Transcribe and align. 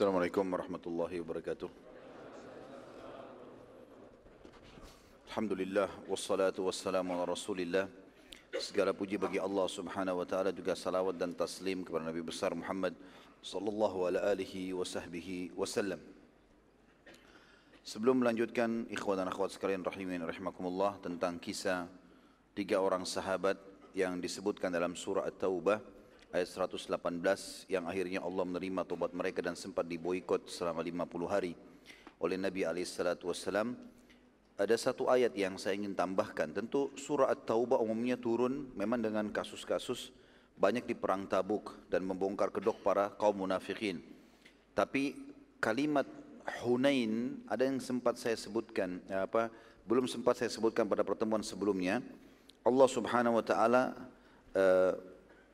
Assalamualaikum 0.00 0.48
warahmatullahi 0.48 1.20
wabarakatuh. 1.20 1.68
Alhamdulillah 5.28 5.92
wassalatu 6.08 6.64
wassalamu 6.64 7.12
ala 7.12 7.28
Rasulillah. 7.28 7.84
Segala 8.56 8.96
puji 8.96 9.20
bagi 9.20 9.36
Allah 9.36 9.68
Subhanahu 9.68 10.24
wa 10.24 10.24
taala 10.24 10.56
juga 10.56 10.72
salawat 10.72 11.20
dan 11.20 11.36
taslim 11.36 11.84
kepada 11.84 12.08
Nabi 12.08 12.24
besar 12.24 12.56
Muhammad 12.56 12.96
sallallahu 13.44 14.08
ala 14.08 14.24
alihi 14.32 14.72
wa 14.72 14.88
sahbihi 14.88 15.52
wasallam. 15.52 16.00
Sebelum 17.84 18.24
melanjutkan 18.24 18.88
ikhwan 18.88 19.20
dan 19.20 19.28
akhwat 19.28 19.52
sekalian 19.52 19.84
rahimin 19.84 20.24
rahimakumullah 20.24 20.96
tentang 21.04 21.36
kisah 21.36 21.84
tiga 22.56 22.80
orang 22.80 23.04
sahabat 23.04 23.60
yang 23.92 24.16
disebutkan 24.16 24.72
dalam 24.72 24.96
surah 24.96 25.28
At-Taubah 25.28 25.99
ayat 26.30 26.46
118 26.46 26.90
yang 27.66 27.84
akhirnya 27.90 28.22
Allah 28.22 28.44
menerima 28.46 28.86
tobat 28.86 29.10
mereka 29.10 29.42
dan 29.42 29.58
sempat 29.58 29.86
diboikot 29.86 30.46
selama 30.46 30.82
50 30.82 31.26
hari 31.26 31.52
oleh 32.20 32.36
Nabi 32.38 32.62
alaihissalatu 32.68 33.26
ada 34.60 34.76
satu 34.76 35.08
ayat 35.08 35.32
yang 35.32 35.56
saya 35.56 35.80
ingin 35.80 35.96
tambahkan. 35.96 36.52
Tentu 36.52 36.92
surah 36.92 37.32
At-Taubah 37.32 37.80
umumnya 37.80 38.20
turun 38.20 38.68
memang 38.76 39.00
dengan 39.00 39.32
kasus-kasus 39.32 40.12
banyak 40.60 40.84
di 40.84 40.92
perang 40.92 41.24
Tabuk 41.24 41.88
dan 41.88 42.04
membongkar 42.04 42.52
kedok 42.52 42.84
para 42.84 43.08
kaum 43.16 43.40
munafikin. 43.40 44.04
Tapi 44.76 45.16
kalimat 45.64 46.04
Hunain 46.60 47.40
ada 47.48 47.64
yang 47.64 47.80
sempat 47.80 48.20
saya 48.20 48.36
sebutkan 48.36 49.00
ya 49.08 49.24
apa 49.24 49.48
belum 49.88 50.04
sempat 50.04 50.36
saya 50.36 50.52
sebutkan 50.52 50.84
pada 50.84 51.08
pertemuan 51.08 51.40
sebelumnya. 51.40 52.04
Allah 52.60 52.88
Subhanahu 52.92 53.40
wa 53.40 53.44
taala 53.44 53.96
uh, 54.52 54.92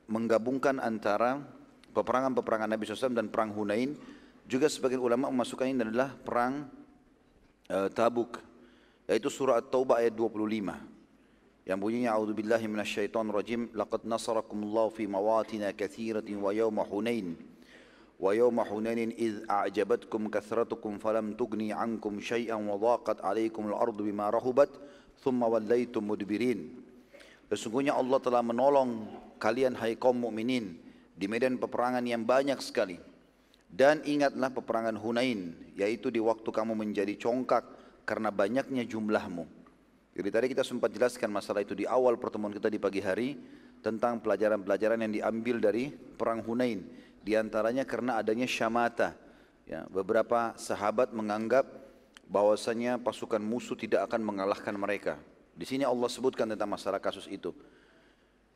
menggabungkan 0.07 0.79
antara 0.79 1.43
peperangan-peperangan 1.91 2.71
Nabi 2.71 2.83
SAW 2.87 3.15
dan 3.15 3.27
perang 3.31 3.51
Hunain 3.51 3.99
juga 4.47 4.71
sebagian 4.71 5.03
ulama 5.03 5.31
memasukkan 5.31 5.67
ini 5.67 5.83
adalah 5.83 6.15
perang 6.15 6.71
uh, 7.71 7.89
Tabuk 7.91 8.39
yaitu 9.11 9.31
surah 9.31 9.59
At-Taubah 9.59 10.03
ayat 10.03 10.15
25 10.15 10.97
yang 11.67 11.83
bunyinya 11.83 12.15
a'udzubillahi 12.15 12.71
minasyaitonir 12.71 13.35
rajim 13.35 13.67
laqad 13.75 14.07
nasarakumullahu 14.07 14.95
fi 14.95 15.11
mawatin 15.11 15.67
katsiratin 15.75 16.39
wa 16.39 16.55
yawma 16.55 16.87
hunain. 16.87 17.35
Wa 18.23 18.31
yawma 18.31 18.63
hunain 18.63 19.11
id 19.11 19.43
a'jabatkum 19.51 20.31
kathratukum 20.31 21.03
falam 21.03 21.35
tughni 21.35 21.75
'ankum 21.75 22.23
syai'an 22.23 22.63
wa 22.63 22.79
dhaqat 22.79 23.19
'alaykum 23.19 23.67
al-ardu 23.75 24.07
bima 24.07 24.31
rahubat 24.31 24.71
thumma 25.19 25.51
wallaytum 25.51 26.07
mudbirin 26.07 26.86
Sesungguhnya 27.47 27.95
Allah 27.95 28.19
telah 28.19 28.43
menolong 28.43 29.07
kalian 29.39 29.79
hai 29.79 29.95
kaum 29.95 30.19
mukminin 30.19 30.75
di 31.15 31.27
medan 31.31 31.57
peperangan 31.57 32.03
yang 32.03 32.27
banyak 32.27 32.59
sekali. 32.59 32.99
Dan 33.67 34.03
ingatlah 34.07 34.51
peperangan 34.55 34.95
Hunain, 34.95 35.55
yaitu 35.75 36.09
di 36.11 36.23
waktu 36.23 36.47
kamu 36.47 36.75
menjadi 36.75 37.19
congkak 37.19 37.67
karena 38.07 38.31
banyaknya 38.31 38.87
jumlahmu. 38.87 39.45
Jadi 40.17 40.29
tadi 40.33 40.47
kita 40.49 40.65
sempat 40.65 40.95
jelaskan 40.95 41.29
masalah 41.29 41.61
itu 41.61 41.77
di 41.77 41.85
awal 41.85 42.17
pertemuan 42.17 42.55
kita 42.55 42.73
di 42.73 42.81
pagi 42.81 43.05
hari 43.05 43.37
tentang 43.85 44.23
pelajaran-pelajaran 44.23 45.03
yang 45.05 45.13
diambil 45.13 45.61
dari 45.61 45.93
perang 45.93 46.41
Hunain. 46.41 46.83
Di 47.21 47.37
antaranya 47.37 47.85
karena 47.85 48.17
adanya 48.23 48.49
syamata. 48.49 49.13
Ya, 49.67 49.83
beberapa 49.91 50.55
sahabat 50.55 51.11
menganggap 51.11 51.67
bahwasanya 52.31 53.03
pasukan 53.03 53.43
musuh 53.43 53.75
tidak 53.75 54.07
akan 54.07 54.23
mengalahkan 54.23 54.73
mereka. 54.79 55.19
Di 55.57 55.65
sini 55.65 55.89
Allah 55.89 56.13
sebutkan 56.13 56.45
tentang 56.45 56.69
masalah 56.69 57.01
kasus 57.01 57.25
itu. 57.33 57.57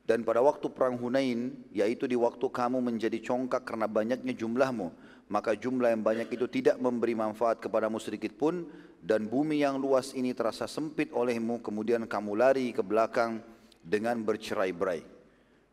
Dan 0.04 0.20
pada 0.26 0.44
waktu 0.44 0.68
perang 0.68 1.00
Hunain, 1.00 1.54
yaitu 1.72 2.04
di 2.04 2.18
waktu 2.18 2.44
kamu 2.44 2.82
menjadi 2.82 3.16
congkak 3.24 3.64
karena 3.64 3.88
banyaknya 3.88 4.36
jumlahmu, 4.36 4.92
maka 5.32 5.56
jumlah 5.56 5.96
yang 5.96 6.02
banyak 6.04 6.28
itu 6.34 6.44
tidak 6.50 6.76
memberi 6.82 7.14
manfaat 7.14 7.62
kepadamu 7.62 7.96
sedikit 8.02 8.34
pun, 8.36 8.68
dan 9.00 9.30
bumi 9.30 9.64
yang 9.64 9.80
luas 9.80 10.12
ini 10.12 10.34
terasa 10.36 10.68
sempit 10.68 11.08
olehmu, 11.14 11.62
kemudian 11.64 12.04
kamu 12.04 12.36
lari 12.36 12.74
ke 12.74 12.82
belakang 12.84 13.40
dengan 13.80 14.20
bercerai-berai. 14.20 15.00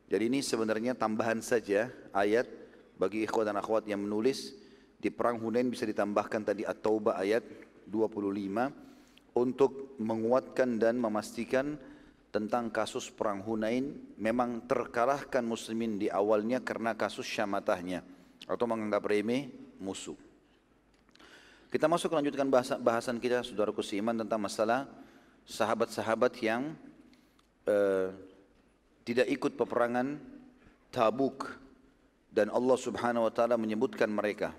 Jadi 0.07 0.23
ini 0.23 0.39
sebenarnya 0.39 0.95
tambahan 0.95 1.43
saja 1.43 1.91
ayat 2.15 2.47
bagi 2.95 3.27
ikhwan 3.27 3.51
dan 3.51 3.59
akhwat 3.59 3.83
yang 3.89 3.99
menulis 3.99 4.55
di 4.95 5.11
perang 5.11 5.41
Hunain 5.43 5.67
bisa 5.67 5.83
ditambahkan 5.83 6.47
tadi 6.47 6.63
At-Taubah 6.63 7.19
ayat 7.19 7.43
25 7.89 8.86
untuk 9.39 9.97
menguatkan 10.01 10.81
dan 10.81 10.97
memastikan 10.97 11.77
tentang 12.33 12.69
kasus 12.69 13.09
perang 13.09 13.41
Hunain 13.41 13.97
memang 14.19 14.65
terkalahkan 14.67 15.41
muslimin 15.41 15.97
di 15.97 16.11
awalnya 16.11 16.61
karena 16.61 16.93
kasus 16.93 17.25
syamatahnya 17.25 18.03
atau 18.45 18.65
menganggap 18.69 19.01
remeh 19.07 19.49
musuh. 19.81 20.17
Kita 21.67 21.89
masuk 21.91 22.15
lanjutkan 22.15 22.47
bahasa, 22.47 22.79
bahasan 22.79 23.19
kita 23.19 23.43
saudaraku 23.43 23.83
seiman 23.83 24.15
tentang 24.15 24.39
masalah 24.39 24.87
sahabat-sahabat 25.43 26.33
yang 26.39 26.75
uh, 27.67 28.11
tidak 29.03 29.27
ikut 29.31 29.55
peperangan 29.55 30.19
Tabuk 30.87 31.59
dan 32.31 32.47
Allah 32.51 32.77
Subhanahu 32.79 33.27
wa 33.27 33.33
taala 33.33 33.59
menyebutkan 33.59 34.07
mereka 34.07 34.55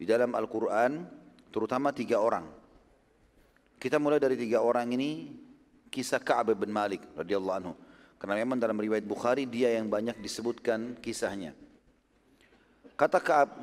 di 0.00 0.08
dalam 0.08 0.32
Al-Qur'an 0.32 1.04
terutama 1.52 1.92
tiga 1.92 2.20
orang. 2.22 2.48
Kita 3.78 4.02
mulai 4.02 4.18
dari 4.18 4.34
tiga 4.34 4.58
orang 4.58 4.90
ini 4.90 5.30
kisah 5.86 6.18
Ka'ab 6.18 6.50
bin 6.58 6.74
Malik 6.74 7.06
radhiyallahu 7.14 7.56
anhu. 7.62 7.74
Karena 8.18 8.34
memang 8.42 8.58
dalam 8.58 8.74
riwayat 8.74 9.06
Bukhari 9.06 9.46
dia 9.46 9.70
yang 9.70 9.86
banyak 9.86 10.18
disebutkan 10.18 10.98
kisahnya. 10.98 11.54
Kata 12.98 13.22
Ka'ab, 13.22 13.54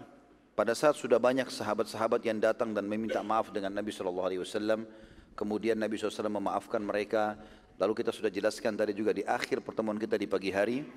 pada 0.55 0.71
saat 0.71 0.95
sudah 0.95 1.19
banyak 1.19 1.51
sahabat-sahabat 1.51 2.23
yang 2.23 2.39
datang 2.39 2.71
dan 2.71 2.87
meminta 2.87 3.19
maaf 3.19 3.51
dengan 3.51 3.75
Nabi 3.75 3.91
Shallallahu 3.91 4.27
Alaihi 4.31 4.41
Wasallam, 4.47 4.87
kemudian 5.35 5.75
Nabi 5.75 5.99
SAW 5.99 6.31
memaafkan 6.31 6.79
mereka. 6.79 7.35
Lalu 7.75 7.99
kita 7.99 8.15
sudah 8.15 8.31
jelaskan 8.31 8.79
tadi 8.79 8.95
juga 8.95 9.11
di 9.11 9.27
akhir 9.27 9.59
pertemuan 9.59 9.99
kita 9.99 10.15
di 10.15 10.31
pagi 10.31 10.47
hari, 10.47 10.87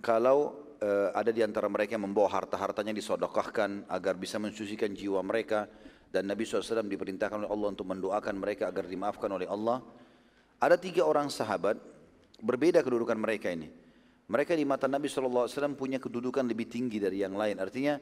kalau 0.00 0.56
uh, 0.80 1.12
ada 1.12 1.28
di 1.28 1.44
antara 1.44 1.68
mereka 1.68 2.00
yang 2.00 2.08
membawa 2.08 2.32
harta-hartanya 2.32 2.96
disodokahkan 2.96 3.84
agar 3.92 4.16
bisa 4.16 4.40
mensucikan 4.40 4.88
jiwa 4.96 5.20
mereka, 5.20 5.68
dan 6.14 6.30
Nabi 6.30 6.46
SAW 6.46 6.86
diperintahkan 6.86 7.42
oleh 7.42 7.50
Allah 7.50 7.68
untuk 7.74 7.90
mendoakan 7.90 8.38
mereka 8.38 8.70
agar 8.70 8.86
dimaafkan 8.86 9.26
oleh 9.34 9.50
Allah. 9.50 9.82
Ada 10.62 10.78
tiga 10.78 11.02
orang 11.02 11.26
sahabat, 11.26 11.74
berbeda 12.38 12.78
kedudukan 12.86 13.18
mereka 13.18 13.50
ini. 13.50 13.66
Mereka 14.30 14.54
di 14.54 14.62
mata 14.62 14.86
Nabi 14.86 15.10
SAW 15.10 15.50
punya 15.74 15.98
kedudukan 15.98 16.46
lebih 16.46 16.70
tinggi 16.70 17.02
dari 17.02 17.26
yang 17.26 17.34
lain. 17.34 17.58
Artinya 17.58 17.98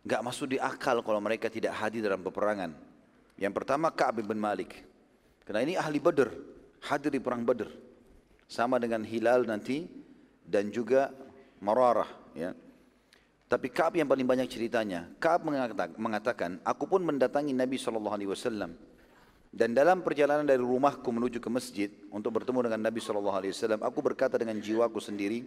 nggak 0.00 0.22
masuk 0.24 0.56
di 0.56 0.58
akal 0.58 1.04
kalau 1.04 1.20
mereka 1.20 1.52
tidak 1.52 1.76
hadir 1.76 2.08
dalam 2.08 2.24
peperangan. 2.24 2.72
Yang 3.36 3.52
pertama 3.52 3.92
Ka'ab 3.92 4.24
bin 4.24 4.40
Malik. 4.40 4.80
Karena 5.44 5.60
ini 5.60 5.76
ahli 5.76 6.00
Badr, 6.00 6.32
hadir 6.88 7.12
di 7.12 7.20
perang 7.20 7.44
Badr. 7.44 7.68
Sama 8.48 8.80
dengan 8.80 9.04
Hilal 9.04 9.44
nanti 9.44 9.84
dan 10.48 10.72
juga 10.72 11.12
Mararah. 11.60 12.08
Ya. 12.32 12.56
Tapi 13.52 13.68
Ka'ab 13.68 14.00
yang 14.00 14.08
paling 14.08 14.24
banyak 14.24 14.48
ceritanya. 14.48 15.12
Ka'ab 15.20 15.44
mengatakan, 16.00 16.56
aku 16.64 16.88
pun 16.88 17.04
mendatangi 17.04 17.52
Nabi 17.52 17.76
SAW 17.76 18.16
dan 19.52 19.76
dalam 19.76 20.00
perjalanan 20.00 20.48
dari 20.48 20.64
rumahku 20.64 21.04
menuju 21.12 21.36
ke 21.36 21.52
masjid 21.52 21.92
untuk 22.08 22.40
bertemu 22.40 22.72
dengan 22.72 22.88
Nabi 22.88 23.04
SAW, 23.04 23.76
aku 23.84 24.00
berkata 24.00 24.40
dengan 24.40 24.56
jiwaku 24.56 24.96
sendiri, 24.96 25.44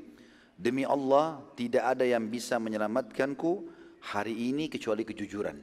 demi 0.53 0.85
Allah 0.85 1.41
tidak 1.57 1.97
ada 1.97 2.05
yang 2.05 2.29
bisa 2.29 2.61
menyelamatkanku 2.61 3.65
hari 4.13 4.53
ini 4.53 4.69
kecuali 4.69 5.01
kejujuran. 5.01 5.57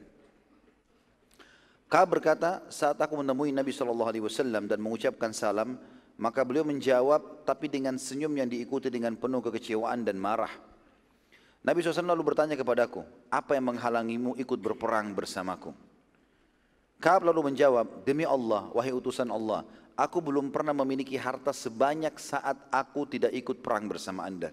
Ka'ab 1.87 2.19
berkata, 2.19 2.67
saat 2.67 2.99
aku 2.99 3.23
menemui 3.23 3.55
Nabi 3.55 3.71
SAW 3.71 4.67
dan 4.67 4.83
mengucapkan 4.83 5.31
salam, 5.31 5.79
maka 6.19 6.43
beliau 6.43 6.67
menjawab 6.67 7.47
tapi 7.47 7.71
dengan 7.71 7.95
senyum 7.95 8.35
yang 8.35 8.51
diikuti 8.51 8.91
dengan 8.91 9.15
penuh 9.15 9.39
kekecewaan 9.39 10.03
dan 10.03 10.19
marah. 10.19 10.51
Nabi 11.63 11.79
SAW 11.79 12.11
lalu 12.11 12.35
bertanya 12.35 12.59
kepadaku, 12.59 13.07
apa 13.31 13.55
yang 13.55 13.71
menghalangimu 13.71 14.35
ikut 14.35 14.59
berperang 14.59 15.15
bersamaku? 15.15 15.71
Kaab 16.99 17.23
lalu 17.23 17.51
menjawab, 17.51 18.03
demi 18.03 18.27
Allah, 18.27 18.67
wahai 18.75 18.91
utusan 18.91 19.31
Allah, 19.31 19.63
aku 19.95 20.19
belum 20.19 20.51
pernah 20.51 20.75
memiliki 20.75 21.15
harta 21.15 21.55
sebanyak 21.55 22.19
saat 22.19 22.59
aku 22.67 23.07
tidak 23.07 23.31
ikut 23.31 23.63
perang 23.63 23.87
bersama 23.87 24.27
anda. 24.27 24.51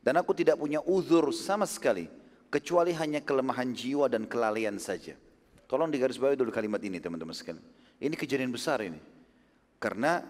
Dan 0.00 0.16
aku 0.16 0.32
tidak 0.32 0.56
punya 0.56 0.80
uzur 0.88 1.28
sama 1.36 1.68
sekali, 1.68 2.08
kecuali 2.48 2.96
hanya 2.96 3.20
kelemahan 3.20 3.68
jiwa 3.76 4.08
dan 4.08 4.24
kelalaian 4.24 4.80
saja. 4.80 5.20
Tolong 5.68 5.92
digarisbawahi 5.92 6.40
dulu 6.40 6.48
kalimat 6.48 6.80
ini 6.80 6.96
teman-teman 6.96 7.36
sekalian. 7.36 7.60
Ini 8.00 8.16
kejadian 8.16 8.48
besar 8.48 8.80
ini. 8.80 8.96
Karena 9.76 10.24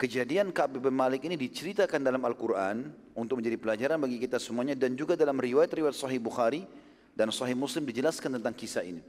kejadian 0.00 0.48
Ka'ab 0.48 0.80
bin 0.80 0.96
Malik 0.96 1.28
ini 1.28 1.36
diceritakan 1.36 2.00
dalam 2.00 2.24
Al-Quran 2.24 2.88
untuk 3.12 3.44
menjadi 3.44 3.60
pelajaran 3.60 4.00
bagi 4.00 4.16
kita 4.16 4.40
semuanya 4.40 4.72
dan 4.72 4.96
juga 4.96 5.12
dalam 5.12 5.36
riwayat-riwayat 5.36 5.92
Sahih 5.92 6.16
Bukhari 6.16 6.64
dan 7.12 7.28
Sahih 7.28 7.52
Muslim 7.52 7.84
dijelaskan 7.84 8.40
tentang 8.40 8.56
kisah 8.56 8.80
ini. 8.80 9.04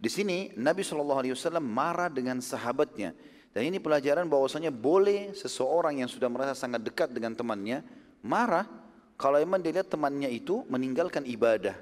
Di 0.00 0.08
sini 0.08 0.56
Nabi 0.56 0.80
SAW 0.80 1.60
marah 1.60 2.08
dengan 2.08 2.40
sahabatnya. 2.40 3.12
Dan 3.54 3.70
ini 3.70 3.78
pelajaran 3.78 4.26
bahwasanya 4.26 4.74
boleh 4.74 5.30
seseorang 5.30 6.02
yang 6.02 6.10
sudah 6.10 6.26
merasa 6.26 6.58
sangat 6.58 6.82
dekat 6.82 7.14
dengan 7.14 7.38
temannya 7.38 7.86
marah 8.18 8.66
kalau 9.14 9.38
memang 9.38 9.62
dia 9.62 9.78
lihat 9.78 9.86
temannya 9.86 10.26
itu 10.26 10.66
meninggalkan 10.66 11.22
ibadah 11.22 11.78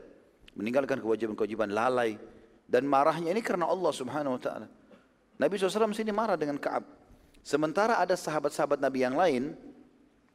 meninggalkan 0.56 1.00
kewajiban-kewajiban 1.00 1.72
lalai 1.72 2.20
dan 2.68 2.84
marahnya 2.84 3.32
ini 3.32 3.40
karena 3.40 3.68
Allah 3.68 3.92
Subhanahu 3.92 4.36
wa 4.36 4.40
taala. 4.40 4.66
Nabi 5.40 5.58
SAW 5.58 5.96
sini 5.96 6.12
marah 6.12 6.36
dengan 6.38 6.60
Ka'ab. 6.60 7.01
Sementara 7.42 7.98
ada 7.98 8.14
sahabat-sahabat 8.14 8.78
Nabi 8.78 9.02
yang 9.02 9.18
lain 9.18 9.58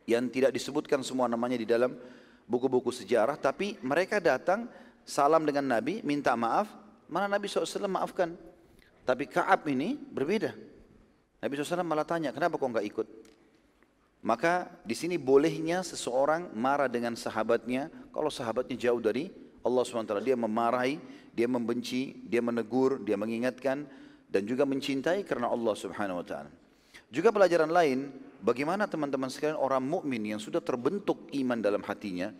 yang 0.07 0.27
tidak 0.27 0.51
disebutkan 0.51 1.03
semua 1.03 1.31
namanya 1.31 1.55
di 1.55 1.67
dalam 1.67 1.95
buku-buku 2.47 2.91
sejarah, 2.91 3.35
tapi 3.39 3.79
mereka 3.83 4.19
datang 4.19 4.67
salam 5.07 5.43
dengan 5.47 5.67
Nabi, 5.67 6.03
minta 6.03 6.35
maaf, 6.35 6.67
mana 7.07 7.27
Nabi 7.31 7.47
SAW 7.47 7.87
maafkan. 7.87 8.35
Tapi 9.07 9.23
Ka'ab 9.27 9.63
ini 9.71 9.95
berbeda. 9.95 10.51
Nabi 11.39 11.53
SAW 11.55 11.87
malah 11.87 12.03
tanya, 12.03 12.35
kenapa 12.35 12.59
kau 12.59 12.67
nggak 12.67 12.87
ikut? 12.87 13.07
Maka 14.27 14.67
di 14.83 14.91
sini 14.91 15.15
bolehnya 15.15 15.79
seseorang 15.85 16.51
marah 16.51 16.91
dengan 16.91 17.15
sahabatnya 17.15 17.87
kalau 18.11 18.27
sahabatnya 18.27 18.75
jauh 18.75 18.99
dari 18.99 19.31
Allah 19.63 19.83
SWT. 19.87 20.19
Dia 20.23 20.35
memarahi, 20.35 20.99
dia 21.31 21.47
membenci, 21.47 22.19
dia 22.27 22.43
menegur, 22.43 22.99
dia 23.03 23.15
mengingatkan 23.15 23.87
dan 24.27 24.43
juga 24.43 24.67
mencintai 24.67 25.23
karena 25.23 25.47
Allah 25.47 25.75
Subhanahu 25.77 26.19
wa 26.19 26.25
taala. 26.27 26.51
Juga 27.07 27.31
pelajaran 27.31 27.71
lain, 27.71 28.11
bagaimana 28.43 28.83
teman-teman 28.83 29.31
sekalian 29.31 29.55
orang 29.55 29.79
mukmin 29.79 30.23
yang 30.35 30.41
sudah 30.43 30.59
terbentuk 30.59 31.31
iman 31.31 31.59
dalam 31.59 31.79
hatinya, 31.87 32.35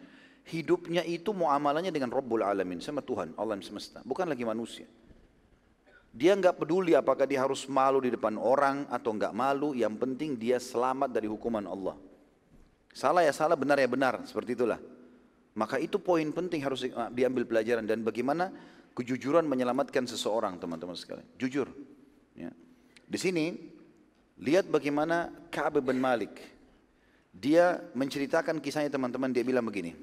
hidupnya 0.48 1.04
itu 1.08 1.32
muamalahnya 1.32 1.92
dengan 1.92 2.12
Rabbul 2.12 2.44
Alamin, 2.44 2.84
sama 2.84 3.00
Tuhan, 3.00 3.36
Allah 3.40 3.60
semesta, 3.64 4.04
bukan 4.04 4.28
lagi 4.28 4.44
manusia. 4.44 4.88
Dia 6.12 6.34
nggak 6.34 6.58
peduli 6.58 6.98
apakah 6.98 7.30
dia 7.30 7.46
harus 7.46 7.70
malu 7.70 8.02
di 8.02 8.10
depan 8.10 8.36
orang 8.42 8.90
atau 8.90 9.14
nggak 9.14 9.32
malu, 9.36 9.72
yang 9.78 9.96
penting 9.96 10.36
dia 10.36 10.58
selamat 10.58 11.14
dari 11.14 11.30
hukuman 11.30 11.64
Allah. 11.68 11.96
Salah 12.92 13.22
ya 13.22 13.30
salah, 13.30 13.54
benar 13.54 13.78
ya 13.78 13.86
benar, 13.86 14.26
seperti 14.26 14.58
itulah. 14.58 14.82
Maka 15.54 15.78
itu 15.78 16.02
poin 16.02 16.26
penting 16.34 16.62
harus 16.66 16.86
diambil 17.14 17.46
pelajaran 17.46 17.86
dan 17.86 18.02
bagaimana 18.02 18.50
kejujuran 18.98 19.46
menyelamatkan 19.46 20.10
seseorang 20.10 20.58
teman-teman 20.58 20.98
sekalian. 20.98 21.26
Jujur. 21.38 21.70
Ya. 22.34 22.50
Di 23.06 23.18
sini 23.22 23.77
lihat 24.42 24.70
bagaimana 24.70 25.34
Ka'ab 25.50 25.82
bin 25.82 25.98
Malik. 25.98 26.34
Dia 27.38 27.78
menceritakan 27.94 28.58
kisahnya 28.58 28.90
teman-teman 28.90 29.30
dia 29.30 29.46
bilang 29.46 29.66
begini. 29.66 29.94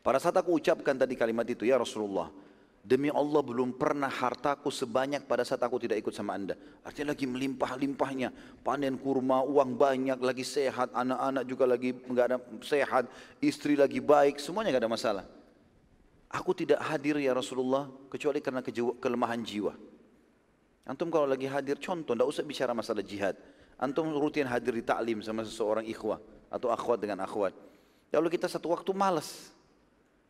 Pada 0.00 0.18
saat 0.18 0.34
aku 0.34 0.56
ucapkan 0.56 0.96
tadi 0.96 1.14
kalimat 1.14 1.46
itu 1.46 1.68
ya 1.68 1.78
Rasulullah. 1.78 2.32
Demi 2.80 3.12
Allah 3.12 3.44
belum 3.44 3.76
pernah 3.76 4.08
hartaku 4.08 4.72
sebanyak 4.72 5.28
pada 5.28 5.44
saat 5.44 5.60
aku 5.60 5.76
tidak 5.76 6.00
ikut 6.00 6.16
sama 6.16 6.32
anda. 6.32 6.56
Artinya 6.80 7.12
lagi 7.12 7.28
melimpah-limpahnya. 7.28 8.32
Panen 8.64 8.96
kurma, 8.96 9.44
uang 9.44 9.76
banyak, 9.76 10.16
lagi 10.16 10.40
sehat. 10.40 10.88
Anak-anak 10.96 11.44
juga 11.44 11.68
lagi 11.68 11.92
nggak 11.92 12.26
ada 12.32 12.38
sehat. 12.64 13.04
Istri 13.44 13.76
lagi 13.76 14.00
baik, 14.00 14.40
semuanya 14.40 14.72
nggak 14.72 14.84
ada 14.88 14.92
masalah. 14.96 15.24
Aku 16.32 16.56
tidak 16.56 16.80
hadir 16.80 17.20
ya 17.20 17.36
Rasulullah 17.36 17.92
kecuali 18.08 18.40
karena 18.40 18.64
kelemahan 18.96 19.44
jiwa. 19.44 19.76
Antum 20.90 21.06
kalau 21.06 21.30
lagi 21.30 21.46
hadir 21.46 21.78
contoh, 21.78 22.18
tidak 22.18 22.26
usah 22.26 22.42
bicara 22.42 22.74
masalah 22.74 23.06
jihad. 23.06 23.38
Antum 23.78 24.10
rutin 24.10 24.42
hadir 24.42 24.74
di 24.74 24.82
taklim 24.82 25.22
sama 25.22 25.46
seseorang 25.46 25.86
ikhwah 25.86 26.18
atau 26.50 26.66
akhwat 26.74 26.98
dengan 26.98 27.22
akhwat. 27.22 27.54
Lalu 28.10 28.34
kita 28.34 28.50
satu 28.50 28.74
waktu 28.74 28.90
malas. 28.90 29.54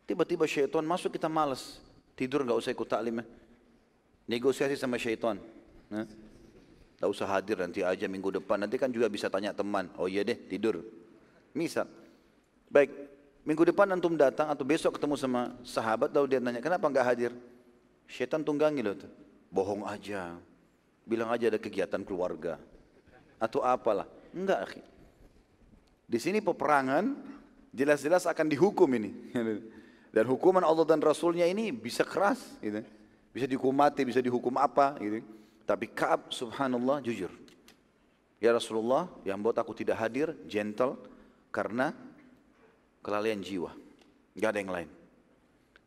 Tiba-tiba 0.05 0.45
syaitan 0.45 0.85
masuk 0.85 1.17
kita 1.17 1.25
malas. 1.25 1.81
Tidur 2.13 2.45
nggak 2.45 2.61
usah 2.61 2.69
ikut 2.69 2.85
taklim. 2.85 3.19
Ya. 3.19 3.25
Negosiasi 4.37 4.77
sama 4.77 5.01
syaitan. 5.01 5.41
Nah. 5.89 6.05
Usah 7.01 7.25
hadir 7.25 7.57
nanti 7.57 7.81
aja 7.81 8.05
minggu 8.05 8.29
depan. 8.29 8.61
Nanti 8.61 8.77
kan 8.77 8.93
juga 8.93 9.09
bisa 9.09 9.25
tanya 9.33 9.57
teman. 9.57 9.89
Oh 9.97 10.05
iya 10.05 10.21
deh 10.21 10.37
tidur. 10.37 10.85
Misal. 11.57 11.89
Baik, 12.69 12.93
Minggu 13.41 13.65
depan 13.73 13.89
antum 13.89 14.13
datang 14.13 14.53
atau 14.53 14.61
besok 14.61 15.01
ketemu 15.01 15.17
sama 15.17 15.57
sahabat 15.65 16.13
lalu 16.13 16.37
dia 16.37 16.37
nanya 16.37 16.61
kenapa 16.61 16.85
nggak 16.85 17.05
hadir? 17.09 17.31
Syaitan 18.05 18.45
tunggangi 18.45 18.85
loh. 18.85 18.93
Bohong 19.49 19.81
aja. 19.89 20.37
Bilang 21.03 21.29
aja 21.33 21.49
ada 21.49 21.59
kegiatan 21.59 22.01
keluarga. 22.05 22.61
Atau 23.41 23.65
apalah. 23.65 24.05
Enggak 24.31 24.59
akhi. 24.69 24.83
Di 26.11 26.19
sini 26.19 26.43
peperangan 26.43 27.15
jelas-jelas 27.71 28.27
akan 28.27 28.47
dihukum 28.51 28.87
ini. 28.95 29.11
Dan 30.15 30.27
hukuman 30.27 30.59
Allah 30.59 30.83
dan 30.83 30.99
Rasulnya 30.99 31.47
ini 31.47 31.71
bisa 31.71 32.03
keras. 32.03 32.59
Gitu. 32.59 32.83
Bisa 33.31 33.47
dihukum 33.47 33.71
mati, 33.71 34.03
bisa 34.03 34.19
dihukum 34.19 34.51
apa. 34.59 34.99
Gitu. 34.99 35.23
Tapi 35.63 35.87
Kaab 35.87 36.35
subhanallah 36.35 36.99
jujur. 36.99 37.31
Ya 38.43 38.51
Rasulullah 38.51 39.07
yang 39.23 39.39
buat 39.39 39.55
aku 39.55 39.71
tidak 39.71 40.03
hadir, 40.03 40.35
gentle. 40.51 40.99
Karena 41.47 41.95
kelalaian 42.99 43.39
jiwa. 43.39 43.71
Gak 44.35 44.51
ada 44.51 44.59
yang 44.59 44.71
lain. 44.75 44.89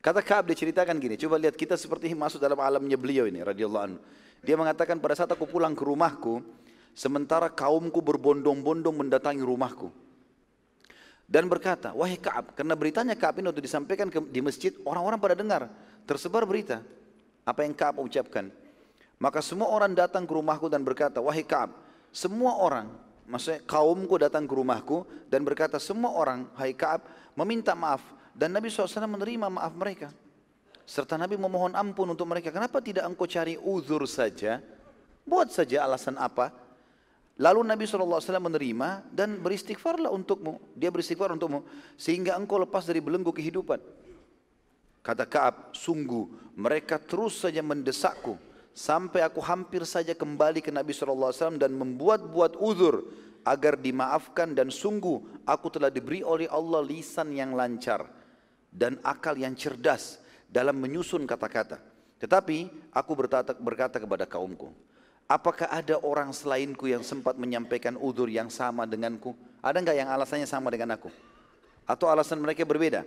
Kata 0.04 0.20
Kaab 0.20 0.48
diceritakan 0.52 1.00
gini, 1.00 1.16
coba 1.16 1.40
lihat 1.40 1.56
kita 1.56 1.80
seperti 1.80 2.12
masuk 2.12 2.36
dalam 2.36 2.60
alamnya 2.60 2.96
beliau 2.96 3.24
ini 3.24 3.40
radhiyallahu 3.40 3.84
anhu. 3.88 4.00
Dia 4.44 4.54
mengatakan 4.60 5.00
pada 5.00 5.16
saat 5.16 5.32
aku 5.32 5.48
pulang 5.48 5.72
ke 5.72 5.82
rumahku, 5.82 6.44
sementara 6.92 7.48
kaumku 7.48 8.04
berbondong-bondong 8.04 8.94
mendatangi 8.94 9.42
rumahku. 9.42 9.88
Dan 11.24 11.48
berkata, 11.48 11.96
wahai 11.96 12.20
Kaab, 12.20 12.52
karena 12.52 12.76
beritanya 12.76 13.16
Kaab 13.16 13.40
ini 13.40 13.48
waktu 13.48 13.64
disampaikan 13.64 14.12
ke, 14.12 14.20
di 14.28 14.44
masjid, 14.44 14.76
orang-orang 14.84 15.16
pada 15.16 15.34
dengar, 15.34 15.72
tersebar 16.04 16.44
berita. 16.44 16.84
Apa 17.48 17.64
yang 17.64 17.72
Kaab 17.72 18.04
ucapkan. 18.04 18.52
Maka 19.16 19.40
semua 19.40 19.72
orang 19.72 19.96
datang 19.96 20.28
ke 20.28 20.32
rumahku 20.36 20.68
dan 20.68 20.84
berkata, 20.84 21.24
wahai 21.24 21.42
Kaab, 21.42 21.72
semua 22.12 22.60
orang 22.60 22.92
Maksudnya 23.24 23.64
kaumku 23.64 24.20
datang 24.20 24.44
ke 24.44 24.52
rumahku 24.52 25.08
dan 25.32 25.40
berkata 25.48 25.80
semua 25.80 26.12
orang, 26.12 26.44
hai 26.60 26.76
Kaab, 26.76 27.08
meminta 27.32 27.72
maaf. 27.72 28.04
Dan 28.36 28.52
Nabi 28.52 28.68
SAW 28.68 29.08
menerima 29.08 29.48
maaf 29.48 29.72
mereka. 29.72 30.12
Serta 30.84 31.16
Nabi 31.16 31.40
memohon 31.40 31.72
ampun 31.72 32.12
untuk 32.12 32.28
mereka. 32.28 32.52
Kenapa 32.52 32.80
tidak 32.84 33.08
engkau 33.08 33.24
cari 33.24 33.56
uzur 33.56 34.04
saja? 34.04 34.60
Buat 35.24 35.48
saja 35.48 35.84
alasan 35.84 36.20
apa? 36.20 36.52
Lalu 37.40 37.66
Nabi 37.66 37.82
SAW 37.88 38.20
menerima 38.20 39.08
dan 39.10 39.40
beristighfarlah 39.40 40.12
untukmu. 40.12 40.60
Dia 40.76 40.92
beristighfar 40.92 41.34
untukmu. 41.34 41.66
Sehingga 41.98 42.36
engkau 42.38 42.60
lepas 42.62 42.86
dari 42.86 43.00
belenggu 43.02 43.32
kehidupan. 43.32 43.80
Kata 45.04 45.24
Kaab, 45.28 45.74
sungguh 45.76 46.56
mereka 46.56 46.96
terus 46.96 47.42
saja 47.42 47.60
mendesakku 47.60 48.38
sampai 48.74 49.22
aku 49.22 49.38
hampir 49.38 49.86
saja 49.86 50.16
kembali 50.16 50.58
ke 50.64 50.74
Nabi 50.74 50.90
SAW 50.90 51.60
dan 51.60 51.76
membuat-buat 51.76 52.58
uzur 52.58 53.06
agar 53.44 53.76
dimaafkan 53.76 54.56
dan 54.56 54.72
sungguh 54.72 55.44
aku 55.44 55.68
telah 55.68 55.92
diberi 55.92 56.24
oleh 56.24 56.48
Allah 56.48 56.80
lisan 56.80 57.30
yang 57.36 57.52
lancar 57.52 58.08
dan 58.72 58.96
akal 59.04 59.36
yang 59.36 59.52
cerdas 59.54 60.23
dalam 60.54 60.78
menyusun 60.78 61.26
kata-kata. 61.26 61.82
Tetapi 62.22 62.70
aku 62.94 63.12
berkata, 63.58 63.98
kepada 63.98 64.22
kaumku, 64.22 64.70
apakah 65.26 65.66
ada 65.66 65.98
orang 65.98 66.30
selainku 66.30 66.86
yang 66.86 67.02
sempat 67.02 67.34
menyampaikan 67.34 67.98
uzur 67.98 68.30
yang 68.30 68.46
sama 68.46 68.86
denganku? 68.86 69.34
Ada 69.58 69.82
enggak 69.82 69.98
yang 69.98 70.08
alasannya 70.14 70.46
sama 70.46 70.70
dengan 70.70 70.94
aku? 70.94 71.10
Atau 71.82 72.06
alasan 72.06 72.38
mereka 72.38 72.62
berbeda? 72.62 73.02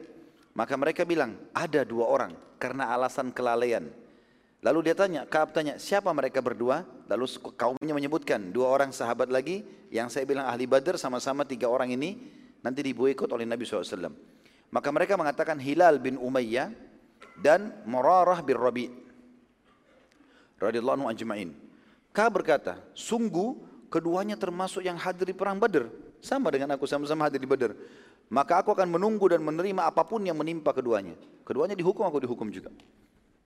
Maka 0.52 0.76
mereka 0.76 1.08
bilang, 1.08 1.40
ada 1.56 1.88
dua 1.88 2.04
orang 2.12 2.36
karena 2.60 2.92
alasan 2.92 3.32
kelalaian. 3.32 3.88
Lalu 4.60 4.92
dia 4.92 4.96
tanya, 4.98 5.24
Kaab 5.24 5.56
tanya, 5.56 5.80
siapa 5.80 6.10
mereka 6.12 6.44
berdua? 6.44 6.84
Lalu 7.08 7.26
kaumnya 7.56 7.94
menyebutkan 7.96 8.52
dua 8.52 8.68
orang 8.74 8.92
sahabat 8.92 9.32
lagi 9.32 9.64
yang 9.94 10.12
saya 10.12 10.28
bilang 10.28 10.50
ahli 10.50 10.68
badar 10.68 11.00
sama-sama 11.00 11.48
tiga 11.48 11.70
orang 11.72 11.94
ini 11.94 12.18
nanti 12.60 12.82
diboikot 12.84 13.30
oleh 13.32 13.46
Nabi 13.46 13.64
SAW. 13.64 14.12
Maka 14.74 14.90
mereka 14.92 15.14
mengatakan 15.16 15.62
Hilal 15.62 16.02
bin 16.02 16.18
Umayyah 16.20 16.87
dan 17.38 17.74
Murarah 17.86 18.42
bin 18.42 18.58
Rabi. 18.58 18.86
Radiyallahu 20.58 21.06
anhu. 21.06 21.54
Kaab 22.10 22.42
berkata, 22.42 22.82
sungguh 22.98 23.62
keduanya 23.94 24.34
termasuk 24.34 24.82
yang 24.82 24.98
hadir 24.98 25.30
di 25.30 25.36
perang 25.38 25.62
Badar. 25.62 25.86
Sama 26.18 26.50
dengan 26.50 26.74
aku 26.74 26.90
sama-sama 26.90 27.30
hadir 27.30 27.38
di 27.38 27.46
Badar. 27.46 27.78
Maka 28.28 28.66
aku 28.66 28.74
akan 28.74 28.90
menunggu 28.90 29.30
dan 29.30 29.40
menerima 29.46 29.86
apa 29.86 30.02
pun 30.04 30.26
yang 30.26 30.36
menimpa 30.36 30.74
keduanya. 30.74 31.14
Keduanya 31.46 31.78
dihukum, 31.78 32.04
aku 32.04 32.20
dihukum 32.20 32.50
juga. 32.50 32.74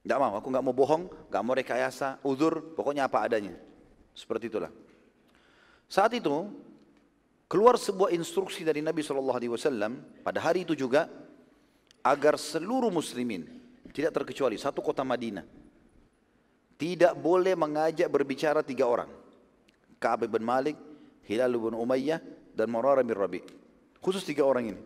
Tidak 0.02 0.18
mau, 0.18 0.34
aku 0.34 0.48
nggak 0.50 0.66
mau 0.66 0.74
bohong, 0.74 1.30
nggak 1.30 1.44
mau 1.46 1.54
rekayasa, 1.54 2.18
uzur, 2.26 2.74
pokoknya 2.74 3.06
apa 3.06 3.22
adanya. 3.22 3.54
Seperti 4.18 4.50
itulah. 4.50 4.74
Saat 5.86 6.18
itu 6.18 6.50
keluar 7.46 7.78
sebuah 7.78 8.10
instruksi 8.16 8.66
dari 8.66 8.82
Nabi 8.82 9.06
saw 9.06 9.20
pada 10.24 10.40
hari 10.42 10.66
itu 10.66 10.74
juga 10.74 11.12
agar 12.02 12.40
seluruh 12.42 12.90
muslimin 12.90 13.61
tidak 13.90 14.14
terkecuali 14.14 14.62
satu 14.62 14.86
kota 14.86 15.02
Madinah 15.02 15.62
tidak 16.82 17.14
boleh 17.14 17.54
mengajak 17.54 18.10
berbicara 18.10 18.66
tiga 18.66 18.90
orang. 18.90 19.06
Ka'ab 20.02 20.26
bin 20.26 20.42
Malik, 20.42 20.74
Hilal 21.30 21.54
bin 21.54 21.78
Umayyah, 21.78 22.18
dan 22.58 22.74
Murarah 22.74 23.06
bin 23.06 23.14
Rabi. 23.14 23.46
Khusus 24.02 24.26
tiga 24.26 24.42
orang 24.50 24.74
ini. 24.74 24.82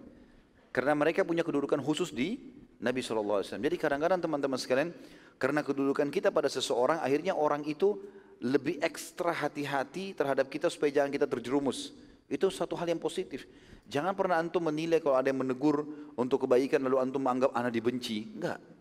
Karena 0.75 0.92
mereka 0.92 1.24
punya 1.24 1.40
kedudukan 1.40 1.80
khusus 1.80 2.12
di 2.12 2.36
Nabi 2.84 3.00
SAW. 3.00 3.40
Jadi 3.48 3.80
kadang-kadang 3.80 4.20
teman-teman 4.20 4.60
sekalian, 4.60 4.92
karena 5.40 5.64
kedudukan 5.64 6.12
kita 6.12 6.36
pada 6.36 6.52
seseorang, 6.52 7.00
akhirnya 7.00 7.32
orang 7.32 7.64
itu 7.64 7.96
lebih 8.44 8.84
ekstra 8.84 9.32
hati-hati 9.32 10.20
terhadap 10.20 10.52
kita 10.52 10.68
supaya 10.68 10.92
jangan 10.92 11.16
kita 11.16 11.32
terjerumus. 11.32 11.96
Itu 12.28 12.52
satu 12.52 12.75
hal 12.75 12.92
yang 12.92 13.00
positif. 13.00 13.48
Jangan 13.88 14.12
pernah 14.20 14.36
antum 14.36 14.68
menilai 14.68 15.00
kalau 15.00 15.16
ada 15.16 15.32
yang 15.32 15.48
menegur 15.48 15.88
untuk 16.20 16.44
kebaikan 16.44 16.84
lalu 16.84 17.00
antum 17.00 17.24
menganggap 17.24 17.56
anak 17.56 17.72
dibenci. 17.72 18.36
Enggak. 18.36 18.75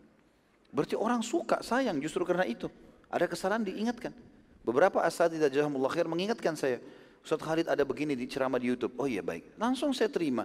Berarti 0.75 0.99
orang 0.99 1.23
suka, 1.23 1.63
sayang 1.63 2.03
justru 2.03 2.27
karena 2.27 2.43
itu. 2.43 2.67
Ada 3.07 3.31
kesalahan 3.31 3.63
diingatkan. 3.63 4.11
Beberapa 4.67 4.99
asatidah 4.99 5.47
jazahumullah 5.47 5.87
khair 5.87 6.03
mengingatkan 6.03 6.59
saya. 6.59 6.83
Ustaz 7.23 7.39
Khalid 7.39 7.71
ada 7.71 7.87
begini 7.87 8.11
di 8.11 8.27
ceramah 8.27 8.59
di 8.59 8.67
YouTube. 8.67 8.91
Oh 8.99 9.07
iya 9.07 9.23
baik. 9.23 9.55
Langsung 9.55 9.95
saya 9.95 10.11
terima. 10.11 10.43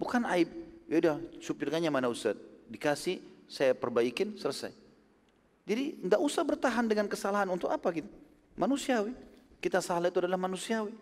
Bukan 0.00 0.24
aib. 0.32 0.48
Ya 0.88 0.96
udah, 0.96 1.16
supirkannya 1.44 1.92
mana 1.92 2.08
Ustaz? 2.08 2.40
Dikasih, 2.72 3.20
saya 3.46 3.76
perbaikin, 3.76 4.40
selesai. 4.40 4.72
Jadi 5.68 6.08
tidak 6.08 6.20
usah 6.24 6.42
bertahan 6.42 6.88
dengan 6.88 7.04
kesalahan 7.04 7.46
untuk 7.52 7.68
apa 7.68 7.92
gitu. 7.92 8.08
Manusiawi. 8.56 9.12
Kita 9.60 9.84
salah 9.84 10.08
itu 10.08 10.24
adalah 10.24 10.40
manusiawi. 10.40 10.96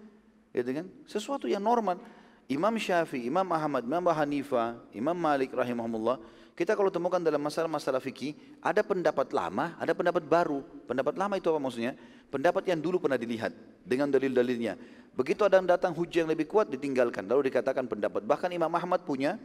Ya 0.51 0.67
kan? 0.67 0.91
Sesuatu 1.07 1.47
yang 1.47 1.63
normal. 1.63 2.03
Imam 2.51 2.75
Syafi'i, 2.75 3.29
Imam 3.29 3.47
Ahmad, 3.55 3.87
Imam 3.87 4.03
Hanifah, 4.09 4.81
Imam 4.97 5.15
Malik 5.15 5.53
rahimahumullah 5.53 6.19
kita 6.59 6.75
kalau 6.75 6.91
temukan 6.91 7.23
dalam 7.23 7.39
masalah-masalah 7.39 8.03
fikih, 8.03 8.35
ada 8.59 8.83
pendapat 8.83 9.31
lama, 9.31 9.79
ada 9.79 9.95
pendapat 9.95 10.27
baru. 10.27 10.67
Pendapat 10.91 11.15
lama 11.15 11.39
itu 11.39 11.47
apa 11.55 11.63
maksudnya? 11.63 11.95
Pendapat 12.35 12.67
yang 12.67 12.83
dulu 12.83 12.99
pernah 12.99 13.15
dilihat 13.15 13.55
dengan 13.87 14.11
dalil-dalilnya. 14.11 14.75
Begitu 15.15 15.47
ada 15.47 15.63
yang 15.63 15.71
datang 15.71 15.95
hujah 15.95 16.27
yang 16.27 16.31
lebih 16.35 16.51
kuat 16.51 16.67
ditinggalkan. 16.67 17.31
Lalu 17.31 17.55
dikatakan 17.55 17.87
pendapat. 17.87 18.27
Bahkan 18.27 18.51
Imam 18.51 18.75
Ahmad 18.75 19.07
punya 19.07 19.39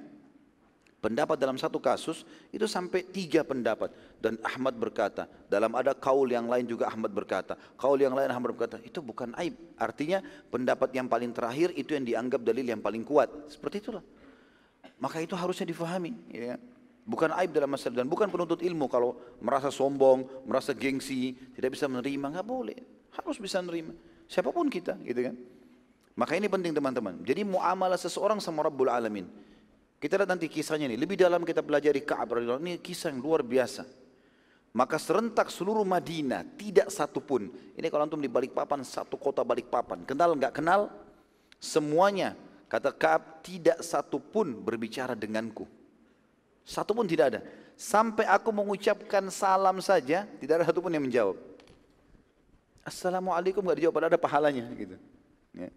pendapat 1.06 1.38
dalam 1.38 1.54
satu 1.54 1.78
kasus 1.78 2.26
itu 2.50 2.66
sampai 2.66 3.06
tiga 3.06 3.46
pendapat. 3.46 3.94
Dan 4.18 4.42
Ahmad 4.42 4.74
berkata, 4.74 5.30
dalam 5.46 5.70
ada 5.78 5.94
kaul 5.94 6.34
yang 6.34 6.50
lain 6.50 6.66
juga 6.66 6.90
Ahmad 6.90 7.14
berkata. 7.14 7.54
Kaul 7.78 8.02
yang 8.02 8.18
lain 8.18 8.34
Ahmad 8.34 8.58
berkata, 8.58 8.82
itu 8.82 9.06
bukan 9.06 9.38
aib. 9.38 9.54
Artinya 9.78 10.18
pendapat 10.50 10.90
yang 10.98 11.06
paling 11.06 11.30
terakhir 11.30 11.78
itu 11.78 11.94
yang 11.94 12.10
dianggap 12.10 12.42
dalil 12.42 12.66
yang 12.66 12.82
paling 12.82 13.06
kuat. 13.06 13.30
Seperti 13.54 13.86
itulah. 13.86 14.02
Maka 14.98 15.22
itu 15.22 15.38
harusnya 15.38 15.70
difahami. 15.70 16.18
Ya. 16.34 16.58
Bukan 17.04 17.36
aib 17.36 17.52
dalam 17.52 17.68
masalah 17.68 18.00
dan 18.00 18.08
bukan 18.08 18.32
penuntut 18.32 18.64
ilmu 18.64 18.88
kalau 18.88 19.20
merasa 19.44 19.68
sombong, 19.68 20.24
merasa 20.48 20.72
gengsi, 20.72 21.36
tidak 21.52 21.76
bisa 21.76 21.92
menerima, 21.92 22.40
nggak 22.40 22.48
boleh. 22.48 22.80
Harus 23.12 23.36
bisa 23.44 23.60
menerima. 23.60 23.92
Siapa 24.32 24.56
pun 24.56 24.72
kita, 24.72 24.96
gitu 25.04 25.20
kan. 25.20 25.36
Maka 26.16 26.40
ini 26.40 26.48
penting 26.48 26.72
teman-teman. 26.72 27.20
Jadi 27.26 27.44
muamalah 27.44 28.00
seseorang 28.00 28.40
sama 28.40 28.64
Rabbul 28.64 28.88
Alamin. 28.88 29.28
Kita 30.00 30.16
lihat 30.16 30.32
nanti 30.32 30.48
kisahnya 30.48 30.88
ini. 30.88 30.96
Lebih 30.96 31.20
dalam 31.20 31.44
kita 31.44 31.64
pelajari 31.64 32.04
Ka'ab 32.04 32.36
Ini 32.40 32.80
kisah 32.80 33.12
yang 33.12 33.20
luar 33.20 33.44
biasa. 33.44 33.84
Maka 34.74 34.98
serentak 34.98 35.54
seluruh 35.54 35.86
Madinah, 35.86 36.42
tidak 36.58 36.90
satu 36.90 37.22
pun. 37.22 37.46
Ini 37.78 37.88
kalau 37.94 38.10
antum 38.10 38.18
di 38.18 38.32
balik 38.32 38.58
papan, 38.58 38.82
satu 38.82 39.22
kota 39.22 39.46
balik 39.46 39.70
papan. 39.70 40.02
Kenal 40.02 40.34
nggak 40.34 40.56
kenal? 40.56 40.90
Semuanya, 41.62 42.34
kata 42.72 42.90
Ka'ab, 42.90 43.46
tidak 43.46 43.86
satu 43.86 44.18
pun 44.18 44.50
berbicara 44.66 45.14
denganku. 45.14 45.70
Satu 46.64 46.96
pun 46.96 47.04
tidak 47.04 47.36
ada. 47.36 47.42
Sampai 47.76 48.24
aku 48.28 48.50
mengucapkan 48.56 49.28
salam 49.28 49.84
saja, 49.84 50.24
tidak 50.40 50.64
ada 50.64 50.66
satu 50.72 50.80
pun 50.80 50.92
yang 50.92 51.04
menjawab. 51.04 51.36
Assalamualaikum 52.84 53.64
gak 53.64 53.78
dijawab, 53.80 53.96
padahal 53.96 54.12
ada 54.12 54.20
pahalanya. 54.20 54.66
Gitu. 54.76 54.96
Ya. 55.56 55.72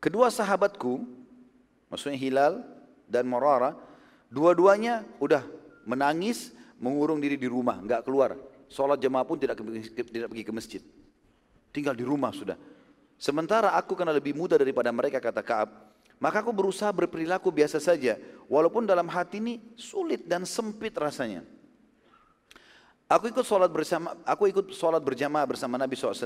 Kedua 0.00 0.28
sahabatku, 0.28 1.04
maksudnya 1.88 2.18
Hilal 2.20 2.64
dan 3.08 3.24
Morara, 3.28 3.76
dua-duanya 4.28 5.04
udah 5.20 5.44
menangis, 5.84 6.52
mengurung 6.80 7.22
diri 7.22 7.38
di 7.38 7.46
rumah, 7.46 7.78
nggak 7.80 8.02
keluar. 8.04 8.34
Sholat 8.72 8.98
jemaah 8.98 9.22
pun 9.22 9.36
tidak, 9.36 9.60
tidak 9.92 10.28
pergi 10.32 10.44
ke 10.44 10.52
masjid. 10.52 10.82
Tinggal 11.72 11.92
di 11.92 12.04
rumah 12.04 12.32
sudah. 12.32 12.56
Sementara 13.20 13.76
aku 13.76 13.94
karena 13.94 14.10
lebih 14.16 14.34
muda 14.34 14.56
daripada 14.56 14.90
mereka, 14.90 15.20
kata 15.20 15.44
Kaab, 15.44 15.91
maka 16.22 16.38
aku 16.38 16.54
berusaha 16.54 16.94
berperilaku 16.94 17.50
biasa 17.50 17.82
saja. 17.82 18.14
Walaupun 18.46 18.86
dalam 18.86 19.10
hati 19.10 19.42
ini 19.42 19.58
sulit 19.74 20.22
dan 20.22 20.46
sempit 20.46 20.94
rasanya. 20.94 21.42
Aku 23.10 23.26
ikut 23.26 23.42
sholat 23.42 23.66
bersama, 23.74 24.14
aku 24.22 24.46
ikut 24.46 24.70
sholat 24.70 25.02
berjamaah 25.02 25.42
bersama 25.50 25.74
Nabi 25.74 25.98
SAW. 25.98 26.22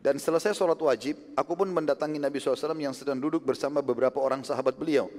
Dan 0.00 0.16
selesai 0.16 0.56
sholat 0.56 0.80
wajib, 0.80 1.20
aku 1.36 1.52
pun 1.52 1.68
mendatangi 1.68 2.16
Nabi 2.16 2.40
SAW 2.40 2.72
yang 2.80 2.96
sedang 2.96 3.20
duduk 3.20 3.44
bersama 3.44 3.84
beberapa 3.84 4.16
orang 4.16 4.40
sahabat 4.40 4.80
beliau. 4.80 5.12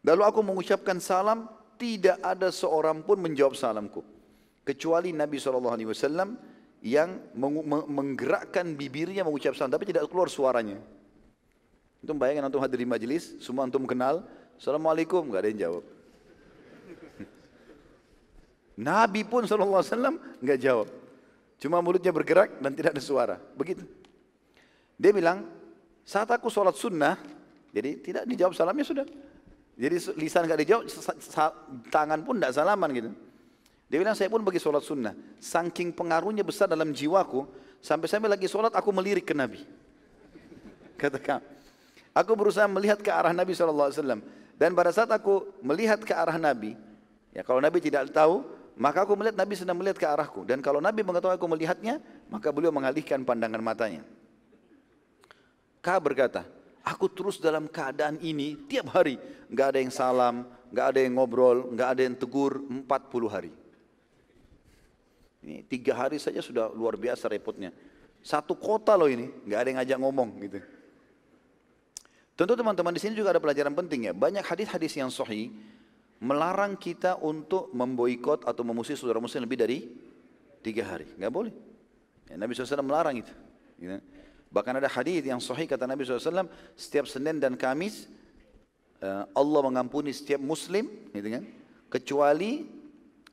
Lalu 0.00 0.22
aku 0.24 0.40
mengucapkan 0.40 0.96
salam, 0.96 1.52
tidak 1.76 2.16
ada 2.24 2.48
seorang 2.48 3.04
pun 3.04 3.20
menjawab 3.20 3.52
salamku. 3.52 4.00
Kecuali 4.64 5.12
Nabi 5.12 5.36
SAW 5.36 6.32
yang 6.80 7.28
menggerakkan 7.92 8.72
bibirnya 8.72 9.20
mengucap 9.20 9.52
salam, 9.52 9.74
tapi 9.74 9.84
tidak 9.84 10.08
keluar 10.08 10.32
suaranya. 10.32 10.95
Antum 12.06 12.22
bayangkan 12.22 12.46
antum 12.46 12.62
hadir 12.62 12.78
di 12.78 12.86
majelis, 12.86 13.34
semua 13.42 13.66
antum 13.66 13.82
kenal, 13.82 14.22
Assalamualaikum, 14.54 15.26
gak 15.26 15.42
ada 15.42 15.48
yang 15.50 15.60
jawab. 15.66 15.84
Nabi 18.78 19.26
pun 19.26 19.42
SAW 19.42 19.82
nggak 20.38 20.58
jawab. 20.62 20.86
Cuma 21.58 21.82
mulutnya 21.82 22.14
bergerak 22.14 22.62
dan 22.62 22.70
tidak 22.78 22.94
ada 22.94 23.02
suara. 23.02 23.36
Begitu. 23.58 23.82
Dia 24.94 25.10
bilang, 25.10 25.50
saat 26.06 26.30
aku 26.30 26.46
sholat 26.46 26.78
sunnah, 26.78 27.18
jadi 27.74 27.98
tidak 27.98 28.22
dijawab 28.30 28.54
salamnya 28.54 28.86
sudah. 28.86 29.06
Jadi 29.74 29.96
lisan 30.14 30.46
nggak 30.46 30.62
dijawab, 30.62 30.86
tangan 31.90 32.22
pun 32.22 32.38
tidak 32.38 32.54
salaman 32.54 32.90
gitu. 32.94 33.10
Dia 33.90 33.98
bilang 33.98 34.14
saya 34.14 34.30
pun 34.30 34.46
bagi 34.46 34.62
sholat 34.62 34.86
sunnah. 34.86 35.18
Saking 35.42 35.90
pengaruhnya 35.90 36.46
besar 36.46 36.70
dalam 36.70 36.94
jiwaku, 36.94 37.50
sampai-sampai 37.82 38.30
lagi 38.30 38.46
sholat 38.46 38.70
aku 38.78 38.94
melirik 38.94 39.26
ke 39.26 39.34
Nabi. 39.34 39.66
Kata 41.02 41.18
Aku 42.16 42.32
berusaha 42.32 42.64
melihat 42.64 42.96
ke 43.04 43.12
arah 43.12 43.36
Nabi 43.36 43.52
SAW. 43.52 44.24
Dan 44.56 44.72
pada 44.72 44.88
saat 44.88 45.12
aku 45.12 45.52
melihat 45.60 46.00
ke 46.00 46.16
arah 46.16 46.40
Nabi, 46.40 46.72
ya 47.36 47.44
kalau 47.44 47.60
Nabi 47.60 47.76
tidak 47.84 48.08
tahu, 48.08 48.40
maka 48.80 49.04
aku 49.04 49.12
melihat 49.12 49.36
Nabi 49.36 49.52
sedang 49.52 49.76
melihat 49.76 50.00
ke 50.00 50.08
arahku. 50.08 50.48
Dan 50.48 50.64
kalau 50.64 50.80
Nabi 50.80 51.04
mengetahui 51.04 51.36
aku 51.36 51.44
melihatnya, 51.44 52.00
maka 52.32 52.48
beliau 52.48 52.72
mengalihkan 52.72 53.20
pandangan 53.20 53.60
matanya. 53.60 54.00
Ka 55.84 56.00
berkata, 56.00 56.48
aku 56.80 57.04
terus 57.12 57.36
dalam 57.36 57.68
keadaan 57.68 58.16
ini 58.24 58.64
tiap 58.64 58.96
hari. 58.96 59.20
Gak 59.52 59.76
ada 59.76 59.78
yang 59.84 59.92
salam, 59.92 60.48
gak 60.72 60.96
ada 60.96 61.04
yang 61.04 61.20
ngobrol, 61.20 61.68
gak 61.76 62.00
ada 62.00 62.02
yang 62.08 62.16
tegur, 62.16 62.64
40 62.64 63.28
hari. 63.28 63.52
Ini 65.44 65.68
tiga 65.68 66.00
hari 66.00 66.16
saja 66.16 66.40
sudah 66.40 66.72
luar 66.72 66.96
biasa 66.96 67.28
repotnya. 67.28 67.76
Satu 68.24 68.56
kota 68.56 68.96
loh 68.96 69.08
ini, 69.08 69.28
gak 69.44 69.58
ada 69.60 69.68
yang 69.68 69.78
ngajak 69.84 69.98
ngomong 70.00 70.28
gitu. 70.48 70.75
Tentu 72.36 72.52
teman-teman 72.52 72.92
di 72.92 73.00
sini 73.00 73.16
juga 73.16 73.32
ada 73.32 73.40
pelajaran 73.40 73.72
penting 73.72 74.08
ya. 74.08 74.12
Banyak 74.12 74.44
hadis-hadis 74.44 74.92
yang 75.00 75.08
sahih 75.08 75.48
melarang 76.20 76.76
kita 76.76 77.16
untuk 77.24 77.72
memboikot 77.72 78.44
atau 78.44 78.60
memusuhi 78.60 78.96
saudara 78.96 79.20
muslim 79.20 79.48
lebih 79.48 79.56
dari 79.56 79.78
tiga 80.60 80.84
hari. 80.84 81.08
Nggak 81.16 81.32
boleh. 81.32 81.54
Ya, 82.28 82.36
Nabi 82.36 82.52
SAW 82.52 82.84
melarang 82.84 83.16
itu. 83.24 83.32
Ya. 83.80 84.04
Bahkan 84.52 84.84
ada 84.84 84.88
hadis 84.88 85.24
yang 85.24 85.40
sahih 85.40 85.64
kata 85.64 85.88
Nabi 85.88 86.04
SAW, 86.04 86.48
setiap 86.76 87.08
Senin 87.08 87.40
dan 87.40 87.56
Kamis 87.56 88.08
eh, 89.00 89.24
Allah 89.32 89.60
mengampuni 89.64 90.12
setiap 90.12 90.40
Muslim, 90.40 90.88
gitu 91.12 91.28
kan? 91.28 91.44
Kecuali 91.88 92.64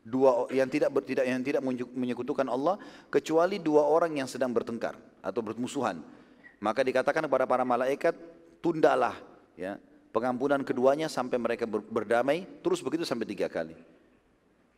dua 0.04 0.52
yang 0.52 0.68
tidak 0.68 0.92
tidak 1.08 1.26
yang 1.28 1.44
tidak 1.44 1.62
menyekutukan 1.96 2.48
Allah, 2.48 2.76
kecuali 3.08 3.60
dua 3.60 3.88
orang 3.88 4.16
yang 4.16 4.28
sedang 4.28 4.52
bertengkar 4.52 4.96
atau 5.24 5.40
bermusuhan. 5.40 6.04
Maka 6.60 6.84
dikatakan 6.84 7.28
kepada 7.28 7.44
para 7.44 7.64
malaikat, 7.68 8.16
tundalah 8.64 9.20
ya. 9.60 9.76
Pengampunan 10.14 10.62
keduanya 10.62 11.10
sampai 11.10 11.42
mereka 11.42 11.66
berdamai 11.68 12.46
terus 12.62 12.80
begitu 12.86 13.02
sampai 13.02 13.26
tiga 13.26 13.50
kali. 13.50 13.74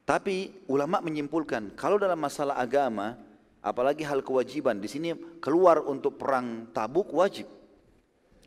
Tapi 0.08 0.66
ulama 0.72 1.04
menyimpulkan 1.04 1.76
kalau 1.76 2.00
dalam 2.00 2.16
masalah 2.16 2.56
agama 2.56 3.20
apalagi 3.60 4.08
hal 4.08 4.24
kewajiban 4.24 4.80
di 4.80 4.88
sini 4.88 5.12
keluar 5.44 5.84
untuk 5.84 6.16
perang 6.16 6.72
tabuk 6.72 7.12
wajib. 7.12 7.52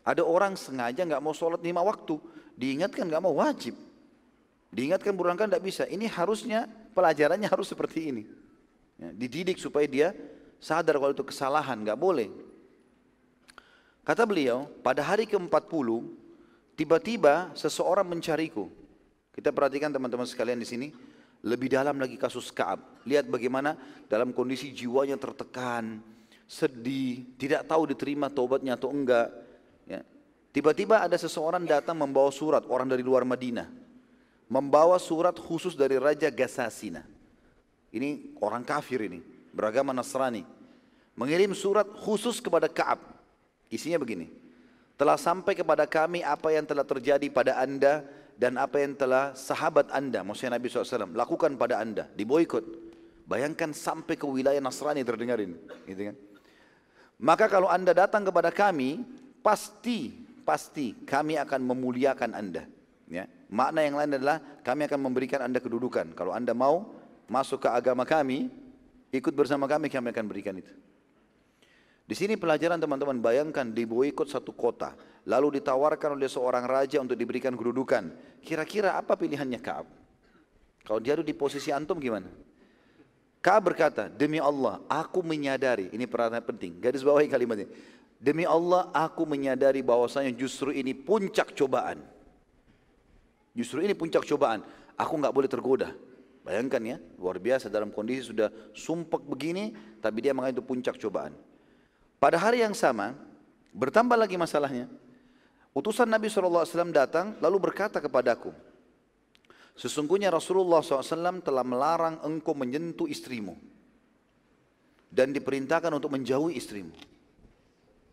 Ada 0.01 0.25
orang 0.25 0.57
sengaja 0.57 1.05
nggak 1.05 1.21
mau 1.21 1.37
sholat 1.37 1.61
lima 1.61 1.85
waktu 1.85 2.17
diingatkan 2.57 3.05
nggak 3.05 3.21
mau 3.21 3.37
wajib. 3.37 3.77
Diingatkan 4.73 5.13
berangkat 5.13 5.53
tidak 5.53 5.65
bisa. 5.69 5.85
Ini 5.85 6.09
harusnya 6.09 6.65
pelajarannya 6.97 7.53
harus 7.53 7.69
seperti 7.69 8.01
ini. 8.17 8.25
Ya, 8.97 9.13
dididik 9.13 9.61
supaya 9.61 9.85
dia 9.85 10.17
sadar 10.57 10.97
kalau 10.97 11.13
itu 11.13 11.23
kesalahan 11.23 11.85
nggak 11.85 12.01
boleh 12.01 12.33
Kata 14.09 14.25
beliau, 14.25 14.65
pada 14.81 15.05
hari 15.05 15.29
ke-40, 15.29 16.01
tiba-tiba 16.81 17.53
seseorang 17.53 18.09
mencariku. 18.09 18.73
Kita 19.37 19.53
perhatikan 19.53 19.93
teman-teman 19.93 20.25
sekalian 20.25 20.57
di 20.57 20.65
sini, 20.65 20.89
lebih 21.45 21.69
dalam 21.69 22.01
lagi 22.01 22.17
kasus 22.17 22.49
Kaab. 22.49 23.05
Lihat 23.05 23.29
bagaimana 23.29 23.77
dalam 24.09 24.33
kondisi 24.33 24.73
jiwanya 24.73 25.21
tertekan, 25.21 26.01
sedih, 26.49 27.37
tidak 27.37 27.69
tahu 27.69 27.85
diterima 27.93 28.33
taubatnya 28.33 28.81
atau 28.81 28.89
enggak. 28.89 29.29
Ya. 29.85 30.01
Tiba-tiba 30.57 31.05
ada 31.05 31.21
seseorang 31.21 31.69
datang 31.69 32.01
membawa 32.01 32.33
surat, 32.33 32.65
orang 32.65 32.89
dari 32.89 33.05
luar 33.05 33.29
Madinah. 33.29 33.69
Membawa 34.49 34.97
surat 34.97 35.37
khusus 35.37 35.77
dari 35.77 36.01
Raja 36.01 36.33
Gasasina. 36.33 37.05
Ini 37.93 38.41
orang 38.41 38.65
kafir 38.65 39.05
ini, 39.05 39.21
beragama 39.53 39.93
Nasrani. 39.93 40.49
Mengirim 41.13 41.53
surat 41.53 41.85
khusus 41.93 42.41
kepada 42.41 42.73
Kaab 42.73 43.18
Isinya 43.69 44.01
begini. 44.01 44.29
Telah 44.99 45.15
sampai 45.15 45.55
kepada 45.55 45.87
kami 45.87 46.27
apa 46.27 46.51
yang 46.51 46.67
telah 46.67 46.83
terjadi 46.83 47.29
pada 47.31 47.63
anda 47.63 48.03
dan 48.35 48.59
apa 48.59 48.83
yang 48.83 48.99
telah 48.99 49.35
sahabat 49.35 49.91
anda, 49.95 50.23
maksudnya 50.23 50.59
Nabi 50.59 50.71
SAW, 50.71 51.15
lakukan 51.15 51.55
pada 51.55 51.79
anda, 51.79 52.11
diboikot. 52.15 52.67
Bayangkan 53.29 53.71
sampai 53.77 54.17
ke 54.17 54.25
wilayah 54.25 54.59
Nasrani 54.59 55.05
terdengarin, 55.05 55.59
gitu 55.85 56.11
kan? 56.11 56.17
Maka 57.19 57.51
kalau 57.51 57.67
anda 57.67 57.91
datang 57.91 58.23
kepada 58.25 58.55
kami, 58.55 59.03
pasti, 59.43 60.15
pasti 60.47 60.95
kami 61.03 61.35
akan 61.35 61.61
memuliakan 61.67 62.31
anda. 62.33 62.65
Ya. 63.11 63.27
Makna 63.51 63.85
yang 63.85 63.99
lain 63.99 64.17
adalah 64.17 64.39
kami 64.63 64.87
akan 64.87 65.01
memberikan 65.03 65.43
anda 65.43 65.59
kedudukan. 65.59 66.15
Kalau 66.15 66.31
anda 66.31 66.55
mau 66.55 66.95
masuk 67.27 67.67
ke 67.67 67.69
agama 67.69 68.07
kami, 68.07 68.49
ikut 69.11 69.35
bersama 69.35 69.67
kami, 69.67 69.91
kami 69.91 70.15
akan 70.15 70.25
berikan 70.31 70.55
itu. 70.57 70.71
Di 72.09 72.17
sini 72.17 72.41
pelajaran 72.41 72.81
teman-teman 72.81 73.21
bayangkan 73.21 73.69
diboikot 73.69 74.33
satu 74.33 74.57
kota, 74.57 74.97
lalu 75.29 75.61
ditawarkan 75.61 76.17
oleh 76.17 76.25
seorang 76.25 76.65
raja 76.65 77.05
untuk 77.05 77.21
diberikan 77.21 77.53
kedudukan. 77.53 78.17
Kira-kira 78.41 78.97
apa 78.97 79.13
pilihannya 79.13 79.61
Kaab? 79.61 79.85
Kalau 80.89 81.05
dia 81.05 81.21
ada 81.21 81.21
di 81.21 81.37
posisi 81.37 81.69
antum 81.69 82.01
gimana? 82.01 82.33
Kaab 83.45 83.71
berkata, 83.71 84.09
demi 84.09 84.41
Allah, 84.41 84.81
aku 84.89 85.21
menyadari, 85.21 85.93
ini 85.93 86.09
perhatian 86.09 86.41
penting, 86.49 86.81
gadis 86.81 87.05
bawahi 87.05 87.29
kalimat 87.29 87.61
ini. 87.61 87.69
Demi 88.17 88.49
Allah, 88.49 88.89
aku 88.97 89.29
menyadari 89.29 89.85
bahwasanya 89.85 90.33
justru 90.33 90.73
ini 90.73 90.97
puncak 90.97 91.53
cobaan. 91.53 92.01
Justru 93.53 93.85
ini 93.85 93.93
puncak 93.93 94.25
cobaan. 94.25 94.65
Aku 94.97 95.13
nggak 95.21 95.31
boleh 95.31 95.47
tergoda. 95.47 95.93
Bayangkan 96.41 96.81
ya, 96.81 96.97
luar 97.21 97.37
biasa 97.37 97.69
dalam 97.69 97.93
kondisi 97.93 98.33
sudah 98.33 98.49
sumpek 98.73 99.29
begini, 99.29 99.77
tapi 100.01 100.25
dia 100.25 100.33
menganggap 100.33 100.57
itu 100.57 100.65
puncak 100.65 100.97
cobaan. 100.97 101.37
Pada 102.19 102.35
hari 102.35 102.67
yang 102.67 102.75
sama, 102.75 103.15
bertambah 103.71 104.19
lagi 104.19 104.35
masalahnya. 104.35 104.91
Utusan 105.71 106.11
Nabi 106.11 106.27
SAW 106.27 106.67
datang 106.91 107.39
lalu 107.39 107.71
berkata 107.71 108.03
kepadaku, 108.03 108.51
Sesungguhnya 109.79 110.35
Rasulullah 110.35 110.83
SAW 110.83 111.39
telah 111.39 111.63
melarang 111.63 112.19
engkau 112.27 112.51
menyentuh 112.59 113.07
istrimu. 113.07 113.55
Dan 115.09 115.31
diperintahkan 115.31 115.95
untuk 115.95 116.11
menjauhi 116.11 116.59
istrimu. 116.59 116.93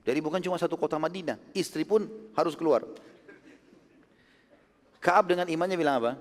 Jadi 0.06 0.20
bukan 0.22 0.38
cuma 0.46 0.62
satu 0.62 0.78
kota 0.78 1.02
Madinah, 1.02 1.42
istri 1.58 1.82
pun 1.82 2.06
harus 2.38 2.54
keluar. 2.54 2.86
Kaab 5.02 5.34
dengan 5.34 5.50
imannya 5.50 5.76
bilang 5.76 5.98
apa? 6.06 6.14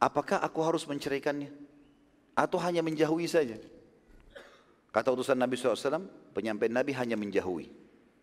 Apakah 0.00 0.40
aku 0.40 0.64
harus 0.64 0.88
menceraikannya? 0.88 1.52
Atau 2.32 2.56
hanya 2.64 2.80
menjauhi 2.80 3.28
saja? 3.28 3.60
Kata 4.90 5.14
utusan 5.14 5.38
Nabi 5.38 5.54
SAW, 5.54 6.02
penyampaian 6.34 6.74
Nabi 6.74 6.90
hanya 6.98 7.14
menjauhi. 7.14 7.70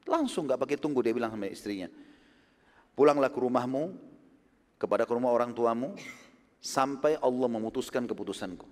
Langsung 0.04 0.48
nggak 0.48 0.60
pakai 0.60 0.78
tunggu 0.80 1.00
dia 1.00 1.16
bilang 1.16 1.32
sama 1.32 1.48
istrinya. 1.48 1.88
Pulanglah 2.92 3.32
ke 3.32 3.40
rumahmu, 3.40 3.96
kepada 4.76 5.08
ke 5.08 5.12
rumah 5.16 5.32
orang 5.32 5.56
tuamu, 5.56 5.96
sampai 6.60 7.16
Allah 7.24 7.48
memutuskan 7.48 8.04
keputusanku. 8.04 8.68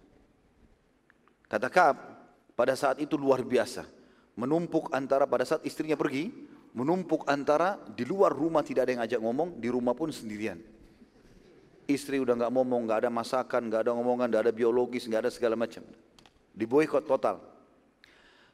Kata 1.48 1.72
Kaab, 1.72 1.98
pada 2.58 2.76
saat 2.76 3.00
itu 3.00 3.16
luar 3.16 3.44
biasa. 3.48 3.88
Menumpuk 4.36 4.92
antara 4.92 5.24
pada 5.24 5.48
saat 5.48 5.64
istrinya 5.64 5.96
pergi, 5.96 6.28
menumpuk 6.76 7.24
antara 7.32 7.80
di 7.96 8.04
luar 8.04 8.36
rumah 8.36 8.60
tidak 8.60 8.88
ada 8.88 8.92
yang 8.92 9.04
ajak 9.08 9.20
ngomong, 9.24 9.50
di 9.64 9.72
rumah 9.72 9.96
pun 9.96 10.12
sendirian. 10.12 10.60
Istri 11.88 12.20
udah 12.20 12.36
nggak 12.36 12.52
ngomong, 12.52 12.82
nggak 12.90 13.08
ada 13.08 13.10
masakan, 13.14 13.72
nggak 13.72 13.88
ada 13.88 13.92
ngomongan, 13.96 14.28
nggak 14.28 14.44
ada 14.50 14.54
biologis, 14.56 15.08
nggak 15.08 15.30
ada 15.30 15.32
segala 15.32 15.56
macam. 15.56 15.86
Diboykot 16.52 17.08
total. 17.08 17.55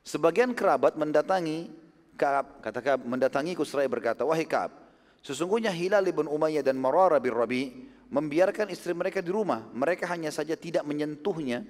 Sebagian 0.01 0.57
kerabat 0.57 0.97
mendatangi 0.97 1.69
Kaab, 2.17 2.61
kata 2.61 2.79
Kaab, 2.81 3.01
mendatangi 3.05 3.57
Kusrai 3.57 3.89
berkata, 3.89 4.21
wahai 4.21 4.45
Kaab, 4.45 4.73
sesungguhnya 5.25 5.73
Hilal 5.73 6.05
ibn 6.05 6.29
Umayyah 6.29 6.61
dan 6.61 6.77
Marara 6.77 7.17
bin 7.17 7.33
Rabi 7.33 7.89
membiarkan 8.11 8.69
istri 8.69 8.93
mereka 8.93 9.23
di 9.23 9.33
rumah, 9.33 9.65
mereka 9.73 10.05
hanya 10.09 10.29
saja 10.29 10.53
tidak 10.53 10.85
menyentuhnya. 10.85 11.65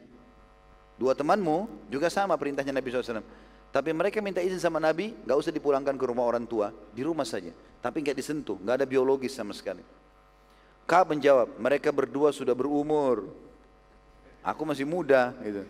Dua 0.99 1.15
temanmu 1.15 1.87
juga 1.87 2.11
sama 2.11 2.35
perintahnya 2.35 2.75
Nabi 2.75 2.91
SAW. 2.91 3.23
Tapi 3.71 3.89
mereka 3.95 4.19
minta 4.19 4.43
izin 4.43 4.59
sama 4.59 4.83
Nabi, 4.83 5.15
gak 5.23 5.37
usah 5.39 5.55
dipulangkan 5.55 5.95
ke 5.95 6.03
rumah 6.03 6.27
orang 6.27 6.43
tua, 6.43 6.75
di 6.91 7.07
rumah 7.07 7.23
saja. 7.23 7.55
Tapi 7.79 8.03
gak 8.03 8.19
disentuh, 8.19 8.59
gak 8.59 8.83
ada 8.83 8.85
biologis 8.85 9.31
sama 9.31 9.55
sekali. 9.55 9.79
Kaab 10.83 11.15
menjawab, 11.15 11.55
mereka 11.55 11.87
berdua 11.95 12.35
sudah 12.35 12.51
berumur. 12.51 13.31
Aku 14.43 14.67
masih 14.67 14.83
muda. 14.83 15.31
Gitu. 15.39 15.63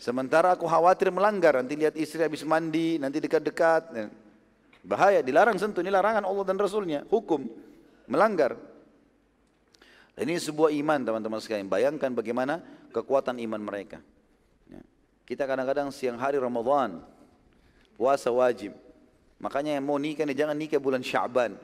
Sementara 0.00 0.56
aku 0.56 0.64
khawatir 0.64 1.12
melanggar, 1.12 1.60
nanti 1.60 1.76
lihat 1.76 1.92
istri 1.92 2.24
habis 2.24 2.40
mandi, 2.40 2.96
nanti 2.96 3.20
dekat-dekat. 3.20 3.82
Ya. 3.92 4.08
Bahaya, 4.80 5.20
dilarang 5.20 5.60
sentuh, 5.60 5.84
ini 5.84 5.92
larangan 5.92 6.24
Allah 6.24 6.44
dan 6.48 6.56
Rasulnya, 6.56 7.04
hukum, 7.12 7.44
melanggar. 8.08 8.56
Dan 10.16 10.24
ini 10.24 10.40
sebuah 10.40 10.72
iman 10.72 11.04
teman-teman 11.04 11.36
sekalian, 11.44 11.68
bayangkan 11.68 12.08
bagaimana 12.16 12.64
kekuatan 12.96 13.44
iman 13.44 13.60
mereka. 13.60 14.00
Ya. 14.72 14.80
Kita 15.28 15.44
kadang-kadang 15.44 15.92
siang 15.92 16.16
hari 16.16 16.40
Ramadan, 16.40 17.04
puasa 18.00 18.32
wajib. 18.32 18.72
Makanya 19.36 19.76
yang 19.76 19.84
mau 19.84 20.00
nikah 20.00 20.24
ini 20.24 20.32
jangan 20.32 20.56
nikah 20.56 20.80
bulan 20.80 21.04
Syaban. 21.04 21.60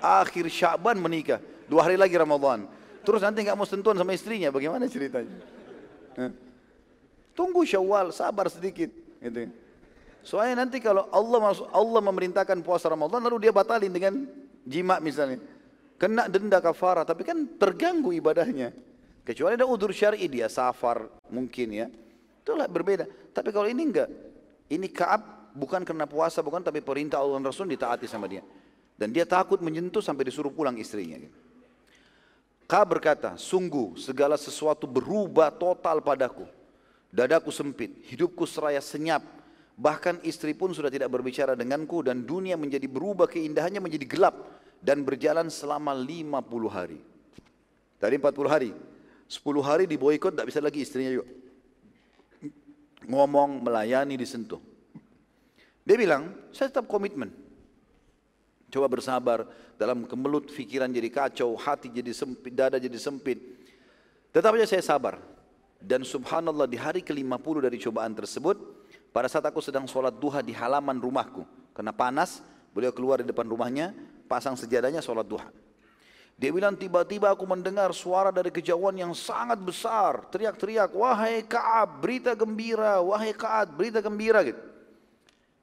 Akhir 0.00 0.48
Syaban 0.48 0.96
menikah, 1.04 1.36
dua 1.68 1.84
hari 1.84 2.00
lagi 2.00 2.16
Ramadan. 2.16 2.64
Terus 3.04 3.20
nanti 3.20 3.44
nggak 3.44 3.60
mau 3.60 3.68
sentuhan 3.68 4.00
sama 4.00 4.16
istrinya, 4.16 4.48
bagaimana 4.48 4.88
ceritanya? 4.88 5.52
Tunggu 7.34 7.66
Syawal, 7.66 8.14
sabar 8.14 8.46
sedikit. 8.46 8.88
Gitu. 9.18 9.50
Soalnya 10.24 10.64
nanti 10.64 10.80
kalau 10.80 11.10
Allah 11.12 11.52
Allah 11.74 12.00
memerintahkan 12.00 12.64
puasa 12.64 12.88
Ramadan 12.88 13.20
lalu 13.20 13.44
dia 13.44 13.52
batalin 13.52 13.92
dengan 13.92 14.24
jima 14.64 14.96
misalnya. 15.02 15.42
Kena 16.00 16.30
denda 16.30 16.62
kafara 16.64 17.04
tapi 17.04 17.26
kan 17.26 17.44
terganggu 17.60 18.14
ibadahnya. 18.14 18.72
Kecuali 19.26 19.56
ada 19.58 19.68
udur 19.68 19.92
syar'i 19.92 20.24
dia 20.30 20.48
safar 20.48 21.10
mungkin 21.28 21.68
ya. 21.76 21.86
Itulah 22.40 22.70
berbeda. 22.70 23.04
Tapi 23.36 23.52
kalau 23.52 23.68
ini 23.68 23.82
enggak. 23.84 24.08
Ini 24.64 24.88
Kaab 24.88 25.52
bukan 25.52 25.84
karena 25.84 26.08
puasa 26.08 26.40
bukan 26.40 26.64
tapi 26.64 26.80
perintah 26.80 27.20
Allah 27.20 27.36
dan 27.36 27.44
Rasul 27.52 27.68
ditaati 27.68 28.08
sama 28.08 28.24
dia. 28.24 28.40
Dan 28.96 29.12
dia 29.12 29.28
takut 29.28 29.60
menyentuh 29.60 30.00
sampai 30.00 30.28
disuruh 30.28 30.52
pulang 30.54 30.76
istrinya. 30.80 31.20
Kaab 32.64 32.96
berkata, 32.96 33.36
sungguh 33.36 34.00
segala 34.00 34.40
sesuatu 34.40 34.88
berubah 34.88 35.52
total 35.52 36.00
padaku 36.00 36.48
Dadaku 37.14 37.54
sempit, 37.54 38.02
hidupku 38.10 38.42
seraya 38.42 38.82
senyap. 38.82 39.22
Bahkan 39.78 40.26
istri 40.26 40.50
pun 40.50 40.74
sudah 40.74 40.90
tidak 40.90 41.14
berbicara 41.14 41.54
denganku 41.54 42.02
dan 42.02 42.26
dunia 42.26 42.58
menjadi 42.58 42.90
berubah 42.90 43.30
keindahannya 43.30 43.78
menjadi 43.78 44.02
gelap 44.02 44.34
dan 44.82 45.06
berjalan 45.06 45.46
selama 45.46 45.94
50 45.94 46.34
hari. 46.66 46.98
Tadi 48.02 48.14
40 48.18 48.50
hari. 48.50 48.70
10 49.30 49.40
hari 49.62 49.86
diboikot 49.86 50.34
tidak 50.34 50.46
bisa 50.50 50.58
lagi 50.58 50.82
istrinya 50.82 51.14
juga. 51.14 51.26
Ngomong, 53.06 53.62
melayani, 53.62 54.18
disentuh. 54.18 54.58
Dia 55.86 55.94
bilang, 55.94 56.34
saya 56.50 56.66
tetap 56.66 56.90
komitmen. 56.90 57.30
Coba 58.74 58.90
bersabar 58.90 59.46
dalam 59.78 60.02
kemelut 60.02 60.50
pikiran 60.50 60.90
jadi 60.90 61.08
kacau, 61.14 61.54
hati 61.54 61.94
jadi 61.94 62.10
sempit, 62.10 62.50
dada 62.50 62.74
jadi 62.80 62.98
sempit. 62.98 63.38
Tetap 64.34 64.50
saja 64.58 64.66
saya 64.66 64.82
sabar. 64.82 65.33
Dan 65.84 66.00
subhanallah 66.00 66.64
di 66.64 66.80
hari 66.80 67.04
ke-50 67.04 67.56
dari 67.60 67.76
cobaan 67.76 68.16
tersebut, 68.16 68.56
pada 69.12 69.28
saat 69.28 69.44
aku 69.44 69.60
sedang 69.60 69.84
sholat 69.84 70.16
duha 70.16 70.40
di 70.40 70.56
halaman 70.56 70.96
rumahku, 70.96 71.44
karena 71.76 71.92
panas, 71.92 72.40
beliau 72.72 72.88
keluar 72.88 73.20
di 73.20 73.28
depan 73.28 73.44
rumahnya, 73.44 73.92
pasang 74.24 74.56
sejadahnya 74.56 75.04
sholat 75.04 75.28
duha. 75.28 75.52
Dia 76.34 76.50
bilang 76.50 76.74
tiba-tiba 76.74 77.30
aku 77.30 77.46
mendengar 77.46 77.92
suara 77.94 78.34
dari 78.34 78.50
kejauhan 78.50 78.96
yang 78.96 79.12
sangat 79.12 79.60
besar, 79.60 80.26
teriak-teriak, 80.32 80.90
wahai 80.96 81.44
Kaab, 81.46 82.00
berita 82.02 82.32
gembira, 82.34 82.98
wahai 83.04 83.36
Kaab, 83.36 83.76
berita 83.76 84.00
gembira 84.00 84.42
gitu. 84.42 84.58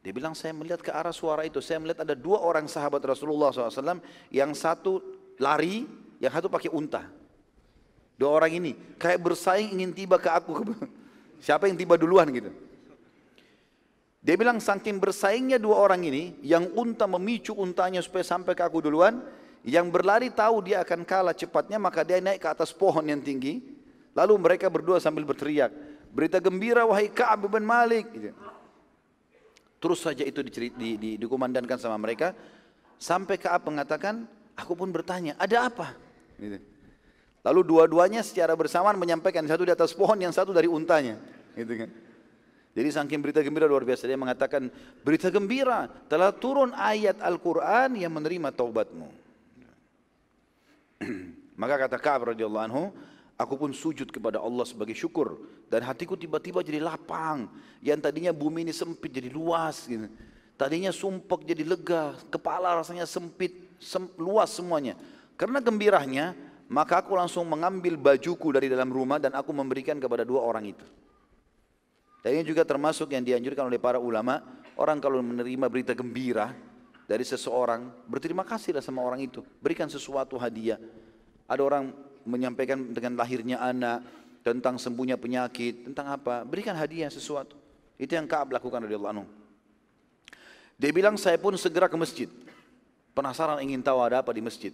Dia 0.05 0.13
bilang 0.15 0.37
saya 0.37 0.53
melihat 0.53 0.79
ke 0.79 0.93
arah 0.93 1.11
suara 1.11 1.43
itu, 1.43 1.59
saya 1.59 1.81
melihat 1.81 2.05
ada 2.05 2.13
dua 2.13 2.39
orang 2.39 2.69
sahabat 2.69 3.01
Rasulullah 3.03 3.51
SAW, 3.51 3.99
yang 4.31 4.53
satu 4.53 5.01
lari, 5.41 5.83
yang 6.21 6.31
satu 6.31 6.47
pakai 6.47 6.69
unta. 6.69 7.09
Dua 8.21 8.37
orang 8.37 8.53
ini 8.53 8.77
kayak 9.01 9.17
bersaing 9.17 9.73
ingin 9.73 9.97
tiba 9.97 10.21
ke 10.21 10.29
aku. 10.29 10.61
Siapa 11.45 11.65
yang 11.65 11.73
tiba 11.73 11.97
duluan 11.97 12.29
gitu. 12.29 12.53
Dia 14.21 14.37
bilang 14.37 14.61
saking 14.61 15.01
bersaingnya 15.01 15.57
dua 15.57 15.81
orang 15.81 16.05
ini, 16.05 16.37
yang 16.45 16.69
unta 16.77 17.09
memicu 17.09 17.57
untanya 17.57 17.97
supaya 18.05 18.21
sampai 18.21 18.53
ke 18.53 18.61
aku 18.61 18.77
duluan, 18.85 19.25
yang 19.65 19.89
berlari 19.89 20.29
tahu 20.29 20.61
dia 20.61 20.85
akan 20.85 21.01
kalah 21.01 21.33
cepatnya, 21.33 21.81
maka 21.81 22.05
dia 22.05 22.21
naik 22.21 22.45
ke 22.45 22.45
atas 22.45 22.69
pohon 22.69 23.01
yang 23.01 23.17
tinggi. 23.17 23.57
Lalu 24.13 24.37
mereka 24.37 24.69
berdua 24.69 25.01
sambil 25.01 25.25
berteriak, 25.25 25.73
berita 26.13 26.37
gembira 26.37 26.85
wahai 26.85 27.09
Ka'ab 27.09 27.49
bin 27.49 27.65
Malik. 27.65 28.05
Gitu. 28.13 28.29
Terus 29.81 29.97
saja 29.97 30.21
itu 30.21 30.45
di, 30.45 30.51
di, 30.69 30.89
di, 31.01 31.09
dikumandangkan 31.17 31.81
sama 31.81 31.97
mereka, 31.97 32.37
sampai 33.01 33.41
Ka'ab 33.41 33.65
mengatakan, 33.65 34.29
aku 34.53 34.77
pun 34.77 34.93
bertanya, 34.93 35.33
ada 35.41 35.65
apa? 35.65 35.97
Gitu. 36.37 36.70
Lalu 37.41 37.61
dua-duanya 37.65 38.21
secara 38.21 38.53
bersamaan 38.53 38.97
menyampaikan 38.97 39.41
satu 39.49 39.65
di 39.65 39.73
atas 39.73 39.97
pohon, 39.97 40.17
yang 40.21 40.29
satu 40.29 40.53
dari 40.53 40.69
untanya. 40.69 41.17
Gitu 41.57 41.73
kan. 41.85 41.89
Jadi 42.71 42.87
saking 42.87 43.19
berita 43.19 43.43
gembira 43.43 43.67
luar 43.67 43.83
biasa 43.83 44.07
dia 44.07 44.15
mengatakan 44.15 44.71
berita 45.03 45.27
gembira 45.27 45.91
telah 46.07 46.31
turun 46.31 46.71
ayat 46.71 47.19
Al-Quran 47.19 47.99
yang 47.99 48.15
menerima 48.15 48.55
taubatmu. 48.55 49.11
Maka 51.61 51.75
kata 51.75 51.99
Ka'ab 51.99 52.31
radhiyallahu 52.31 52.65
anhu, 52.71 52.83
aku 53.35 53.53
pun 53.59 53.75
sujud 53.75 54.07
kepada 54.07 54.39
Allah 54.39 54.63
sebagai 54.63 54.95
syukur 54.95 55.35
dan 55.67 55.83
hatiku 55.83 56.15
tiba-tiba 56.15 56.63
jadi 56.63 56.79
lapang. 56.79 57.51
Yang 57.83 58.07
tadinya 58.07 58.31
bumi 58.31 58.63
ini 58.63 58.71
sempit 58.71 59.11
jadi 59.11 59.27
luas 59.27 59.83
gitu. 59.91 60.07
Tadinya 60.55 60.93
sumpek 60.93 61.41
jadi 61.41 61.65
lega, 61.65 62.13
kepala 62.29 62.77
rasanya 62.77 63.09
sempit, 63.09 63.49
sem 63.81 64.05
luas 64.13 64.53
semuanya. 64.53 64.93
Karena 65.33 65.57
gembiranya, 65.57 66.37
maka 66.71 67.03
aku 67.03 67.19
langsung 67.19 67.43
mengambil 67.51 67.99
bajuku 67.99 68.47
dari 68.55 68.71
dalam 68.71 68.87
rumah 68.87 69.19
dan 69.19 69.35
aku 69.35 69.51
memberikan 69.51 69.99
kepada 69.99 70.23
dua 70.23 70.39
orang 70.39 70.71
itu. 70.71 70.87
Dan 72.23 72.39
ini 72.39 72.47
juga 72.47 72.63
termasuk 72.63 73.11
yang 73.11 73.27
dianjurkan 73.27 73.67
oleh 73.67 73.75
para 73.75 73.99
ulama, 73.99 74.39
orang 74.79 75.03
kalau 75.03 75.19
menerima 75.19 75.67
berita 75.67 75.91
gembira 75.91 76.55
dari 77.03 77.27
seseorang, 77.27 78.07
berterima 78.07 78.47
kasihlah 78.47 78.79
sama 78.79 79.03
orang 79.03 79.19
itu, 79.19 79.43
berikan 79.59 79.91
sesuatu 79.91 80.39
hadiah. 80.39 80.79
Ada 81.51 81.59
orang 81.59 81.91
menyampaikan 82.23 82.95
dengan 82.95 83.19
lahirnya 83.19 83.59
anak, 83.59 84.05
tentang 84.41 84.79
sembuhnya 84.79 85.19
penyakit, 85.19 85.91
tentang 85.91 86.07
apa, 86.13 86.47
berikan 86.47 86.73
hadiah 86.73 87.09
sesuatu. 87.11 87.57
Itu 87.99 88.17
yang 88.17 88.25
Ka'ab 88.25 88.55
lakukan 88.55 88.81
radhiyallahu 88.85 89.13
anhu. 89.13 89.25
Dia 90.79 90.89
bilang 90.89 91.13
saya 91.19 91.37
pun 91.37 91.53
segera 91.59 91.85
ke 91.85 91.97
masjid. 91.99 92.25
Penasaran 93.13 93.61
ingin 93.61 93.85
tahu 93.85 94.01
ada 94.01 94.25
apa 94.25 94.33
di 94.33 94.41
masjid. 94.41 94.73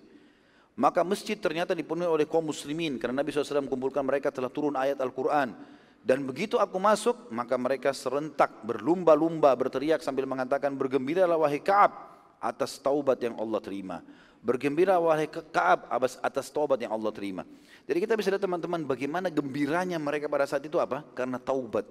Maka 0.77 1.01
masjid 1.01 1.33
ternyata 1.33 1.73
dipenuhi 1.73 2.05
oleh 2.05 2.29
kaum 2.29 2.53
muslimin 2.53 3.01
karena 3.01 3.25
Nabi 3.25 3.33
SAW 3.33 3.65
kumpulkan 3.65 4.05
mereka 4.05 4.29
telah 4.29 4.45
turun 4.53 4.77
ayat 4.77 5.01
Al-Quran. 5.01 5.57
Dan 6.05 6.23
begitu 6.23 6.61
aku 6.61 6.77
masuk, 6.77 7.33
maka 7.33 7.57
mereka 7.57 7.89
serentak 7.91 8.61
berlumba-lumba 8.61 9.49
berteriak 9.57 10.05
sambil 10.05 10.29
mengatakan 10.29 10.77
bergembiralah 10.77 11.35
wahai 11.35 11.59
Ka'ab 11.59 11.91
atas 12.37 12.77
taubat 12.77 13.17
yang 13.25 13.35
Allah 13.41 13.57
terima. 13.57 14.05
Bergembira 14.39 15.01
wahai 15.01 15.25
Ka'ab 15.27 15.89
atas 16.21 16.47
taubat 16.53 16.77
yang 16.77 16.93
Allah 16.93 17.09
terima. 17.09 17.43
Jadi 17.89 17.97
kita 17.97 18.13
bisa 18.13 18.29
lihat 18.29 18.45
teman-teman 18.45 18.85
bagaimana 18.85 19.33
gembiranya 19.33 19.97
mereka 19.97 20.29
pada 20.29 20.45
saat 20.45 20.61
itu 20.61 20.77
apa? 20.77 21.01
Karena 21.17 21.41
taubat. 21.41 21.89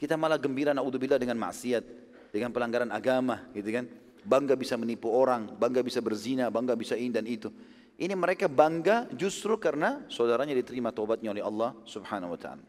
Kita 0.00 0.16
malah 0.16 0.40
gembira 0.40 0.72
naudzubillah 0.72 1.20
dengan 1.20 1.36
maksiat 1.44 1.84
dengan 2.32 2.50
pelanggaran 2.52 2.88
agama 2.92 3.48
gitu 3.56 3.68
kan 3.72 3.84
bangga 4.26 4.58
bisa 4.58 4.74
menipu 4.74 5.06
orang 5.06 5.54
bangga 5.54 5.86
bisa 5.86 6.02
berzina 6.02 6.50
bangga 6.50 6.74
bisa 6.74 6.98
ini 6.98 7.14
dan 7.14 7.24
itu. 7.24 7.48
Ini 7.96 8.12
mereka 8.12 8.44
bangga 8.50 9.08
justru 9.16 9.56
karena 9.56 10.04
saudaranya 10.12 10.52
diterima 10.52 10.92
taubatnya 10.92 11.32
oleh 11.32 11.40
Allah 11.40 11.72
subhanahu 11.88 12.36
wa 12.36 12.40
ta'ala. 12.40 12.64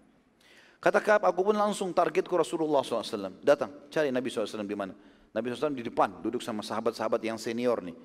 Kata 0.77 1.03
Kaab 1.03 1.27
aku 1.27 1.51
pun 1.51 1.55
langsung 1.57 1.91
targetku 1.91 2.31
Rasulullah 2.37 2.85
SAW 2.85 3.43
datang 3.43 3.89
cari 3.91 4.13
Nabi 4.13 4.29
SAW 4.29 4.63
di 4.63 4.77
mana? 4.77 4.93
Nabi 5.35 5.51
SAW 5.51 5.75
di 5.75 5.83
depan 5.83 6.23
duduk 6.23 6.39
sama 6.39 6.63
sahabat-sahabat 6.63 7.19
yang 7.25 7.35
senior 7.35 7.83
nih. 7.83 7.97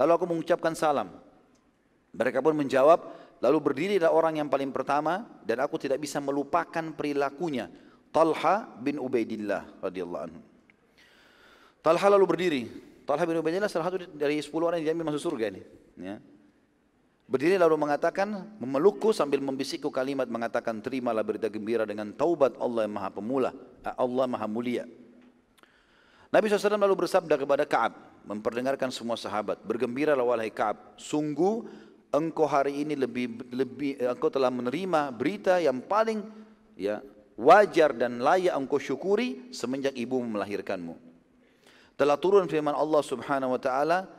Lalu 0.00 0.10
aku 0.16 0.24
mengucapkan 0.30 0.72
salam. 0.72 1.12
Mereka 2.16 2.40
pun 2.40 2.56
menjawab 2.56 3.10
lalu 3.42 3.58
berdirilah 3.60 4.08
orang 4.08 4.40
yang 4.40 4.48
paling 4.48 4.72
pertama 4.72 5.28
dan 5.44 5.60
aku 5.60 5.76
tidak 5.76 6.00
bisa 6.00 6.22
melupakan 6.22 6.94
perilakunya. 6.96 7.68
Talha 8.12 8.68
bin 8.80 8.96
Ubaidillah 8.96 9.84
radhiyallahu 9.84 10.22
anhu. 10.24 10.40
Talha 11.82 12.06
lalu 12.06 12.24
berdiri. 12.24 12.62
Talha 13.02 13.24
bin 13.26 13.38
Ubaidillah 13.38 13.70
salah 13.70 13.90
satu 13.90 14.06
dari 14.14 14.38
10 14.38 14.52
orang 14.62 14.78
yang 14.80 14.94
diambil 14.94 15.12
masuk 15.12 15.32
surga 15.32 15.50
ini. 15.50 15.62
Ya. 15.98 16.16
Berdiri 17.26 17.56
lalu 17.56 17.80
mengatakan, 17.80 18.28
memelukku 18.60 19.10
sambil 19.16 19.40
membisikku 19.40 19.88
kalimat 19.88 20.28
mengatakan, 20.28 20.84
terimalah 20.84 21.24
berita 21.24 21.48
gembira 21.48 21.88
dengan 21.88 22.12
taubat 22.12 22.58
Allah 22.60 22.84
yang 22.84 22.94
maha 22.94 23.08
pemula, 23.08 23.50
eh, 23.82 23.94
Allah 23.96 24.28
maha 24.28 24.44
mulia. 24.44 24.84
Nabi 26.28 26.48
SAW 26.48 26.76
lalu 26.76 27.04
bersabda 27.04 27.40
kepada 27.40 27.64
Ka'ab, 27.64 27.96
memperdengarkan 28.28 28.92
semua 28.92 29.16
sahabat, 29.16 29.60
bergembiralah 29.64 30.24
wahai 30.24 30.52
Ka'ab, 30.52 31.00
sungguh 31.00 31.64
engkau 32.12 32.44
hari 32.44 32.84
ini 32.84 32.94
lebih 32.94 33.48
lebih 33.48 33.96
eh, 33.96 34.12
engkau 34.12 34.28
telah 34.28 34.52
menerima 34.52 35.08
berita 35.16 35.56
yang 35.56 35.80
paling 35.80 36.20
ya 36.76 37.00
wajar 37.40 37.96
dan 37.96 38.20
layak 38.20 38.52
engkau 38.52 38.76
syukuri 38.76 39.48
semenjak 39.48 39.96
ibu 39.96 40.20
melahirkanmu 40.20 41.11
telah 42.02 42.18
turun 42.18 42.50
firman 42.50 42.74
Allah 42.74 42.98
Subhanahu 42.98 43.54
wa 43.54 43.60
taala 43.62 44.10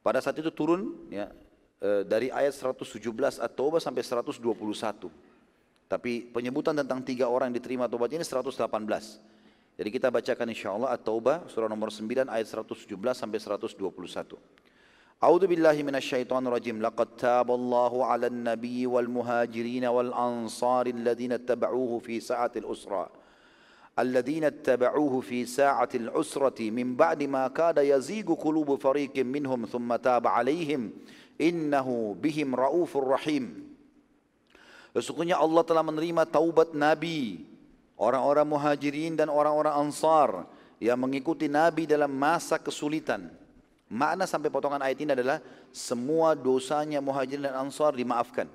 pada 0.00 0.16
saat 0.24 0.40
itu 0.40 0.48
turun 0.48 0.96
ya 1.12 1.28
e, 1.76 2.00
dari 2.08 2.32
ayat 2.32 2.56
117 2.56 2.96
At-Taubah 3.36 3.84
sampai 3.84 4.00
121. 4.00 4.40
Tapi 5.92 6.32
penyebutan 6.32 6.72
tentang 6.72 7.04
tiga 7.04 7.28
orang 7.28 7.52
yang 7.52 7.60
diterima 7.60 7.84
taubat 7.84 8.16
ini 8.16 8.24
118. 8.24 8.56
Jadi 9.76 9.88
kita 9.92 10.08
bacakan 10.08 10.46
insya 10.48 10.72
Allah 10.72 10.96
At-Taubah 10.96 11.52
surah 11.52 11.68
nomor 11.68 11.92
9 11.92 12.32
ayat 12.32 12.48
117 12.48 12.96
sampai 13.12 13.36
121. 13.36 13.76
A'udzu 15.20 15.46
billahi 15.52 15.84
minasyaitonir 15.84 16.48
rajim. 16.48 16.80
Laqad 16.80 17.12
taballahu 17.20 18.08
'alan 18.08 18.56
nabiyyi 18.56 18.88
wal 18.88 19.04
muhajirin 19.04 19.84
wal 19.92 20.16
ansari 20.16 20.96
alladziina 20.96 21.36
ittaba'uuhu 21.36 22.00
fi 22.00 22.24
sa'atil 22.24 22.64
usra. 22.64 23.12
الذين 23.97 24.43
اتبعوه 24.43 25.21
في 25.21 25.45
ساعة 25.45 25.89
العسرة 25.95 26.69
من 26.73 26.95
بعد 26.97 27.23
ما 27.29 27.47
كاد 27.47 27.77
يزيغ 27.77 28.33
قلوب 28.33 28.81
فريق 28.81 29.13
منهم 29.21 29.65
ثم 29.65 29.95
تاب 29.95 30.27
عليهم 30.27 30.91
إنه 31.41 31.87
بهم 32.21 32.49
رؤوف 32.55 32.97
رحيم 32.97 33.73
Sesungguhnya 34.93 35.41
Allah 35.41 35.65
telah 35.65 35.81
menerima 35.81 36.21
taubat 36.29 36.77
Nabi, 36.77 37.41
orang-orang 37.97 38.45
muhajirin 38.45 39.17
dan 39.17 39.25
orang-orang 39.25 39.73
ansar 39.73 40.45
yang 40.77 41.01
mengikuti 41.01 41.49
Nabi 41.49 41.89
dalam 41.89 42.13
masa 42.13 42.61
kesulitan. 42.61 43.33
Makna 43.89 44.29
sampai 44.29 44.53
potongan 44.53 44.85
ayat 44.85 45.01
ini 45.01 45.17
adalah 45.17 45.41
semua 45.73 46.37
dosanya 46.37 47.01
muhajirin 47.01 47.49
dan 47.49 47.57
ansar 47.57 47.97
dimaafkan. 47.97 48.45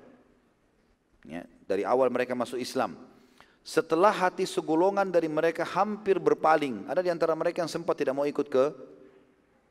Ya, 1.27 1.43
dari 1.67 1.83
awal 1.83 2.07
mereka 2.07 2.31
masuk 2.31 2.55
Islam. 2.55 2.95
Setelah 3.64 4.12
hati 4.12 4.44
segolongan 4.44 5.08
dari 5.08 5.24
mereka 5.24 5.64
hampir 5.64 6.20
berpaling, 6.20 6.84
ada 6.84 7.00
di 7.00 7.08
antara 7.08 7.32
mereka 7.32 7.64
yang 7.64 7.72
sempat 7.72 7.96
tidak 7.96 8.12
mau 8.12 8.28
ikut 8.28 8.44
ke 8.52 8.64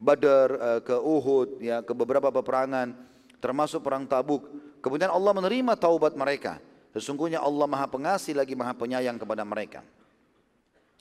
Badar, 0.02 0.50
eh, 0.58 0.80
ke 0.82 0.98
Uhud, 0.98 1.62
ya, 1.62 1.86
ke 1.86 1.94
beberapa 1.94 2.34
peperangan, 2.34 2.92
termasuk 3.38 3.86
perang 3.86 4.10
Tabuk. 4.10 4.50
Kemudian 4.82 5.14
Allah 5.14 5.32
menerima 5.32 5.78
taubat 5.78 6.18
mereka. 6.18 6.58
Sesungguhnya 6.92 7.40
Allah 7.40 7.70
Maha 7.70 7.88
Pengasih 7.88 8.34
lagi 8.34 8.58
Maha 8.58 8.74
Penyayang 8.74 9.16
kepada 9.22 9.46
mereka. 9.46 9.86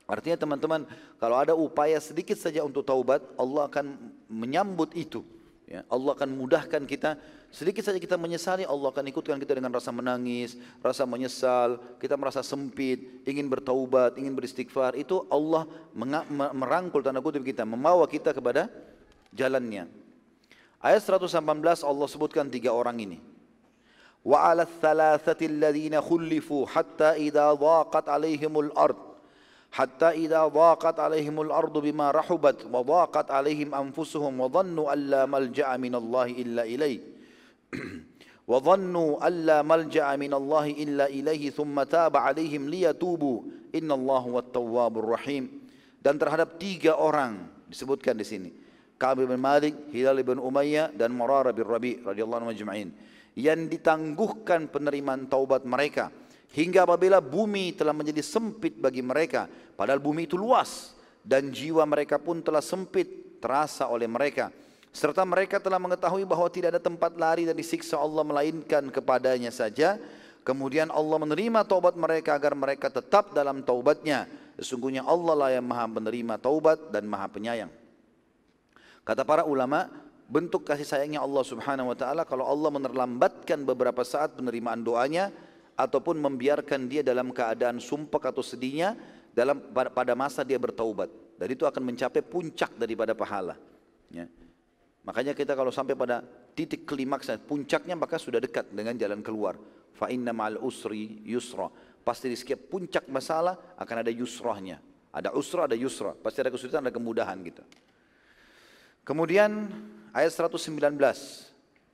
Artinya 0.05 0.37
teman-teman, 0.37 0.85
kalau 1.17 1.37
ada 1.41 1.57
upaya 1.57 1.97
sedikit 1.97 2.37
saja 2.37 2.61
untuk 2.61 2.85
taubat, 2.85 3.25
Allah 3.41 3.73
akan 3.73 4.13
menyambut 4.29 4.93
itu. 4.93 5.25
Ya, 5.72 5.84
Allah 5.92 6.16
akan 6.16 6.32
mudahkan 6.32 6.88
kita. 6.88 7.20
Sedikit 7.52 7.84
saja 7.84 8.00
kita 8.00 8.16
menyesali, 8.16 8.63
Allah 8.63 8.88
akan 8.88 9.04
ikutkan 9.12 9.36
kita 9.36 9.60
dengan 9.60 9.76
rasa 9.76 9.92
menangis, 9.92 10.56
rasa 10.80 11.04
menyesal, 11.04 11.76
kita 12.00 12.16
merasa 12.16 12.40
sempit, 12.40 13.24
ingin 13.28 13.52
bertaubat, 13.52 14.16
ingin 14.16 14.32
beristighfar. 14.32 14.96
Itu 14.96 15.28
Allah 15.28 15.68
merangkul 16.56 17.04
tanda 17.04 17.20
kutip 17.20 17.44
kita, 17.44 17.68
membawa 17.68 18.08
kita 18.08 18.32
kepada 18.32 18.72
jalannya. 19.36 19.92
Ayat 20.80 21.04
118 21.04 21.36
Allah 21.84 22.08
sebutkan 22.08 22.48
tiga 22.48 22.72
orang 22.72 23.04
ini. 23.04 23.20
Wa 24.24 24.48
ala 24.48 24.63
thalathati 24.63 25.52
alladhina 25.52 26.00
khulifu 26.00 26.63
hatta 26.63 27.20
idha 27.20 27.52
dhaqat 27.52 28.08
alaihimul 28.08 28.72
ard 28.72 29.08
حتى 29.08 29.08
إذا 29.08 29.08
ضاقت 29.08 29.08
عليهم 29.08 29.10
الأرض 29.10 29.11
حتى 29.73 30.09
إذا 30.29 30.53
ضاقت 30.53 31.01
عليهم 31.01 31.41
الأرض 31.41 31.79
بما 31.79 32.11
رحبت 32.11 32.69
وضاقت 32.73 33.31
عليهم 33.31 33.75
أنفسهم 33.75 34.41
وظنوا 34.41 34.93
ألا 34.93 35.27
ملجأ 35.27 35.77
من 35.77 35.95
الله 35.95 36.27
إلا 36.27 36.63
إليه 36.63 37.01
وظنوا 38.53 39.11
ألا 39.29 39.63
ملجأ 39.65 40.17
من 40.17 40.33
الله 40.35 40.67
إلا 40.71 41.07
إليه 41.09 41.51
ثم 41.51 41.83
تاب 41.83 42.17
عليهم 42.17 42.69
ليتوبوا 42.69 43.39
إن 43.73 43.89
الله 43.89 44.25
wat-tawwabur 44.29 45.09
dan 46.03 46.21
terhadap 46.21 46.61
tiga 46.61 46.99
orang 46.99 47.49
disebutkan 47.71 48.19
di 48.19 48.27
sini. 48.27 48.51
Ka'ab 49.01 49.25
bin 49.25 49.39
Malik, 49.41 49.89
Hilal 49.95 50.21
bin 50.21 50.37
Umayyah 50.37 50.93
dan 50.93 51.15
Murarah 51.15 51.55
bin 51.55 51.65
Rabi 51.65 52.03
radhiyallahu 52.03 52.53
anhu 52.53 52.93
yang 53.39 53.67
ditangguhkan 53.71 54.69
penerimaan 54.69 55.31
taubat 55.31 55.65
mereka. 55.65 56.13
Hingga 56.53 56.85
apabila 56.85 57.19
bumi 57.25 57.73
telah 57.73 57.97
menjadi 57.97 58.21
sempit 58.21 58.77
bagi 58.77 59.01
mereka, 59.01 59.49
padahal 59.73 60.05
bumi 60.05 60.29
itu 60.29 60.37
luas 60.37 60.93
dan 61.25 61.49
jiwa 61.49 61.81
mereka 61.88 62.21
pun 62.21 62.45
telah 62.45 62.61
sempit 62.61 63.41
terasa 63.41 63.88
oleh 63.88 64.05
mereka. 64.05 64.53
Serta 64.93 65.25
mereka 65.25 65.57
telah 65.57 65.81
mengetahui 65.81 66.29
bahwa 66.29 66.45
tidak 66.53 66.77
ada 66.77 66.83
tempat 66.83 67.17
lari 67.17 67.49
dari 67.49 67.65
siksa 67.65 67.97
Allah 67.97 68.21
melainkan 68.21 68.93
kepadanya 68.93 69.49
saja. 69.49 69.97
Kemudian 70.45 70.93
Allah 70.93 71.17
menerima 71.17 71.65
taubat 71.65 71.97
mereka 71.97 72.37
agar 72.37 72.53
mereka 72.53 72.93
tetap 72.93 73.33
dalam 73.33 73.65
taubatnya. 73.65 74.29
Sesungguhnya 74.61 75.01
Allah 75.09 75.33
lah 75.33 75.49
yang 75.57 75.65
maha 75.65 75.88
menerima 75.88 76.37
taubat 76.37 76.93
dan 76.93 77.09
maha 77.09 77.33
penyayang. 77.33 77.73
Kata 79.01 79.25
para 79.25 79.49
ulama, 79.49 79.88
bentuk 80.29 80.69
kasih 80.69 80.85
sayangnya 80.85 81.25
Allah 81.25 81.41
subhanahu 81.41 81.91
wa 81.91 81.97
ta'ala 81.97 82.29
kalau 82.29 82.45
Allah 82.45 82.69
menerlambatkan 82.69 83.65
beberapa 83.65 84.05
saat 84.05 84.37
penerimaan 84.37 84.85
doanya, 84.85 85.33
ataupun 85.77 86.21
membiarkan 86.21 86.87
dia 86.87 87.01
dalam 87.01 87.33
keadaan 87.33 87.81
sumpah 87.81 88.33
atau 88.33 88.45
sedihnya 88.45 88.95
dalam 89.33 89.61
pada 89.73 90.13
masa 90.13 90.45
dia 90.45 90.61
bertaubat. 90.61 91.09
Dan 91.41 91.49
itu 91.51 91.67
akan 91.67 91.83
mencapai 91.83 92.23
puncak 92.23 92.77
daripada 92.79 93.17
pahala. 93.17 93.59
Ya. 94.13 94.29
Makanya 95.03 95.35
kita 95.35 95.59
kalau 95.59 95.75
sampai 95.75 95.99
pada 95.99 96.23
titik 96.55 96.87
klimaks 96.87 97.27
puncaknya 97.43 97.99
maka 97.99 98.21
sudah 98.21 98.39
dekat 98.39 98.71
dengan 98.71 98.95
jalan 98.95 99.19
keluar. 99.25 99.59
Fa 99.93 100.07
inna 100.13 100.31
ma'al 100.31 100.63
usri 100.63 101.25
yusra. 101.27 101.67
Pasti 102.03 102.31
di 102.31 102.37
setiap 102.39 102.71
puncak 102.71 103.11
masalah 103.11 103.79
akan 103.79 103.97
ada 104.07 104.11
yusrahnya. 104.11 104.79
Ada 105.13 105.35
usra, 105.37 105.69
ada 105.69 105.77
yusra. 105.77 106.17
Pasti 106.17 106.41
ada 106.41 106.49
kesulitan, 106.49 106.83
ada 106.83 106.95
kemudahan 106.95 107.37
gitu. 107.45 107.63
Kemudian 109.05 109.69
ayat 110.15 110.33
119. 110.33 111.52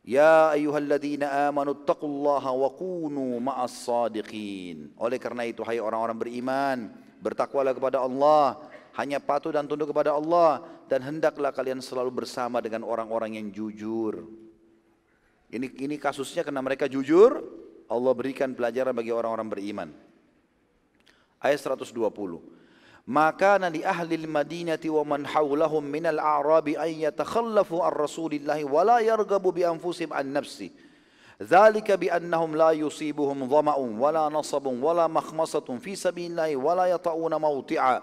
Ya 0.09 0.57
ayyuhalladzina 0.57 1.53
amanu 1.53 1.85
taqullaha 1.85 2.49
wa 2.57 2.73
kunu 2.73 3.37
ma'as 3.45 3.85
sadiqin. 3.85 4.89
Oleh 4.97 5.21
karena 5.21 5.45
itu 5.45 5.61
hai 5.69 5.85
orang-orang 5.85 6.17
beriman, 6.17 6.97
bertakwalah 7.21 7.77
kepada 7.77 8.01
Allah, 8.01 8.57
hanya 8.97 9.21
patuh 9.21 9.53
dan 9.53 9.69
tunduk 9.69 9.93
kepada 9.93 10.17
Allah 10.17 10.65
dan 10.89 11.05
hendaklah 11.05 11.53
kalian 11.53 11.85
selalu 11.85 12.25
bersama 12.25 12.65
dengan 12.65 12.89
orang-orang 12.89 13.37
yang 13.37 13.53
jujur. 13.53 14.25
Ini 15.53 15.77
ini 15.77 16.01
kasusnya 16.01 16.41
karena 16.41 16.65
mereka 16.65 16.89
jujur, 16.89 17.45
Allah 17.93 18.13
berikan 18.17 18.57
pelajaran 18.57 18.97
bagi 18.97 19.13
orang-orang 19.13 19.49
beriman. 19.53 19.89
Ayat 21.37 21.61
120. 21.61 22.58
Ahli 23.09 24.15
al-Madinati 24.21 24.91
wa 24.91 25.05
man 25.05 25.25
hawlahum 25.25 25.83
min 25.83 26.07
al-a'rabi 26.07 26.77
an 26.77 26.93
yatakhallafu 26.93 27.81
an 27.81 27.93
Rasulillah 27.93 28.63
wa 28.69 28.83
la 28.85 29.01
yarghabu 29.01 29.53
bi 29.53 29.65
anfusihim 29.65 30.13
an 30.13 30.35
nafsi. 30.35 30.71
ذلك 31.43 31.93
بأنهم 31.93 32.57
لا 32.57 32.71
يصيبهم 32.71 33.49
ظمأ 33.49 33.77
ولا 33.77 34.29
نصب 34.29 34.67
ولا 34.67 35.07
مخمصة 35.07 35.79
في 35.79 35.95
سبيل 35.95 36.31
الله 36.31 36.57
ولا 36.57 36.85
يطعون 36.85 37.35
موطعا 37.35 38.03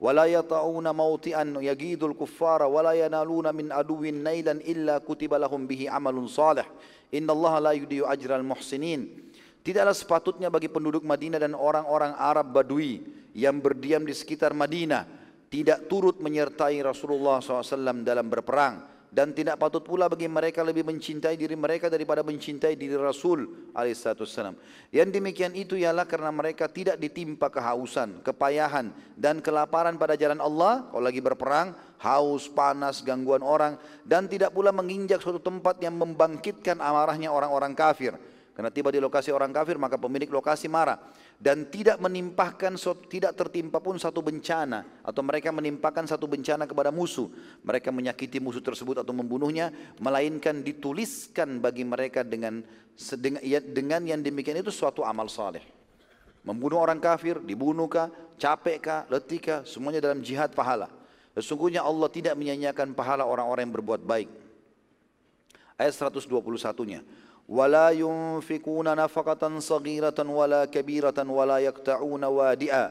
ولا 0.00 0.24
يطعون 0.24 0.90
موطئا. 0.90 1.54
يجيد 1.58 2.04
الكفار 2.04 2.62
ولا 2.62 2.92
ينالون 2.92 3.54
من 3.54 3.72
عدو 3.72 4.00
نيلا 4.00 4.52
إلا 4.52 4.98
كتب 4.98 5.34
لهم 5.34 5.66
به 5.66 5.90
عمل 5.90 6.28
صالح. 6.28 6.70
إن 7.14 7.30
الله 7.30 7.58
لا 7.58 7.72
يضيع 7.72 8.12
أجر 8.12 8.36
المحسنين. 8.36 9.27
Tidaklah 9.68 9.92
sepatutnya 9.92 10.48
bagi 10.48 10.72
penduduk 10.72 11.04
Madinah 11.04 11.44
dan 11.44 11.52
orang-orang 11.52 12.16
Arab 12.16 12.56
Badui 12.56 13.04
yang 13.36 13.60
berdiam 13.60 14.00
di 14.00 14.16
sekitar 14.16 14.56
Madinah 14.56 15.04
tidak 15.52 15.92
turut 15.92 16.24
menyertai 16.24 16.80
Rasulullah 16.80 17.44
SAW 17.44 18.00
dalam 18.00 18.32
berperang 18.32 18.80
dan 19.12 19.36
tidak 19.36 19.60
patut 19.60 19.84
pula 19.84 20.08
bagi 20.08 20.24
mereka 20.24 20.64
lebih 20.64 20.88
mencintai 20.88 21.36
diri 21.36 21.52
mereka 21.52 21.92
daripada 21.92 22.24
mencintai 22.24 22.80
diri 22.80 22.96
Rasul 22.96 23.68
alaihissalam. 23.76 24.56
Yang 24.88 25.08
demikian 25.20 25.52
itu 25.52 25.76
ialah 25.76 26.08
karena 26.08 26.32
mereka 26.32 26.64
tidak 26.72 26.96
ditimpa 26.96 27.52
kehausan, 27.52 28.24
kepayahan 28.24 28.88
dan 29.20 29.44
kelaparan 29.44 30.00
pada 30.00 30.16
jalan 30.16 30.40
Allah 30.40 30.88
kalau 30.88 31.04
lagi 31.04 31.20
berperang, 31.20 31.76
haus, 32.00 32.48
panas, 32.48 33.04
gangguan 33.04 33.44
orang 33.44 33.76
dan 34.08 34.32
tidak 34.32 34.48
pula 34.56 34.72
menginjak 34.72 35.20
suatu 35.20 35.44
tempat 35.44 35.76
yang 35.84 35.92
membangkitkan 35.92 36.80
amarahnya 36.80 37.28
orang-orang 37.28 37.76
kafir. 37.76 38.16
Karena 38.58 38.74
tiba 38.74 38.90
di 38.90 38.98
lokasi 38.98 39.30
orang 39.30 39.54
kafir 39.54 39.78
maka 39.78 39.94
pemilik 39.94 40.26
lokasi 40.34 40.66
marah 40.66 40.98
dan 41.38 41.70
tidak 41.70 42.02
menimpahkan 42.02 42.74
tidak 43.06 43.38
tertimpa 43.38 43.78
pun 43.78 43.94
satu 44.02 44.18
bencana 44.18 44.82
atau 45.06 45.22
mereka 45.22 45.54
menimpakan 45.54 46.10
satu 46.10 46.26
bencana 46.26 46.66
kepada 46.66 46.90
musuh. 46.90 47.30
Mereka 47.62 47.94
menyakiti 47.94 48.42
musuh 48.42 48.58
tersebut 48.58 49.06
atau 49.06 49.14
membunuhnya 49.14 49.70
melainkan 50.02 50.58
dituliskan 50.58 51.62
bagi 51.62 51.86
mereka 51.86 52.26
dengan 52.26 52.58
ya, 53.46 53.62
dengan 53.62 54.02
yang 54.02 54.18
demikian 54.26 54.58
itu 54.58 54.74
suatu 54.74 55.06
amal 55.06 55.30
saleh. 55.30 55.62
Membunuh 56.42 56.82
orang 56.82 56.98
kafir, 56.98 57.38
dibunuhkah, 57.38 58.10
capekkah, 58.42 59.06
letikah, 59.06 59.62
semuanya 59.70 60.02
dalam 60.02 60.18
jihad 60.18 60.50
pahala. 60.50 60.90
Sesungguhnya 61.38 61.86
Allah 61.86 62.10
tidak 62.10 62.34
menyanyiakan 62.34 62.90
pahala 62.90 63.22
orang-orang 63.22 63.70
yang 63.70 63.74
berbuat 63.78 64.02
baik. 64.02 64.26
Ayat 65.78 65.94
121-nya. 65.94 67.06
ولا 67.49 67.89
ينفقون 67.89 68.87
نفقة 68.95 69.59
صغيرة 69.59 70.19
ولا 70.19 70.65
كبيرة 70.65 71.19
ولا 71.29 71.57
يقطعون 71.57 72.23
وادئا 72.23 72.85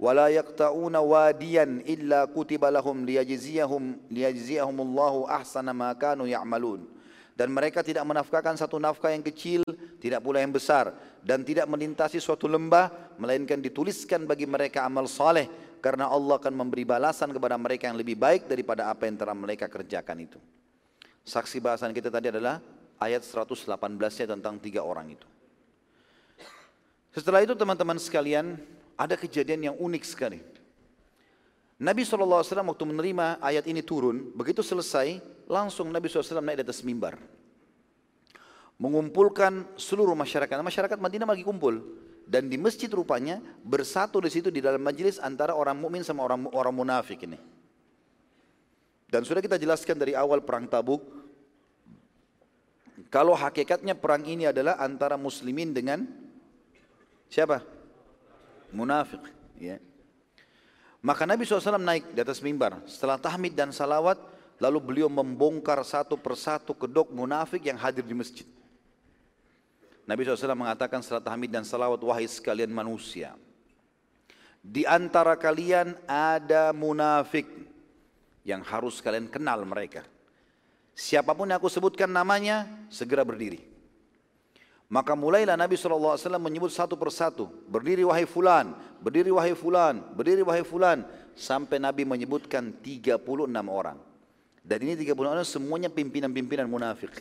ولا 0.00 0.26
يقطعون 0.28 0.96
واديا 0.96 1.64
إلا 1.84 2.24
كتب 2.24 2.64
لهم 2.64 2.96
ليجزيهم 3.04 3.82
ليجزيهم 4.10 4.76
الله 4.80 5.14
أحسن 5.28 5.66
ما 5.70 5.92
كانوا 5.92 6.26
يعملون 6.26 7.00
dan 7.40 7.48
mereka 7.48 7.80
tidak 7.80 8.04
menafkahkan 8.04 8.52
satu 8.52 8.76
nafkah 8.76 9.16
yang 9.16 9.24
kecil, 9.24 9.64
tidak 9.96 10.20
pula 10.20 10.44
yang 10.44 10.52
besar 10.52 10.92
dan 11.24 11.40
tidak 11.40 11.64
melintasi 11.72 12.20
suatu 12.20 12.44
lembah 12.44 13.16
melainkan 13.16 13.56
dituliskan 13.64 14.28
bagi 14.28 14.44
mereka 14.44 14.84
amal 14.84 15.08
saleh 15.08 15.48
karena 15.80 16.12
Allah 16.12 16.36
akan 16.36 16.52
memberi 16.52 16.84
balasan 16.84 17.32
kepada 17.32 17.56
mereka 17.56 17.88
yang 17.88 17.96
lebih 17.96 18.20
baik 18.20 18.44
daripada 18.44 18.92
apa 18.92 19.08
yang 19.08 19.16
telah 19.16 19.32
mereka 19.32 19.72
kerjakan 19.72 20.20
itu. 20.20 20.36
Saksi 21.24 21.64
bahasan 21.64 21.96
kita 21.96 22.12
tadi 22.12 22.28
adalah 22.28 22.60
ayat 22.99 23.23
118-nya 23.23 24.27
tentang 24.37 24.55
tiga 24.59 24.81
orang 24.83 25.15
itu. 25.15 25.27
Setelah 27.15 27.43
itu 27.43 27.55
teman-teman 27.55 27.95
sekalian, 27.95 28.59
ada 28.99 29.15
kejadian 29.15 29.71
yang 29.71 29.75
unik 29.79 30.03
sekali. 30.03 30.39
Nabi 31.75 32.07
SAW 32.07 32.43
waktu 32.43 32.85
menerima 32.87 33.39
ayat 33.43 33.67
ini 33.67 33.83
turun, 33.83 34.31
begitu 34.31 34.63
selesai, 34.63 35.19
langsung 35.47 35.91
Nabi 35.91 36.07
SAW 36.07 36.39
naik 36.39 36.63
di 36.63 36.65
atas 36.67 36.83
mimbar. 36.83 37.19
Mengumpulkan 38.75 39.63
seluruh 39.79 40.15
masyarakat. 40.15 40.59
Masyarakat 40.59 40.99
Madinah 40.99 41.27
lagi 41.27 41.47
kumpul. 41.47 42.03
Dan 42.25 42.49
di 42.49 42.57
masjid 42.57 42.89
rupanya 42.89 43.37
bersatu 43.61 44.17
di 44.19 44.33
situ 44.33 44.49
di 44.49 44.59
dalam 44.59 44.81
majelis 44.81 45.21
antara 45.21 45.53
orang 45.53 45.77
mukmin 45.77 46.01
sama 46.01 46.25
orang 46.25 46.49
orang 46.51 46.73
munafik 46.73 47.21
ini. 47.23 47.37
Dan 49.05 49.23
sudah 49.23 49.39
kita 49.39 49.55
jelaskan 49.61 49.95
dari 49.95 50.17
awal 50.17 50.41
perang 50.41 50.65
Tabuk, 50.65 51.05
kalau 53.09 53.37
hakikatnya 53.37 53.93
perang 53.95 54.25
ini 54.25 54.49
adalah 54.49 54.79
antara 54.81 55.15
muslimin 55.15 55.71
dengan 55.71 56.05
siapa? 57.29 57.61
Munafik. 58.73 59.21
Ya. 59.61 59.79
Maka 61.05 61.29
Nabi 61.29 61.45
SAW 61.45 61.77
naik 61.77 62.17
di 62.17 62.19
atas 62.19 62.41
mimbar. 62.41 62.81
Setelah 62.89 63.21
tahmid 63.21 63.53
dan 63.53 63.69
salawat, 63.69 64.17
lalu 64.57 64.79
beliau 64.81 65.09
membongkar 65.11 65.77
satu 65.85 66.17
persatu 66.17 66.73
kedok 66.73 67.13
munafik 67.13 67.61
yang 67.61 67.77
hadir 67.77 68.01
di 68.01 68.17
masjid. 68.17 68.47
Nabi 70.05 70.25
SAW 70.25 70.57
mengatakan 70.57 71.01
setelah 71.05 71.21
tahmid 71.21 71.49
dan 71.53 71.65
salawat, 71.65 72.01
wahai 72.01 72.25
sekalian 72.25 72.73
manusia. 72.73 73.37
Di 74.65 74.81
antara 74.81 75.37
kalian 75.37 75.93
ada 76.09 76.73
munafik 76.73 77.45
yang 78.41 78.65
harus 78.65 78.97
kalian 78.97 79.29
kenal 79.29 79.61
mereka. 79.61 80.05
Siapa 80.95 81.35
pun 81.35 81.51
yang 81.51 81.59
aku 81.59 81.67
sebutkan 81.67 82.07
namanya, 82.07 82.63
segera 82.87 83.27
berdiri. 83.27 83.75
Maka 84.87 85.11
mulailah 85.11 85.59
Nabi 85.59 85.75
SAW 85.75 86.15
menyebut 86.39 86.71
satu 86.71 86.95
persatu. 86.95 87.51
Berdiri 87.67 88.07
wahai 88.07 88.23
fulan, 88.23 88.71
berdiri 89.03 89.27
wahai 89.27 89.51
fulan, 89.51 89.99
berdiri 90.15 90.39
wahai 90.39 90.63
fulan. 90.63 91.03
Sampai 91.35 91.83
Nabi 91.83 92.07
menyebutkan 92.07 92.71
36 92.79 93.19
orang. 93.67 93.99
Dan 94.63 94.77
ini 94.87 94.95
36 94.95 95.19
orang 95.19 95.43
semuanya 95.43 95.91
pimpinan-pimpinan 95.91 96.63
munafik. 96.71 97.11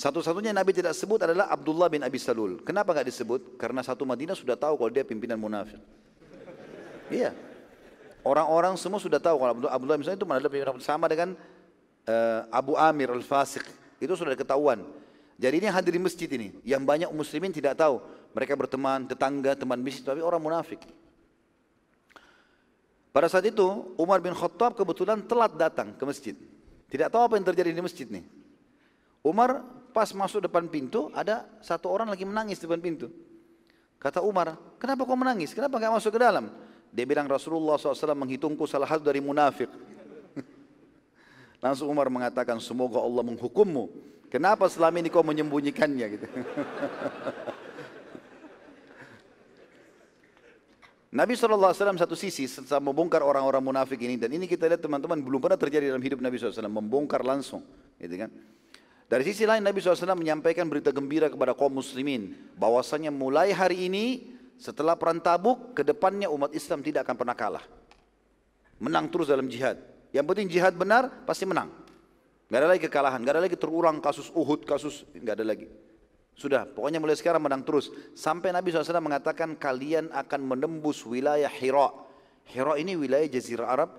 Satu-satunya 0.00 0.56
Nabi 0.56 0.72
tidak 0.72 0.96
sebut 0.96 1.20
adalah 1.20 1.52
Abdullah 1.52 1.92
bin 1.92 2.00
Abi 2.00 2.16
Salul. 2.16 2.64
Kenapa 2.64 2.96
nggak 2.96 3.04
disebut? 3.12 3.60
Karena 3.60 3.84
satu 3.84 4.08
Madinah 4.08 4.32
sudah 4.32 4.56
tahu 4.56 4.80
kalau 4.80 4.88
dia 4.88 5.04
pimpinan 5.04 5.36
munafik. 5.36 5.76
Iya. 7.12 7.36
Orang-orang 8.24 8.80
semua 8.80 8.96
sudah 8.96 9.20
tahu 9.20 9.36
kalau 9.36 9.68
Abdullah 9.68 10.00
bin 10.00 10.08
Salul 10.08 10.16
itu 10.16 10.24
adalah 10.24 10.48
pimpinan 10.48 10.80
sama 10.80 11.04
dengan 11.12 11.36
uh, 12.06 12.46
Abu 12.52 12.78
Amir 12.78 13.10
al-Fasiq 13.10 13.64
itu 14.00 14.12
sudah 14.16 14.32
ketahuan. 14.36 14.84
Jadi 15.40 15.64
ini 15.64 15.68
hadir 15.72 15.96
di 15.96 16.02
masjid 16.02 16.28
ini 16.28 16.52
yang 16.64 16.84
banyak 16.84 17.08
muslimin 17.12 17.48
tidak 17.52 17.80
tahu. 17.80 18.00
Mereka 18.36 18.54
berteman, 18.54 19.08
tetangga, 19.08 19.56
teman 19.56 19.80
bisnis 19.80 20.04
tapi 20.04 20.20
orang 20.20 20.38
munafik. 20.38 20.84
Pada 23.10 23.26
saat 23.26 23.42
itu 23.48 23.66
Umar 23.98 24.22
bin 24.22 24.30
Khattab 24.30 24.78
kebetulan 24.78 25.18
telat 25.26 25.56
datang 25.58 25.96
ke 25.98 26.04
masjid. 26.06 26.36
Tidak 26.86 27.10
tahu 27.10 27.26
apa 27.26 27.34
yang 27.40 27.46
terjadi 27.46 27.74
di 27.74 27.82
masjid 27.82 28.06
nih. 28.06 28.22
Umar 29.26 29.66
pas 29.90 30.06
masuk 30.14 30.46
depan 30.46 30.70
pintu 30.70 31.10
ada 31.12 31.44
satu 31.60 31.90
orang 31.90 32.06
lagi 32.06 32.22
menangis 32.22 32.62
depan 32.62 32.78
pintu. 32.78 33.10
Kata 34.00 34.24
Umar, 34.24 34.56
kenapa 34.80 35.04
kau 35.04 35.18
menangis? 35.18 35.52
Kenapa 35.52 35.76
nggak 35.76 35.92
masuk 36.00 36.16
ke 36.16 36.20
dalam? 36.22 36.48
Dia 36.90 37.04
bilang 37.04 37.28
Rasulullah 37.28 37.76
SAW 37.76 38.16
menghitungku 38.16 38.64
salah 38.64 38.88
satu 38.88 39.04
dari 39.04 39.20
munafik. 39.20 39.68
Langsung 41.60 41.92
Umar 41.92 42.08
mengatakan, 42.08 42.56
semoga 42.60 43.00
Allah 43.00 43.20
menghukummu. 43.20 43.88
Kenapa 44.32 44.64
selama 44.72 44.96
ini 45.00 45.12
kau 45.12 45.20
menyembunyikannya 45.20 46.06
gitu. 46.16 46.26
Nabi 51.10 51.34
SAW 51.34 51.74
satu 51.74 52.14
sisi 52.14 52.46
setelah 52.46 52.78
membongkar 52.78 53.18
orang-orang 53.26 53.58
munafik 53.58 53.98
ini 53.98 54.14
dan 54.14 54.30
ini 54.30 54.46
kita 54.46 54.70
lihat 54.70 54.78
teman-teman 54.78 55.18
belum 55.18 55.42
pernah 55.42 55.58
terjadi 55.58 55.90
dalam 55.90 55.98
hidup 55.98 56.22
Nabi 56.22 56.38
SAW 56.38 56.70
membongkar 56.70 57.26
langsung, 57.26 57.66
gitu 57.98 58.14
kan? 58.14 58.30
Dari 59.10 59.26
sisi 59.26 59.42
lain 59.42 59.58
Nabi 59.58 59.82
SAW 59.82 60.14
menyampaikan 60.14 60.70
berita 60.70 60.94
gembira 60.94 61.26
kepada 61.26 61.50
kaum 61.50 61.82
muslimin 61.82 62.38
bahwasanya 62.54 63.10
mulai 63.10 63.50
hari 63.50 63.90
ini 63.90 64.30
setelah 64.54 64.94
perang 64.94 65.18
Tabuk 65.18 65.74
ke 65.74 65.82
depannya 65.82 66.30
umat 66.30 66.54
Islam 66.54 66.78
tidak 66.78 67.10
akan 67.10 67.18
pernah 67.18 67.34
kalah. 67.34 67.64
Menang 68.78 69.10
terus 69.10 69.26
dalam 69.26 69.50
jihad. 69.50 69.82
Yang 70.10 70.24
penting 70.34 70.46
jihad 70.50 70.74
benar 70.74 71.10
pasti 71.26 71.46
menang. 71.46 71.70
Gak 72.50 72.58
ada 72.66 72.68
lagi 72.74 72.82
kekalahan, 72.82 73.22
gak 73.22 73.34
ada 73.38 73.42
lagi 73.46 73.54
terulang 73.54 74.02
kasus 74.02 74.26
Uhud, 74.34 74.66
kasus 74.66 75.06
gak 75.14 75.38
ada 75.38 75.46
lagi. 75.46 75.70
Sudah, 76.34 76.66
pokoknya 76.66 76.98
mulai 76.98 77.14
sekarang 77.14 77.44
menang 77.44 77.62
terus. 77.62 77.94
Sampai 78.16 78.50
Nabi 78.50 78.74
SAW 78.74 78.98
mengatakan 78.98 79.54
kalian 79.54 80.10
akan 80.10 80.40
menembus 80.42 81.06
wilayah 81.06 81.50
Hira. 81.52 81.94
Hira 82.50 82.74
ini 82.74 82.98
wilayah 82.98 83.28
Jazirah 83.30 83.68
Arab 83.70 83.90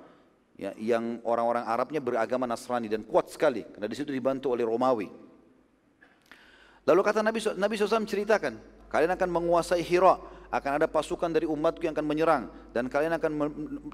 ya, 0.60 0.76
yang 0.76 1.24
orang-orang 1.24 1.64
Arabnya 1.64 2.04
beragama 2.04 2.44
Nasrani 2.44 2.92
dan 2.92 3.08
kuat 3.08 3.32
sekali. 3.32 3.64
Karena 3.64 3.88
di 3.88 3.96
situ 3.96 4.12
dibantu 4.12 4.52
oleh 4.52 4.68
Romawi. 4.68 5.08
Lalu 6.82 7.02
kata 7.06 7.22
Nabi, 7.22 7.40
Nabi 7.56 7.74
SAW 7.78 8.10
ceritakan, 8.10 8.58
kalian 8.90 9.14
akan 9.16 9.30
menguasai 9.32 9.86
Hira 9.86 10.18
akan 10.52 10.84
ada 10.84 10.88
pasukan 10.92 11.32
dari 11.32 11.48
umatku 11.48 11.88
yang 11.88 11.96
akan 11.96 12.06
menyerang. 12.06 12.44
Dan 12.76 12.92
kalian 12.92 13.16
akan 13.16 13.32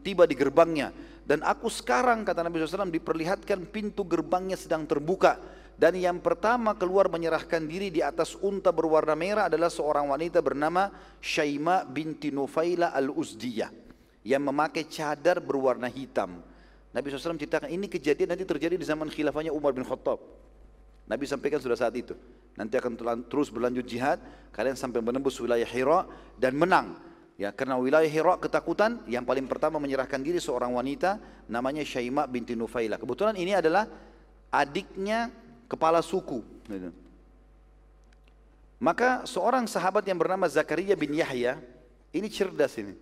tiba 0.01 0.25
di 0.25 0.33
gerbangnya. 0.33 0.89
Dan 1.21 1.45
aku 1.45 1.69
sekarang 1.69 2.25
kata 2.25 2.41
Nabi 2.41 2.57
SAW 2.65 2.89
diperlihatkan 2.89 3.69
pintu 3.69 4.01
gerbangnya 4.03 4.57
sedang 4.57 4.89
terbuka. 4.89 5.37
Dan 5.77 5.93
yang 5.93 6.17
pertama 6.17 6.73
keluar 6.73 7.05
menyerahkan 7.05 7.61
diri 7.61 7.93
di 7.93 8.01
atas 8.01 8.33
unta 8.41 8.73
berwarna 8.73 9.13
merah 9.13 9.45
adalah 9.45 9.69
seorang 9.69 10.09
wanita 10.09 10.41
bernama 10.41 10.89
Syaima 11.21 11.85
binti 11.85 12.33
Nufaila 12.33 12.89
al-Uzdiyah 12.97 13.69
yang 14.25 14.41
memakai 14.41 14.89
cadar 14.89 15.37
berwarna 15.37 15.85
hitam. 15.85 16.41
Nabi 16.89 17.13
SAW 17.13 17.37
ceritakan 17.37 17.69
ini 17.69 17.85
kejadian 17.85 18.33
nanti 18.33 18.41
terjadi 18.41 18.73
di 18.73 18.81
zaman 18.81 19.05
khilafahnya 19.05 19.53
Umar 19.53 19.69
bin 19.77 19.85
Khattab. 19.85 20.17
Nabi 21.05 21.29
sampaikan 21.29 21.61
sudah 21.61 21.77
saat 21.77 21.93
itu. 21.93 22.17
Nanti 22.57 22.73
akan 22.75 22.97
terus 23.29 23.53
berlanjut 23.53 23.85
jihad, 23.85 24.17
kalian 24.49 24.73
sampai 24.73 24.99
menembus 24.99 25.37
wilayah 25.37 25.69
Hira 25.69 26.09
dan 26.41 26.57
menang. 26.57 26.97
Ya, 27.37 27.53
karena 27.53 27.77
wilayah 27.77 28.09
Hira 28.09 28.33
ketakutan, 28.41 29.05
yang 29.05 29.21
paling 29.21 29.45
pertama 29.45 29.77
menyerahkan 29.77 30.17
diri 30.17 30.41
seorang 30.41 30.73
wanita 30.73 31.21
namanya 31.45 31.85
Syaima 31.85 32.25
binti 32.25 32.57
Nufaila. 32.57 32.97
Kebetulan 32.97 33.37
ini 33.37 33.53
adalah 33.53 33.85
adiknya 34.49 35.29
kepala 35.69 36.01
suku. 36.01 36.41
Gitu. 36.65 36.89
Maka 38.81 39.25
seorang 39.29 39.69
sahabat 39.69 40.01
yang 40.09 40.17
bernama 40.17 40.49
Zakaria 40.49 40.97
bin 40.97 41.13
Yahya, 41.13 41.61
ini 42.09 42.25
cerdas 42.25 42.73
ini. 42.81 42.97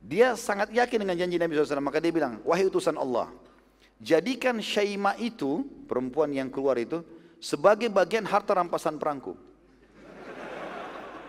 Dia 0.00 0.32
sangat 0.32 0.72
yakin 0.72 1.04
dengan 1.04 1.12
janji 1.18 1.36
Nabi 1.36 1.58
SAW, 1.58 1.84
maka 1.84 2.00
dia 2.00 2.08
bilang, 2.08 2.40
wahai 2.40 2.64
utusan 2.64 2.96
Allah, 2.96 3.28
jadikan 4.00 4.56
Syaima 4.62 5.12
itu, 5.20 5.60
perempuan 5.84 6.32
yang 6.32 6.48
keluar 6.48 6.80
itu, 6.80 7.04
sebagai 7.40 7.88
bagian 7.88 8.28
harta 8.28 8.54
rampasan 8.54 9.00
perangku. 9.00 9.34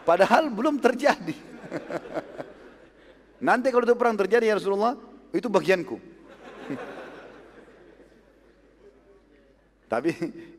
Padahal 0.03 0.51
belum 0.51 0.75
terjadi. 0.77 1.33
Nanti 3.47 3.71
kalau 3.71 3.87
itu 3.87 3.97
perang 3.97 4.19
terjadi 4.19 4.51
ya 4.51 4.59
Rasulullah, 4.59 4.99
itu 5.31 5.47
bagianku. 5.47 5.97
Tapi 9.91 10.11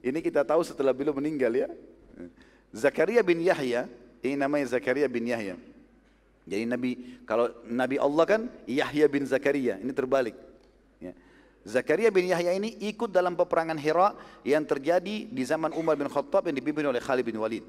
ini 0.02 0.18
kita 0.24 0.42
tahu 0.42 0.64
setelah 0.64 0.96
beliau 0.96 1.14
meninggal 1.14 1.52
ya. 1.52 1.68
Zakaria 2.72 3.20
bin 3.20 3.44
Yahya, 3.44 3.84
ini 4.24 4.34
namanya 4.34 4.72
Zakaria 4.72 5.04
bin 5.06 5.28
Yahya. 5.28 5.60
Jadi 6.42 6.66
Nabi, 6.66 7.22
kalau 7.22 7.54
Nabi 7.68 8.02
Allah 8.02 8.24
kan 8.26 8.50
Yahya 8.66 9.06
bin 9.06 9.22
Zakaria, 9.28 9.78
ini 9.78 9.92
terbalik. 9.94 10.34
Zakaria 11.62 12.10
bin 12.10 12.26
Yahya 12.26 12.58
ini 12.58 12.74
ikut 12.90 13.14
dalam 13.14 13.38
peperangan 13.38 13.78
Hira 13.78 14.18
yang 14.42 14.66
terjadi 14.66 15.30
di 15.30 15.42
zaman 15.46 15.70
Umar 15.78 15.94
bin 15.94 16.10
Khattab 16.10 16.50
yang 16.50 16.56
dipimpin 16.58 16.82
oleh 16.82 16.98
Khalid 16.98 17.22
bin 17.22 17.38
Walid. 17.38 17.62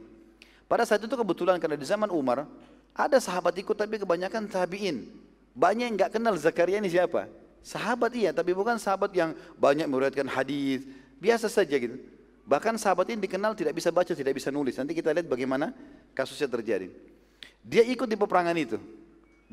Pada 0.65 0.81
saat 0.81 1.05
itu 1.05 1.13
kebetulan 1.13 1.61
karena 1.61 1.77
di 1.77 1.85
zaman 1.85 2.09
Umar 2.09 2.49
ada 2.97 3.17
sahabat 3.21 3.53
ikut 3.61 3.77
tapi 3.77 4.01
kebanyakan 4.01 4.49
tabi'in. 4.49 5.05
Banyak 5.53 5.85
yang 5.85 5.95
nggak 5.97 6.11
kenal 6.17 6.33
Zakaria 6.33 6.81
ini 6.81 6.89
siapa. 6.89 7.29
Sahabat 7.61 8.11
iya, 8.17 8.33
tapi 8.33 8.51
bukan 8.51 8.81
sahabat 8.81 9.13
yang 9.13 9.37
banyak 9.55 9.85
meriwayatkan 9.85 10.25
hadis, 10.25 10.83
biasa 11.21 11.47
saja 11.47 11.77
gitu. 11.77 11.95
Bahkan 12.43 12.75
sahabat 12.75 13.07
ini 13.13 13.23
dikenal 13.23 13.55
tidak 13.55 13.77
bisa 13.77 13.87
baca, 13.93 14.11
tidak 14.11 14.35
bisa 14.35 14.51
nulis. 14.51 14.75
Nanti 14.75 14.91
kita 14.91 15.15
lihat 15.15 15.29
bagaimana 15.29 15.71
kasusnya 16.11 16.51
terjadi. 16.51 16.91
Dia 17.63 17.87
ikut 17.87 18.09
di 18.09 18.19
peperangan 18.19 18.57
itu. 18.59 18.75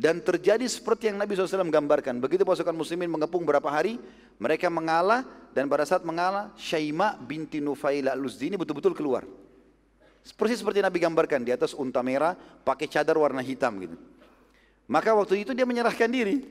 Dan 0.01 0.25
terjadi 0.25 0.65
seperti 0.65 1.13
yang 1.13 1.21
Nabi 1.21 1.37
SAW 1.37 1.69
gambarkan. 1.69 2.25
Begitu 2.25 2.41
pasukan 2.41 2.73
muslimin 2.73 3.13
mengepung 3.13 3.45
berapa 3.45 3.69
hari, 3.69 4.01
mereka 4.41 4.73
mengalah 4.73 5.29
dan 5.53 5.69
pada 5.69 5.85
saat 5.85 6.01
mengalah, 6.09 6.49
Syaima 6.57 7.21
binti 7.21 7.61
Nufaila 7.61 8.17
al-Uzdi 8.17 8.49
ini 8.49 8.57
betul-betul 8.57 8.97
keluar. 8.97 9.29
Seperti 10.25 10.57
seperti 10.57 10.81
Nabi 10.81 11.05
gambarkan 11.05 11.45
di 11.45 11.53
atas 11.53 11.77
unta 11.77 12.01
merah, 12.01 12.33
pakai 12.65 12.89
cadar 12.89 13.21
warna 13.21 13.45
hitam 13.45 13.77
gitu. 13.77 14.01
Maka 14.89 15.13
waktu 15.13 15.45
itu 15.45 15.53
dia 15.53 15.69
menyerahkan 15.69 16.09
diri. 16.09 16.49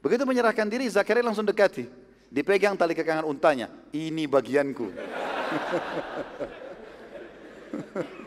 Begitu 0.00 0.24
menyerahkan 0.24 0.64
diri, 0.64 0.88
Zakaria 0.88 1.20
langsung 1.20 1.44
dekati. 1.44 1.84
Dipegang 2.32 2.72
tali 2.72 2.96
kekangan 2.96 3.28
untanya. 3.28 3.68
Ini 3.92 4.24
bagianku. 4.24 4.96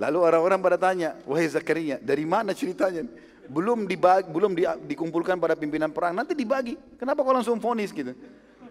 Lalu 0.00 0.18
orang-orang 0.24 0.60
pada 0.60 0.78
tanya, 0.80 1.20
wahai 1.28 1.48
Zakaria, 1.52 2.00
dari 2.00 2.24
mana 2.24 2.56
ceritanya? 2.56 3.04
Belum 3.44 3.84
dibagi, 3.84 4.32
belum 4.32 4.56
di, 4.56 4.64
dikumpulkan 4.88 5.36
pada 5.36 5.52
pimpinan 5.52 5.92
perang, 5.92 6.16
nanti 6.16 6.32
dibagi. 6.32 6.80
Kenapa 6.96 7.20
kau 7.20 7.34
langsung 7.34 7.60
fonis 7.60 7.92
gitu? 7.92 8.16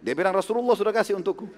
Dia 0.01 0.13
bilang 0.17 0.34
Rasulullah 0.34 0.73
sudah 0.73 0.89
kasih 0.89 1.21
untukku. 1.21 1.45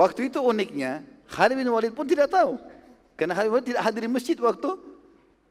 waktu 0.00 0.32
itu 0.32 0.40
uniknya, 0.40 1.04
Khalid 1.28 1.60
bin 1.60 1.68
Walid 1.68 1.92
pun 1.92 2.08
tidak 2.08 2.32
tahu. 2.32 2.56
Karena 3.20 3.36
Khalid 3.36 3.48
bin 3.52 3.54
Walid 3.60 3.68
tidak 3.68 3.82
hadir 3.84 4.02
di 4.08 4.10
masjid 4.10 4.36
waktu 4.40 4.70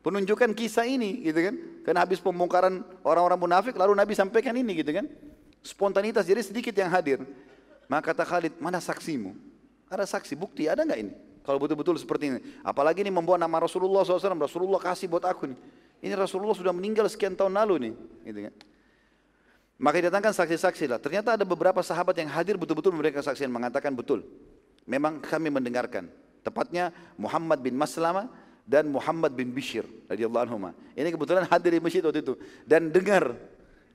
penunjukan 0.01 0.49
kisah 0.57 0.89
ini 0.89 1.29
gitu 1.29 1.45
kan. 1.45 1.55
Karena 1.85 1.99
habis 2.01 2.17
pembongkaran 2.17 2.81
orang-orang 3.05 3.37
munafik 3.37 3.77
lalu 3.77 3.93
Nabi 3.93 4.17
sampaikan 4.17 4.57
ini 4.57 4.81
gitu 4.81 4.97
kan. 4.97 5.05
Spontanitas 5.61 6.25
jadi 6.25 6.41
sedikit 6.41 6.73
yang 6.73 6.89
hadir. 6.89 7.21
Maka 7.85 8.13
kata 8.13 8.25
Khalid, 8.25 8.57
mana 8.57 8.81
saksimu? 8.81 9.37
Ada 9.89 10.05
saksi, 10.05 10.37
bukti, 10.37 10.69
ada 10.69 10.85
nggak 10.85 10.99
ini? 11.01 11.13
Kalau 11.41 11.57
betul-betul 11.57 11.97
seperti 11.97 12.29
ini. 12.29 12.39
Apalagi 12.61 13.01
ini 13.01 13.09
membawa 13.09 13.41
nama 13.41 13.65
Rasulullah 13.65 14.05
SAW, 14.05 14.37
Rasulullah 14.37 14.77
kasih 14.77 15.09
buat 15.09 15.25
aku 15.25 15.49
nih. 15.49 15.59
Ini 16.05 16.13
Rasulullah 16.13 16.53
sudah 16.53 16.69
meninggal 16.69 17.09
sekian 17.09 17.33
tahun 17.33 17.57
lalu 17.57 17.89
nih. 17.89 17.93
Gitu 18.29 18.39
kan. 18.45 18.53
Maka 19.79 19.95
didatangkan 20.03 20.33
saksi-saksi 20.35 20.85
lah. 20.91 20.99
Ternyata 21.01 21.39
ada 21.39 21.45
beberapa 21.47 21.81
sahabat 21.81 22.13
yang 22.21 22.29
hadir 22.29 22.59
betul-betul 22.59 22.93
memberikan 22.93 23.23
kesaksian 23.23 23.49
mengatakan 23.49 23.95
betul. 23.97 24.27
Memang 24.85 25.17
kami 25.23 25.49
mendengarkan. 25.49 26.11
Tepatnya 26.45 26.93
Muhammad 27.17 27.63
bin 27.63 27.73
Maslama 27.79 28.29
dan 28.69 28.85
Muhammad 28.91 29.33
bin 29.33 29.49
Bishir 29.49 29.87
radhiyallahu 30.05 30.43
anhu. 30.45 30.57
Ini 30.93 31.09
kebetulan 31.09 31.49
hadir 31.49 31.73
di 31.73 31.81
masjid 31.81 32.05
waktu 32.05 32.21
itu 32.21 32.37
dan 32.69 32.93
dengar 32.93 33.33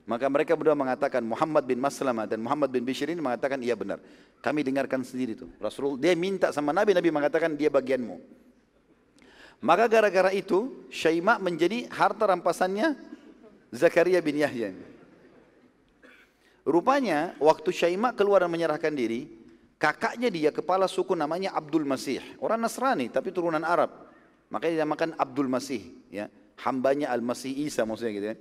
maka 0.05 0.29
mereka 0.29 0.53
berdua 0.53 0.77
mengatakan 0.77 1.25
Muhammad 1.25 1.65
bin 1.65 1.81
Maslama 1.81 2.29
dan 2.29 2.37
Muhammad 2.37 2.69
bin 2.69 2.85
Bishir 2.85 3.09
ini 3.09 3.17
mengatakan 3.17 3.57
iya 3.57 3.73
benar. 3.73 3.97
Kami 4.37 4.61
dengarkan 4.61 5.01
sendiri 5.01 5.33
itu. 5.33 5.49
Rasulullah 5.57 5.97
dia 5.97 6.13
minta 6.13 6.53
sama 6.53 6.69
Nabi, 6.69 6.93
Nabi 6.93 7.09
mengatakan 7.09 7.57
dia 7.57 7.73
bagianmu. 7.73 8.21
Maka 9.65 9.89
gara-gara 9.89 10.29
itu 10.29 10.85
Syaima 10.93 11.41
menjadi 11.41 11.89
harta 11.89 12.29
rampasannya 12.29 12.93
Zakaria 13.73 14.21
bin 14.21 14.37
Yahya. 14.37 14.77
Rupanya 16.61 17.33
waktu 17.41 17.73
Syaima 17.73 18.13
keluar 18.13 18.45
dan 18.45 18.53
menyerahkan 18.53 18.93
diri, 18.93 19.25
kakaknya 19.81 20.29
dia 20.29 20.49
kepala 20.53 20.85
suku 20.85 21.17
namanya 21.17 21.57
Abdul 21.57 21.81
Masih, 21.81 22.21
orang 22.37 22.61
Nasrani 22.61 23.09
tapi 23.09 23.33
turunan 23.33 23.65
Arab. 23.65 23.89
Makanya 24.53 24.85
dinamakan 24.85 25.17
Abdul 25.17 25.49
Masih, 25.49 25.81
ya. 26.13 26.29
Hambanya 26.61 27.11
Al-Masih 27.11 27.51
Isa 27.67 27.83
maksudnya 27.83 28.13
gitu 28.13 28.27
ya. 28.31 28.37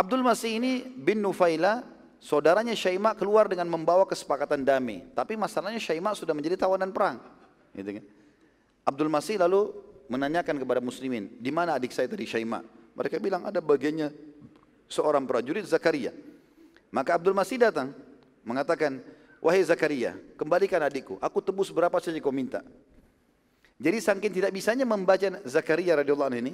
Abdul 0.00 0.24
Masih 0.24 0.56
ini 0.56 0.80
bin 0.96 1.20
Nufaila, 1.20 1.84
saudaranya 2.16 2.72
Syaima 2.72 3.12
keluar 3.12 3.52
dengan 3.52 3.68
membawa 3.68 4.08
kesepakatan 4.08 4.64
damai. 4.64 5.04
Tapi 5.12 5.36
masalahnya 5.36 5.76
Syaima 5.76 6.16
sudah 6.16 6.32
menjadi 6.32 6.56
tawanan 6.56 6.88
perang. 6.88 7.20
Gitu 7.76 8.00
kan? 8.00 8.04
Abdul 8.88 9.12
Masih 9.12 9.36
lalu 9.36 9.76
menanyakan 10.08 10.56
kepada 10.56 10.80
muslimin, 10.80 11.28
di 11.36 11.52
mana 11.52 11.76
adik 11.76 11.92
saya 11.92 12.08
tadi 12.08 12.24
Syaima? 12.24 12.64
Mereka 12.96 13.20
bilang 13.20 13.44
ada 13.44 13.60
bagiannya 13.60 14.08
seorang 14.88 15.28
prajurit 15.28 15.68
Zakaria. 15.68 16.16
Maka 16.88 17.20
Abdul 17.20 17.36
Masih 17.36 17.60
datang 17.60 17.92
mengatakan, 18.40 19.04
wahai 19.44 19.60
Zakaria, 19.60 20.16
kembalikan 20.40 20.80
adikku. 20.80 21.20
Aku 21.20 21.44
tebus 21.44 21.68
berapa 21.68 22.00
saja 22.00 22.16
kau 22.24 22.32
minta. 22.32 22.64
Jadi 23.76 24.00
saking 24.00 24.32
tidak 24.32 24.52
bisanya 24.56 24.88
membaca 24.88 25.44
Zakaria 25.44 26.00
radhiyallahu 26.00 26.28
anhu 26.32 26.40
ini, 26.40 26.52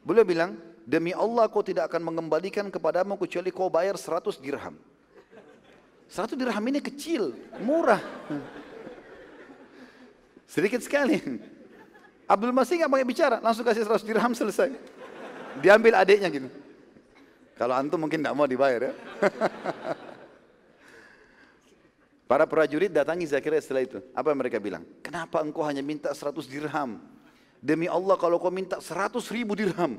beliau 0.00 0.24
bilang, 0.24 0.56
Demi 0.86 1.10
Allah 1.10 1.50
kau 1.50 1.66
tidak 1.66 1.90
akan 1.90 2.14
mengembalikan 2.14 2.70
kepadamu 2.70 3.18
kecuali 3.18 3.50
kau 3.50 3.66
bayar 3.66 3.98
100 3.98 4.38
dirham. 4.38 4.78
100 6.06 6.38
dirham 6.38 6.64
ini 6.70 6.78
kecil, 6.78 7.34
murah. 7.58 7.98
Sedikit 10.46 10.78
sekali. 10.78 11.18
Abdul 12.30 12.54
Masih 12.54 12.78
nggak 12.78 12.90
pakai 12.94 13.06
bicara, 13.06 13.36
langsung 13.42 13.66
kasih 13.66 13.82
100 13.82 14.06
dirham 14.06 14.30
selesai. 14.30 14.70
Diambil 15.58 15.98
adiknya 15.98 16.30
gitu. 16.30 16.46
Kalau 17.58 17.74
antum 17.74 17.98
mungkin 17.98 18.22
tidak 18.22 18.38
mau 18.38 18.46
dibayar 18.46 18.86
ya. 18.86 18.92
Para 22.30 22.46
prajurit 22.46 22.94
datangi 22.94 23.26
Zakaria 23.26 23.58
setelah 23.58 23.82
itu. 23.86 23.98
Apa 24.14 24.30
yang 24.30 24.38
mereka 24.38 24.62
bilang? 24.62 24.86
Kenapa 25.02 25.42
engkau 25.42 25.66
hanya 25.66 25.82
minta 25.82 26.14
100 26.14 26.46
dirham? 26.46 27.02
Demi 27.58 27.90
Allah 27.90 28.14
kalau 28.14 28.38
kau 28.38 28.54
minta 28.54 28.78
100 28.78 29.18
ribu 29.34 29.58
dirham, 29.58 29.98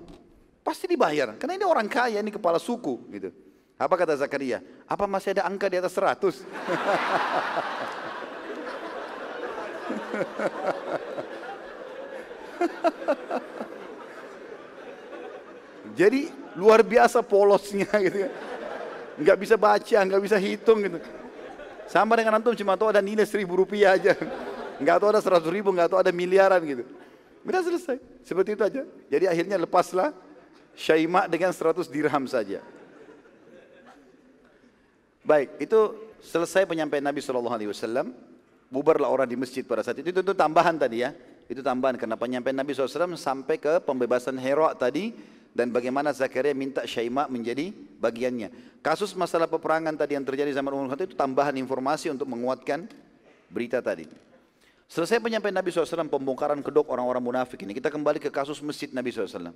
Pasti 0.68 0.84
dibayar. 0.84 1.32
Karena 1.40 1.56
ini 1.56 1.64
orang 1.64 1.88
kaya, 1.88 2.20
ini 2.20 2.28
kepala 2.28 2.60
suku. 2.60 3.08
gitu. 3.08 3.32
Apa 3.80 3.96
kata 3.96 4.20
Zakaria? 4.20 4.60
Apa 4.84 5.08
masih 5.08 5.32
ada 5.32 5.48
angka 5.48 5.72
di 5.72 5.80
atas 5.80 5.96
100? 5.96 6.44
Jadi 15.96 16.28
luar 16.60 16.84
biasa 16.84 17.24
polosnya 17.24 17.88
gitu 18.04 18.28
ya. 18.28 18.30
Nggak 19.24 19.38
bisa 19.40 19.56
baca, 19.56 19.98
nggak 20.04 20.20
bisa 20.20 20.36
hitung 20.36 20.84
gitu. 20.84 21.00
Sama 21.88 22.20
dengan 22.20 22.44
antum 22.44 22.52
cuma 22.52 22.76
tahu 22.76 22.92
ada 22.92 23.00
nilai 23.00 23.24
seribu 23.24 23.64
rupiah 23.64 23.96
aja. 23.96 24.20
Nggak 24.84 25.00
tahu 25.00 25.16
ada 25.16 25.24
seratus 25.24 25.48
ribu, 25.48 25.72
nggak 25.72 25.96
tahu 25.96 26.04
ada 26.04 26.12
miliaran 26.12 26.60
gitu. 26.68 26.84
Udah 27.48 27.64
selesai. 27.64 28.04
Seperti 28.28 28.60
itu 28.60 28.68
aja. 28.68 28.84
Jadi 29.08 29.32
akhirnya 29.32 29.56
lepaslah 29.56 30.27
Syaima 30.78 31.26
dengan 31.26 31.50
seratus 31.50 31.90
dirham 31.90 32.30
saja. 32.30 32.62
Baik, 35.26 35.58
itu 35.58 35.80
selesai 36.22 36.70
penyampaian 36.70 37.02
Nabi 37.02 37.20
SAW. 37.20 38.14
Bubarlah 38.70 39.10
orang 39.10 39.26
di 39.26 39.34
masjid 39.40 39.66
pada 39.66 39.82
saat 39.82 39.98
itu. 40.00 40.14
Itu, 40.14 40.22
itu 40.22 40.34
tambahan 40.38 40.78
tadi 40.78 41.02
ya. 41.02 41.18
Itu 41.50 41.66
tambahan 41.66 41.98
karena 41.98 42.14
penyampaian 42.20 42.56
Nabi 42.56 42.78
SAW 42.78 43.18
sampai 43.18 43.58
ke 43.58 43.82
pembebasan 43.82 44.38
Hera 44.38 44.76
tadi 44.78 45.16
dan 45.56 45.74
bagaimana 45.74 46.14
Zakaria 46.14 46.54
minta 46.54 46.86
Syaima 46.86 47.26
menjadi 47.26 47.74
bagiannya. 47.98 48.80
Kasus 48.86 49.18
masalah 49.18 49.50
peperangan 49.50 49.96
tadi 49.98 50.14
yang 50.14 50.28
terjadi 50.28 50.54
zaman 50.54 50.76
Umar 50.78 50.94
Khattab 50.94 51.10
itu 51.10 51.18
tambahan 51.18 51.56
informasi 51.58 52.14
untuk 52.14 52.30
menguatkan 52.30 52.86
berita 53.50 53.82
tadi. 53.82 54.06
Selesai 54.88 55.20
penyampaian 55.20 55.56
Nabi 55.56 55.74
SAW 55.74 56.08
pembongkaran 56.08 56.62
kedok 56.64 56.88
orang-orang 56.88 57.24
munafik 57.24 57.60
ini. 57.66 57.76
Kita 57.76 57.92
kembali 57.92 58.22
ke 58.22 58.30
kasus 58.32 58.62
masjid 58.64 58.88
Nabi 58.94 59.12
SAW. 59.12 59.52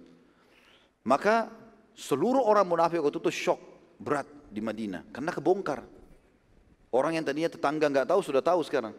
Maka 1.02 1.50
seluruh 1.98 2.46
orang 2.46 2.66
munafik 2.66 3.02
waktu 3.02 3.18
itu 3.18 3.32
shock 3.34 3.60
berat 3.98 4.30
di 4.50 4.62
Madinah 4.62 5.10
karena 5.10 5.32
kebongkar. 5.34 5.82
Orang 6.92 7.16
yang 7.16 7.24
tadinya 7.24 7.48
tetangga 7.48 7.88
nggak 7.88 8.08
tahu 8.12 8.20
sudah 8.20 8.44
tahu 8.44 8.62
sekarang. 8.68 8.92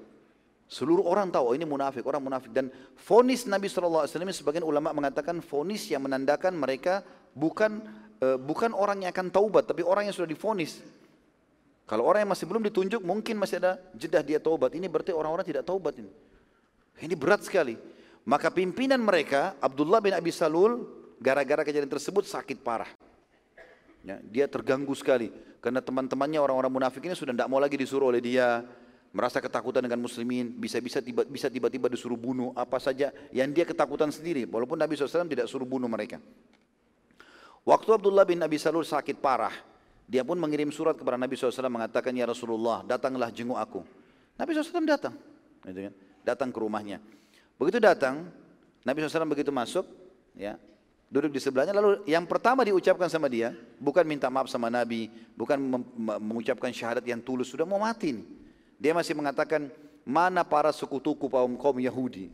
Seluruh 0.65 1.05
orang 1.05 1.29
tahu 1.29 1.53
oh 1.53 1.55
ini 1.55 1.69
munafik, 1.69 2.01
orang 2.09 2.25
munafik 2.25 2.49
dan 2.49 2.73
fonis 2.97 3.45
Nabi 3.45 3.69
SAW 3.69 4.09
sebagian 4.09 4.65
ulama 4.65 4.89
mengatakan 4.97 5.45
fonis 5.45 5.93
yang 5.93 6.01
menandakan 6.01 6.57
mereka 6.57 7.05
bukan 7.37 7.85
uh, 8.25 8.41
bukan 8.41 8.73
orang 8.73 9.05
yang 9.05 9.13
akan 9.13 9.29
taubat 9.29 9.69
tapi 9.69 9.85
orang 9.85 10.09
yang 10.09 10.17
sudah 10.17 10.31
difonis. 10.31 10.81
Kalau 11.85 12.09
orang 12.09 12.25
yang 12.25 12.33
masih 12.33 12.49
belum 12.49 12.65
ditunjuk 12.73 13.05
mungkin 13.05 13.37
masih 13.37 13.61
ada 13.61 13.77
jedah 13.93 14.25
dia 14.25 14.41
taubat. 14.41 14.73
Ini 14.73 14.89
berarti 14.89 15.13
orang-orang 15.13 15.45
tidak 15.45 15.69
taubat 15.69 16.01
ini. 16.01 16.09
Ini 17.05 17.13
berat 17.21 17.45
sekali. 17.45 17.77
Maka 18.25 18.49
pimpinan 18.49 19.03
mereka 19.03 19.59
Abdullah 19.61 20.01
bin 20.01 20.17
Abi 20.17 20.33
Salul 20.33 21.02
gara-gara 21.23 21.63
kejadian 21.63 21.89
tersebut 21.89 22.27
sakit 22.27 22.61
parah. 22.61 22.91
Ya, 24.03 24.19
dia 24.19 24.51
terganggu 24.51 24.91
sekali 24.99 25.31
karena 25.63 25.79
teman-temannya 25.79 26.43
orang-orang 26.43 26.83
munafik 26.83 27.07
ini 27.07 27.15
sudah 27.15 27.31
tidak 27.31 27.47
mau 27.47 27.63
lagi 27.63 27.79
disuruh 27.79 28.11
oleh 28.11 28.19
dia 28.19 28.67
merasa 29.15 29.39
ketakutan 29.39 29.85
dengan 29.85 30.01
muslimin, 30.03 30.57
bisa-bisa 30.57 30.99
tiba, 31.05 31.23
bisa 31.23 31.47
tiba-tiba 31.47 31.87
disuruh 31.87 32.17
bunuh 32.17 32.51
apa 32.57 32.81
saja 32.81 33.13
yang 33.31 33.53
dia 33.53 33.69
ketakutan 33.69 34.09
sendiri, 34.09 34.49
walaupun 34.49 34.81
Nabi 34.81 34.97
SAW 34.97 35.29
tidak 35.29 35.47
suruh 35.47 35.69
bunuh 35.69 35.87
mereka. 35.87 36.19
Waktu 37.63 37.95
Abdullah 37.95 38.27
bin 38.27 38.43
Abi 38.43 38.59
Salul 38.59 38.83
sakit 38.83 39.23
parah, 39.23 39.55
dia 40.09 40.27
pun 40.27 40.35
mengirim 40.35 40.73
surat 40.75 40.99
kepada 40.99 41.15
Nabi 41.15 41.39
SAW 41.39 41.71
mengatakan, 41.71 42.11
Ya 42.17 42.27
Rasulullah, 42.27 42.83
datanglah 42.83 43.31
jenguk 43.31 43.61
aku. 43.61 43.87
Nabi 44.35 44.51
SAW 44.57 44.83
datang, 44.83 45.15
gitu 45.63 45.81
kan? 45.87 45.95
datang 46.27 46.49
ke 46.51 46.59
rumahnya. 46.59 46.99
Begitu 47.61 47.79
datang, 47.79 48.27
Nabi 48.83 48.99
SAW 49.07 49.31
begitu 49.31 49.55
masuk, 49.55 49.87
ya, 50.35 50.59
duduk 51.13 51.37
di 51.37 51.41
sebelahnya. 51.45 51.77
Lalu 51.77 52.09
yang 52.09 52.25
pertama 52.25 52.65
diucapkan 52.65 53.13
sama 53.13 53.29
dia, 53.29 53.53
bukan 53.77 54.01
minta 54.09 54.33
maaf 54.33 54.49
sama 54.49 54.73
Nabi, 54.73 55.13
bukan 55.37 55.61
mengucapkan 56.17 56.73
syahadat 56.73 57.05
yang 57.05 57.21
tulus, 57.21 57.53
sudah 57.53 57.69
mau 57.69 57.77
mati 57.77 58.17
nih. 58.17 58.27
Dia 58.81 58.97
masih 58.97 59.13
mengatakan, 59.13 59.69
mana 60.09 60.41
para 60.41 60.73
sekutuku 60.73 61.29
kaum 61.29 61.53
kaum 61.61 61.77
Yahudi. 61.77 62.33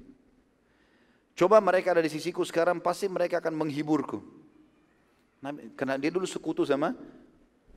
Coba 1.35 1.59
mereka 1.59 1.91
ada 1.91 2.03
di 2.03 2.11
sisiku 2.11 2.47
sekarang, 2.47 2.79
pasti 2.79 3.11
mereka 3.11 3.43
akan 3.43 3.59
menghiburku. 3.59 4.23
Karena 5.75 5.99
dia 5.99 6.11
dulu 6.11 6.27
sekutu 6.27 6.63
sama 6.67 6.95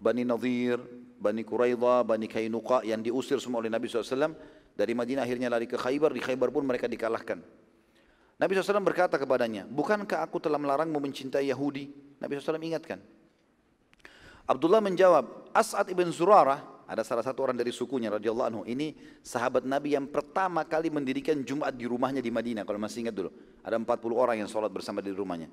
Bani 0.02 0.26
Nadir, 0.26 0.82
Bani 1.22 1.46
Quraidah, 1.46 2.02
Bani 2.06 2.26
Kainuqa 2.26 2.82
yang 2.86 3.02
diusir 3.06 3.38
semua 3.38 3.62
oleh 3.62 3.70
Nabi 3.70 3.90
SAW. 3.90 4.34
Dari 4.72 4.94
Madinah 4.98 5.28
akhirnya 5.28 5.52
lari 5.52 5.70
ke 5.70 5.78
Khaybar, 5.78 6.16
di 6.16 6.22
Khaybar 6.24 6.50
pun 6.50 6.66
mereka 6.66 6.90
dikalahkan. 6.90 7.61
Nabi 8.42 8.58
SAW 8.58 8.82
berkata 8.82 9.22
kepadanya, 9.22 9.70
bukankah 9.70 10.26
aku 10.26 10.42
telah 10.42 10.58
melarangmu 10.58 10.98
mencintai 10.98 11.54
Yahudi? 11.54 11.94
Nabi 12.18 12.42
SAW 12.42 12.58
ingatkan. 12.58 12.98
Abdullah 14.50 14.82
menjawab, 14.82 15.54
As'ad 15.54 15.86
ibn 15.94 16.10
Zurarah 16.10 16.66
ada 16.90 17.06
salah 17.06 17.22
satu 17.22 17.46
orang 17.46 17.54
dari 17.54 17.70
sukunya 17.70 18.10
radhiyallahu 18.10 18.48
anhu. 18.50 18.62
Ini 18.66 19.22
sahabat 19.22 19.64
Nabi 19.64 19.94
yang 19.94 20.10
pertama 20.10 20.66
kali 20.66 20.90
mendirikan 20.90 21.38
Jumat 21.46 21.72
di 21.72 21.86
rumahnya 21.86 22.20
di 22.20 22.34
Madinah. 22.34 22.66
Kalau 22.66 22.82
masih 22.82 23.08
ingat 23.08 23.16
dulu. 23.16 23.30
Ada 23.62 23.78
40 23.78 24.12
orang 24.12 24.36
yang 24.42 24.50
sholat 24.50 24.74
bersama 24.74 25.00
di 25.06 25.14
rumahnya. 25.14 25.48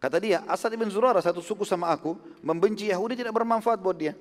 Kata 0.00 0.16
dia, 0.16 0.42
Asad 0.48 0.72
ibn 0.72 0.88
Zurarah 0.88 1.20
satu 1.20 1.44
suku 1.44 1.68
sama 1.68 1.92
aku, 1.92 2.16
membenci 2.40 2.88
Yahudi 2.88 3.20
tidak 3.20 3.36
bermanfaat 3.36 3.78
buat 3.78 3.94
dia. 3.94 4.16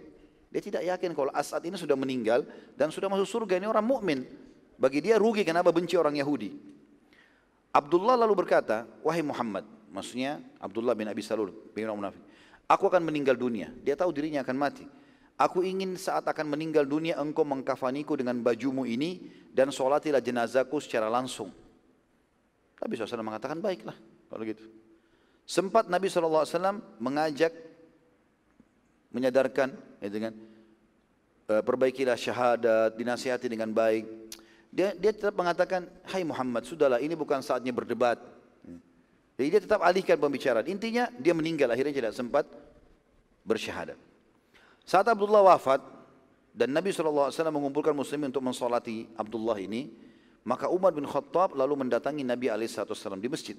Dia 0.51 0.61
tidak 0.61 0.84
yakin 0.86 1.15
kalau 1.15 1.32
Asad 1.32 1.63
ini 1.65 1.80
sudah 1.80 1.95
meninggal 1.95 2.43
dan 2.76 2.91
sudah 2.91 3.07
masuk 3.07 3.26
surga. 3.26 3.63
Ini 3.63 3.65
orang 3.72 3.88
mukmin. 3.88 4.28
Bagi 4.76 4.99
dia 4.99 5.15
rugi 5.15 5.41
kenapa 5.47 5.72
benci 5.72 5.95
orang 5.95 6.20
Yahudi. 6.20 6.79
Abdullah 7.70 8.17
lalu 8.17 8.45
berkata, 8.45 8.89
wahai 9.05 9.22
Muhammad, 9.22 9.65
maksudnya 9.93 10.41
Abdullah 10.57 10.97
bin 10.97 11.05
Abi 11.05 11.22
Salul, 11.22 11.53
bin 11.74 11.86
munafik. 11.86 12.22
Aku 12.70 12.86
akan 12.86 13.01
meninggal 13.01 13.34
dunia. 13.34 13.74
Dia 13.82 13.97
tahu 13.97 14.13
dirinya 14.13 14.45
akan 14.45 14.57
mati. 14.57 14.86
Aku 15.39 15.63
ingin 15.63 15.95
saat 15.95 16.28
akan 16.28 16.51
meninggal 16.51 16.84
dunia 16.84 17.15
engkau 17.15 17.47
mengkafaniku 17.47 18.20
dengan 18.20 18.38
bajumu 18.43 18.84
ini 18.84 19.24
dan 19.49 19.72
sholatilah 19.72 20.20
jenazahku 20.20 20.78
secara 20.84 21.07
langsung. 21.07 21.49
Nabi 22.80 22.93
SAW 22.95 23.24
mengatakan 23.24 23.57
baiklah 23.63 23.95
kalau 24.28 24.43
gitu. 24.43 24.67
Sempat 25.47 25.88
Nabi 25.89 26.11
SAW 26.11 26.45
mengajak 26.99 27.55
menyadarkan 29.09 29.74
ya 29.97 30.09
dengan 30.11 30.36
e, 31.49 31.53
perbaikilah 31.65 32.20
syahadat, 32.20 32.93
dinasihati 32.93 33.49
dengan 33.49 33.74
baik. 33.74 34.05
Dia, 34.70 34.93
dia 34.93 35.11
tetap 35.11 35.34
mengatakan, 35.34 35.89
Hai 36.05 36.22
Muhammad, 36.22 36.65
sudahlah 36.65 37.01
ini 37.01 37.17
bukan 37.17 37.41
saatnya 37.41 37.74
berdebat. 37.74 38.22
Jadi 39.39 39.47
dia 39.55 39.61
tetap 39.63 39.80
alihkan 39.82 40.20
pembicaraan. 40.20 40.67
Intinya 40.67 41.07
dia 41.15 41.32
meninggal 41.32 41.72
akhirnya 41.72 41.95
tidak 41.95 42.11
sempat 42.11 42.43
bersyahadat. 43.47 43.95
Saat 44.84 45.07
Abdullah 45.07 45.55
wafat 45.55 45.80
dan 46.51 46.76
Nabi 46.76 46.91
SAW 46.91 47.32
mengumpulkan 47.55 47.95
muslimin 47.95 48.36
untuk 48.36 48.43
mensolati 48.43 49.07
Abdullah 49.15 49.55
ini, 49.63 49.88
maka 50.43 50.67
Umar 50.67 50.91
bin 50.91 51.07
Khattab 51.07 51.55
lalu 51.55 51.88
mendatangi 51.88 52.28
Nabi 52.28 52.51
SAW 52.67 53.15
di 53.15 53.32
masjid. 53.32 53.55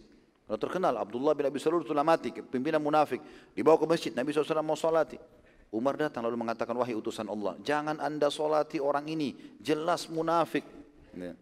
Lalu 0.50 0.58
terkenal 0.58 0.98
Abdullah 0.98 1.32
bin 1.32 1.46
Abi 1.46 1.62
Salul 1.62 1.86
itu 1.86 1.94
mati, 1.94 2.34
pimpinan 2.34 2.82
munafik, 2.82 3.22
dibawa 3.54 3.78
ke 3.78 3.86
masjid, 3.86 4.10
Nabi 4.10 4.34
SAW 4.34 4.66
mau 4.66 4.74
solati. 4.74 5.14
Umar 5.70 5.94
datang 5.94 6.26
lalu 6.26 6.34
mengatakan, 6.34 6.74
wahai 6.74 6.98
utusan 6.98 7.30
Allah, 7.30 7.54
jangan 7.62 8.02
anda 8.02 8.26
solati 8.26 8.82
orang 8.82 9.06
ini, 9.06 9.56
jelas 9.62 10.10
munafik. 10.10 10.66
Ya. 11.16 11.34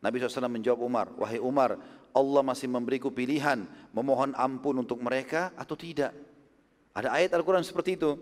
Nabi 0.00 0.20
SAW 0.20 0.52
menjawab 0.52 0.80
Umar, 0.84 1.06
wahai 1.16 1.40
Umar, 1.40 1.80
Allah 2.16 2.42
masih 2.44 2.68
memberiku 2.68 3.12
pilihan, 3.12 3.68
memohon 3.92 4.32
ampun 4.36 4.80
untuk 4.80 5.00
mereka 5.04 5.52
atau 5.56 5.76
tidak. 5.76 6.16
Ada 6.96 7.12
ayat 7.12 7.36
Al-Quran 7.36 7.60
seperti 7.60 8.00
itu. 8.00 8.16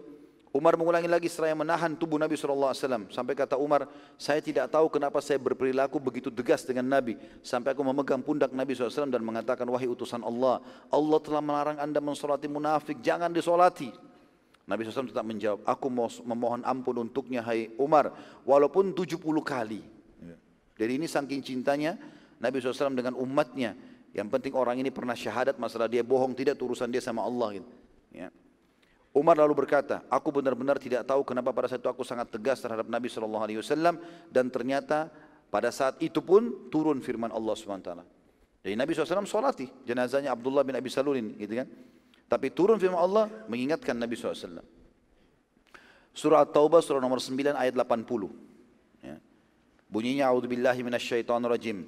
Umar 0.55 0.79
mengulangi 0.79 1.11
lagi 1.11 1.27
yang 1.27 1.67
menahan 1.67 1.99
tubuh 1.99 2.15
Nabi 2.15 2.39
SAW. 2.39 3.11
Sampai 3.11 3.35
kata 3.35 3.59
Umar, 3.59 3.91
saya 4.15 4.39
tidak 4.39 4.71
tahu 4.71 4.87
kenapa 4.87 5.19
saya 5.19 5.35
berperilaku 5.43 5.99
begitu 5.99 6.31
tegas 6.31 6.63
dengan 6.63 6.87
Nabi. 6.87 7.19
Sampai 7.43 7.75
aku 7.75 7.83
memegang 7.83 8.23
pundak 8.23 8.55
Nabi 8.55 8.71
SAW 8.75 9.11
dan 9.11 9.19
mengatakan, 9.27 9.67
wahai 9.67 9.91
utusan 9.91 10.23
Allah, 10.23 10.63
Allah 10.95 11.19
telah 11.19 11.43
melarang 11.43 11.79
anda 11.83 11.99
mensolati 11.99 12.47
munafik, 12.47 13.03
jangan 13.03 13.35
disolati. 13.35 13.91
Nabi 14.65 14.87
SAW 14.87 15.11
tetap 15.11 15.27
menjawab, 15.27 15.67
aku 15.67 15.87
memohon 16.23 16.63
ampun 16.63 17.03
untuknya, 17.03 17.43
hai 17.43 17.75
Umar, 17.75 18.15
walaupun 18.47 18.95
70 18.95 19.19
kali. 19.43 19.94
Jadi 20.75 20.93
ini 20.99 21.07
saking 21.07 21.41
cintanya 21.41 21.95
Nabi 22.43 22.59
SAW 22.59 22.95
dengan 22.95 23.15
umatnya. 23.15 23.75
Yang 24.15 24.29
penting 24.31 24.53
orang 24.55 24.79
ini 24.79 24.95
pernah 24.95 25.15
syahadat, 25.15 25.59
masalah 25.59 25.91
dia 25.91 26.07
bohong, 26.07 26.35
tidak 26.39 26.59
urusan 26.59 26.91
dia 26.91 27.03
sama 27.03 27.27
Allah. 27.27 27.59
Gitu. 27.59 27.71
Ya. 28.15 28.29
Umar 29.15 29.39
lalu 29.39 29.67
berkata, 29.67 30.03
aku 30.11 30.35
benar-benar 30.35 30.79
tidak 30.83 31.07
tahu 31.07 31.23
kenapa 31.23 31.55
pada 31.55 31.71
saat 31.71 31.79
itu 31.79 31.91
aku 31.91 32.03
sangat 32.03 32.35
tegas 32.35 32.59
terhadap 32.59 32.91
Nabi 32.91 33.07
SAW 33.07 33.47
dan 34.31 34.51
ternyata 34.51 35.07
pada 35.55 35.71
saat 35.71 36.03
itu 36.03 36.19
pun 36.19 36.67
turun 36.67 36.99
firman 36.99 37.31
Allah 37.31 37.55
SWT. 37.55 37.91
Jadi 38.67 38.75
Nabi 38.75 38.91
SAW 38.91 39.23
solati 39.23 39.71
jenazahnya 39.87 40.35
Abdullah 40.35 40.67
bin 40.67 40.75
Abi 40.75 40.91
Salulin 40.91 41.39
gitu 41.39 41.63
kan. 41.63 41.71
Tapi 42.27 42.51
turun 42.51 42.75
firman 42.83 42.99
Allah 42.99 43.31
mengingatkan 43.47 43.95
Nabi 43.95 44.19
SAW. 44.19 44.59
Surah 46.15 46.43
At-Taubah 46.43 46.83
surah 46.83 46.99
nomor 46.99 47.23
9 47.23 47.55
ayat 47.55 47.75
80. 47.75 48.54
Bunyinya 49.95 50.35
a'udzubillahi 50.35 50.83
minasyaitonirrajim. 50.83 51.87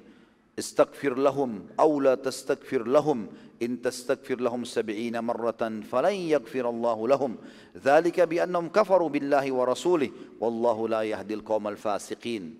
Istaghfir 0.55 1.19
lahum 1.19 1.67
aw 1.75 1.91
la 1.99 2.15
tastaghfir 2.15 2.87
lahum 2.87 3.27
in 3.59 3.77
tastaghfir 3.77 4.39
lahum 4.39 4.63
70 4.63 5.11
marratan 5.19 5.83
falan 5.83 6.15
yaghfirallahu 6.15 7.03
lahum. 7.03 7.35
Dzalika 7.75 8.23
bi 8.23 8.39
annahum 8.39 8.71
kafaru 8.71 9.11
billahi 9.11 9.51
wa 9.51 9.67
rasulih 9.67 10.09
wallahu 10.39 10.87
la 10.87 11.03
yahdil 11.03 11.43
qaumal 11.43 11.75
fasiqin. 11.75 12.55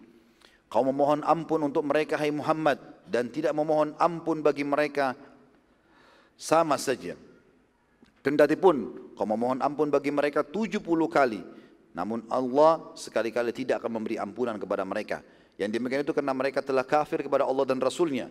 Kau 0.67 0.83
memohon 0.83 1.23
ampun 1.23 1.63
untuk 1.63 1.87
mereka 1.87 2.19
hai 2.19 2.27
Muhammad 2.27 2.77
dan 3.07 3.31
tidak 3.31 3.55
memohon 3.55 3.95
ampun 3.95 4.43
bagi 4.43 4.67
mereka 4.67 5.15
sama 6.35 6.75
saja. 6.75 7.15
Kendati 8.19 8.59
pun 8.59 9.09
kau 9.15 9.23
memohon 9.23 9.63
ampun 9.63 9.87
bagi 9.87 10.11
mereka 10.11 10.43
70 10.43 10.83
kali 11.07 11.39
Namun 11.97 12.29
Allah 12.29 12.93
sekali-kali 12.93 13.49
tidak 13.49 13.81
akan 13.81 13.97
memberi 13.97 14.21
ampunan 14.21 14.53
kepada 14.61 14.85
mereka. 14.85 15.25
Yang 15.57 15.69
demikian 15.81 16.05
itu 16.05 16.13
karena 16.13 16.37
mereka 16.37 16.61
telah 16.61 16.85
kafir 16.85 17.25
kepada 17.25 17.43
Allah 17.43 17.65
dan 17.65 17.81
Rasulnya. 17.81 18.29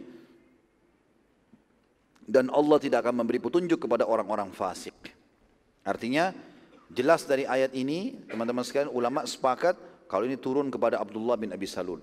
Dan 2.26 2.50
Allah 2.54 2.78
tidak 2.78 3.06
akan 3.06 3.22
memberi 3.22 3.42
petunjuk 3.42 3.82
kepada 3.82 4.06
orang-orang 4.06 4.50
fasik. 4.54 4.94
Artinya 5.82 6.30
jelas 6.90 7.26
dari 7.26 7.46
ayat 7.46 7.74
ini 7.74 8.14
teman-teman 8.30 8.62
sekalian 8.62 8.90
ulama 8.90 9.26
sepakat 9.26 9.78
kalau 10.06 10.26
ini 10.26 10.38
turun 10.38 10.70
kepada 10.70 11.02
Abdullah 11.02 11.34
bin 11.38 11.50
Abi 11.50 11.66
Salul. 11.66 12.02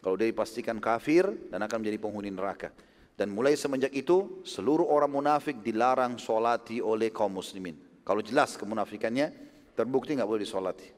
Kalau 0.00 0.14
dia 0.14 0.30
dipastikan 0.30 0.78
kafir 0.78 1.26
dan 1.50 1.66
akan 1.66 1.82
menjadi 1.82 1.98
penghuni 1.98 2.30
neraka. 2.30 2.70
Dan 3.18 3.36
mulai 3.36 3.52
semenjak 3.52 3.92
itu 3.92 4.40
seluruh 4.48 4.86
orang 4.88 5.12
munafik 5.12 5.60
dilarang 5.60 6.16
solati 6.16 6.80
oleh 6.80 7.12
kaum 7.12 7.36
muslimin. 7.36 7.76
Kalau 8.00 8.24
jelas 8.24 8.56
kemunafikannya 8.56 9.28
terbukti 9.76 10.16
nggak 10.16 10.30
boleh 10.30 10.42
disolati. 10.46 10.88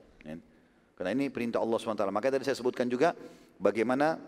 Ya. 0.93 0.99
Karena 0.99 1.11
ini 1.17 1.33
perintah 1.33 1.59
Allah 1.59 1.81
SWT. 1.81 2.05
Makanya 2.13 2.39
tadi 2.39 2.45
saya 2.47 2.59
sebutkan 2.61 2.87
juga 2.87 3.17
bagaimana 3.57 4.21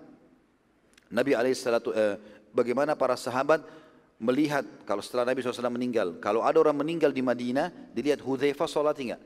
Nabi 1.12 1.36
alaihissalatu 1.36 1.90
eh, 1.92 2.16
bagaimana 2.50 2.96
para 2.96 3.14
sahabat 3.14 3.62
melihat 4.22 4.64
kalau 4.88 5.02
setelah 5.04 5.28
Nabi 5.28 5.44
SAW 5.44 5.68
meninggal, 5.74 6.16
kalau 6.22 6.40
ada 6.46 6.56
orang 6.62 6.80
meninggal 6.80 7.12
di 7.12 7.20
Madinah, 7.20 7.92
dilihat 7.92 8.22
Hudzaifah 8.24 8.68
solati 8.70 9.10
enggak? 9.10 9.22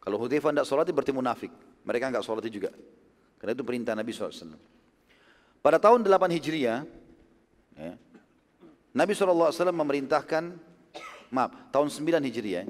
Kalau 0.00 0.16
Hudzaifah 0.18 0.50
tidak 0.50 0.66
solati 0.66 0.90
berarti 0.90 1.12
munafik. 1.12 1.52
Mereka 1.84 2.10
enggak 2.10 2.24
solati 2.24 2.48
juga. 2.48 2.72
Karena 3.40 3.52
itu 3.56 3.64
perintah 3.64 3.92
Nabi 3.96 4.10
SAW. 4.12 4.56
Pada 5.60 5.76
tahun 5.76 6.04
8 6.04 6.36
Hijriah, 6.40 6.84
ya, 7.76 7.92
Nabi 8.96 9.12
SAW 9.12 9.52
memerintahkan, 9.52 10.56
maaf, 11.28 11.52
tahun 11.68 11.92
9 11.92 12.26
Hijriah, 12.26 12.64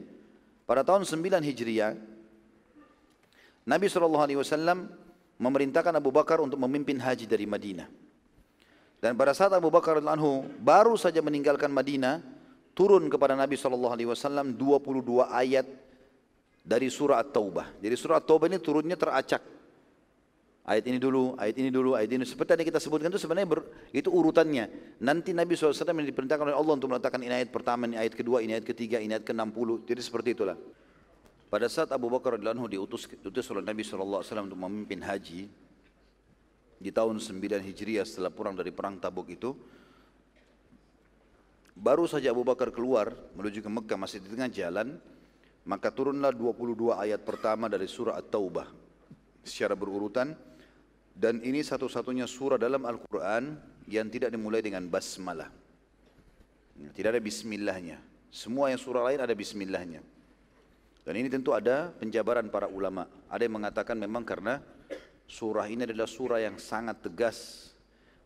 pada 0.66 0.82
tahun 0.82 1.06
9 1.06 1.38
Hijriah, 1.42 1.94
Nabi 3.70 3.86
SAW 3.86 4.18
memerintahkan 5.38 5.94
Abu 5.94 6.10
Bakar 6.10 6.42
untuk 6.42 6.58
memimpin 6.58 6.98
haji 6.98 7.30
dari 7.30 7.46
Madinah. 7.46 7.86
Dan 8.98 9.14
pada 9.14 9.30
saat 9.30 9.54
Abu 9.54 9.70
Bakar 9.70 10.02
anhu 10.02 10.50
baru 10.58 10.98
saja 10.98 11.22
meninggalkan 11.22 11.70
Madinah, 11.70 12.18
turun 12.74 13.06
kepada 13.06 13.38
Nabi 13.38 13.54
SAW 13.54 13.94
22 13.94 14.58
ayat 15.30 15.70
dari 16.66 16.90
surah 16.90 17.22
At-Taubah. 17.22 17.78
Jadi 17.78 17.94
surah 17.94 18.18
At-Taubah 18.18 18.50
ini 18.50 18.58
turunnya 18.58 18.98
teracak 18.98 19.60
Ayat 20.70 20.86
ini 20.86 21.02
dulu, 21.02 21.34
ayat 21.34 21.56
ini 21.58 21.66
dulu, 21.72 21.98
ayat 21.98 22.14
ini. 22.14 22.22
Seperti 22.22 22.54
yang 22.54 22.68
kita 22.70 22.78
sebutkan 22.78 23.10
itu 23.10 23.18
sebenarnya 23.18 23.48
ber, 23.48 23.66
itu 23.90 24.06
urutannya. 24.06 24.70
Nanti 25.02 25.34
Nabi 25.34 25.58
SAW 25.58 25.74
yang 25.74 26.06
diperintahkan 26.06 26.46
oleh 26.46 26.54
Allah 26.54 26.74
untuk 26.78 26.94
meletakkan 26.94 27.18
ini 27.18 27.32
ayat 27.32 27.50
pertama, 27.50 27.90
ini 27.90 27.98
ayat 27.98 28.14
kedua, 28.14 28.38
ini 28.38 28.54
ayat 28.54 28.62
ketiga, 28.62 29.02
ini 29.02 29.16
ayat 29.16 29.26
ke-60. 29.26 29.88
Jadi 29.88 30.00
seperti 30.04 30.28
itulah. 30.38 30.54
Pada 31.50 31.66
saat 31.66 31.90
Abu 31.90 32.06
Bakar 32.06 32.38
radhiyallahu 32.38 32.70
diutus 32.70 33.10
diutus 33.10 33.50
oleh 33.50 33.66
Nabi 33.66 33.82
SAW 33.82 34.22
untuk 34.22 34.54
memimpin 34.54 35.02
haji 35.02 35.50
di 36.78 36.90
tahun 36.94 37.18
9 37.18 37.42
Hijriah 37.66 38.06
setelah 38.06 38.30
pulang 38.30 38.54
dari 38.54 38.70
perang 38.70 39.02
Tabuk 39.02 39.26
itu, 39.26 39.50
baru 41.74 42.06
saja 42.06 42.30
Abu 42.30 42.46
Bakar 42.46 42.70
keluar 42.70 43.10
menuju 43.34 43.66
ke 43.66 43.70
Mekah 43.70 43.98
masih 43.98 44.22
di 44.22 44.30
tengah 44.30 44.46
jalan, 44.46 44.94
maka 45.66 45.90
turunlah 45.90 46.30
22 46.30 46.94
ayat 46.94 47.26
pertama 47.26 47.66
dari 47.66 47.90
surah 47.90 48.14
At-Taubah 48.22 48.70
secara 49.42 49.74
berurutan 49.74 50.38
dan 51.18 51.42
ini 51.42 51.66
satu-satunya 51.66 52.30
surah 52.30 52.62
dalam 52.62 52.86
Al-Quran 52.86 53.58
yang 53.90 54.06
tidak 54.06 54.30
dimulai 54.30 54.62
dengan 54.62 54.86
basmalah. 54.86 55.50
Tidak 56.94 57.10
ada 57.10 57.18
bismillahnya. 57.18 57.98
Semua 58.30 58.70
yang 58.70 58.78
surah 58.78 59.02
lain 59.10 59.18
ada 59.18 59.34
bismillahnya. 59.34 60.19
Dan 61.10 61.26
ini 61.26 61.26
tentu 61.26 61.50
ada 61.50 61.90
penjabaran 61.90 62.46
para 62.54 62.70
ulama. 62.70 63.02
Ada 63.26 63.50
yang 63.50 63.58
mengatakan 63.58 63.98
memang 63.98 64.22
karena 64.22 64.62
surah 65.26 65.66
ini 65.66 65.82
adalah 65.82 66.06
surah 66.06 66.38
yang 66.38 66.54
sangat 66.54 67.02
tegas 67.02 67.66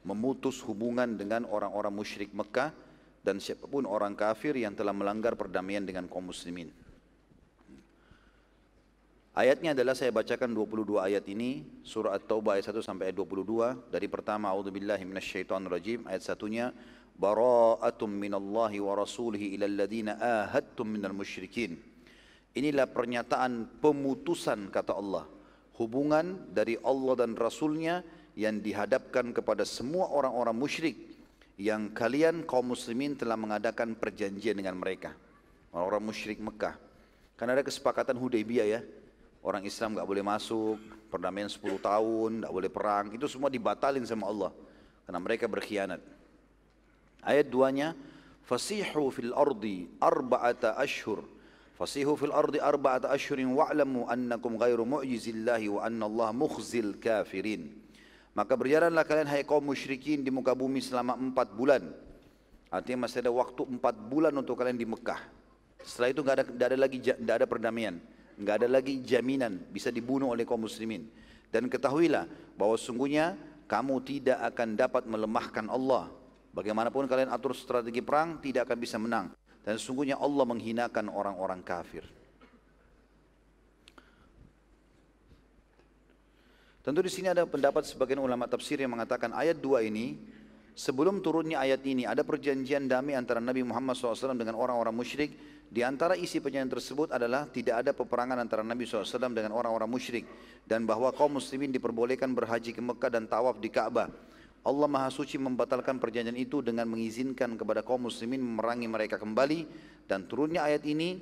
memutus 0.05 0.61
hubungan 0.69 1.17
dengan 1.17 1.49
orang-orang 1.49 1.89
musyrik 1.89 2.37
Mekah 2.37 2.77
dan 3.25 3.41
siapa 3.41 3.65
pun 3.65 3.89
orang 3.89 4.13
kafir 4.13 4.53
yang 4.61 4.77
telah 4.77 4.93
melanggar 4.93 5.33
perdamaian 5.33 5.81
dengan 5.81 6.05
kaum 6.13 6.29
muslimin. 6.29 6.69
Ayatnya 9.33 9.73
adalah 9.73 9.97
saya 9.97 10.13
bacakan 10.13 10.53
22 10.53 11.01
ayat 11.01 11.25
ini, 11.33 11.65
surah 11.89 12.13
At-Taubah 12.21 12.61
ayat 12.61 12.69
1 12.69 12.85
sampai 12.85 13.09
ayat 13.09 13.17
22. 13.17 13.97
Dari 13.97 14.13
pertama, 14.13 14.53
A'udzubillahi 14.53 15.09
minasyaitonirrajim, 15.09 16.05
ayat 16.05 16.21
satunya, 16.21 16.69
Bara'atum 17.17 18.13
minallahi 18.13 18.77
wa 18.77 18.93
rasulihi 18.93 19.57
ila 19.57 19.73
alladhina 19.73 20.21
ahadtum 20.21 20.85
minal 20.85 21.17
musyrikin. 21.17 21.94
Inilah 22.55 22.87
pernyataan 22.87 23.83
pemutusan 23.83 24.71
kata 24.71 24.95
Allah. 24.95 25.27
Hubungan 25.75 26.55
dari 26.55 26.79
Allah 26.87 27.27
dan 27.27 27.35
Rasulnya 27.35 28.07
yang 28.39 28.63
dihadapkan 28.63 29.35
kepada 29.35 29.67
semua 29.67 30.07
orang-orang 30.11 30.55
musyrik 30.55 30.97
yang 31.59 31.91
kalian 31.91 32.47
kaum 32.47 32.75
muslimin 32.75 33.19
telah 33.19 33.35
mengadakan 33.35 33.99
perjanjian 33.99 34.55
dengan 34.55 34.79
mereka. 34.79 35.15
Orang-orang 35.75 36.15
musyrik 36.15 36.39
Mekah. 36.39 36.79
Karena 37.35 37.59
ada 37.59 37.67
kesepakatan 37.67 38.15
Hudaybiyah 38.15 38.67
ya, 38.67 38.81
orang 39.43 39.67
Islam 39.67 39.99
nggak 39.99 40.07
boleh 40.07 40.23
masuk, 40.23 40.79
perdamaian 41.11 41.51
10 41.51 41.83
tahun, 41.83 42.31
nggak 42.43 42.55
boleh 42.55 42.71
perang, 42.71 43.07
itu 43.11 43.27
semua 43.27 43.51
dibatalin 43.51 44.07
sama 44.07 44.31
Allah 44.31 44.55
karena 45.07 45.21
mereka 45.21 45.47
berkhianat. 45.51 46.01
Ayat 47.25 47.47
duanya, 47.49 47.93
fasihu 48.45 49.11
fil 49.13 49.33
ardi 49.35 49.89
arba'ata 50.01 50.77
ashhur. 50.81 51.34
Fasihu 51.75 52.15
fil 52.15 52.31
ardi 52.31 52.63
arba'ata 52.63 53.11
ashhurin 53.11 53.51
wa'lamu 53.51 54.07
annakum 54.07 54.55
ghairu 54.55 54.87
mu'jizillahi 54.87 55.67
wa 55.71 55.81
anna 55.83 56.07
Allah 56.07 56.31
mukhzil 56.31 56.99
kafirin. 57.03 57.75
Maka 58.35 58.55
berjalanlah 58.55 59.03
kalian 59.07 59.31
hai 59.31 59.43
kaum 59.43 59.63
musyrikin 59.63 60.23
di 60.23 60.31
muka 60.31 60.55
bumi 60.55 60.83
selama 60.83 61.19
empat 61.19 61.55
bulan. 61.55 61.83
Artinya 62.71 63.07
masih 63.07 63.23
ada 63.23 63.31
waktu 63.31 63.63
empat 63.67 63.95
bulan 64.11 64.35
untuk 64.35 64.59
kalian 64.59 64.79
di 64.79 64.87
Mekah. 64.87 65.23
Setelah 65.83 66.09
itu 66.11 66.21
nggak 66.23 66.37
ada, 66.39 66.45
ada 66.73 66.79
lagi 66.79 66.99
nggak 66.99 67.37
ada 67.43 67.47
perdamaian 67.47 67.95
nggak 68.39 68.55
ada 68.63 68.69
lagi 68.69 68.99
jaminan 69.03 69.63
bisa 69.71 69.95
dibunuh 69.95 70.35
oleh 70.35 70.43
kaum 70.43 70.67
muslimin. 70.67 71.07
Dan 71.51 71.71
ketahuilah 71.71 72.27
bahwa 72.59 72.75
sungguhnya 72.75 73.39
kamu 73.71 74.03
tidak 74.03 74.39
akan 74.55 74.75
dapat 74.75 75.03
melemahkan 75.07 75.67
Allah. 75.71 76.11
Bagaimanapun 76.55 77.07
kalian 77.07 77.31
atur 77.31 77.55
strategi 77.55 78.03
perang 78.03 78.43
tidak 78.43 78.67
akan 78.71 78.79
bisa 78.79 78.97
menang. 78.99 79.31
Dan 79.65 79.81
sungguhnya 79.81 80.21
Allah 80.21 80.45
menghinakan 80.45 81.09
orang-orang 81.09 81.65
kafir. 81.65 82.05
Tentu 86.85 87.01
di 87.01 87.09
sini 87.09 87.33
ada 87.33 87.49
pendapat 87.49 87.89
sebagian 87.89 88.21
ulama 88.21 88.45
tafsir 88.45 88.77
yang 88.77 88.93
mengatakan 88.93 89.33
ayat 89.33 89.57
2 89.57 89.89
ini 89.89 90.21
sebelum 90.77 91.25
turunnya 91.25 91.65
ayat 91.65 91.81
ini 91.89 92.05
ada 92.05 92.21
perjanjian 92.21 92.85
damai 92.85 93.17
antara 93.17 93.41
Nabi 93.41 93.65
Muhammad 93.65 93.97
SAW 93.97 94.37
dengan 94.37 94.53
orang-orang 94.53 94.93
musyrik 94.93 95.33
di 95.73 95.81
antara 95.81 96.13
isi 96.13 96.45
perjanjian 96.45 96.69
tersebut 96.69 97.09
adalah 97.17 97.49
tidak 97.49 97.81
ada 97.81 97.97
peperangan 97.97 98.37
antara 98.37 98.61
Nabi 98.61 98.85
SAW 98.85 99.33
dengan 99.33 99.57
orang-orang 99.57 99.89
musyrik 99.89 100.29
dan 100.69 100.85
bahwa 100.85 101.09
kaum 101.17 101.41
muslimin 101.41 101.73
diperbolehkan 101.73 102.37
berhaji 102.37 102.77
ke 102.77 102.85
Mekah 102.85 103.09
dan 103.09 103.25
tawaf 103.25 103.57
di 103.57 103.73
Ka'bah. 103.73 104.13
Allah 104.65 104.89
Maha 104.89 105.13
Suci 105.13 105.37
membatalkan 105.37 106.01
perjanjian 106.01 106.41
itu 106.41 106.65
dengan 106.65 106.89
mengizinkan 106.89 107.53
kepada 107.61 107.85
kaum 107.85 108.09
muslimin 108.09 108.41
memerangi 108.41 108.89
mereka 108.89 109.21
kembali 109.21 109.69
dan 110.09 110.25
turunnya 110.25 110.65
ayat 110.65 110.89
ini 110.89 111.21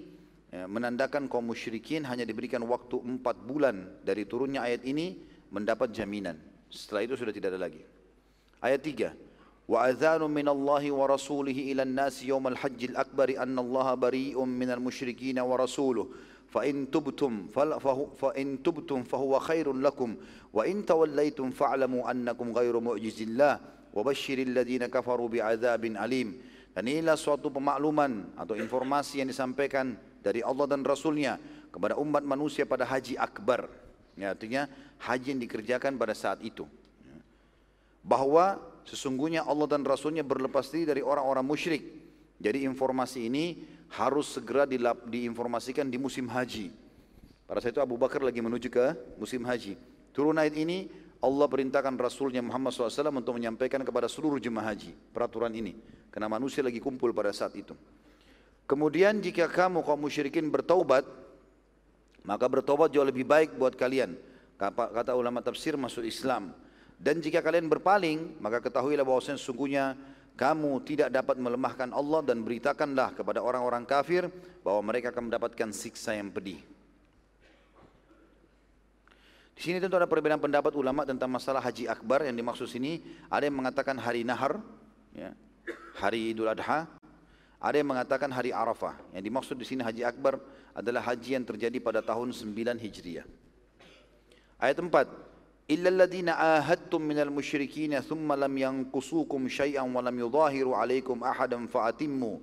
ya, 0.54 0.70
menandakan 0.70 1.26
kaum 1.26 1.50
musyrikin 1.50 2.06
hanya 2.06 2.22
diberikan 2.22 2.62
waktu 2.62 3.02
4 3.02 3.18
bulan 3.42 3.98
dari 4.06 4.30
turunnya 4.30 4.62
ayat 4.62 4.86
ini 4.86 5.18
mendapat 5.50 5.90
jaminan. 5.90 6.38
Setelah 6.70 7.02
itu 7.02 7.14
sudah 7.18 7.34
tidak 7.34 7.58
ada 7.58 7.66
lagi. 7.66 7.82
Ayat 8.62 8.80
3. 8.80 9.66
Wa 9.66 9.90
adzanu 9.90 10.30
minallahi 10.30 10.94
wa 10.94 11.10
rasulih 11.10 11.54
ila 11.74 11.82
an-nas 11.82 12.22
yawmal 12.22 12.54
hajjil 12.54 12.94
akbari 12.94 13.34
anna 13.34 13.58
Allaha 13.58 13.98
bari'un 13.98 14.46
minal 14.46 14.78
musyrikin 14.78 15.42
wa 15.42 15.58
rasuluhu 15.58 16.14
فإن 16.51 16.91
تبتم 16.91 17.51
فإن 18.17 18.63
تبتم 18.63 18.99
فهو 19.03 19.33
خير 19.39 19.67
لكم 19.73 20.09
وإن 20.53 20.85
توليتم 20.85 21.47
فاعلموا 21.51 22.11
أنكم 22.11 22.47
غير 22.55 22.79
معجز 22.79 23.21
الله 23.21 23.53
وبشر 23.93 24.37
الذين 24.37 24.87
كفروا 24.87 25.27
بعذاب 25.27 25.83
أليم 25.85 26.29
dan 26.77 26.85
inilah 26.85 27.17
suatu 27.17 27.49
pemakluman 27.49 28.37
atau 28.37 28.53
informasi 28.53 29.25
yang 29.25 29.33
disampaikan 29.33 29.97
dari 30.21 30.45
Allah 30.45 30.69
dan 30.69 30.85
Rasulnya 30.85 31.41
kepada 31.73 31.97
umat 31.97 32.21
manusia 32.21 32.69
pada 32.69 32.85
haji 32.85 33.17
akbar 33.17 33.65
ya, 34.13 34.37
artinya 34.37 34.69
haji 35.01 35.33
yang 35.33 35.41
dikerjakan 35.41 35.97
pada 35.97 36.13
saat 36.13 36.37
itu 36.45 36.69
bahwa 38.07 38.61
sesungguhnya 38.87 39.43
Allah 39.43 39.67
dan 39.67 39.83
Rasulnya 39.83 40.23
berlepas 40.23 40.71
diri 40.71 40.87
dari 40.87 41.01
orang-orang 41.03 41.43
musyrik. 41.43 41.83
Jadi 42.39 42.63
informasi 42.63 43.27
ini 43.27 43.59
harus 43.92 44.32
segera 44.32 44.64
diinformasikan 45.04 45.84
di 45.84 46.00
musim 46.00 46.24
haji. 46.24 46.72
Pada 47.44 47.60
saat 47.60 47.76
itu 47.76 47.82
Abu 47.84 48.00
Bakar 48.00 48.24
lagi 48.24 48.40
menuju 48.40 48.72
ke 48.72 48.96
musim 49.20 49.44
haji. 49.44 49.76
Turun 50.16 50.40
ayat 50.40 50.56
ini, 50.56 50.88
Allah 51.20 51.44
perintahkan 51.44 51.92
Rasulnya 52.00 52.40
Muhammad 52.40 52.72
SAW 52.72 53.12
untuk 53.12 53.36
menyampaikan 53.36 53.84
kepada 53.84 54.08
seluruh 54.08 54.40
jemaah 54.40 54.72
haji 54.72 54.96
peraturan 55.12 55.52
ini. 55.52 55.76
Karena 56.08 56.32
manusia 56.32 56.64
lagi 56.64 56.80
kumpul 56.80 57.12
pada 57.12 57.32
saat 57.36 57.52
itu. 57.52 57.76
Kemudian 58.64 59.20
jika 59.20 59.44
kamu 59.52 59.84
kaum 59.84 60.00
musyrikin 60.00 60.48
bertaubat, 60.48 61.04
maka 62.24 62.46
bertobat 62.48 62.88
jauh 62.88 63.04
lebih 63.04 63.28
baik 63.28 63.52
buat 63.60 63.76
kalian. 63.76 64.16
Kata 64.56 65.12
ulama 65.12 65.44
tafsir 65.44 65.76
masuk 65.76 66.08
Islam. 66.08 66.56
Dan 66.96 67.20
jika 67.20 67.42
kalian 67.42 67.66
berpaling, 67.68 68.38
maka 68.40 68.62
ketahuilah 68.62 69.02
bahwa 69.02 69.20
sesungguhnya 69.20 69.98
kamu 70.32 70.80
tidak 70.88 71.12
dapat 71.12 71.36
melemahkan 71.36 71.92
Allah 71.92 72.20
dan 72.24 72.40
beritakanlah 72.40 73.12
kepada 73.12 73.44
orang-orang 73.44 73.84
kafir 73.84 74.32
bahwa 74.64 74.80
mereka 74.92 75.12
akan 75.12 75.28
mendapatkan 75.28 75.68
siksa 75.70 76.16
yang 76.16 76.32
pedih. 76.32 76.58
Di 79.52 79.60
sini 79.60 79.78
tentu 79.78 79.94
ada 79.94 80.08
perbedaan 80.08 80.40
pendapat 80.40 80.72
ulama 80.72 81.04
tentang 81.04 81.28
masalah 81.28 81.60
haji 81.60 81.84
akbar 81.86 82.24
yang 82.24 82.34
dimaksud 82.34 82.66
sini. 82.66 83.04
Ada 83.28 83.46
yang 83.52 83.56
mengatakan 83.60 83.94
hari 84.00 84.24
nahar, 84.24 84.58
ya, 85.12 85.36
hari 86.00 86.32
idul 86.32 86.48
adha. 86.48 86.88
Ada 87.62 87.78
yang 87.78 87.94
mengatakan 87.94 88.26
hari 88.32 88.50
arafah. 88.50 88.98
Yang 89.14 89.24
dimaksud 89.30 89.56
di 89.60 89.66
sini 89.68 89.86
haji 89.86 90.02
akbar 90.02 90.40
adalah 90.74 91.04
haji 91.04 91.38
yang 91.38 91.46
terjadi 91.46 91.78
pada 91.78 92.02
tahun 92.02 92.34
9 92.34 92.74
hijriah. 92.80 93.22
Ayat 94.58 94.82
4. 94.82 95.31
إلا 95.70 95.88
الذين 95.88 96.28
آهدتم 96.28 97.02
من 97.02 97.18
المشركين 97.18 98.00
ثم 98.00 98.32
لم 98.32 98.58
ينقصوكم 98.58 99.40
شيئا 99.48 99.82
ولم 99.82 100.16
يظاهروا 100.20 100.76
عليكم 100.76 101.16
أحدا 101.24 101.66
فأتموا 101.66 102.36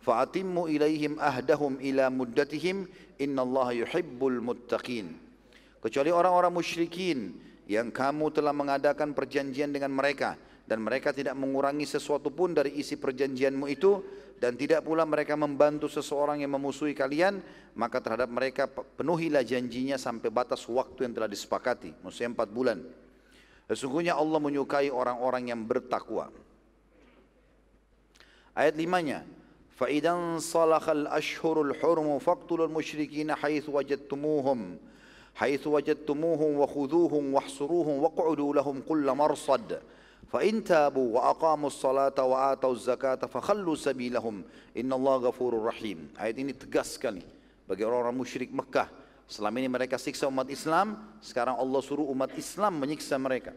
فأتموا 0.00 0.68
إليهم 0.68 1.20
أهدهم 1.20 1.72
إلى 1.76 2.04
مدتهم. 2.10 2.76
إن 3.20 3.36
الله 3.36 3.68
يحب 3.84 4.16
المتقين. 4.16 5.06
kecuali 5.80 6.08
orang-orang 6.08 6.52
musyrikin 6.56 7.36
yang 7.68 7.92
kamu 7.92 8.32
telah 8.32 8.52
mengadakan 8.56 9.12
perjanjian 9.12 9.72
dengan 9.72 9.92
mereka. 9.92 10.40
dan 10.69 10.81
mereka 10.81 11.13
tidak 11.13 11.37
mengurangi 11.37 11.85
sesuatu 11.85 12.33
pun 12.33 12.57
dari 12.57 12.73
isi 12.77 12.97
perjanjianmu 12.97 13.65
itu 13.69 14.01
dan 14.41 14.57
tidak 14.59 14.83
pula 14.83 15.05
mereka 15.07 15.37
membantu 15.37 15.87
seseorang 15.87 16.41
yang 16.41 16.51
memusuhi 16.57 16.97
kalian 16.97 17.39
maka 17.77 18.01
terhadap 18.01 18.27
mereka 18.27 18.67
penuhilah 18.67 19.45
janjinya 19.45 19.95
sampai 19.95 20.27
batas 20.33 20.65
waktu 20.67 21.07
yang 21.07 21.13
telah 21.13 21.29
disepakati 21.29 21.93
maksudnya 22.03 22.33
empat 22.33 22.49
bulan 22.51 22.79
sesungguhnya 23.69 24.17
Allah 24.17 24.39
menyukai 24.41 24.89
orang-orang 24.89 25.53
yang 25.53 25.61
bertakwa 25.63 26.33
ayat 28.57 28.75
limanya 28.75 29.23
فَإِذَا 29.75 30.11
انصَلَخَ 30.11 30.85
الْأَشْهُرُ 30.89 31.61
الْحُرُمُ 31.61 32.19
فَاقْتُلُوا 32.19 32.67
الْمُشْرِكِينَ 32.71 33.35
حَيْثُ 33.35 33.69
وَجَدْتُمُوهُمْ 33.69 34.59
حَيْثُ 35.35 35.67
وَجَدْتُمُوهُمْ 35.67 36.51
وَخُذُوهُمْ 36.59 37.23
وَاحْصُرُوهُمْ 37.33 37.95
وَاقْعُدُوا 38.03 38.51
لَهُمْ 38.55 38.75
كُلَّ 38.87 39.07
مَرْصَدٍ 39.11 39.69
fa 40.30 40.46
in 40.46 40.62
tabu 40.62 41.18
wa 41.18 41.34
aqamus 41.34 41.74
salata 41.74 42.22
wa 42.22 42.54
atauz 42.54 42.86
zakata 42.86 43.26
fa 43.26 43.42
khallu 43.42 43.74
sabilahum 43.74 44.46
innallaha 44.72 45.28
ghafurur 45.28 45.66
rahim. 45.66 46.06
Ayat 46.14 46.38
ini 46.38 46.54
tegas 46.54 46.94
sekali 46.94 47.26
bagi 47.66 47.82
orang-orang 47.82 48.14
musyrik 48.14 48.54
Mekah. 48.54 48.86
Selama 49.30 49.62
ini 49.62 49.70
mereka 49.70 49.94
siksa 49.94 50.26
umat 50.26 50.50
Islam, 50.50 51.18
sekarang 51.22 51.54
Allah 51.54 51.78
suruh 51.82 52.06
umat 52.10 52.34
Islam 52.34 52.82
menyiksa 52.82 53.14
mereka. 53.18 53.54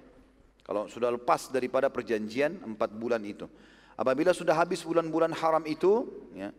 Kalau 0.62 0.86
sudah 0.86 1.10
lepas 1.10 1.50
daripada 1.50 1.90
perjanjian 1.90 2.62
empat 2.62 2.94
bulan 2.94 3.22
itu. 3.26 3.50
Apabila 3.98 4.34
sudah 4.34 4.58
habis 4.58 4.82
bulan-bulan 4.86 5.34
haram 5.34 5.66
itu, 5.66 6.10
ya, 6.34 6.50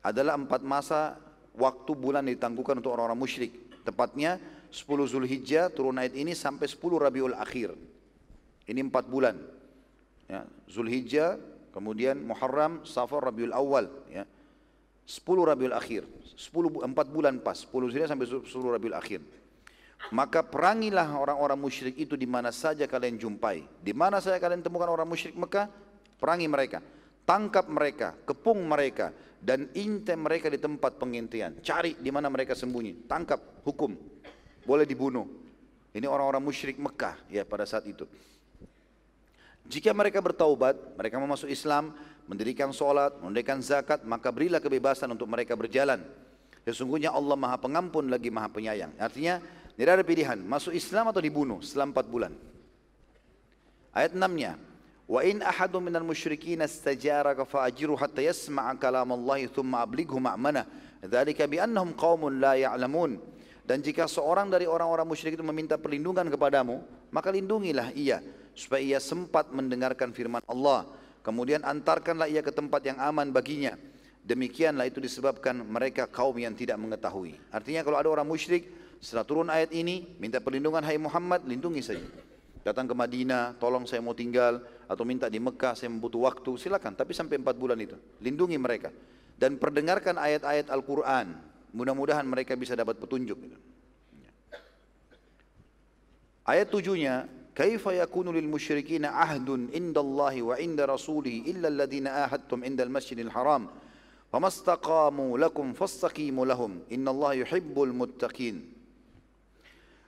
adalah 0.00 0.36
empat 0.36 0.64
masa 0.64 1.16
waktu 1.56 1.92
bulan 1.96 2.24
ditangguhkan 2.28 2.80
untuk 2.80 2.96
orang-orang 2.96 3.20
musyrik. 3.20 3.52
Tepatnya 3.84 4.40
10 4.68 4.84
Zulhijjah 5.10 5.68
turun 5.72 5.98
ayat 5.98 6.14
ini 6.16 6.32
sampai 6.36 6.68
10 6.68 6.80
Rabiul 6.80 7.36
Akhir 7.36 7.74
ini 8.70 8.86
empat 8.86 9.10
bulan. 9.10 9.34
Ya, 10.30 10.46
Zulhijjah, 10.70 11.42
kemudian 11.74 12.22
Muharram, 12.22 12.86
Safar, 12.86 13.26
Rabiul 13.26 13.50
Awal. 13.50 13.90
Ya. 14.06 14.22
Sepuluh 15.02 15.42
Rabiul 15.42 15.74
Akhir. 15.74 16.06
Sepuluh, 16.38 16.70
empat 16.86 17.10
bulan 17.10 17.42
pas. 17.42 17.58
Sepuluh 17.58 17.90
Zulhijjah 17.90 18.14
sampai 18.14 18.30
sepuluh 18.30 18.78
Rabiul 18.78 18.94
Akhir. 18.94 19.18
Maka 20.14 20.46
perangilah 20.46 21.18
orang-orang 21.18 21.58
musyrik 21.58 21.98
itu 21.98 22.14
di 22.14 22.24
mana 22.24 22.54
saja 22.54 22.86
kalian 22.86 23.18
jumpai. 23.18 23.66
Di 23.82 23.92
mana 23.92 24.22
saja 24.22 24.38
kalian 24.38 24.62
temukan 24.62 24.88
orang 24.88 25.04
musyrik 25.04 25.34
Mekah, 25.34 25.66
perangi 26.16 26.46
mereka. 26.46 26.78
Tangkap 27.26 27.68
mereka, 27.68 28.16
kepung 28.24 28.64
mereka, 28.64 29.12
dan 29.42 29.68
intai 29.76 30.16
mereka 30.16 30.48
di 30.48 30.56
tempat 30.56 30.96
pengintian. 30.96 31.58
Cari 31.60 31.98
di 32.00 32.08
mana 32.08 32.30
mereka 32.32 32.56
sembunyi. 32.56 33.04
Tangkap, 33.10 33.66
hukum. 33.66 33.92
Boleh 34.64 34.88
dibunuh. 34.88 35.26
Ini 35.90 36.06
orang-orang 36.06 36.40
musyrik 36.40 36.78
Mekah 36.78 37.18
ya 37.28 37.42
pada 37.42 37.66
saat 37.66 37.82
itu. 37.84 38.06
Jika 39.70 39.94
mereka 39.94 40.18
bertaubat, 40.18 40.98
mereka 40.98 41.22
mau 41.22 41.30
masuk 41.30 41.46
Islam, 41.46 41.94
mendirikan 42.26 42.74
solat, 42.74 43.14
mendirikan 43.22 43.62
zakat, 43.62 44.02
maka 44.02 44.34
berilah 44.34 44.58
kebebasan 44.58 45.06
untuk 45.14 45.30
mereka 45.30 45.54
berjalan. 45.54 46.02
Sesungguhnya 46.66 47.14
Allah 47.14 47.38
maha 47.38 47.54
pengampun 47.54 48.10
lagi 48.10 48.34
maha 48.34 48.50
penyayang. 48.50 48.90
Artinya, 48.98 49.38
tidak 49.78 50.02
ada 50.02 50.04
pilihan, 50.04 50.38
masuk 50.42 50.74
Islam 50.74 51.14
atau 51.14 51.22
dibunuh 51.22 51.62
selama 51.62 51.94
empat 51.94 52.06
bulan. 52.10 52.32
Ayat 53.94 54.10
6-nya, 54.18 54.58
Wa 55.06 55.22
in 55.22 55.38
ahadu 55.42 55.78
minal 55.78 56.06
musyrikin 56.06 56.66
astajaraka 56.66 57.46
fa'ajiru 57.46 57.94
hatta 57.94 58.26
yasma'a 58.26 58.74
kalam 58.74 59.14
Allah 59.14 59.46
thumma 59.50 59.86
ablighu 59.86 60.18
ma'manah. 60.18 60.66
Dzalika 61.02 61.46
bi 61.46 61.62
annahum 61.62 61.94
qaumun 61.94 62.42
la 62.42 62.58
ya'lamun. 62.58 63.22
Dan 63.62 63.86
jika 63.86 64.10
seorang 64.10 64.50
dari 64.50 64.66
orang-orang 64.66 65.06
musyrik 65.06 65.38
itu 65.38 65.46
meminta 65.46 65.78
perlindungan 65.78 66.26
kepadamu, 66.26 66.82
maka 67.14 67.30
lindungilah 67.30 67.94
ia 67.94 68.18
supaya 68.54 68.82
ia 68.82 69.00
sempat 69.02 69.50
mendengarkan 69.50 70.14
firman 70.14 70.42
Allah. 70.46 70.88
Kemudian 71.20 71.62
antarkanlah 71.62 72.26
ia 72.26 72.40
ke 72.40 72.50
tempat 72.50 72.80
yang 72.84 72.98
aman 72.98 73.28
baginya. 73.30 73.76
Demikianlah 74.24 74.88
itu 74.88 75.00
disebabkan 75.00 75.64
mereka 75.64 76.04
kaum 76.08 76.36
yang 76.36 76.52
tidak 76.52 76.76
mengetahui. 76.76 77.36
Artinya 77.48 77.80
kalau 77.84 77.96
ada 77.96 78.08
orang 78.08 78.28
musyrik 78.28 78.68
setelah 79.00 79.24
turun 79.24 79.48
ayat 79.48 79.72
ini 79.72 80.16
minta 80.20 80.38
perlindungan 80.44 80.84
hai 80.84 81.00
Muhammad 81.00 81.44
lindungi 81.48 81.80
saja. 81.80 82.04
Datang 82.60 82.84
ke 82.84 82.92
Madinah, 82.92 83.56
tolong 83.56 83.88
saya 83.88 84.04
mau 84.04 84.12
tinggal 84.12 84.60
atau 84.84 85.08
minta 85.08 85.32
di 85.32 85.40
Mekah 85.40 85.72
saya 85.72 85.88
membutuh 85.88 86.28
waktu, 86.28 86.60
silakan. 86.60 86.92
Tapi 86.92 87.16
sampai 87.16 87.40
empat 87.40 87.56
bulan 87.56 87.80
itu, 87.80 87.96
lindungi 88.20 88.60
mereka 88.60 88.92
dan 89.40 89.56
perdengarkan 89.56 90.20
ayat-ayat 90.20 90.68
Al-Quran. 90.68 91.32
Mudah-mudahan 91.72 92.28
mereka 92.28 92.52
bisa 92.60 92.76
dapat 92.76 93.00
petunjuk. 93.00 93.40
Ayat 96.44 96.68
tujuhnya, 96.68 97.24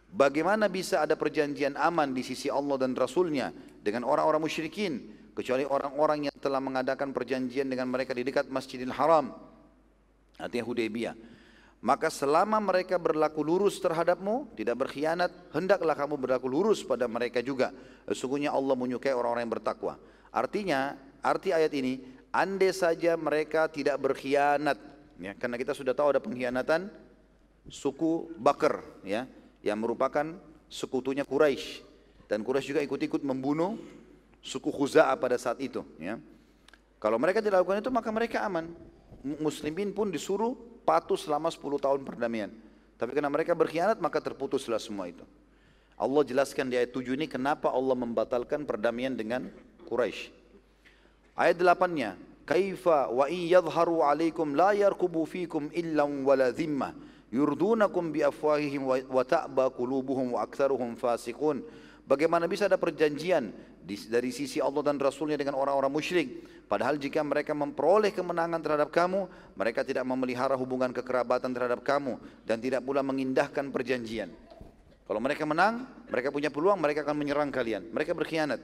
Bagaimana 0.09 0.73
bisa 0.73 1.05
ada 1.05 1.13
perjanjian 1.13 1.77
aman 1.77 2.17
di 2.17 2.25
sisi 2.25 2.49
Allah 2.49 2.81
dan 2.81 2.97
Rasulnya 2.97 3.53
dengan 3.85 4.09
orang-orang 4.09 4.49
musyrikin 4.49 5.13
kecuali 5.37 5.69
orang-orang 5.69 6.33
yang 6.33 6.37
telah 6.41 6.57
mengadakan 6.57 7.13
perjanjian 7.13 7.69
dengan 7.69 7.93
mereka 7.93 8.17
di 8.17 8.25
dekat 8.25 8.49
Masjidil 8.49 8.97
Haram? 8.97 9.29
Artinya 10.41 10.65
Hudaybiyah 10.65 11.32
maka 11.83 12.15
selama 12.15 12.63
mereka 12.63 12.95
berlaku 12.95 13.43
lurus 13.43 13.83
terhadapmu, 13.83 14.55
tidak 14.55 14.87
berkhianat, 14.87 15.35
hendaklah 15.51 15.99
kamu 15.99 16.15
berlaku 16.15 16.47
lurus 16.47 16.87
pada 16.87 17.11
mereka 17.11 17.43
juga. 17.43 17.75
Sesungguhnya 18.07 18.55
Allah 18.55 18.79
menyukai 18.79 19.11
orang-orang 19.11 19.51
yang 19.51 19.55
bertakwa. 19.59 19.99
Artinya, 20.31 20.95
arti 21.19 21.51
ayat 21.51 21.75
ini, 21.75 21.99
andai 22.31 22.71
saja 22.71 23.19
mereka 23.19 23.67
tidak 23.67 23.99
berkhianat, 23.99 24.79
ya, 25.19 25.35
karena 25.35 25.59
kita 25.59 25.75
sudah 25.75 25.91
tahu 25.91 26.15
ada 26.15 26.23
pengkhianatan 26.23 26.87
suku 27.67 28.31
Bakar, 28.39 28.79
ya, 29.03 29.27
yang 29.67 29.83
merupakan 29.83 30.39
sekutunya 30.71 31.27
Quraisy 31.27 31.83
dan 32.31 32.47
Quraisy 32.47 32.73
juga 32.73 32.81
ikut-ikut 32.87 33.27
membunuh 33.27 33.75
suku 34.39 34.71
Khuza'ah 34.71 35.19
pada 35.19 35.35
saat 35.35 35.59
itu, 35.59 35.83
ya. 35.99 36.15
Kalau 37.03 37.19
mereka 37.19 37.43
tidak 37.43 37.67
lakukan 37.67 37.83
itu 37.83 37.91
maka 37.91 38.15
mereka 38.15 38.47
aman. 38.47 38.71
Muslimin 39.43 39.91
pun 39.91 40.15
disuruh 40.15 40.72
patuh 40.83 41.17
selama 41.17 41.49
10 41.49 41.63
tahun 41.79 42.01
perdamaian. 42.03 42.51
Tapi 42.99 43.19
karena 43.19 43.31
mereka 43.31 43.57
berkhianat 43.57 43.99
maka 43.99 44.23
terputuslah 44.23 44.79
semua 44.79 45.11
itu. 45.11 45.27
Allah 45.99 46.23
jelaskan 46.27 46.71
di 46.71 46.79
ayat 46.79 46.91
7 46.91 47.15
ini 47.15 47.27
kenapa 47.27 47.71
Allah 47.71 47.95
membatalkan 47.95 48.67
perdamaian 48.67 49.15
dengan 49.15 49.51
Quraisy. 49.87 50.31
Ayat 51.39 51.59
8-nya, 51.59 52.19
"Kaifa 52.45 53.09
wa 53.11 53.27
in 53.31 53.47
yadhharu 53.49 54.03
'alaikum 54.03 54.53
la 54.53 54.75
yarqubu 54.75 55.25
fikum 55.25 55.71
illa 55.73 56.05
wala 56.05 56.51
dhimma 56.51 56.93
yurdunakum 57.33 58.13
bi 58.13 58.21
afwahihim 58.21 58.85
wa 58.87 59.23
ta'ba 59.25 59.73
qulubuhum 59.73 60.37
wa 60.37 60.45
aktsaruhum 60.45 60.99
fasiqun." 60.99 61.65
Bagaimana 62.13 62.45
bisa 62.45 62.69
ada 62.69 62.77
perjanjian 62.77 63.49
dari 63.89 64.29
sisi 64.37 64.61
Allah 64.61 64.85
dan 64.85 65.01
Rasulnya 65.01 65.41
dengan 65.41 65.57
orang-orang 65.57 65.89
musyrik? 65.89 66.45
Padahal 66.69 67.01
jika 67.01 67.25
mereka 67.25 67.57
memperoleh 67.57 68.13
kemenangan 68.13 68.61
terhadap 68.61 68.93
kamu, 68.93 69.33
mereka 69.57 69.81
tidak 69.81 70.05
memelihara 70.05 70.53
hubungan 70.53 70.93
kekerabatan 70.93 71.57
terhadap 71.57 71.81
kamu 71.81 72.21
dan 72.45 72.61
tidak 72.61 72.85
pula 72.85 73.01
mengindahkan 73.01 73.73
perjanjian. 73.73 74.29
Kalau 75.09 75.25
mereka 75.25 75.49
menang, 75.49 75.89
mereka 76.13 76.29
punya 76.29 76.53
peluang, 76.53 76.77
mereka 76.85 77.01
akan 77.01 77.17
menyerang 77.17 77.49
kalian. 77.49 77.89
Mereka 77.89 78.13
berkhianat. 78.13 78.61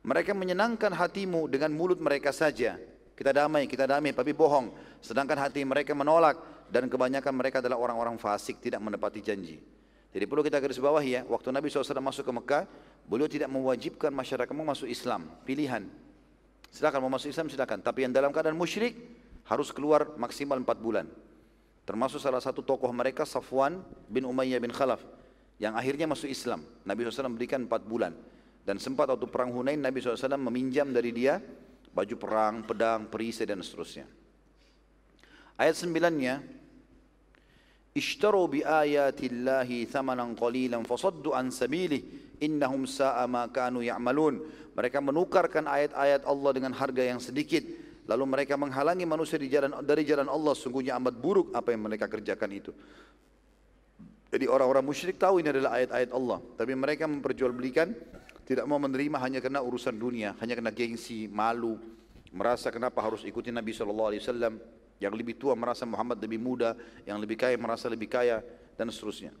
Mereka 0.00 0.32
menyenangkan 0.32 0.96
hatimu 0.96 1.52
dengan 1.52 1.76
mulut 1.76 2.00
mereka 2.00 2.32
saja. 2.32 2.80
Kita 3.12 3.36
damai, 3.36 3.68
kita 3.68 3.84
damai, 3.84 4.16
tapi 4.16 4.32
bohong. 4.32 4.72
Sedangkan 5.04 5.36
hati 5.36 5.68
mereka 5.68 5.92
menolak 5.92 6.40
dan 6.72 6.88
kebanyakan 6.88 7.36
mereka 7.36 7.60
adalah 7.60 7.76
orang-orang 7.76 8.16
fasik, 8.16 8.56
tidak 8.64 8.80
menepati 8.80 9.20
janji. 9.20 9.60
Jadi 10.10 10.24
perlu 10.26 10.42
kita 10.42 10.58
garis 10.58 10.82
bawah 10.82 11.02
ya, 11.02 11.22
waktu 11.30 11.54
Nabi 11.54 11.70
SAW 11.70 12.02
masuk 12.02 12.26
ke 12.26 12.32
Mekah, 12.34 12.64
beliau 13.06 13.30
tidak 13.30 13.46
mewajibkan 13.46 14.10
masyarakat 14.10 14.50
mau 14.50 14.66
masuk 14.66 14.90
Islam, 14.90 15.30
pilihan. 15.46 15.86
Silakan 16.70 17.06
mau 17.06 17.12
masuk 17.14 17.30
Islam 17.30 17.46
silakan, 17.46 17.78
tapi 17.78 18.06
yang 18.06 18.14
dalam 18.14 18.34
keadaan 18.34 18.58
musyrik 18.58 18.98
harus 19.46 19.70
keluar 19.70 20.14
maksimal 20.18 20.58
4 20.58 20.66
bulan. 20.82 21.06
Termasuk 21.86 22.22
salah 22.22 22.42
satu 22.42 22.62
tokoh 22.62 22.90
mereka 22.94 23.26
Safwan 23.26 23.82
bin 24.06 24.26
Umayyah 24.26 24.62
bin 24.62 24.70
Khalaf 24.70 25.02
yang 25.58 25.74
akhirnya 25.74 26.06
masuk 26.06 26.30
Islam. 26.30 26.62
Nabi 26.86 27.06
SAW 27.06 27.34
berikan 27.34 27.66
4 27.66 27.70
bulan. 27.86 28.14
Dan 28.62 28.78
sempat 28.78 29.10
waktu 29.10 29.26
perang 29.26 29.50
Hunain 29.50 29.80
Nabi 29.80 29.98
SAW 29.98 30.38
meminjam 30.38 30.86
dari 30.94 31.10
dia 31.10 31.42
baju 31.90 32.14
perang, 32.14 32.62
pedang, 32.62 33.10
perisai 33.10 33.48
dan 33.48 33.58
seterusnya. 33.58 34.06
Ayat 35.58 35.74
9-nya 35.74 36.59
اشتروا 37.95 38.47
بآيات 38.47 39.23
الله 39.23 39.69
ثمنا 39.87 40.35
قليلا 40.35 40.83
فصدوا 40.83 41.35
عن 41.35 41.47
سبيله 41.47 42.01
innahum 42.43 42.83
sa'a 42.83 43.23
ma 43.29 43.47
kanu 43.47 43.83
ya'malun 43.85 44.41
mereka 44.75 44.99
menukarkan 44.99 45.67
ayat-ayat 45.69 46.27
Allah 46.27 46.51
dengan 46.51 46.73
harga 46.75 47.03
yang 47.03 47.19
sedikit 47.21 47.63
lalu 48.05 48.23
mereka 48.27 48.59
menghalangi 48.59 49.05
manusia 49.07 49.39
di 49.39 49.47
jalan 49.47 49.81
dari 49.81 50.03
jalan 50.03 50.27
Allah 50.27 50.53
sungguhnya 50.57 50.97
amat 50.99 51.15
buruk 51.17 51.55
apa 51.55 51.71
yang 51.71 51.85
mereka 51.85 52.09
kerjakan 52.11 52.49
itu 52.51 52.71
jadi 54.29 54.51
orang-orang 54.51 54.83
musyrik 54.83 55.15
tahu 55.15 55.39
ini 55.39 55.53
adalah 55.53 55.79
ayat-ayat 55.79 56.11
Allah 56.11 56.39
tapi 56.59 56.73
mereka 56.75 57.07
memperjualbelikan 57.07 57.87
tidak 58.45 58.65
mau 58.69 58.77
menerima 58.77 59.17
hanya 59.21 59.39
karena 59.41 59.63
urusan 59.63 59.95
dunia 59.95 60.35
hanya 60.43 60.53
karena 60.59 60.73
gengsi 60.75 61.25
malu 61.31 61.79
merasa 62.35 62.67
kenapa 62.69 62.99
harus 62.99 63.23
ikuti 63.23 63.49
Nabi 63.49 63.71
SAW 63.71 64.11
yang 65.00 65.16
lebih 65.16 65.40
tua 65.40 65.56
merasa 65.56 65.88
Muhammad 65.88 66.20
lebih 66.20 66.36
muda, 66.36 66.76
yang 67.08 67.16
lebih 67.16 67.40
kaya 67.40 67.56
merasa 67.56 67.88
lebih 67.88 68.06
kaya 68.06 68.44
dan 68.76 68.92
seterusnya. 68.92 69.32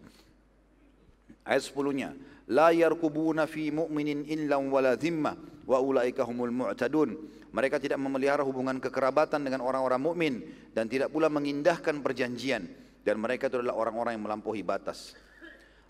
Ayat 1.44 1.62
10-nya, 1.68 2.16
la 2.48 2.72
yarkubuna 2.72 3.44
fi 3.44 3.68
mu'minin 3.68 4.24
illa 4.28 4.56
wala 4.56 4.96
dhimma 4.96 5.36
wa 5.68 5.78
ulaika 5.78 6.24
humul 6.24 6.52
mu'tadun. 6.52 7.16
Mereka 7.50 7.82
tidak 7.82 7.98
memelihara 7.98 8.46
hubungan 8.46 8.78
kekerabatan 8.78 9.42
dengan 9.42 9.60
orang-orang 9.60 10.00
mukmin 10.00 10.34
dan 10.72 10.86
tidak 10.86 11.10
pula 11.10 11.26
mengindahkan 11.26 11.98
perjanjian 12.00 12.66
dan 13.02 13.16
mereka 13.18 13.48
itu 13.48 13.58
adalah 13.58 13.76
orang-orang 13.76 14.16
yang 14.16 14.24
melampaui 14.24 14.62
batas. 14.62 15.16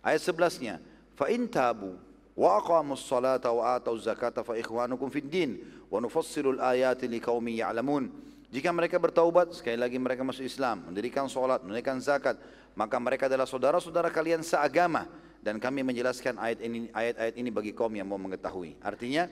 Ayat 0.00 0.22
11-nya, 0.24 0.80
fa 1.12 1.28
in 1.28 1.50
tabu 1.50 1.98
wa 2.38 2.56
aqamus 2.56 3.04
salata 3.04 3.52
wa 3.52 3.76
atau 3.76 3.92
zakata 4.00 4.40
fa 4.40 4.56
ikhwanukum 4.56 5.12
fid 5.12 5.28
din 5.28 5.60
wa 5.92 6.00
nufassilul 6.00 6.62
ayati 6.62 7.10
liqaumin 7.10 7.60
ya'lamun. 7.60 8.08
Jika 8.50 8.74
mereka 8.74 8.98
bertaubat, 8.98 9.54
sekali 9.54 9.78
lagi 9.78 9.94
mereka 9.94 10.26
masuk 10.26 10.42
Islam, 10.42 10.90
mendirikan 10.90 11.30
sholat, 11.30 11.62
mendirikan 11.62 12.02
zakat, 12.02 12.34
maka 12.74 12.98
mereka 12.98 13.30
adalah 13.30 13.46
saudara-saudara 13.46 14.10
kalian 14.10 14.42
seagama. 14.42 15.06
Dan 15.40 15.56
kami 15.56 15.80
menjelaskan 15.80 16.36
ayat 16.36 16.60
ini, 16.60 16.92
ayat-ayat 16.92 17.34
ini 17.38 17.48
bagi 17.48 17.72
kaum 17.72 17.94
yang 17.96 18.04
mau 18.10 18.20
mengetahui. 18.20 18.76
Artinya, 18.84 19.24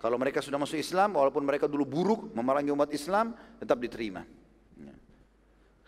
kalau 0.00 0.16
mereka 0.16 0.40
sudah 0.40 0.56
masuk 0.56 0.80
Islam, 0.80 1.12
walaupun 1.18 1.44
mereka 1.44 1.68
dulu 1.68 1.84
buruk 1.84 2.20
memerangi 2.32 2.72
umat 2.72 2.88
Islam, 2.94 3.36
tetap 3.60 3.76
diterima. 3.76 4.24
Ya. 4.80 4.96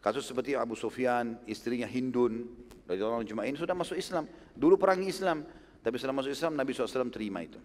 Kasus 0.04 0.28
seperti 0.28 0.52
Abu 0.52 0.76
Sufyan, 0.76 1.40
istrinya 1.48 1.88
Hindun, 1.88 2.44
dari 2.84 3.00
orang 3.00 3.24
Jumain 3.24 3.56
sudah 3.56 3.72
masuk 3.72 3.96
Islam. 3.96 4.28
Dulu 4.52 4.76
perangi 4.76 5.08
Islam, 5.08 5.48
tapi 5.80 5.96
setelah 5.96 6.20
masuk 6.20 6.34
Islam 6.34 6.52
Nabi 6.52 6.70
SAW 6.76 7.08
terima 7.08 7.40
itu. 7.40 7.56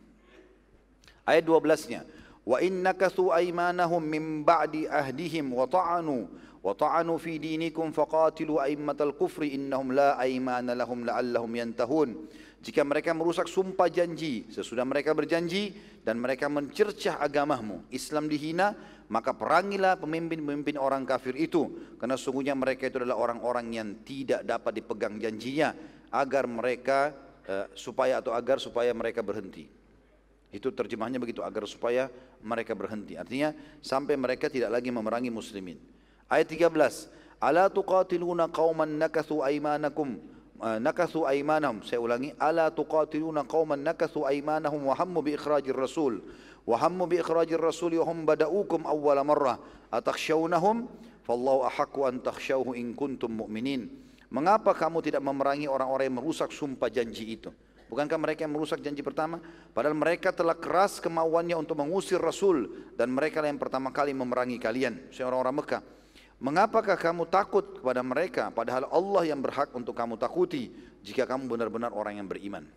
Ayat 1.27 1.43
12-nya, 1.43 2.07
wa 2.47 2.63
in 2.63 2.79
nakathu 2.79 3.35
aymanahum 3.35 3.99
min 3.99 4.47
ba'di 4.47 4.87
ahdihim 4.87 5.51
wa 5.51 5.67
ta'anu 5.67 6.31
wa 6.63 6.71
ta'anu 6.71 7.19
fi 7.19 7.35
dinikum 7.35 7.91
faqatilu 7.91 8.63
aimmatal 8.63 9.11
kufri 9.19 9.59
innahum 9.59 9.91
la 9.91 10.15
aymana 10.15 10.71
lahum 10.71 11.03
jika 12.63 12.81
mereka 12.87 13.11
merusak 13.11 13.51
sumpah 13.51 13.91
janji 13.91 14.47
sesudah 14.47 14.87
mereka 14.87 15.11
berjanji 15.11 15.75
dan 16.07 16.23
mereka 16.23 16.47
mencercah 16.47 17.19
agamamu 17.19 17.83
Islam 17.91 18.31
dihina 18.31 18.73
maka 19.07 19.31
perangilah 19.31 19.95
pemimpin-pemimpin 19.99 20.75
orang 20.75 21.07
kafir 21.07 21.35
itu. 21.39 21.95
Karena 21.95 22.19
sungguhnya 22.19 22.53
mereka 22.53 22.91
itu 22.91 22.99
adalah 22.99 23.15
orang-orang 23.15 23.67
yang 23.71 23.89
tidak 24.03 24.43
dapat 24.43 24.83
dipegang 24.83 25.15
janjinya 25.15 25.71
agar 26.11 26.43
mereka 26.47 27.15
uh, 27.47 27.65
supaya 27.71 28.19
atau 28.19 28.35
agar 28.35 28.59
supaya 28.59 28.91
mereka 28.91 29.23
berhenti. 29.23 29.67
Itu 30.51 30.71
terjemahnya 30.71 31.19
begitu 31.19 31.43
agar 31.43 31.67
supaya 31.67 32.07
mereka 32.43 32.77
berhenti. 32.77 33.17
Artinya 33.17 33.53
sampai 33.81 34.17
mereka 34.19 34.49
tidak 34.51 34.73
lagi 34.73 34.89
memerangi 34.89 35.31
muslimin. 35.31 35.77
Ayat 36.27 36.51
13. 36.51 37.41
Ala 37.41 37.69
tuqatiluna 37.69 38.49
qauman 38.49 38.97
nakathu 38.97 39.45
aymanakum 39.45 40.17
uh, 40.61 40.77
nakathu 40.81 41.25
aymanahum. 41.25 41.85
Saya 41.85 42.01
ulangi. 42.01 42.33
Ala 42.37 42.73
tuqatiluna 42.73 43.45
qauman 43.45 43.81
nakathu 43.81 44.25
aymanahum 44.25 44.89
wa 44.89 44.93
hammu 44.97 45.19
bi 45.21 45.37
ikhrajir 45.37 45.77
rasul. 45.77 46.21
Wa 46.67 46.81
hammu 46.81 47.05
bi 47.07 47.21
ikhrajir 47.21 47.61
rasul 47.61 47.95
wa 47.97 48.05
hum 48.09 48.25
bada'ukum 48.25 48.89
awwala 48.89 49.21
marrah. 49.23 49.57
Atakhshawnahum 49.93 50.89
fallahu 51.23 51.63
ahaqqu 51.63 51.99
an 52.03 52.19
takhshawhu 52.19 52.75
in 52.75 52.91
kuntum 52.97 53.31
mu'minin. 53.31 53.87
Mengapa 54.27 54.75
kamu 54.75 54.99
tidak 54.99 55.23
memerangi 55.23 55.71
orang-orang 55.71 56.11
yang 56.11 56.19
merusak 56.19 56.51
sumpah 56.51 56.91
janji 56.91 57.39
itu? 57.39 57.47
Bukankah 57.87 58.19
mereka 58.19 58.43
yang 58.43 58.51
merusak 58.51 58.83
janji 58.83 58.99
pertama? 58.99 59.39
Padahal 59.71 59.95
mereka 59.95 60.35
telah 60.35 60.59
keras 60.59 60.99
kemauannya 60.99 61.55
untuk 61.55 61.79
mengusir 61.79 62.19
Rasul 62.19 62.67
dan 62.99 63.15
mereka 63.15 63.39
yang 63.39 63.55
pertama 63.55 63.95
kali 63.95 64.11
memerangi 64.11 64.59
kalian, 64.59 65.07
orang-orang 65.23 65.63
Mekah. 65.63 65.81
Mengapakah 66.37 66.99
kamu 66.99 67.25
takut 67.31 67.81
kepada 67.81 68.05
mereka 68.05 68.53
padahal 68.53 68.85
Allah 68.93 69.33
yang 69.33 69.41
berhak 69.41 69.73
untuk 69.73 69.97
kamu 69.97 70.21
takuti 70.21 70.69
jika 71.01 71.25
kamu 71.25 71.49
benar-benar 71.49 71.89
orang 71.95 72.21
yang 72.21 72.27
beriman. 72.29 72.67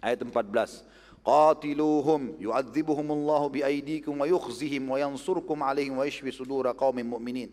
Ayat 0.00 0.24
14. 0.24 0.86
Qatiluhum 1.24 2.40
yu'adzibuhumullahu 2.40 3.52
biaidikum 3.52 4.16
wa 4.16 4.24
yukhzihim 4.24 4.80
wa 4.80 4.96
yansurkum 4.96 5.60
alaihim 5.60 6.00
wa 6.00 6.08
yashfi 6.08 6.32
sudura 6.32 6.72
mu'minin. 6.72 7.52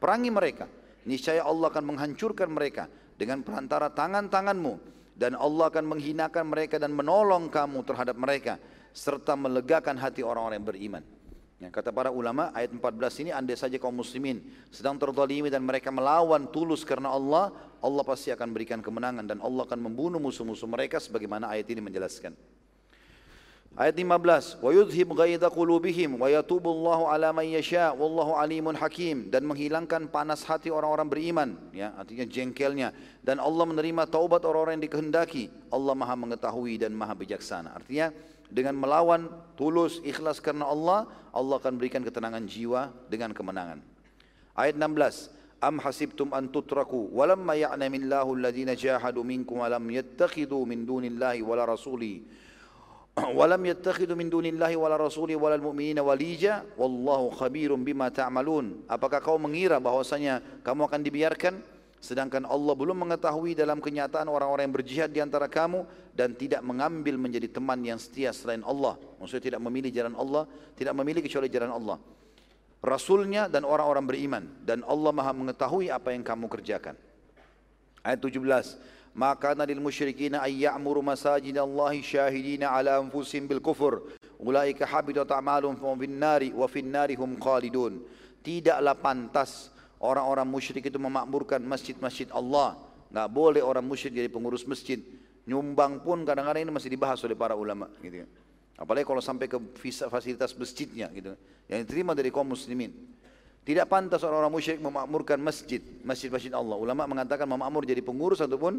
Perangi 0.00 0.30
mereka. 0.32 0.70
Niscaya 1.06 1.44
Allah 1.44 1.70
akan 1.70 1.84
menghancurkan 1.94 2.50
mereka 2.50 2.90
dengan 3.14 3.40
perantara 3.44 3.92
tangan-tanganmu 3.92 4.95
dan 5.16 5.32
Allah 5.32 5.72
akan 5.72 5.96
menghinakan 5.96 6.44
mereka 6.44 6.76
dan 6.76 6.92
menolong 6.92 7.48
kamu 7.48 7.80
terhadap 7.88 8.16
mereka 8.20 8.60
serta 8.92 9.32
melegakan 9.32 9.96
hati 9.96 10.20
orang-orang 10.20 10.60
yang 10.60 10.68
beriman. 10.68 11.04
Ya, 11.56 11.72
kata 11.72 11.88
para 11.88 12.12
ulama 12.12 12.52
ayat 12.52 12.68
14 12.68 13.24
ini 13.24 13.30
andai 13.32 13.56
saja 13.56 13.80
kaum 13.80 13.96
muslimin 13.96 14.44
sedang 14.68 15.00
terzalimi 15.00 15.48
dan 15.48 15.64
mereka 15.64 15.88
melawan 15.88 16.52
tulus 16.52 16.84
karena 16.84 17.08
Allah, 17.08 17.48
Allah 17.80 18.04
pasti 18.04 18.28
akan 18.28 18.52
berikan 18.52 18.84
kemenangan 18.84 19.24
dan 19.24 19.40
Allah 19.40 19.64
akan 19.64 19.88
membunuh 19.88 20.20
musuh-musuh 20.20 20.68
mereka 20.68 21.00
sebagaimana 21.00 21.48
ayat 21.48 21.72
ini 21.72 21.80
menjelaskan. 21.80 22.36
Ayat 23.76 23.92
15, 24.00 24.64
wa 24.64 24.72
yudhib 24.72 25.12
ghaidha 25.12 25.52
qulubihim 25.52 26.16
wa 26.16 26.32
yatubullahu 26.32 27.12
ala 27.12 27.28
man 27.36 27.44
yasha 27.44 27.92
wallahu 27.92 28.32
alimun 28.32 28.72
hakim. 28.72 29.28
Dan 29.28 29.44
menghilangkan 29.44 30.08
panas 30.08 30.48
hati 30.48 30.72
orang-orang 30.72 31.12
beriman 31.12 31.48
ya 31.76 31.92
artinya 31.92 32.24
jengkelnya. 32.24 32.96
Dan 33.20 33.36
Allah 33.36 33.68
menerima 33.68 34.08
taubat 34.08 34.48
orang-orang 34.48 34.80
yang 34.80 34.88
dikehendaki. 34.88 35.52
Allah 35.68 35.92
Maha 35.92 36.16
mengetahui 36.16 36.80
dan 36.80 36.96
Maha 36.96 37.12
bijaksana. 37.12 37.76
Artinya 37.76 38.16
dengan 38.48 38.80
melawan 38.80 39.28
tulus 39.60 40.00
ikhlas 40.00 40.40
karena 40.40 40.64
Allah 40.64 41.04
Allah 41.36 41.60
akan 41.60 41.76
berikan 41.76 42.00
ketenangan 42.00 42.48
jiwa 42.48 42.88
dengan 43.12 43.36
kemenangan. 43.36 43.84
Ayat 44.56 44.80
16 44.80 45.36
am 45.60 45.76
hasibtum 45.84 46.32
an 46.32 46.48
tutraku 46.48 47.12
walamma 47.12 47.60
ya'lamillahu 47.60 48.40
alladhina 48.40 48.72
jahadu 48.72 49.20
minkum 49.20 49.60
wa 49.60 49.68
yattakhidhu 49.68 50.64
min 50.64 50.88
dunillahi 50.88 51.44
wala 51.44 51.68
rasuli 51.68 52.24
walam 53.38 53.64
yattakhidhu 53.64 54.12
min 54.12 54.28
dunillahi 54.28 54.76
wala 54.76 55.00
rasuli 55.00 55.32
wala 55.32 55.56
mu'minina 55.56 56.04
walija 56.04 56.68
wallahu 56.76 57.32
khabirum 57.32 57.80
bima 57.80 58.12
ta'malun. 58.12 58.84
Apakah 58.84 59.24
kau 59.24 59.40
mengira 59.40 59.80
bahwasanya 59.80 60.44
kamu 60.60 60.84
akan 60.84 61.00
dibiarkan? 61.00 61.54
Sedangkan 61.96 62.44
Allah 62.44 62.76
belum 62.76 63.08
mengetahui 63.08 63.56
dalam 63.56 63.80
kenyataan 63.80 64.28
orang-orang 64.28 64.68
yang 64.68 64.76
berjihad 64.76 65.10
di 65.10 65.24
antara 65.24 65.48
kamu 65.48 65.88
dan 66.12 66.36
tidak 66.36 66.60
mengambil 66.60 67.16
menjadi 67.16 67.48
teman 67.48 67.80
yang 67.80 67.96
setia 67.96 68.36
selain 68.36 68.60
Allah. 68.62 69.00
Maksudnya 69.16 69.56
tidak 69.56 69.60
memilih 69.64 69.90
jalan 69.90 70.14
Allah 70.14 70.44
tidak 70.76 70.92
memilih 70.92 71.24
kecuali 71.24 71.48
jalan 71.48 71.72
Allah. 71.72 71.98
Rasulnya 72.84 73.48
dan 73.48 73.64
orang-orang 73.64 74.04
beriman. 74.04 74.44
Dan 74.62 74.84
Allah 74.84 75.10
maha 75.10 75.32
mengetahui 75.32 75.88
apa 75.88 76.12
yang 76.12 76.20
kamu 76.20 76.52
kerjakan. 76.52 76.94
Ayat 78.04 78.20
17. 78.20 78.95
Musyrikin 79.16 80.36
ay 80.36 80.68
ya'muru 80.68 81.00
masajid 81.00 81.56
Allah 81.56 81.96
syahidina 82.04 82.68
ala 82.68 83.00
anfusihim 83.00 83.48
bil 83.48 83.64
kufur. 83.64 84.12
Ulaika 84.36 84.84
habitat 84.84 85.32
a'malum 85.32 85.72
fa 85.80 85.88
fin 85.96 86.20
nari 86.20 86.52
wa 86.52 86.68
fin 86.68 86.84
nari 86.84 87.16
hum 87.16 87.40
khalidun. 87.40 88.04
Tidaklah 88.44 88.94
pantas 89.00 89.72
orang-orang 90.04 90.44
musyrik 90.44 90.84
itu 90.92 91.00
memakmurkan 91.00 91.64
masjid-masjid 91.64 92.28
Allah. 92.28 92.76
Enggak 93.08 93.28
boleh 93.32 93.62
orang 93.64 93.80
musyrik 93.88 94.20
jadi 94.20 94.28
pengurus 94.28 94.68
masjid. 94.68 95.00
Nyumbang 95.48 96.04
pun 96.04 96.20
kadang-kadang 96.28 96.68
ini 96.68 96.72
masih 96.74 96.92
dibahas 96.92 97.22
oleh 97.24 97.32
para 97.32 97.56
ulama 97.56 97.88
gitu 98.04 98.20
ya. 98.20 98.28
Apalagi 98.76 99.08
kalau 99.08 99.24
sampai 99.24 99.48
ke 99.48 99.56
fasilitas 100.12 100.52
masjidnya 100.52 101.08
gitu. 101.16 101.32
Yang 101.64 101.88
diterima 101.88 102.12
dari 102.12 102.28
kaum 102.28 102.52
muslimin. 102.52 102.92
Tidak 103.66 103.82
pantas 103.90 104.22
orang-orang 104.22 104.54
musyrik 104.54 104.78
memakmurkan 104.78 105.42
masjid, 105.42 105.82
masjid-masjid 106.06 106.54
Allah. 106.54 106.78
Ulama 106.78 107.02
mengatakan 107.10 107.50
memakmur 107.50 107.82
jadi 107.82 107.98
pengurus 107.98 108.38
ataupun 108.38 108.78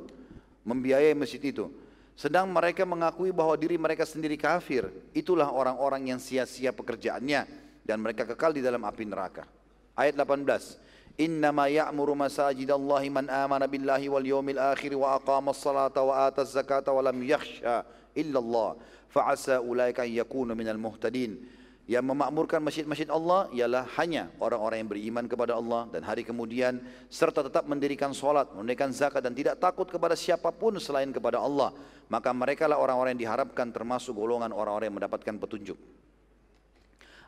membiayai 0.63 1.11
masjid 1.11 1.43
itu. 1.43 1.67
Sedang 2.15 2.47
mereka 2.47 2.87
mengakui 2.87 3.35
bahwa 3.35 3.59
diri 3.59 3.75
mereka 3.75 4.07
sendiri 4.07 4.39
kafir. 4.39 4.87
Itulah 5.11 5.51
orang-orang 5.51 6.15
yang 6.15 6.23
sia-sia 6.23 6.71
pekerjaannya 6.71 7.43
dan 7.83 7.99
mereka 7.99 8.23
kekal 8.23 8.55
di 8.55 8.63
dalam 8.63 8.79
api 8.87 9.03
neraka. 9.03 9.43
Ayat 9.91 10.15
18. 10.15 11.19
Innama 11.19 11.67
ya'muru 11.67 12.15
masajidallahi 12.15 13.11
man 13.11 13.27
amana 13.27 13.67
billahi 13.67 14.07
wal 14.07 14.23
yawmil 14.23 14.61
akhir 14.61 14.95
wa 14.95 15.19
aqama 15.19 15.51
as-salata 15.51 15.99
wa 15.99 16.31
ata 16.31 16.47
az-zakata 16.47 16.95
wa 16.95 17.03
lam 17.03 17.17
yakhsha 17.27 17.83
illa 18.15 18.39
Allah. 18.39 18.79
Fa'asa 19.11 19.59
ulaika 19.59 20.07
yakunu 20.07 20.55
minal 20.55 20.79
muhtadin. 20.79 21.56
Yang 21.87 22.03
memakmurkan 22.03 22.59
masjid-masjid 22.59 23.07
Allah 23.07 23.47
ialah 23.55 23.87
hanya 23.95 24.27
orang-orang 24.43 24.83
yang 24.83 24.91
beriman 24.91 25.23
kepada 25.23 25.55
Allah 25.55 25.87
dan 25.87 26.03
hari 26.03 26.27
kemudian 26.27 26.83
serta 27.07 27.47
tetap 27.47 27.63
mendirikan 27.63 28.11
solat, 28.11 28.51
menunaikan 28.51 28.91
zakat 28.91 29.23
dan 29.23 29.31
tidak 29.31 29.55
takut 29.55 29.87
kepada 29.87 30.11
siapa 30.11 30.51
pun 30.51 30.75
selain 30.83 31.07
kepada 31.15 31.39
Allah. 31.39 31.71
Maka 32.11 32.35
mereka 32.35 32.67
lah 32.67 32.75
orang-orang 32.75 33.15
yang 33.15 33.31
diharapkan 33.31 33.71
termasuk 33.71 34.19
golongan 34.19 34.51
orang-orang 34.51 34.91
yang 34.91 34.99
mendapatkan 34.99 35.31
petunjuk. 35.39 35.79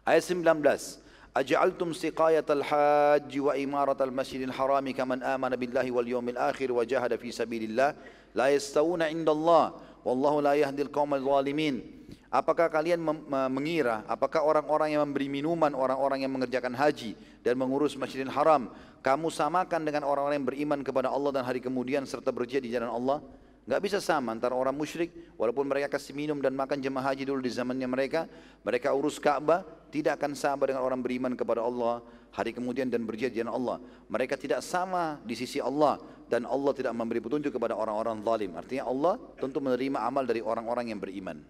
Ayat 0.04 0.28
19. 0.28 0.44
Aj'altum 1.40 1.96
siqayatal 1.96 2.60
hajj 2.60 3.32
wa 3.40 3.56
imaratal 3.56 4.12
masjidil 4.12 4.52
harami 4.52 4.92
kaman 4.92 5.24
amana 5.24 5.56
billahi 5.56 5.88
wal 5.88 6.04
yawmil 6.04 6.36
akhir 6.36 6.68
wa 6.76 6.84
jahada 6.84 7.16
fi 7.16 7.32
sabilillah 7.32 7.96
la 8.36 8.52
yastawuna 8.52 9.08
indallah 9.08 9.72
wallahu 10.04 10.44
la 10.44 10.60
yahdil 10.60 10.92
qaumal 10.92 11.24
zalimin. 11.24 11.99
Apakah 12.30 12.70
kalian 12.70 13.02
mengira, 13.50 14.06
apakah 14.06 14.46
orang-orang 14.46 14.94
yang 14.94 15.02
memberi 15.02 15.26
minuman, 15.26 15.74
orang-orang 15.74 16.22
yang 16.22 16.30
mengerjakan 16.30 16.78
haji 16.78 17.18
dan 17.42 17.58
mengurus 17.58 17.98
Masjidil 17.98 18.30
Haram, 18.30 18.70
kamu 19.02 19.34
samakan 19.34 19.82
dengan 19.82 20.06
orang-orang 20.06 20.38
yang 20.38 20.46
beriman 20.46 20.80
kepada 20.86 21.10
Allah 21.10 21.42
dan 21.42 21.42
hari 21.42 21.58
kemudian 21.58 22.06
serta 22.06 22.30
berjihad 22.30 22.62
di 22.62 22.70
jalan 22.70 22.94
Allah? 22.94 23.26
Gak 23.66 23.82
bisa 23.82 23.98
sama 23.98 24.30
antara 24.30 24.54
orang 24.54 24.78
musyrik, 24.78 25.10
walaupun 25.42 25.66
mereka 25.66 25.98
kasih 25.98 26.14
minum 26.14 26.38
dan 26.38 26.54
makan 26.54 26.78
jemaah 26.78 27.14
haji 27.14 27.26
dulu 27.26 27.42
di 27.42 27.50
zamannya 27.50 27.90
mereka, 27.90 28.30
mereka 28.62 28.94
urus 28.94 29.18
Ka'bah, 29.18 29.66
tidak 29.90 30.22
akan 30.22 30.38
sama 30.38 30.70
dengan 30.70 30.86
orang 30.86 31.02
beriman 31.02 31.34
kepada 31.34 31.66
Allah 31.66 32.06
hari 32.30 32.54
kemudian 32.54 32.94
dan 32.94 33.10
berjihad 33.10 33.34
di 33.34 33.42
jalan 33.42 33.58
Allah. 33.58 33.78
Mereka 34.06 34.38
tidak 34.38 34.62
sama 34.62 35.18
di 35.26 35.34
sisi 35.34 35.58
Allah 35.58 35.98
dan 36.30 36.46
Allah 36.46 36.78
tidak 36.78 36.94
memberi 36.94 37.26
petunjuk 37.26 37.50
kepada 37.50 37.74
orang-orang 37.74 38.22
zalim. 38.22 38.54
Artinya 38.54 38.86
Allah 38.86 39.18
tentu 39.42 39.58
menerima 39.58 39.98
amal 39.98 40.30
dari 40.30 40.46
orang-orang 40.46 40.94
yang 40.94 41.02
beriman. 41.02 41.42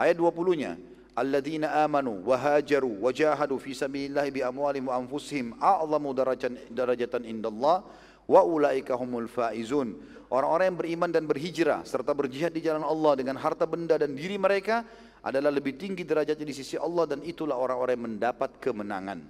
Ayat 0.00 0.16
20-nya, 0.16 0.80
alladzina 1.12 1.84
amanu 1.84 2.24
wa 2.24 2.32
hajaru 2.40 3.04
wa 3.04 3.12
jahadu 3.12 3.60
fi 3.60 3.76
sabilillah 3.76 4.24
bi 4.32 4.40
amwalihim 4.40 4.88
wa 4.88 4.96
anfusihim 4.96 5.52
a'zamu 5.60 6.16
darajatan 6.16 6.56
darajatan 6.72 7.28
indallah 7.28 7.84
wa 8.24 8.40
ulaika 8.40 8.96
humul 8.96 9.28
faizun. 9.28 10.00
Orang-orang 10.32 10.72
yang 10.72 10.78
beriman 10.80 11.10
dan 11.12 11.28
berhijrah 11.28 11.84
serta 11.84 12.16
berjihad 12.16 12.54
di 12.54 12.64
jalan 12.64 12.80
Allah 12.80 13.12
dengan 13.18 13.36
harta 13.36 13.68
benda 13.68 14.00
dan 14.00 14.16
diri 14.16 14.40
mereka 14.40 14.86
adalah 15.20 15.52
lebih 15.52 15.76
tinggi 15.76 16.06
derajatnya 16.06 16.48
di 16.48 16.54
sisi 16.56 16.80
Allah 16.80 17.04
dan 17.04 17.20
itulah 17.20 17.60
orang-orang 17.60 17.98
yang 18.00 18.06
mendapat 18.16 18.56
kemenangan. 18.56 19.20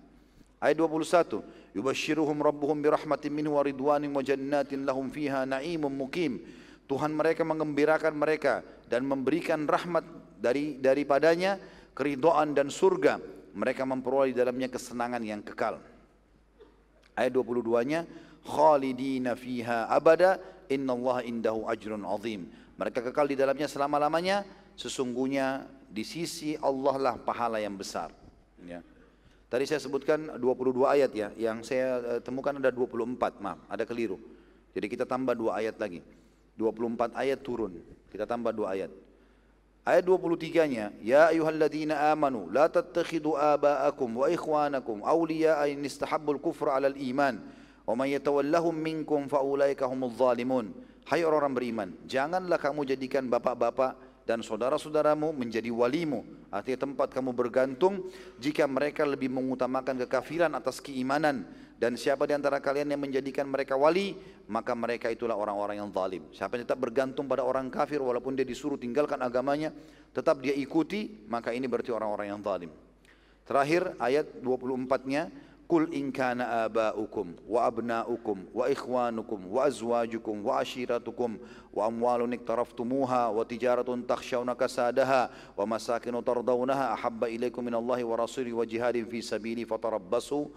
Ayat 0.60 0.76
21. 0.76 1.74
Yubashshiruhum 1.74 2.36
rabbuhum 2.44 2.78
birahmatin 2.84 3.32
minhu 3.32 3.56
wa 3.56 3.64
ridwanin 3.64 4.12
wa 4.12 4.20
jannatin 4.20 4.84
lahum 4.84 5.08
fiha 5.08 5.48
na'imun 5.48 5.90
mukim. 5.90 6.44
Tuhan 6.90 7.14
mereka 7.14 7.46
mengembirakan 7.46 8.18
mereka 8.18 8.66
dan 8.90 9.06
memberikan 9.06 9.62
rahmat 9.62 10.02
dari 10.42 10.74
daripadanya 10.82 11.54
keridhaan 11.94 12.50
dan 12.50 12.66
surga 12.66 13.22
mereka 13.54 13.86
memperoleh 13.86 14.34
di 14.34 14.36
dalamnya 14.42 14.66
kesenangan 14.66 15.22
yang 15.22 15.38
kekal 15.46 15.78
ayat 17.14 17.30
22-nya 17.30 18.02
khalidina 18.42 19.38
fiha 19.38 19.86
abada 19.86 20.42
innallaha 20.66 21.22
indahu 21.22 21.70
ajrun 21.70 22.02
azim 22.10 22.50
mereka 22.74 23.06
kekal 23.06 23.30
di 23.30 23.38
dalamnya 23.38 23.70
selama-lamanya 23.70 24.42
sesungguhnya 24.74 25.70
di 25.86 26.02
sisi 26.02 26.58
Allah 26.58 26.98
lah 26.98 27.14
pahala 27.22 27.62
yang 27.62 27.78
besar 27.78 28.10
ya 28.66 28.82
Tadi 29.50 29.66
saya 29.66 29.82
sebutkan 29.82 30.38
22 30.38 30.86
ayat 30.86 31.10
ya, 31.10 31.34
yang 31.34 31.66
saya 31.66 31.98
eh, 31.98 32.20
temukan 32.22 32.54
ada 32.54 32.70
24, 32.70 33.42
maaf, 33.42 33.58
ada 33.66 33.82
keliru. 33.82 34.14
Jadi 34.70 34.86
kita 34.86 35.02
tambah 35.02 35.34
dua 35.34 35.58
ayat 35.58 35.74
lagi. 35.74 36.06
24 36.60 37.16
ayat 37.16 37.40
turun. 37.40 37.80
Kita 38.12 38.28
tambah 38.28 38.52
dua 38.52 38.76
ayat. 38.76 38.92
Ayat 39.80 40.04
23-nya, 40.04 40.92
Ya 41.00 41.32
ayuhalladzina 41.32 42.12
amanu, 42.12 42.52
la 42.52 42.68
tattakhidu 42.68 43.32
aba'akum 43.32 44.20
wa 44.20 44.28
ikhwanakum 44.28 45.00
awliya'a 45.00 45.72
in 45.72 45.80
istahabbul 45.80 46.36
kufra 46.36 46.76
'alal 46.76 46.92
iman, 47.00 47.40
wa 47.88 47.94
man 47.96 48.12
yatawallahum 48.12 48.76
minkum 48.76 49.24
fa 49.24 49.40
ulaika 49.40 49.88
humudz 49.88 50.20
zalimun. 50.20 50.76
Hai 51.08 51.24
orang-orang 51.24 51.54
beriman, 51.56 51.88
janganlah 52.04 52.60
kamu 52.60 52.92
jadikan 52.92 53.24
bapak-bapak 53.26 53.96
dan 54.28 54.44
saudara-saudaramu 54.44 55.32
menjadi 55.32 55.72
walimu, 55.72 56.28
artinya 56.52 56.86
tempat 56.86 57.10
kamu 57.16 57.32
bergantung 57.32 58.04
jika 58.36 58.68
mereka 58.68 59.02
lebih 59.08 59.32
mengutamakan 59.32 59.96
kekafiran 60.06 60.52
atas 60.54 60.78
keimanan 60.78 61.48
dan 61.80 61.96
siapa 61.96 62.28
di 62.28 62.36
antara 62.36 62.60
kalian 62.60 62.92
yang 62.92 63.00
menjadikan 63.00 63.48
mereka 63.48 63.72
wali, 63.72 64.12
maka 64.52 64.76
mereka 64.76 65.08
itulah 65.08 65.32
orang-orang 65.32 65.80
yang 65.80 65.88
zalim. 65.88 66.28
Siapa 66.28 66.60
yang 66.60 66.68
tetap 66.68 66.76
bergantung 66.76 67.24
pada 67.24 67.40
orang 67.40 67.72
kafir 67.72 68.04
walaupun 68.04 68.36
dia 68.36 68.44
disuruh 68.44 68.76
tinggalkan 68.76 69.16
agamanya, 69.16 69.72
tetap 70.12 70.44
dia 70.44 70.52
ikuti, 70.52 71.24
maka 71.24 71.56
ini 71.56 71.64
berarti 71.64 71.88
orang-orang 71.88 72.36
yang 72.36 72.40
zalim. 72.44 72.68
Terakhir 73.48 73.96
ayat 73.96 74.28
24-nya, 74.44 75.32
Kul 75.70 75.86
in 75.94 76.10
kana 76.10 76.66
aba'ukum 76.66 77.46
wa 77.46 77.62
abna'ukum 77.62 78.50
wa 78.50 78.66
ikhwanukum 78.66 79.38
wa 79.54 79.70
azwajukum 79.70 80.42
wa 80.42 80.58
ashiratukum 80.58 81.38
wa 81.70 81.86
amwalun 81.86 82.34
iktaraftumuha 82.34 83.30
wa 83.30 83.46
tijaratun 83.46 84.02
takhshawna 84.02 84.58
kasadaha 84.58 85.30
wa 85.54 85.64
masakinu 85.70 86.18
tardawnaha 86.26 86.90
ahabba 86.98 87.30
ilaikum 87.30 87.62
minallahi 87.62 88.02
wa 88.02 88.18
rasuli 88.18 88.50
wa 88.50 88.66
jihadin 88.66 89.06
fi 89.06 89.22
sabili 89.22 89.62
fatarabbasu 89.62 90.50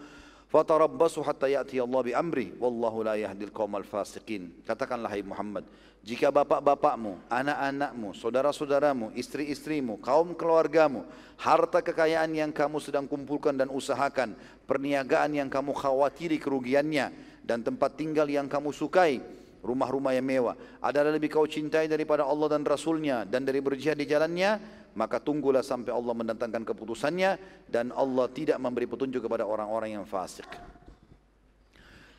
Fatarabbasu 0.54 1.26
hatta 1.26 1.49
ya'ti 1.49 1.82
Allah 1.82 2.01
bi 2.06 2.14
amri 2.14 2.54
wallahu 2.62 3.01
la 3.01 3.18
yahdil 3.18 3.49
qaumal 3.49 3.82
fasiqin. 3.82 4.54
Katakanlah 4.70 5.10
hai 5.10 5.26
Muhammad, 5.26 5.66
jika 6.06 6.30
bapak-bapakmu, 6.30 7.18
anak-anakmu, 7.26 8.14
saudara-saudaramu, 8.14 9.18
istri-istrimu, 9.18 9.97
kaum 9.97 10.38
keluargamu, 10.38 11.10
harta 11.41 11.82
kekayaan 11.82 12.38
yang 12.38 12.54
kamu 12.54 12.78
sedang 12.78 13.10
kumpulkan 13.10 13.58
dan 13.58 13.74
usahakan, 13.74 14.38
perniagaan 14.70 15.34
yang 15.34 15.49
kamu 15.49 15.74
khawatiri 15.74 16.38
kerugiannya 16.38 17.10
dan 17.41 17.66
tempat 17.66 17.97
tinggal 17.97 18.30
yang 18.30 18.45
kamu 18.45 18.70
sukai, 18.70 19.26
rumah-rumah 19.64 20.11
yang 20.11 20.28
mewah 20.28 20.55
adalah 20.84 21.16
lebih 21.16 21.32
kau 21.32 21.47
cintai 21.47 21.88
daripada 21.88 22.28
Allah 22.28 22.51
dan 22.51 22.68
Rasulnya 22.68 23.24
dan 23.24 23.47
dari 23.47 23.64
berjihad 23.64 23.95
di 23.95 24.05
jalannya 24.05 24.84
maka 24.93 25.18
tunggulah 25.18 25.66
sampai 25.66 25.89
Allah 25.89 26.14
mendatangkan 26.14 26.61
keputusannya 26.68 27.32
dan 27.66 27.89
Allah 27.95 28.30
tidak 28.30 28.61
memberi 28.61 28.86
petunjuk 28.86 29.26
kepada 29.26 29.47
orang-orang 29.47 29.97
yang 29.97 30.05
fasik. 30.05 30.45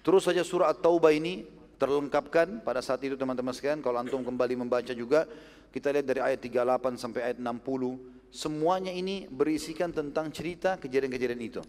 Terus 0.05 0.27
saja 0.27 0.43
surah 0.43 0.75
At-Taubah 0.75 1.15
ini 1.15 1.47
terlengkapkan 1.79 2.61
pada 2.61 2.83
saat 2.83 3.01
itu 3.07 3.15
teman-teman 3.15 3.55
sekalian 3.55 3.81
kalau 3.81 4.03
antum 4.03 4.21
kembali 4.21 4.59
membaca 4.59 4.93
juga 4.93 5.29
kita 5.71 5.91
lihat 5.91 6.07
dari 6.07 6.21
ayat 6.23 6.41
38 6.43 7.01
sampai 7.01 7.21
ayat 7.33 7.39
60 7.39 8.35
semuanya 8.35 8.91
ini 8.91 9.31
berisikan 9.31 9.95
tentang 9.95 10.35
cerita 10.35 10.75
kejadian-kejadian 10.83 11.43
itu. 11.43 11.63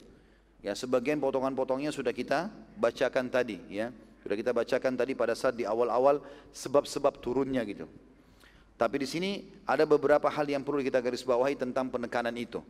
Ya, 0.66 0.74
sebagian 0.74 1.22
potongan-potongnya 1.22 1.94
sudah 1.94 2.10
kita 2.10 2.50
bacakan 2.74 3.30
tadi 3.30 3.62
ya. 3.70 3.94
Sudah 4.26 4.42
kita 4.42 4.58
bacakan 4.58 4.98
tadi 4.98 5.14
pada 5.14 5.38
saat 5.38 5.54
di 5.54 5.70
awal-awal 5.70 6.18
sebab-sebab 6.50 7.22
turunnya 7.22 7.62
gitu. 7.62 7.86
Tapi 8.74 8.98
di 8.98 9.06
sini 9.06 9.46
ada 9.70 9.86
beberapa 9.86 10.26
hal 10.34 10.50
yang 10.50 10.66
perlu 10.66 10.82
kita 10.82 10.98
garis 10.98 11.22
bawahi 11.22 11.54
tentang 11.54 11.94
penekanan 11.94 12.34
itu. 12.34 12.66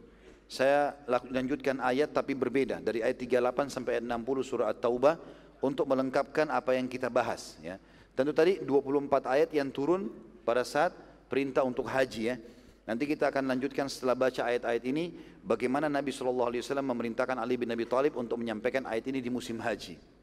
Saya 0.52 1.00
lanjutkan 1.32 1.80
ayat 1.80 2.12
tapi 2.12 2.36
berbeda 2.36 2.84
dari 2.84 3.00
ayat 3.00 3.24
38 3.24 3.72
sampai 3.72 3.98
ayat 3.98 4.04
60 4.04 4.44
surah 4.44 4.68
At-Taubah 4.76 5.16
untuk 5.64 5.88
melengkapkan 5.88 6.52
apa 6.52 6.76
yang 6.76 6.92
kita 6.92 7.08
bahas 7.08 7.56
ya. 7.64 7.80
Tentu 8.20 8.36
tadi 8.36 8.60
24 8.60 9.24
ayat 9.24 9.50
yang 9.56 9.72
turun 9.72 10.12
pada 10.44 10.68
saat 10.68 10.92
perintah 11.32 11.64
untuk 11.64 11.88
haji 11.88 12.36
ya. 12.36 12.36
Nanti 12.84 13.08
kita 13.08 13.32
akan 13.32 13.48
lanjutkan 13.48 13.88
setelah 13.88 14.14
baca 14.14 14.44
ayat-ayat 14.44 14.84
ini 14.92 15.16
bagaimana 15.40 15.88
Nabi 15.88 16.12
SAW 16.12 16.52
memerintahkan 16.84 17.40
Ali 17.40 17.56
bin 17.56 17.72
Abi 17.72 17.88
Thalib 17.88 18.20
untuk 18.20 18.44
menyampaikan 18.44 18.84
ayat 18.86 19.08
ini 19.08 19.24
di 19.24 19.32
musim 19.32 19.58
haji. 19.58 20.15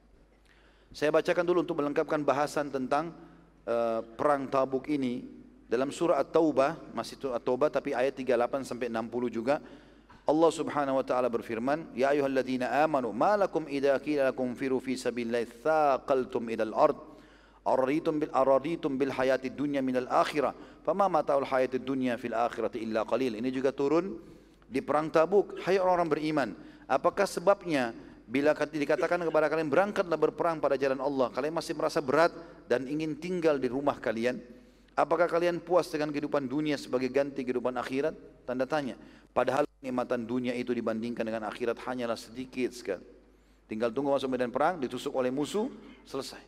Saya 0.92 1.08
bacakan 1.08 1.48
dulu 1.48 1.64
untuk 1.64 1.80
melengkapkan 1.80 2.20
bahasan 2.20 2.68
tentang 2.68 3.16
uh, 3.64 4.04
perang 4.04 4.44
Tabuk 4.44 4.92
ini 4.92 5.24
dalam 5.64 5.88
surah 5.88 6.20
At-Taubah, 6.20 6.92
masih 6.92 7.16
At-Taubah 7.32 7.72
tapi 7.72 7.96
ayat 7.96 8.12
38 8.12 8.68
sampai 8.68 8.92
60 8.92 9.08
juga. 9.32 9.56
Allah 10.28 10.50
Subhanahu 10.52 11.00
wa 11.00 11.04
taala 11.08 11.32
berfirman, 11.32 11.96
"Ya 11.96 12.12
ayyuhalladzina 12.12 12.84
amanu, 12.84 13.08
ma 13.10 13.40
lakum 13.40 13.64
idza 13.72 13.96
qila 14.04 14.30
lakum 14.30 14.52
firu 14.52 14.84
fi 14.84 15.00
sabilillahi 15.00 15.64
thaqaltum 15.64 16.52
ila 16.52 16.64
al-ard?" 16.68 16.98
Araditum 17.64 18.20
bil 18.20 18.32
araditum 18.34 18.92
bil 19.00 19.16
hayati 19.16 19.48
dunya 19.48 19.80
minal 19.80 20.06
akhirah. 20.12 20.52
Fama 20.84 21.08
mataul 21.08 21.48
hayati 21.48 21.80
dunya 21.80 22.20
fil 22.20 22.36
akhirati 22.36 22.84
illa 22.84 23.08
qalil. 23.08 23.32
Ini 23.38 23.48
juga 23.48 23.72
turun 23.72 24.20
di 24.68 24.84
perang 24.84 25.08
Tabuk. 25.08 25.56
Hai 25.64 25.80
orang-orang 25.80 26.10
beriman, 26.10 26.48
apakah 26.84 27.24
sebabnya 27.24 27.96
Bila 28.22 28.54
dikatakan 28.54 29.18
kepada 29.18 29.50
kalian 29.50 29.68
berangkatlah 29.68 30.18
berperang 30.18 30.62
pada 30.62 30.78
jalan 30.78 31.02
Allah, 31.02 31.28
kalian 31.34 31.52
masih 31.52 31.74
merasa 31.74 31.98
berat 31.98 32.32
dan 32.70 32.86
ingin 32.86 33.18
tinggal 33.18 33.58
di 33.58 33.68
rumah 33.68 33.98
kalian? 33.98 34.40
Apakah 34.92 35.24
kalian 35.26 35.56
puas 35.58 35.88
dengan 35.88 36.12
kehidupan 36.12 36.44
dunia 36.44 36.76
sebagai 36.76 37.08
ganti 37.08 37.42
kehidupan 37.42 37.74
akhirat? 37.80 38.12
Tanda 38.44 38.68
tanya. 38.68 38.94
Padahal 39.32 39.64
kenikmatan 39.80 40.28
dunia 40.28 40.52
itu 40.52 40.76
dibandingkan 40.76 41.24
dengan 41.24 41.48
akhirat 41.48 41.80
hanyalah 41.80 42.20
sedikit 42.20 42.76
sekali. 42.76 43.02
Tinggal 43.72 43.88
tunggu 43.88 44.12
masuk 44.12 44.28
medan 44.28 44.52
perang, 44.52 44.76
ditusuk 44.76 45.16
oleh 45.16 45.32
musuh, 45.32 45.72
selesai. 46.04 46.44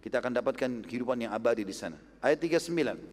Kita 0.00 0.20
akan 0.20 0.32
dapatkan 0.40 0.70
kehidupan 0.88 1.28
yang 1.28 1.32
abadi 1.36 1.60
di 1.60 1.76
sana. 1.76 2.00
Ayat 2.24 2.40
39. 2.40 3.12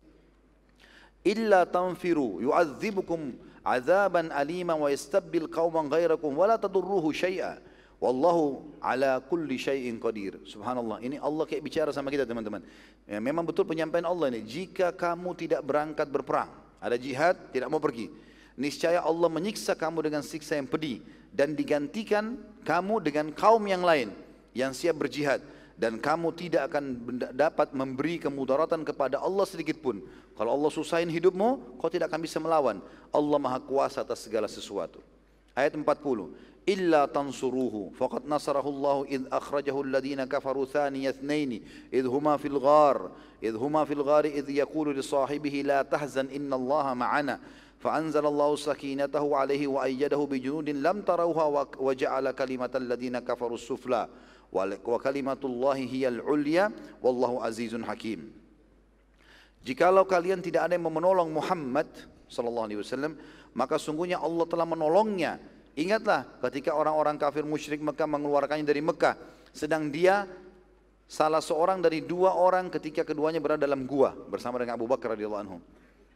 Illa 1.28 1.68
tanfiru 1.68 2.39
yu'adzibukum 2.39 3.36
azaban 3.62 4.32
aliman 4.32 4.80
wa 4.80 4.88
yastabbil 4.88 5.52
qauman 5.52 5.91
ghairakum 5.91 6.32
wa 6.32 6.47
la 6.47 6.56
tadurruhu 6.56 7.12
syai'a. 7.12 7.60
Wallahu 8.02 8.66
ala 8.82 9.22
kulli 9.22 9.62
syai'in 9.62 10.02
qadir. 10.02 10.41
Subhanallah. 10.41 11.06
Ini 11.06 11.22
Allah 11.22 11.45
kayak 11.45 11.62
bicara 11.62 11.89
sama 11.93 12.10
kita 12.10 12.26
teman-teman. 12.26 12.66
Ya, 13.06 13.22
memang 13.22 13.45
betul 13.45 13.70
penyampaian 13.70 14.10
Allah 14.10 14.34
ini. 14.34 14.41
Jika 14.41 14.89
kamu 14.89 15.38
tidak 15.38 15.62
berangkat 15.62 16.10
berperang, 16.10 16.49
ada 16.82 16.97
jihad, 16.97 17.38
tidak 17.54 17.70
mau 17.70 17.78
pergi. 17.78 18.10
Niscaya 18.58 19.06
Allah 19.06 19.30
menyiksa 19.30 19.78
kamu 19.78 20.10
dengan 20.10 20.26
siksa 20.26 20.58
yang 20.58 20.66
pedih 20.66 21.06
dan 21.30 21.54
digantikan 21.54 22.41
kamu 22.66 23.06
dengan 23.06 23.30
kaum 23.38 23.62
yang 23.70 23.86
lain 23.86 24.10
yang 24.52 24.74
siap 24.74 24.97
berjihad 24.97 25.39
dan 25.78 25.97
kamu 25.97 26.34
tidak 26.36 26.74
akan 26.74 27.06
dapat 27.34 27.74
memberi 27.74 28.18
kemudaratan 28.18 28.82
kepada 28.82 29.22
Allah 29.22 29.45
sedikit 29.45 29.78
pun. 29.82 30.02
Kalau 30.38 30.52
Allah 30.58 30.70
susahin 30.74 31.10
hidupmu, 31.10 31.78
kau 31.78 31.89
tidak 31.89 32.10
akan 32.10 32.22
bisa 32.22 32.41
melawan. 32.41 32.82
Allah 33.14 33.38
Maha 33.38 33.62
Kuasa 33.62 34.02
atas 34.02 34.26
segala 34.26 34.49
sesuatu. 34.49 35.02
Ayat 35.58 35.76
40 35.76 35.86
إلا 36.68 37.07
تنصروه 37.07 37.90
فقد 37.99 38.26
نصره 38.26 38.68
الله 38.68 39.05
إذ 39.05 39.22
أخرجه 39.32 39.80
الذين 39.80 40.24
كفروا 40.24 40.64
ثاني 40.64 41.09
اثنين 41.09 41.62
إذ 41.92 42.07
هما 42.07 42.36
في 42.36 42.49
الغار 42.49 43.11
إذ 43.42 43.57
هما 43.57 43.84
في 43.84 43.92
الغار 43.92 44.24
إذ 44.24 44.51
يقول 44.51 44.99
لصاحبه 44.99 45.62
لا 45.66 45.82
تحزن 45.82 46.26
إن 46.26 46.53
الله 46.53 46.94
معنا 46.94 47.40
فأنزل 47.78 48.26
الله 48.26 48.57
سكينته 48.57 49.36
عليه 49.36 49.66
وأيده 49.66 50.16
بجنود 50.16 50.70
لم 50.70 51.03
تروها 51.03 51.66
وجعل 51.78 52.30
كلمة 52.30 52.70
الذين 52.74 53.18
كفروا 53.18 53.55
السفلى 53.55 54.09
وكلمة 54.84 55.42
الله 55.44 55.74
هي 55.74 56.09
العليا 56.09 56.72
والله 57.03 57.44
عزيز 57.44 57.76
حكيم 57.76 58.47
Jikalau 59.66 60.07
kalian 60.07 60.38
tidak 60.38 60.70
ada 60.70 60.78
yang 60.78 60.86
menolong 60.86 61.34
Muhammad 61.34 61.90
sallallahu 62.30 62.70
alaihi 62.70 62.78
wasallam, 62.86 63.18
maka 63.51 63.82
sungguhnya 63.82 64.22
Allah 64.22 64.47
telah 64.47 64.62
menolongnya 64.62 65.42
Ingatlah 65.76 66.28
ketika 66.49 66.76
orang-orang 66.76 67.15
kafir 67.15 67.47
musyrik 67.47 67.80
Mekah 67.80 68.07
mengeluarkannya 68.07 68.67
dari 68.67 68.84
Mekah. 68.84 69.15
Sedang 69.55 69.88
dia 69.88 70.28
salah 71.07 71.39
seorang 71.39 71.80
dari 71.80 72.03
dua 72.03 72.36
orang 72.36 72.67
ketika 72.67 73.07
keduanya 73.07 73.39
berada 73.39 73.63
dalam 73.63 73.88
gua 73.88 74.11
bersama 74.11 74.59
dengan 74.59 74.76
Abu 74.76 74.88
Bakar 74.88 75.15
radhiyallahu 75.15 75.43
anhu. 75.43 75.57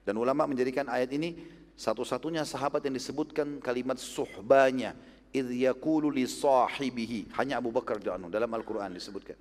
Dan 0.03 0.19
ulama 0.19 0.43
menjadikan 0.47 0.91
ayat 0.91 1.11
ini 1.15 1.39
satu-satunya 1.75 2.43
sahabat 2.43 2.83
yang 2.87 2.95
disebutkan 2.95 3.59
kalimat 3.63 3.99
suhbanya 3.99 4.95
idh 5.31 5.51
li 6.11 6.25
sahibihi 6.27 7.35
hanya 7.39 7.59
Abu 7.59 7.71
Bakar 7.71 7.99
radhiyallahu 7.99 8.27
anhu 8.27 8.31
dalam 8.31 8.51
Al-Qur'an 8.51 8.91
disebutkan. 8.91 9.35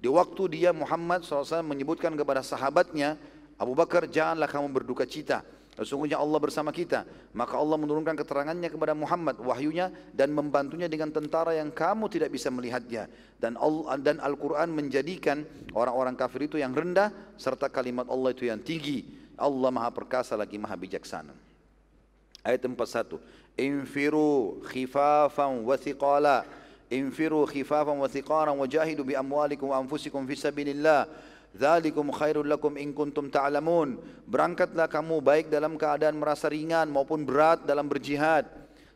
Di 0.00 0.08
waktu 0.08 0.42
dia 0.58 0.70
Muhammad 0.72 1.22
SAW 1.22 1.60
menyebutkan 1.62 2.16
kepada 2.16 2.40
sahabatnya 2.40 3.20
Abu 3.60 3.76
Bakar 3.76 4.08
janganlah 4.08 4.48
kamu 4.48 4.72
berduka 4.72 5.04
cita 5.04 5.44
Sesungguhnya 5.80 6.20
Allah 6.20 6.36
bersama 6.36 6.76
kita. 6.76 7.08
Maka 7.32 7.56
Allah 7.56 7.80
menurunkan 7.80 8.12
keterangannya 8.12 8.68
kepada 8.68 8.92
Muhammad 8.92 9.40
wahyunya 9.40 9.88
dan 10.12 10.28
membantunya 10.28 10.92
dengan 10.92 11.08
tentara 11.08 11.56
yang 11.56 11.72
kamu 11.72 12.04
tidak 12.12 12.28
bisa 12.36 12.52
melihatnya. 12.52 13.08
Dan 13.40 13.56
Allah 13.56 13.96
dan 13.96 14.20
Al-Quran 14.20 14.76
menjadikan 14.76 15.40
orang-orang 15.72 16.20
kafir 16.20 16.52
itu 16.52 16.60
yang 16.60 16.76
rendah 16.76 17.08
serta 17.40 17.72
kalimat 17.72 18.04
Allah 18.12 18.36
itu 18.36 18.44
yang 18.44 18.60
tinggi. 18.60 19.08
Allah 19.40 19.72
maha 19.72 19.88
perkasa 19.88 20.36
lagi 20.36 20.60
maha 20.60 20.76
bijaksana. 20.76 21.32
Ayat 22.44 22.60
41. 22.60 23.16
Infiru 23.56 24.60
khifafan 24.68 25.64
wa 25.64 25.80
thiqala. 25.80 26.44
Infiru 26.92 27.48
khifafan 27.48 27.96
wa 27.96 28.04
thiqaran 28.04 28.52
wa 28.52 28.68
jahidu 28.68 29.00
bi 29.00 29.16
amwalikum 29.16 29.72
wa 29.72 29.80
anfusikum 29.80 30.28
fi 30.28 30.36
sabilillah. 30.36 31.08
Dzalikum 31.50 32.14
khairul 32.14 32.46
lakum 32.46 32.78
in 32.78 32.94
kuntum 32.94 33.26
ta'lamun. 33.26 33.98
Berangkatlah 34.30 34.86
kamu 34.86 35.18
baik 35.18 35.46
dalam 35.50 35.74
keadaan 35.74 36.14
merasa 36.14 36.46
ringan 36.46 36.86
maupun 36.86 37.26
berat 37.26 37.66
dalam 37.66 37.90
berjihad 37.90 38.46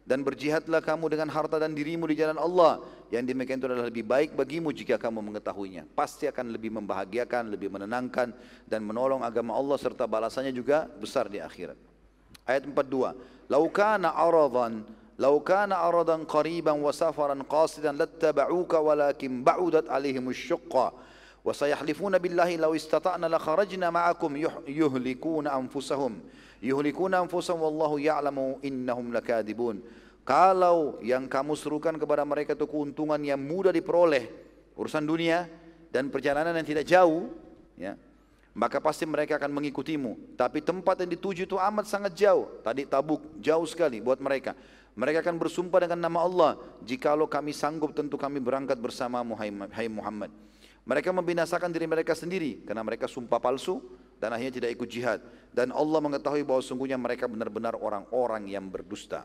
dan 0.04 0.20
berjihadlah 0.20 0.84
kamu 0.84 1.16
dengan 1.16 1.28
harta 1.32 1.58
dan 1.58 1.74
dirimu 1.74 2.06
di 2.06 2.14
jalan 2.14 2.38
Allah. 2.38 2.78
Yang 3.10 3.34
demikian 3.34 3.58
itu 3.58 3.66
adalah 3.66 3.86
lebih 3.90 4.04
baik 4.06 4.38
bagimu 4.38 4.70
jika 4.70 5.00
kamu 5.00 5.22
mengetahuinya. 5.34 5.82
Pasti 5.98 6.30
akan 6.30 6.54
lebih 6.54 6.70
membahagiakan, 6.78 7.50
lebih 7.50 7.72
menenangkan 7.74 8.30
dan 8.68 8.80
menolong 8.86 9.26
agama 9.26 9.54
Allah 9.54 9.78
serta 9.78 10.06
balasannya 10.06 10.54
juga 10.54 10.86
besar 10.86 11.26
di 11.26 11.42
akhirat. 11.42 11.78
Ayat 12.46 12.68
42. 12.68 13.50
Lau 13.50 13.64
kana 13.72 14.14
aradan 14.14 14.84
kana 15.44 15.78
aradan 15.78 16.26
qariban 16.26 16.74
wa 16.80 16.90
safaran 16.90 17.40
qasidan 17.46 17.94
lattaba'uka 17.94 18.82
walakin 18.82 19.46
ba'udat 19.46 19.86
alaihim 19.86 20.26
syuqqa 20.34 20.90
وسيحلفون 21.45 22.13
بالله 22.17 22.49
لو 22.55 22.75
استطعنا 22.75 23.27
لخرجنا 23.27 23.87
معكم 23.89 24.31
يهلكون 24.67 25.45
أنفسهم 25.47 26.13
يهلكون 26.63 27.13
أنفسهم 27.13 27.59
والله 27.61 27.91
يعلم 27.99 28.37
إنهم 28.65 29.05
لكاذبون 29.15 29.77
kalau 30.27 31.01
yang 31.01 31.25
kamu 31.25 31.57
serukan 31.57 31.97
kepada 31.97 32.21
mereka 32.21 32.53
itu 32.53 32.69
keuntungan 32.69 33.17
yang 33.23 33.41
mudah 33.41 33.73
diperoleh 33.73 34.29
urusan 34.77 35.01
dunia 35.01 35.49
dan 35.89 36.13
perjalanan 36.13 36.53
yang 36.53 36.67
tidak 36.67 36.85
jauh 36.85 37.33
ya 37.79 37.97
maka 38.53 38.77
pasti 38.83 39.07
mereka 39.09 39.39
akan 39.39 39.49
mengikutimu 39.55 40.37
tapi 40.37 40.61
tempat 40.61 41.01
yang 41.01 41.11
dituju 41.17 41.49
itu 41.49 41.57
amat 41.57 41.89
sangat 41.89 42.13
jauh 42.13 42.45
tadi 42.61 42.85
tabuk 42.85 43.25
jauh 43.41 43.65
sekali 43.65 44.03
buat 44.03 44.21
mereka 44.21 44.53
mereka 44.93 45.23
akan 45.25 45.39
bersumpah 45.39 45.87
dengan 45.87 46.05
nama 46.05 46.19
Allah 46.21 46.51
jikalau 46.83 47.25
kami 47.25 47.55
sanggup 47.55 47.95
tentu 47.95 48.19
kami 48.19 48.37
berangkat 48.43 48.77
bersamamu 48.77 49.33
hai 49.39 49.87
Muhammad 49.87 50.29
Mereka 50.84 51.10
membinasakan 51.16 51.72
diri 51.72 51.88
mereka 51.88 52.12
sendiri 52.12 52.60
karena 52.68 52.84
mereka 52.84 53.08
sumpah 53.08 53.40
palsu 53.40 53.80
dan 54.20 54.36
akhirnya 54.36 54.60
tidak 54.60 54.70
ikut 54.76 54.88
jihad. 54.88 55.20
Dan 55.48 55.72
Allah 55.72 56.00
mengetahui 56.00 56.44
bahwa 56.44 56.60
sungguhnya 56.60 57.00
mereka 57.00 57.24
benar-benar 57.24 57.76
orang-orang 57.80 58.52
yang 58.52 58.68
berdusta. 58.68 59.24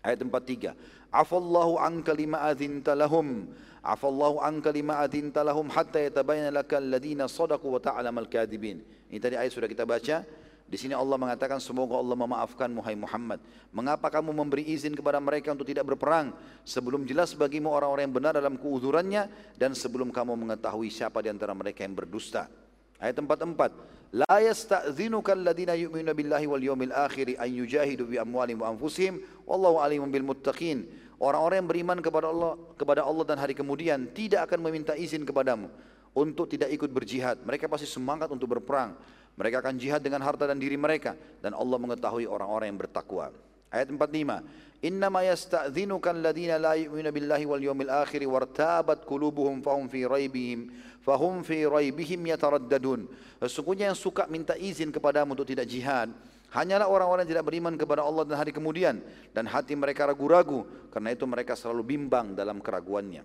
Ayat 0.00 0.24
43. 0.24 0.72
Afallahu 1.12 1.76
anka 1.76 2.16
lima 2.16 2.40
adhinta 2.48 2.96
lahum. 2.96 3.50
Afallahu 3.84 4.40
anka 4.40 4.72
lima 4.72 5.04
adhinta 5.04 5.44
lahum 5.44 5.68
hatta 5.68 6.00
yatabayana 6.00 6.64
laka 6.64 6.80
alladhina 6.80 7.28
sadaku 7.28 7.76
wa 7.76 7.80
ta'lamal 7.82 8.30
kadibin. 8.30 8.80
Ini 9.12 9.18
tadi 9.20 9.36
ayat 9.36 9.52
sudah 9.52 9.68
kita 9.68 9.84
baca. 9.84 10.24
Di 10.68 10.76
sini 10.76 10.92
Allah 10.92 11.16
mengatakan 11.16 11.56
semoga 11.64 11.96
Allah 11.96 12.12
memaafkan 12.12 12.68
Muhai 12.68 12.92
Muhammad. 12.92 13.40
Mengapa 13.72 14.12
kamu 14.12 14.36
memberi 14.36 14.68
izin 14.68 14.92
kepada 14.92 15.16
mereka 15.16 15.56
untuk 15.56 15.64
tidak 15.64 15.88
berperang 15.88 16.36
sebelum 16.60 17.08
jelas 17.08 17.32
bagimu 17.32 17.72
orang-orang 17.72 18.04
yang 18.04 18.16
benar 18.20 18.32
dalam 18.36 18.60
keuzurannya 18.60 19.32
dan 19.56 19.72
sebelum 19.72 20.12
kamu 20.12 20.36
mengetahui 20.36 20.92
siapa 20.92 21.24
di 21.24 21.32
antara 21.32 21.56
mereka 21.56 21.88
yang 21.88 21.96
berdusta. 21.96 22.52
Ayat 23.00 23.16
44. 23.16 24.12
La 24.12 24.40
yasta'dhinuka 24.44 25.32
alladhina 25.32 25.72
yu'minuna 25.72 26.12
billahi 26.12 26.44
wal 26.44 26.60
yawmil 26.60 26.92
akhir 26.92 27.40
an 27.40 27.48
yujahidu 27.48 28.04
bi 28.04 28.20
amwalihim 28.20 28.60
wa 28.60 28.68
anfusihim 28.68 29.24
wallahu 29.48 29.80
bil 30.12 30.26
muttaqin. 30.36 30.84
Orang-orang 31.16 31.64
yang 31.64 31.68
beriman 31.68 31.98
kepada 32.04 32.28
Allah 32.28 32.60
kepada 32.76 33.02
Allah 33.08 33.24
dan 33.24 33.40
hari 33.40 33.56
kemudian 33.56 34.04
tidak 34.12 34.52
akan 34.52 34.68
meminta 34.68 34.94
izin 34.94 35.24
kepadamu 35.24 35.72
untuk 36.16 36.48
tidak 36.48 36.72
ikut 36.72 36.90
berjihad. 36.92 37.40
Mereka 37.42 37.68
pasti 37.68 37.86
semangat 37.86 38.30
untuk 38.30 38.48
berperang. 38.58 38.96
Mereka 39.38 39.62
akan 39.62 39.78
jihad 39.78 40.02
dengan 40.02 40.18
harta 40.26 40.50
dan 40.50 40.58
diri 40.58 40.74
mereka 40.74 41.14
dan 41.38 41.54
Allah 41.54 41.78
mengetahui 41.78 42.26
orang-orang 42.26 42.74
yang 42.74 42.80
bertakwa. 42.82 43.30
Ayat 43.70 43.86
45. 43.94 44.82
Innama 44.82 45.22
yasta'dhinuka 45.26 46.10
alladhina 46.10 46.58
la 46.58 46.74
yu'minuna 46.74 47.14
billahi 47.14 47.44
wal 47.46 47.62
yawmil 47.62 47.90
akhir 47.90 48.22
wartabat 48.26 49.06
qulubuhum 49.06 49.62
fahum 49.62 49.86
fi 49.86 50.06
raibihim 50.06 50.70
fahum 51.06 51.46
fi 51.46 51.66
raibihim 51.66 52.18
yataraddadun. 52.34 53.06
Sesungguhnya 53.38 53.94
yang 53.94 53.98
suka 53.98 54.26
minta 54.26 54.58
izin 54.58 54.90
kepadamu 54.90 55.38
untuk 55.38 55.46
tidak 55.46 55.70
jihad 55.70 56.10
hanyalah 56.52 56.88
orang-orang 56.88 57.28
yang 57.28 57.32
tidak 57.38 57.46
beriman 57.46 57.74
kepada 57.76 58.00
Allah 58.00 58.24
dan 58.24 58.36
hari 58.40 58.52
kemudian 58.56 59.04
dan 59.36 59.44
hati 59.44 59.76
mereka 59.76 60.08
ragu-ragu 60.08 60.64
karena 60.88 61.12
itu 61.12 61.24
mereka 61.28 61.52
selalu 61.52 61.96
bimbang 61.96 62.32
dalam 62.32 62.64
keraguannya. 62.64 63.22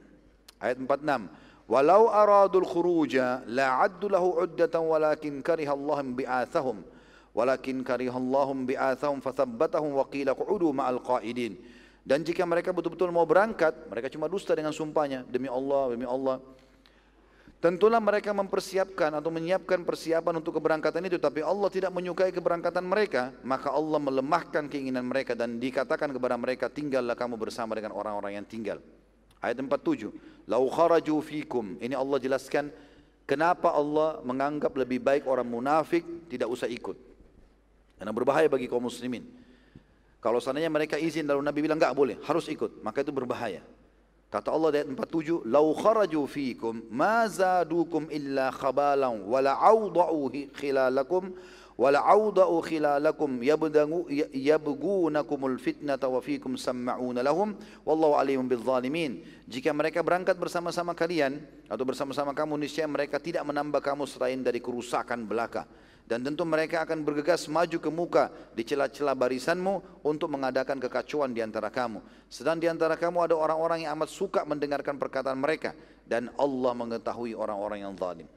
Ayat 0.60 0.80
46. 0.80 1.53
Walau 1.68 2.12
aradul 2.12 2.68
khuruja 2.68 3.44
la 3.48 3.84
addu 3.84 4.12
lahu 4.12 4.40
uddatan 4.44 4.84
walakin 4.84 5.40
kariha 5.40 5.74
Allah 5.74 6.00
bi'athahum. 6.04 6.84
Walakin 7.34 7.82
kariha 7.82 8.14
Allah 8.14 8.48
bi'athahum 8.54 9.18
fathabbatahum 9.18 9.98
wa 9.98 10.06
qila 10.06 10.38
qu'udu 10.38 10.70
ma'al 10.70 11.02
qa'idin. 11.02 11.58
Dan 12.04 12.22
jika 12.22 12.44
mereka 12.44 12.76
betul-betul 12.76 13.16
mau 13.16 13.24
berangkat 13.24 13.88
mereka 13.88 14.12
cuma 14.12 14.28
dusta 14.28 14.52
dengan 14.52 14.76
sumpahnya 14.76 15.24
demi 15.26 15.48
Allah 15.48 15.96
demi 15.96 16.04
Allah. 16.04 16.44
Tentulah 17.64 18.04
mereka 18.04 18.36
mempersiapkan 18.36 19.08
atau 19.24 19.32
menyiapkan 19.32 19.88
persiapan 19.88 20.36
untuk 20.36 20.60
keberangkatan 20.60 21.08
itu 21.08 21.16
tapi 21.16 21.40
Allah 21.40 21.72
tidak 21.72 21.96
menyukai 21.96 22.36
keberangkatan 22.36 22.84
mereka 22.84 23.32
maka 23.40 23.72
Allah 23.72 24.04
melemahkan 24.04 24.68
keinginan 24.68 25.08
mereka 25.08 25.32
dan 25.32 25.64
dikatakan 25.64 26.12
kepada 26.12 26.36
mereka 26.36 26.68
tinggallah 26.68 27.16
kamu 27.16 27.40
bersama 27.40 27.72
dengan 27.72 27.96
orang-orang 27.96 28.36
yang 28.36 28.44
tinggal 28.44 28.84
ayat 29.44 29.60
47 29.60 30.48
lau 30.48 30.64
kharaju 30.72 31.16
fikum. 31.20 31.76
Ini 31.84 32.00
Allah 32.00 32.18
jelaskan 32.24 32.72
kenapa 33.28 33.76
Allah 33.76 34.24
menganggap 34.24 34.72
lebih 34.80 35.04
baik 35.04 35.28
orang 35.28 35.48
munafik 35.48 36.04
tidak 36.32 36.48
usah 36.48 36.72
ikut. 36.72 36.96
Karena 38.00 38.12
berbahaya 38.16 38.48
bagi 38.48 38.72
kaum 38.72 38.88
muslimin. 38.88 39.28
Kalau 40.24 40.40
seandainya 40.40 40.72
mereka 40.72 40.96
izin 40.96 41.28
lalu 41.28 41.44
Nabi 41.44 41.60
bilang 41.60 41.76
enggak 41.76 41.96
boleh 41.96 42.16
harus 42.24 42.48
ikut. 42.48 42.80
Maka 42.80 43.04
itu 43.04 43.12
berbahaya. 43.12 43.60
Kata 44.34 44.50
Allah 44.50 44.74
di 44.74 44.78
ayat 44.82 44.90
47, 44.90 45.46
"Lau 45.46 45.78
kharaju 45.78 46.26
fikum 46.26 46.82
ma 46.90 47.30
zadukum 47.30 48.10
illa 48.10 48.50
khabalan 48.50 49.30
wa 49.30 49.38
la 49.38 49.54
awda'u 49.62 50.26
khilalakum 50.58 51.38
wa 51.74 51.90
la 51.90 52.02
awda'u 52.06 52.62
khilalakum 52.62 53.42
yabdangu 53.42 54.06
yabgunakumul 54.32 55.58
fitnata 55.58 56.10
wa 56.10 56.22
fikum 56.22 56.58
sam'una 56.58 57.26
lahum 57.26 57.58
wallahu 57.84 58.18
alimun 58.18 58.46
bil 58.46 58.62
zalimin." 58.62 59.26
Jika 59.50 59.74
mereka 59.76 60.02
berangkat 60.02 60.40
bersama-sama 60.40 60.94
kalian 60.94 61.42
atau 61.68 61.84
bersama-sama 61.84 62.32
kamu 62.32 62.62
niscaya 62.62 62.86
mereka 62.88 63.18
tidak 63.18 63.44
menambah 63.44 63.82
kamu 63.82 64.08
selain 64.08 64.40
dari 64.42 64.64
kerusakan 64.64 65.26
belaka 65.26 65.68
dan 66.04 66.20
tentu 66.20 66.44
mereka 66.44 66.84
akan 66.84 67.00
bergegas 67.02 67.48
maju 67.48 67.78
ke 67.80 67.88
muka 67.88 68.28
di 68.52 68.68
celah-celah 68.68 69.16
barisanmu 69.16 70.04
untuk 70.04 70.28
mengadakan 70.36 70.76
kekacauan 70.80 71.32
di 71.32 71.40
antara 71.40 71.72
kamu. 71.72 72.04
Sedang 72.28 72.60
di 72.60 72.68
antara 72.68 73.00
kamu 73.00 73.32
ada 73.32 73.36
orang-orang 73.40 73.88
yang 73.88 73.96
amat 73.96 74.12
suka 74.12 74.44
mendengarkan 74.44 75.00
perkataan 75.00 75.40
mereka 75.40 75.72
dan 76.04 76.28
Allah 76.36 76.76
mengetahui 76.76 77.32
orang-orang 77.32 77.88
yang 77.88 77.96
zalim. 77.96 78.28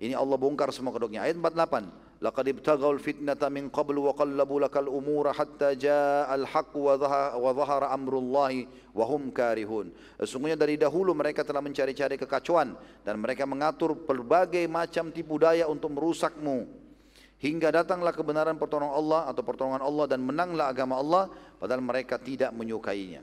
Ini 0.00 0.16
Allah 0.16 0.40
bongkar 0.40 0.72
semua 0.72 0.96
kedoknya. 0.96 1.28
Ayat 1.28 1.36
48. 1.36 2.24
Laqad 2.24 2.46
ibtaghal 2.48 2.96
fitnata 2.96 3.52
min 3.52 3.68
qabl 3.68 4.00
wa 4.00 4.16
qallabu 4.16 4.56
lakal 4.56 4.88
umura 4.88 5.36
hatta 5.36 5.76
jaa 5.76 6.24
al-haq 6.24 6.72
wa 6.72 7.52
dhahara 7.52 7.92
amrullahi 7.92 8.64
wa 8.96 9.04
hum 9.04 9.28
karihun. 9.28 9.92
Sesungguhnya 10.16 10.56
dari 10.56 10.80
dahulu 10.80 11.12
mereka 11.12 11.44
telah 11.44 11.60
mencari-cari 11.60 12.16
kekacauan 12.16 12.76
dan 13.04 13.20
mereka 13.20 13.44
mengatur 13.44 13.92
berbagai 13.92 14.64
macam 14.72 15.12
tipu 15.12 15.36
daya 15.36 15.68
untuk 15.68 15.92
merusakmu. 15.92 16.64
Hingga 17.40 17.72
datanglah 17.84 18.12
kebenaran 18.12 18.56
pertolongan 18.56 18.96
Allah 18.96 19.20
atau 19.28 19.40
pertolongan 19.44 19.80
Allah 19.84 20.04
dan 20.08 20.20
menanglah 20.20 20.68
agama 20.68 21.00
Allah 21.00 21.28
padahal 21.56 21.80
mereka 21.84 22.20
tidak 22.20 22.52
menyukainya. 22.52 23.20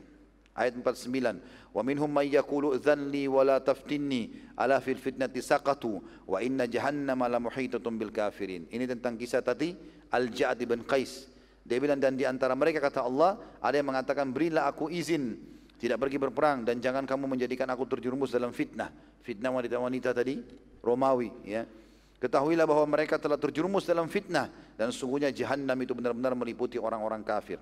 Ayat 0.57 0.73
49. 0.81 1.69
Wa 1.69 1.85
minhum 1.85 2.09
may 2.09 2.33
yaqulu 2.33 2.73
wa 2.73 3.41
la 3.45 3.61
taftinni 3.61 4.33
ala 4.57 4.81
fil 4.81 4.97
fitnati 4.97 5.37
saqatu 5.37 6.01
wa 6.25 6.41
inna 6.41 6.65
jahannama 6.65 7.29
la 7.29 7.37
muhitatun 7.37 7.93
bil 7.93 8.09
kafirin. 8.09 8.65
Ini 8.73 8.89
tentang 8.89 9.13
kisah 9.13 9.45
tadi 9.45 9.77
Al-Ja'd 10.09 10.57
bin 10.65 10.81
Qais. 10.81 11.29
Dia 11.61 11.77
bilang 11.77 12.01
dan 12.01 12.17
di 12.17 12.25
antara 12.25 12.57
mereka 12.57 12.81
kata 12.81 13.05
Allah 13.05 13.37
ada 13.61 13.75
yang 13.77 13.93
mengatakan 13.93 14.33
berilah 14.33 14.65
aku 14.65 14.89
izin 14.89 15.37
tidak 15.77 16.01
pergi 16.01 16.17
berperang 16.17 16.65
dan 16.65 16.81
jangan 16.81 17.05
kamu 17.05 17.37
menjadikan 17.37 17.69
aku 17.69 17.85
terjerumus 17.85 18.33
dalam 18.33 18.49
fitnah. 18.49 18.89
Fitnah 19.21 19.53
wanita-wanita 19.53 20.09
tadi 20.09 20.41
Romawi 20.81 21.29
ya. 21.45 21.69
Ketahuilah 22.17 22.65
bahwa 22.65 22.97
mereka 22.97 23.21
telah 23.21 23.37
terjerumus 23.37 23.85
dalam 23.85 24.09
fitnah 24.09 24.49
dan 24.73 24.89
sungguhnya 24.89 25.29
jahannam 25.29 25.77
itu 25.77 25.93
benar-benar 25.93 26.33
meliputi 26.33 26.81
orang-orang 26.81 27.21
kafir. 27.21 27.61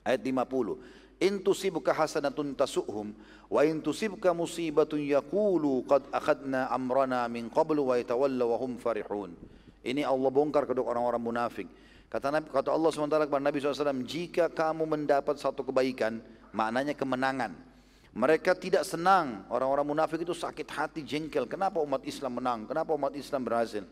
Ayat 0.00 0.24
50 0.24 1.07
in 1.18 1.42
tusibka 1.42 1.90
hasanatun 1.94 2.54
tasuhum 2.54 3.14
wa 3.50 3.60
in 3.66 3.82
tusibka 3.82 4.30
musibatun 4.30 5.02
yaqulu 5.02 5.82
qad 5.86 6.06
akhadna 6.14 6.70
amrana 6.70 7.26
min 7.26 7.50
qablu 7.50 7.90
wa 7.90 7.94
yatawalla 7.98 8.44
wa 8.46 8.56
hum 8.58 8.78
farihun. 8.78 9.34
Ini 9.82 10.06
Allah 10.06 10.30
bongkar 10.30 10.66
kedua 10.66 10.90
orang-orang 10.90 11.22
munafik. 11.22 11.68
Kata 12.08 12.32
Nabi 12.32 12.48
kata 12.48 12.72
Allah 12.72 12.88
SWT 12.88 13.28
kepada 13.28 13.44
Nabi 13.44 13.56
SAW 13.60 14.00
jika 14.08 14.48
kamu 14.48 14.88
mendapat 14.88 15.36
satu 15.36 15.60
kebaikan 15.60 16.24
maknanya 16.56 16.96
kemenangan. 16.96 17.52
Mereka 18.16 18.56
tidak 18.56 18.82
senang. 18.88 19.44
Orang-orang 19.52 19.84
munafik 19.84 20.24
itu 20.24 20.32
sakit 20.32 20.66
hati 20.72 21.00
jengkel. 21.04 21.44
Kenapa 21.44 21.78
umat 21.84 22.02
Islam 22.08 22.40
menang? 22.40 22.64
Kenapa 22.64 22.96
umat 22.96 23.12
Islam 23.12 23.44
berhasil? 23.44 23.84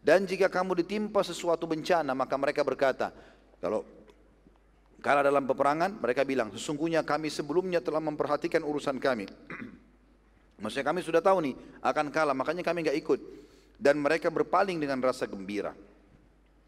Dan 0.00 0.24
jika 0.24 0.48
kamu 0.48 0.80
ditimpa 0.82 1.20
sesuatu 1.20 1.68
bencana 1.68 2.16
maka 2.16 2.34
mereka 2.40 2.64
berkata 2.64 3.12
kalau 3.58 3.84
Kalah 4.98 5.22
dalam 5.22 5.46
peperangan, 5.46 5.98
mereka 6.02 6.26
bilang, 6.26 6.50
sesungguhnya 6.50 7.06
kami 7.06 7.30
sebelumnya 7.30 7.78
telah 7.78 8.02
memperhatikan 8.02 8.66
urusan 8.66 8.98
kami. 8.98 9.30
Maksudnya 10.62 10.86
kami 10.90 11.00
sudah 11.06 11.22
tahu 11.22 11.38
nih, 11.46 11.54
akan 11.78 12.10
kalah, 12.10 12.34
makanya 12.34 12.66
kami 12.66 12.82
nggak 12.82 12.98
ikut. 12.98 13.20
Dan 13.78 14.02
mereka 14.02 14.26
berpaling 14.26 14.82
dengan 14.82 14.98
rasa 14.98 15.30
gembira. 15.30 15.70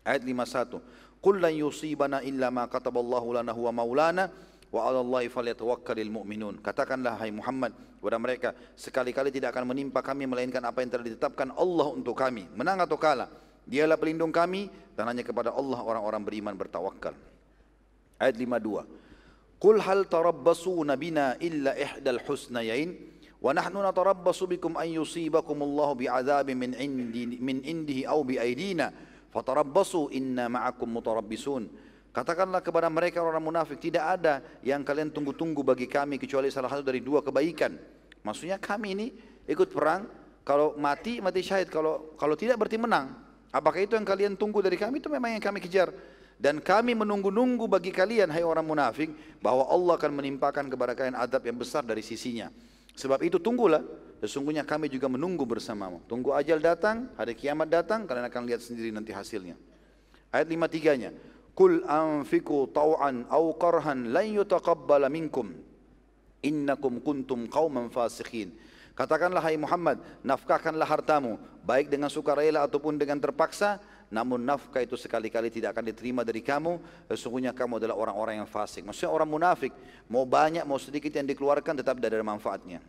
Ayat 0.06 0.22
51. 0.22 0.78
Qul 1.18 1.42
lan 1.42 1.50
yusibana 1.58 2.22
illa 2.22 2.54
ma 2.54 2.70
kataballahu 2.70 3.34
lana 3.34 3.50
huwa 3.50 3.82
maulana 3.82 4.30
wa 4.70 4.86
'ala 4.86 5.02
Allahi 5.02 5.26
falyatawakkalul 5.26 6.22
mu'minun. 6.22 6.62
Katakanlah 6.62 7.18
hai 7.18 7.34
Muhammad 7.34 7.74
kepada 7.98 8.16
mereka, 8.22 8.48
sekali-kali 8.78 9.34
tidak 9.34 9.58
akan 9.58 9.74
menimpa 9.74 10.06
kami 10.06 10.30
melainkan 10.30 10.62
apa 10.62 10.86
yang 10.86 10.94
telah 10.94 11.10
ditetapkan 11.10 11.50
Allah 11.58 11.90
untuk 11.90 12.14
kami. 12.14 12.46
Menang 12.54 12.78
atau 12.78 12.94
kalah, 12.94 13.26
Dialah 13.70 13.94
pelindung 14.00 14.34
kami 14.34 14.66
dan 14.98 15.06
hanya 15.06 15.22
kepada 15.22 15.54
Allah 15.54 15.78
orang-orang 15.78 16.22
beriman 16.26 16.54
bertawakal. 16.58 17.14
Ayat 18.20 18.36
52. 18.36 19.56
Qul 19.56 19.76
hal 19.80 20.04
tarabbasuna 20.04 21.00
bina 21.00 21.40
illa 21.40 21.72
ihdal 21.72 22.20
husnayain 22.28 22.92
wa 23.40 23.56
nahnu 23.56 23.80
natarabbasu 23.80 24.44
bikum 24.44 24.76
an 24.76 24.88
yusibakumullahu 24.92 26.04
bi'adzabin 26.04 26.56
min 26.56 26.72
indi 26.76 27.40
min 27.40 27.64
indihi 27.64 28.04
aw 28.04 28.20
bi 28.20 28.36
aidina 28.36 28.92
fatarabbasu 29.32 30.12
inna 30.12 30.52
ma'akum 30.52 30.88
mutarabbisun. 30.88 31.88
Katakanlah 32.10 32.60
kepada 32.60 32.90
mereka 32.90 33.22
orang 33.22 33.40
munafik 33.40 33.78
tidak 33.78 34.18
ada 34.18 34.42
yang 34.66 34.82
kalian 34.82 35.14
tunggu-tunggu 35.14 35.62
bagi 35.62 35.86
kami 35.86 36.18
kecuali 36.18 36.50
salah 36.50 36.68
satu 36.68 36.82
dari 36.82 37.00
dua 37.00 37.22
kebaikan. 37.22 37.72
Maksudnya 38.26 38.60
kami 38.60 38.98
ini 38.98 39.06
ikut 39.46 39.70
perang 39.70 40.04
kalau 40.42 40.74
mati 40.76 41.22
mati 41.22 41.40
syahid 41.40 41.70
kalau 41.70 42.18
kalau 42.18 42.34
tidak 42.36 42.58
berarti 42.60 42.76
menang. 42.76 43.14
Apakah 43.54 43.82
itu 43.82 43.94
yang 43.94 44.06
kalian 44.06 44.34
tunggu 44.34 44.58
dari 44.60 44.74
kami 44.74 44.98
itu 44.98 45.08
memang 45.08 45.38
yang 45.38 45.42
kami 45.42 45.62
kejar. 45.62 45.94
Dan 46.40 46.64
kami 46.64 46.96
menunggu-nunggu 46.96 47.68
bagi 47.68 47.92
kalian, 47.92 48.32
hai 48.32 48.40
orang 48.40 48.64
munafik, 48.64 49.12
bahwa 49.44 49.68
Allah 49.68 50.00
akan 50.00 50.12
menimpakan 50.16 50.72
kepada 50.72 50.96
kalian 50.96 51.12
adab 51.20 51.44
yang 51.44 51.60
besar 51.60 51.84
dari 51.84 52.00
sisinya. 52.00 52.48
Sebab 52.96 53.20
itu 53.20 53.36
tunggulah, 53.36 53.84
sesungguhnya 54.24 54.64
kami 54.64 54.88
juga 54.88 55.04
menunggu 55.12 55.44
bersamamu. 55.44 56.00
Tunggu 56.08 56.32
ajal 56.32 56.56
datang, 56.56 57.12
hari 57.20 57.36
kiamat 57.36 57.68
datang, 57.68 58.08
kalian 58.08 58.24
akan 58.24 58.42
lihat 58.48 58.64
sendiri 58.64 58.88
nanti 58.88 59.12
hasilnya. 59.12 59.52
Ayat 60.32 60.48
53-nya. 60.48 61.12
Kul 61.52 61.84
anfiku 61.84 62.64
tau'an 62.72 63.28
au 63.28 63.52
qarhan 63.60 64.08
lan 64.08 64.24
yutaqabbala 64.40 65.12
minkum 65.12 65.52
innakum 66.40 67.04
kuntum 67.04 67.46
qauman 67.52 67.92
fasikhin. 67.92 68.52
Katakanlah 68.96 69.40
hai 69.40 69.56
Muhammad, 69.56 70.00
nafkahkanlah 70.24 70.84
hartamu, 70.84 71.40
baik 71.64 71.88
dengan 71.88 72.12
sukarela 72.12 72.64
ataupun 72.64 73.00
dengan 73.00 73.16
terpaksa, 73.16 73.80
namun 74.10 74.42
nafkah 74.42 74.82
itu 74.82 74.98
sekali-kali 74.98 75.54
tidak 75.54 75.78
akan 75.78 75.86
diterima 75.94 76.26
dari 76.26 76.42
kamu, 76.42 76.82
eh, 77.06 77.14
sesungguhnya 77.14 77.54
kamu 77.54 77.78
adalah 77.78 77.94
orang-orang 77.94 78.42
yang 78.42 78.50
fasik. 78.50 78.82
Maksudnya 78.82 79.14
orang 79.14 79.30
munafik, 79.30 79.70
mau 80.10 80.26
banyak 80.26 80.66
mau 80.66 80.82
sedikit 80.82 81.14
yang 81.14 81.30
dikeluarkan 81.30 81.78
tetap 81.78 81.94
tidak 82.02 82.18
ada 82.18 82.26
manfaatnya. 82.26 82.82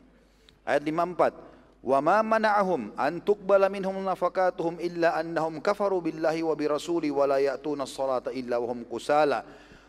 Ayat 0.65 0.81
54. 0.81 1.33
Wa 1.81 1.97
ma 2.01 2.21
mana'ahum 2.21 2.93
an 2.97 3.21
tuqbala 3.21 3.69
minhum 3.69 4.01
nafaqatuhum 4.01 4.81
illa 4.81 5.17
annahum 5.17 5.61
kafaru 5.61 6.01
billahi 6.01 6.45
wa 6.45 6.53
bi 6.57 6.65
rasuli 6.69 7.09
wa 7.09 7.25
la 7.25 7.41
ya'tuna 7.41 7.89
as-salata 7.89 8.29
illa 8.33 8.61
wa 8.61 8.69
hum 8.69 8.85
kusala 8.85 9.41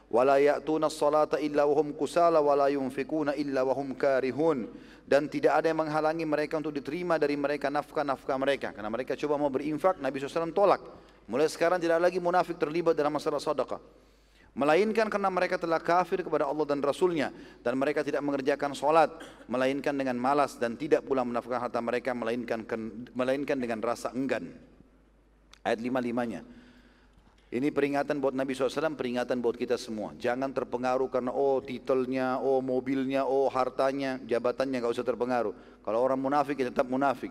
wa 0.09 0.21
la 0.25 0.41
ya'tuna 0.41 0.89
as-salata 0.89 1.37
illa 1.37 1.69
wa 1.69 1.77
hum 1.77 1.93
kusala 1.93 2.41
wa 2.41 2.57
la 2.57 2.73
yunfikuna 2.73 3.37
illa 3.37 3.61
wa 3.61 3.77
hum 3.77 3.93
karihun 3.93 4.73
dan 5.05 5.29
tidak 5.29 5.61
ada 5.61 5.69
yang 5.69 5.85
menghalangi 5.85 6.25
mereka 6.25 6.57
untuk 6.57 6.73
diterima 6.73 7.21
dari 7.21 7.37
mereka 7.37 7.69
nafkah-nafkah 7.69 8.41
mereka 8.41 8.73
karena 8.73 8.89
mereka 8.89 9.13
coba 9.13 9.37
mau 9.37 9.53
berinfak 9.53 10.01
Nabi 10.01 10.17
SAW 10.17 10.49
tolak 10.57 10.81
Mulai 11.31 11.49
sekarang 11.51 11.79
tidak 11.79 12.03
lagi 12.03 12.19
munafik 12.19 12.59
terlibat 12.59 12.99
dalam 12.99 13.15
masalah 13.15 13.39
sedekah. 13.39 13.79
Melainkan 14.53 15.09
karena 15.09 15.33
mereka 15.33 15.57
telah 15.57 15.81
kafir 15.81 16.21
kepada 16.21 16.45
Allah 16.45 16.69
dan 16.69 16.85
Rasulnya 16.85 17.33
dan 17.65 17.73
mereka 17.81 18.05
tidak 18.05 18.21
mengerjakan 18.21 18.77
solat 18.77 19.09
melainkan 19.49 19.97
dengan 19.97 20.13
malas 20.21 20.61
dan 20.61 20.77
tidak 20.77 21.09
pula 21.09 21.25
menafkahkan 21.25 21.73
harta 21.73 21.81
mereka 21.81 22.13
melainkan 22.13 22.61
melainkan 23.17 23.57
dengan 23.57 23.81
rasa 23.81 24.13
enggan. 24.13 24.53
Ayat 25.65 25.81
lima 25.81 26.05
limanya. 26.05 26.45
Ini 27.53 27.69
peringatan 27.69 28.17
buat 28.17 28.33
Nabi 28.33 28.57
SAW, 28.57 28.97
peringatan 28.97 29.45
buat 29.45 29.61
kita 29.61 29.77
semua. 29.77 30.17
Jangan 30.17 30.57
terpengaruh 30.57 31.13
karena 31.13 31.37
oh 31.37 31.61
titelnya, 31.61 32.41
oh 32.41 32.65
mobilnya, 32.65 33.29
oh 33.29 33.49
hartanya, 33.53 34.17
jabatannya 34.25 34.81
nggak 34.81 34.93
usah 34.97 35.05
terpengaruh. 35.05 35.53
Kalau 35.85 35.99
orang 36.01 36.17
munafik 36.17 36.57
ya 36.61 36.73
tetap 36.73 36.89
munafik. 36.89 37.29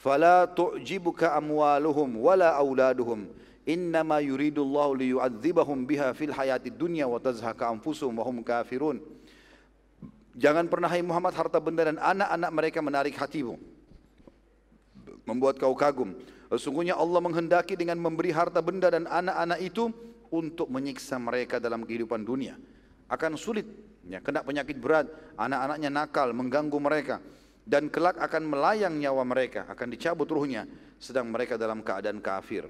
Fala 0.00 0.48
tu'jibuka 0.48 1.36
amwaluhum 1.36 2.24
wala 2.24 2.56
auladuhum. 2.56 3.28
Innama 3.68 4.24
yuridullahu 4.24 4.96
liyu'adzibahum 4.96 5.84
biha 5.84 6.16
fil 6.16 6.32
hayatid 6.32 6.72
dunya 6.80 7.04
wa 7.04 7.20
tazhaka 7.20 7.68
anfusuhum 7.68 8.16
wa 8.16 8.24
hum. 8.24 8.40
Jangan 10.40 10.64
pernah 10.72 10.88
hai 10.88 11.04
Muhammad 11.04 11.36
harta 11.36 11.60
benda 11.60 11.84
dan 11.84 12.00
anak-anak 12.00 12.50
mereka 12.56 12.78
menarik 12.80 13.12
hatimu. 13.12 13.60
Membuat 15.28 15.60
kau 15.60 15.76
kagum. 15.76 16.16
Sesungguhnya 16.48 16.96
Allah 16.96 17.20
menghendaki 17.20 17.76
dengan 17.76 18.00
memberi 18.00 18.32
harta 18.32 18.64
benda 18.64 18.88
dan 18.88 19.04
anak-anak 19.04 19.60
itu 19.60 19.92
untuk 20.32 20.72
menyiksa 20.72 21.20
mereka 21.20 21.60
dalam 21.60 21.84
kehidupan 21.84 22.24
dunia. 22.24 22.56
Akan 23.10 23.36
sulit, 23.36 23.68
ya, 24.08 24.24
kena 24.24 24.40
penyakit 24.40 24.80
berat, 24.80 25.12
anak-anaknya 25.36 25.90
nakal, 25.92 26.32
mengganggu 26.32 26.78
mereka 26.80 27.20
dan 27.64 27.92
kelak 27.92 28.16
akan 28.18 28.42
melayang 28.46 28.96
nyawa 28.98 29.22
mereka, 29.22 29.68
akan 29.68 29.88
dicabut 29.92 30.28
ruhnya 30.28 30.66
sedang 31.00 31.28
mereka 31.28 31.56
dalam 31.56 31.80
keadaan 31.80 32.18
kafir. 32.18 32.66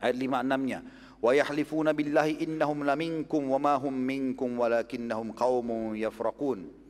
Ayat 0.00 0.16
56-nya, 0.16 0.78
wa 1.20 1.30
yahlifuna 1.36 1.92
innahum 2.40 2.82
laminkum 2.82 3.52
wa 3.52 3.58
ma 3.60 3.74
hum 3.76 3.92
minkum 3.92 4.56
walakinnahum 4.56 5.36
yafraqun. 5.94 6.80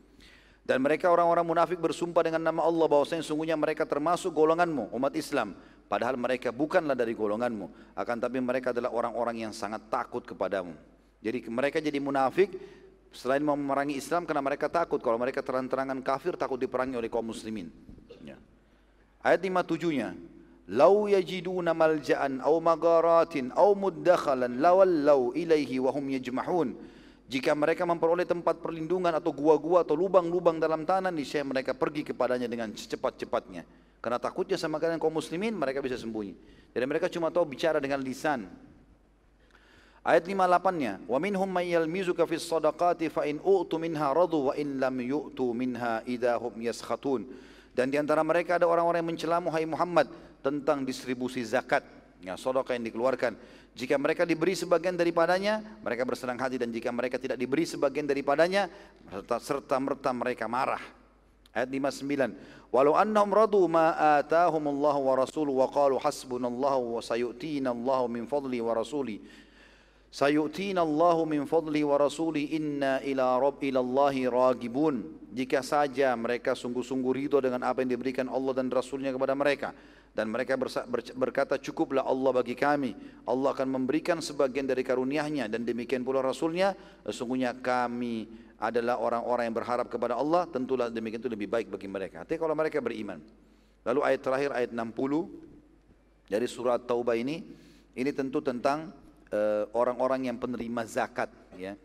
Dan 0.71 0.79
mereka 0.87 1.11
orang-orang 1.11 1.43
munafik 1.43 1.83
bersumpah 1.83 2.23
dengan 2.23 2.47
nama 2.47 2.63
Allah 2.63 2.87
bahwasanya 2.87 3.27
sungguhnya 3.27 3.59
mereka 3.59 3.83
termasuk 3.83 4.31
golonganmu, 4.31 4.95
umat 4.95 5.19
Islam, 5.19 5.59
padahal 5.91 6.15
mereka 6.15 6.55
bukanlah 6.55 6.95
dari 6.95 7.11
golonganmu, 7.11 7.99
akan 7.99 8.17
tapi 8.23 8.39
mereka 8.39 8.71
adalah 8.71 8.95
orang-orang 8.95 9.51
yang 9.51 9.53
sangat 9.57 9.83
takut 9.91 10.23
kepadamu. 10.23 10.79
Jadi 11.19 11.51
mereka 11.51 11.83
jadi 11.83 11.99
munafik 11.99 12.55
selain 13.11 13.43
mau 13.43 13.59
memerangi 13.59 13.99
Islam 13.99 14.27
karena 14.27 14.43
mereka 14.43 14.71
takut 14.71 15.03
kalau 15.03 15.19
mereka 15.19 15.43
terang-terangan 15.43 15.99
kafir 16.03 16.35
takut 16.39 16.59
diperangi 16.59 16.95
oleh 16.99 17.11
kaum 17.11 17.27
muslimin. 17.27 17.71
Ya. 18.23 18.39
Ayat 19.21 19.43
57-nya 19.43 20.15
Lau 20.71 21.11
yajiduna 21.11 21.75
malja'an 21.75 22.39
aw 22.47 22.55
magaratin 22.63 23.51
aw 23.59 23.75
muddakhalan 23.75 24.63
lawallaw 24.63 25.35
ilaihi 25.35 25.83
wa 25.83 25.91
hum 25.91 26.15
yajmahun 26.15 26.79
jika 27.31 27.55
mereka 27.55 27.87
memperoleh 27.87 28.27
tempat 28.27 28.59
perlindungan 28.59 29.15
atau 29.15 29.31
gua-gua 29.31 29.87
atau 29.87 29.95
lubang-lubang 29.95 30.59
dalam 30.59 30.83
tanah, 30.83 31.15
niscaya 31.15 31.47
mereka 31.47 31.79
pergi 31.79 32.03
kepadanya 32.03 32.51
dengan 32.51 32.75
secepat-cepatnya. 32.75 33.63
Karena 34.03 34.19
takutnya 34.19 34.59
sama 34.59 34.83
kalian 34.83 34.99
kaum 34.99 35.15
muslimin, 35.15 35.55
mereka 35.55 35.79
bisa 35.79 35.95
sembunyi. 35.95 36.35
Jadi 36.75 36.85
mereka 36.91 37.07
cuma 37.07 37.31
tahu 37.31 37.47
bicara 37.47 37.79
dengan 37.79 38.03
lisan. 38.03 38.51
Ayat 40.01 40.25
58-nya, 40.25 41.05
"Wa 41.05 41.21
minhum 41.21 41.45
may 41.45 41.77
yalmizuka 41.77 42.25
fis 42.25 42.41
sadaqati 42.49 43.13
fa 43.13 43.29
in 43.29 43.37
u'tu 43.45 43.77
minha 43.77 44.09
radu 44.17 44.49
wa 44.49 44.57
in 44.57 44.81
lam 44.81 44.97
yu'tu 44.97 45.53
minha 45.53 46.01
yaskhatun." 46.57 47.29
Dan 47.77 47.93
di 47.93 48.01
antara 48.01 48.25
mereka 48.25 48.57
ada 48.57 48.65
orang-orang 48.65 49.05
yang 49.05 49.13
mencelamu 49.13 49.53
hai 49.53 49.69
Muhammad 49.69 50.09
tentang 50.41 50.89
distribusi 50.89 51.45
zakat, 51.45 51.85
ya 52.25 52.33
sedekah 52.33 52.81
yang 52.81 52.89
dikeluarkan. 52.89 53.37
Jika 53.77 54.01
mereka 54.01 54.25
diberi 54.25 54.57
sebagian 54.57 54.97
daripadanya, 54.97 55.61
mereka 55.85 56.09
bersenang 56.09 56.41
hati 56.41 56.57
dan 56.57 56.73
jika 56.73 56.89
mereka 56.91 57.21
tidak 57.21 57.37
diberi 57.37 57.69
sebagian 57.69 58.09
daripadanya, 58.09 58.73
serta, 59.13 59.37
serta 59.37 59.77
merta 59.79 60.11
mereka 60.17 60.49
marah. 60.49 60.81
Ayat 61.53 61.69
59. 61.69 62.73
Walau 62.73 62.97
annahum 62.97 63.31
radu 63.37 63.63
ma 63.69 64.17
atahumullah 64.17 64.97
wa 64.97 65.13
rasuluhu 65.13 65.61
wa 65.61 65.69
qalu 65.69 66.01
hasbunallahu 66.01 66.99
wa 66.99 67.01
sayu'tina 67.05 67.69
Allah 67.69 68.01
min 68.09 68.25
fadli 68.25 68.65
wa. 68.65 68.73
Sayu'tina 70.11 70.83
Allah 70.83 71.23
min 71.23 71.47
fadli 71.47 71.87
wa 71.87 71.95
rasuli 71.95 72.59
inna 72.59 72.99
ila 73.07 73.39
rabb 73.39 73.63
ila 73.63 73.79
Allah 73.79 74.15
ragibun. 74.27 75.07
Jika 75.31 75.63
saja 75.63 76.11
mereka 76.19 76.59
sungguh-sungguh 76.59 77.13
ridho 77.15 77.39
dengan 77.39 77.63
apa 77.63 77.87
yang 77.87 77.95
diberikan 77.95 78.27
Allah 78.27 78.51
dan 78.59 78.67
Rasulnya 78.67 79.15
kepada 79.15 79.39
mereka 79.39 79.71
dan 80.11 80.27
mereka 80.27 80.59
berkata 81.15 81.55
cukuplah 81.55 82.03
Allah 82.03 82.31
bagi 82.35 82.59
kami. 82.59 82.99
Allah 83.23 83.55
akan 83.55 83.71
memberikan 83.71 84.19
sebagian 84.19 84.67
dari 84.67 84.83
karunia-Nya 84.83 85.47
dan 85.47 85.63
demikian 85.63 86.03
pula 86.03 86.19
Rasulnya. 86.19 86.75
Sesungguhnya 87.07 87.55
kami 87.63 88.27
adalah 88.59 88.99
orang-orang 88.99 89.47
yang 89.47 89.57
berharap 89.63 89.87
kepada 89.87 90.19
Allah. 90.19 90.51
Tentulah 90.51 90.91
demikian 90.91 91.23
itu 91.23 91.31
lebih 91.31 91.47
baik 91.47 91.71
bagi 91.71 91.87
mereka. 91.87 92.27
Artinya 92.27 92.43
kalau 92.43 92.59
mereka 92.59 92.83
beriman. 92.83 93.23
Lalu 93.87 94.01
ayat 94.03 94.21
terakhir 94.21 94.51
ayat 94.51 94.71
60 94.75 96.27
dari 96.27 96.47
surat 96.51 96.83
Taubah 96.83 97.15
ini 97.15 97.47
ini 97.95 98.11
tentu 98.11 98.43
tentang 98.43 98.91
orang-orang 99.77 100.21
uh, 100.25 100.27
yang 100.33 100.39
penerima 100.43 100.83
zakat 100.87 101.31
ya 101.55 101.79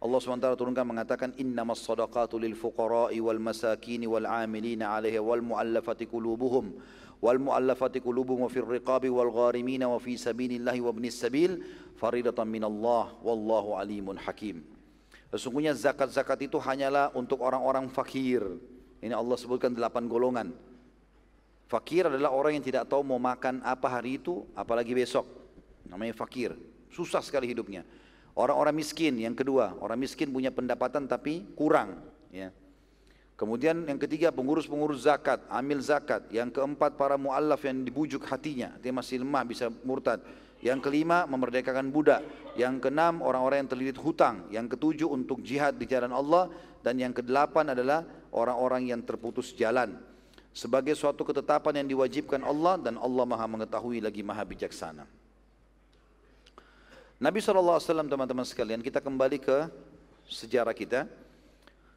Allah 0.00 0.16
SWT 0.16 0.56
turunkan 0.56 0.88
mengatakan 0.88 1.36
innamas 1.36 1.84
sadaqatu 1.84 2.40
lil 2.40 2.56
fuqara'i 2.56 3.20
wal 3.20 3.36
masakini 3.36 4.08
wal 4.08 4.24
amilina 4.24 4.96
'alaiha 4.96 5.20
wal 5.20 5.44
mu'allafati 5.44 6.08
qulubuhum 6.08 6.72
wal 7.20 7.36
mu'allafati 7.36 8.00
qulubuhum 8.00 8.48
fil 8.48 8.64
riqabi 8.64 9.12
wal 9.12 9.28
gharimin 9.28 9.84
wa 9.84 10.00
fi 10.00 10.16
sabilillah 10.16 10.72
wa 10.80 10.88
ibnis 10.88 11.20
sabil 11.20 11.60
faridatan 12.00 12.48
minallah 12.48 13.12
wallahu 13.20 13.76
alimun 13.76 14.16
hakim. 14.16 14.64
Sesungguhnya 15.28 15.76
zakat-zakat 15.76 16.48
itu 16.48 16.56
hanyalah 16.56 17.12
untuk 17.12 17.44
orang-orang 17.44 17.86
fakir. 17.92 18.40
Ini 19.04 19.12
Allah 19.12 19.36
sebutkan 19.36 19.76
delapan 19.76 20.08
golongan. 20.08 20.48
Fakir 21.70 22.10
adalah 22.10 22.34
orang 22.34 22.58
yang 22.58 22.66
tidak 22.66 22.90
tahu 22.90 23.06
mau 23.06 23.20
makan 23.20 23.62
apa 23.62 23.86
hari 23.86 24.18
itu, 24.18 24.42
apalagi 24.58 24.90
besok. 24.90 25.28
Namanya 25.86 26.18
fakir. 26.18 26.58
Susah 26.90 27.22
sekali 27.22 27.50
hidupnya. 27.50 27.86
Orang-orang 28.34 28.78
miskin, 28.78 29.18
yang 29.18 29.34
kedua, 29.34 29.74
orang 29.82 29.98
miskin 29.98 30.30
punya 30.30 30.54
pendapatan 30.54 31.10
tapi 31.10 31.50
kurang. 31.58 31.98
Ya. 32.30 32.54
Kemudian 33.34 33.88
yang 33.88 33.96
ketiga 33.96 34.28
pengurus-pengurus 34.30 35.08
zakat, 35.08 35.40
amil 35.48 35.80
zakat. 35.80 36.28
Yang 36.28 36.60
keempat 36.60 37.00
para 37.00 37.16
muallaf 37.16 37.64
yang 37.64 37.80
dibujuk 37.82 38.22
hatinya, 38.28 38.76
dia 38.78 38.92
masih 38.92 39.24
lemah 39.24 39.48
bisa 39.48 39.72
murtad. 39.82 40.20
Yang 40.60 40.84
kelima 40.84 41.24
memerdekakan 41.24 41.88
budak. 41.88 42.20
Yang 42.52 42.84
keenam 42.84 43.24
orang-orang 43.24 43.64
yang 43.64 43.70
terlilit 43.72 43.96
hutang. 43.96 44.44
Yang 44.52 44.76
ketujuh 44.76 45.08
untuk 45.08 45.40
jihad 45.40 45.80
di 45.80 45.88
jalan 45.88 46.12
Allah 46.12 46.52
dan 46.84 47.00
yang 47.00 47.16
kedelapan 47.16 47.72
adalah 47.72 48.04
orang-orang 48.28 48.92
yang 48.92 49.00
terputus 49.00 49.56
jalan. 49.56 49.96
Sebagai 50.52 50.92
suatu 50.92 51.24
ketetapan 51.24 51.80
yang 51.80 51.96
diwajibkan 51.96 52.44
Allah 52.44 52.76
dan 52.76 53.00
Allah 53.00 53.24
Maha 53.24 53.46
mengetahui 53.48 54.04
lagi 54.04 54.20
Maha 54.20 54.44
bijaksana. 54.44 55.19
Nabi 57.20 57.44
SAW 57.44 57.84
teman-teman 57.84 58.48
sekalian 58.48 58.80
kita 58.80 58.96
kembali 58.96 59.44
ke 59.44 59.68
sejarah 60.24 60.72
kita. 60.72 61.04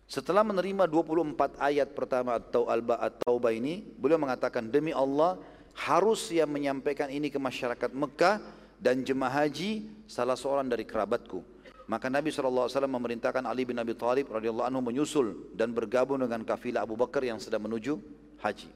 Setelah 0.03 0.43
menerima 0.43 0.83
24 0.83 1.63
ayat 1.63 1.95
pertama 1.95 2.35
atau 2.35 2.67
Al-Taubah 2.67 3.55
ini, 3.55 3.87
beliau 3.95 4.19
mengatakan 4.19 4.67
demi 4.67 4.91
Allah 4.91 5.39
harus 5.79 6.27
yang 6.27 6.51
menyampaikan 6.51 7.07
ini 7.07 7.31
ke 7.31 7.39
masyarakat 7.39 7.95
Mekah 7.95 8.43
dan 8.75 8.99
jemaah 8.99 9.47
haji 9.47 9.87
salah 10.11 10.35
seorang 10.35 10.67
dari 10.67 10.83
kerabatku. 10.83 11.39
Maka 11.87 12.11
Nabi 12.11 12.27
SAW 12.27 12.67
memerintahkan 12.67 13.47
Ali 13.47 13.63
bin 13.63 13.79
Abi 13.79 13.95
Thalib 13.95 14.27
radhiyallahu 14.27 14.67
anhu 14.67 14.83
menyusul 14.83 15.55
dan 15.55 15.71
bergabung 15.71 16.19
dengan 16.19 16.43
kafilah 16.43 16.83
Abu 16.83 16.99
Bakar 16.99 17.23
yang 17.23 17.39
sedang 17.39 17.63
menuju 17.63 17.95
haji. 18.43 18.67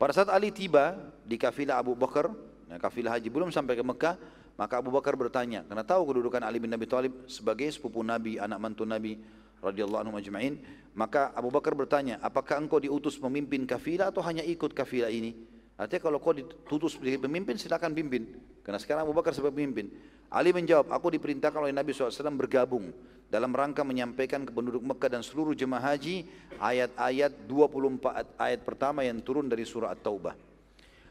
Pada 0.00 0.16
saat 0.16 0.32
Ali 0.32 0.48
tiba 0.48 0.96
di 1.28 1.36
kafilah 1.36 1.76
Abu 1.76 1.92
Bakar, 1.92 2.32
nah 2.72 2.80
kafilah 2.80 3.20
haji 3.20 3.28
belum 3.28 3.52
sampai 3.52 3.76
ke 3.76 3.84
Mekah, 3.84 4.16
maka 4.56 4.80
Abu 4.80 4.88
Bakar 4.88 5.12
bertanya, 5.20 5.68
karena 5.68 5.84
tahu 5.84 6.08
kedudukan 6.08 6.40
Ali 6.40 6.56
bin 6.56 6.72
Abi 6.72 6.88
Thalib 6.88 7.28
sebagai 7.28 7.68
sepupu 7.68 8.00
Nabi, 8.00 8.40
anak 8.40 8.56
mantu 8.56 8.88
Nabi, 8.88 9.20
radhiyallahu 9.60 10.00
anhu 10.08 10.14
majma'in? 10.16 10.60
Maka 10.96 11.28
Abu 11.36 11.52
Bakar 11.52 11.76
bertanya 11.76 12.16
apakah 12.24 12.56
engkau 12.56 12.80
diutus 12.80 13.20
memimpin 13.20 13.68
kafilah 13.68 14.08
atau 14.08 14.24
hanya 14.24 14.40
ikut 14.40 14.72
kafilah 14.72 15.12
ini? 15.12 15.36
Artinya 15.76 16.08
kalau 16.08 16.18
kau 16.24 16.32
ditutus 16.32 16.96
sebagai 16.96 17.20
pemimpin 17.20 17.60
silakan 17.60 17.92
pimpin. 17.92 18.32
Karena 18.64 18.80
sekarang 18.80 19.04
Abu 19.04 19.12
Bakar 19.12 19.36
sebagai 19.36 19.60
pemimpin. 19.60 19.92
Ali 20.32 20.56
menjawab 20.56 20.88
aku 20.88 21.12
diperintahkan 21.12 21.68
oleh 21.68 21.76
Nabi 21.76 21.92
SAW 21.92 22.32
bergabung 22.32 22.90
dalam 23.28 23.52
rangka 23.52 23.84
menyampaikan 23.84 24.48
ke 24.48 24.56
penduduk 24.56 24.80
Mekah 24.80 25.20
dan 25.20 25.22
seluruh 25.22 25.52
jemaah 25.52 25.94
haji 25.94 26.24
ayat-ayat 26.56 27.44
24 27.44 28.40
ayat 28.40 28.60
pertama 28.64 29.04
yang 29.04 29.20
turun 29.20 29.46
dari 29.52 29.68
surah 29.68 29.92
At-Taubah. 29.92 30.32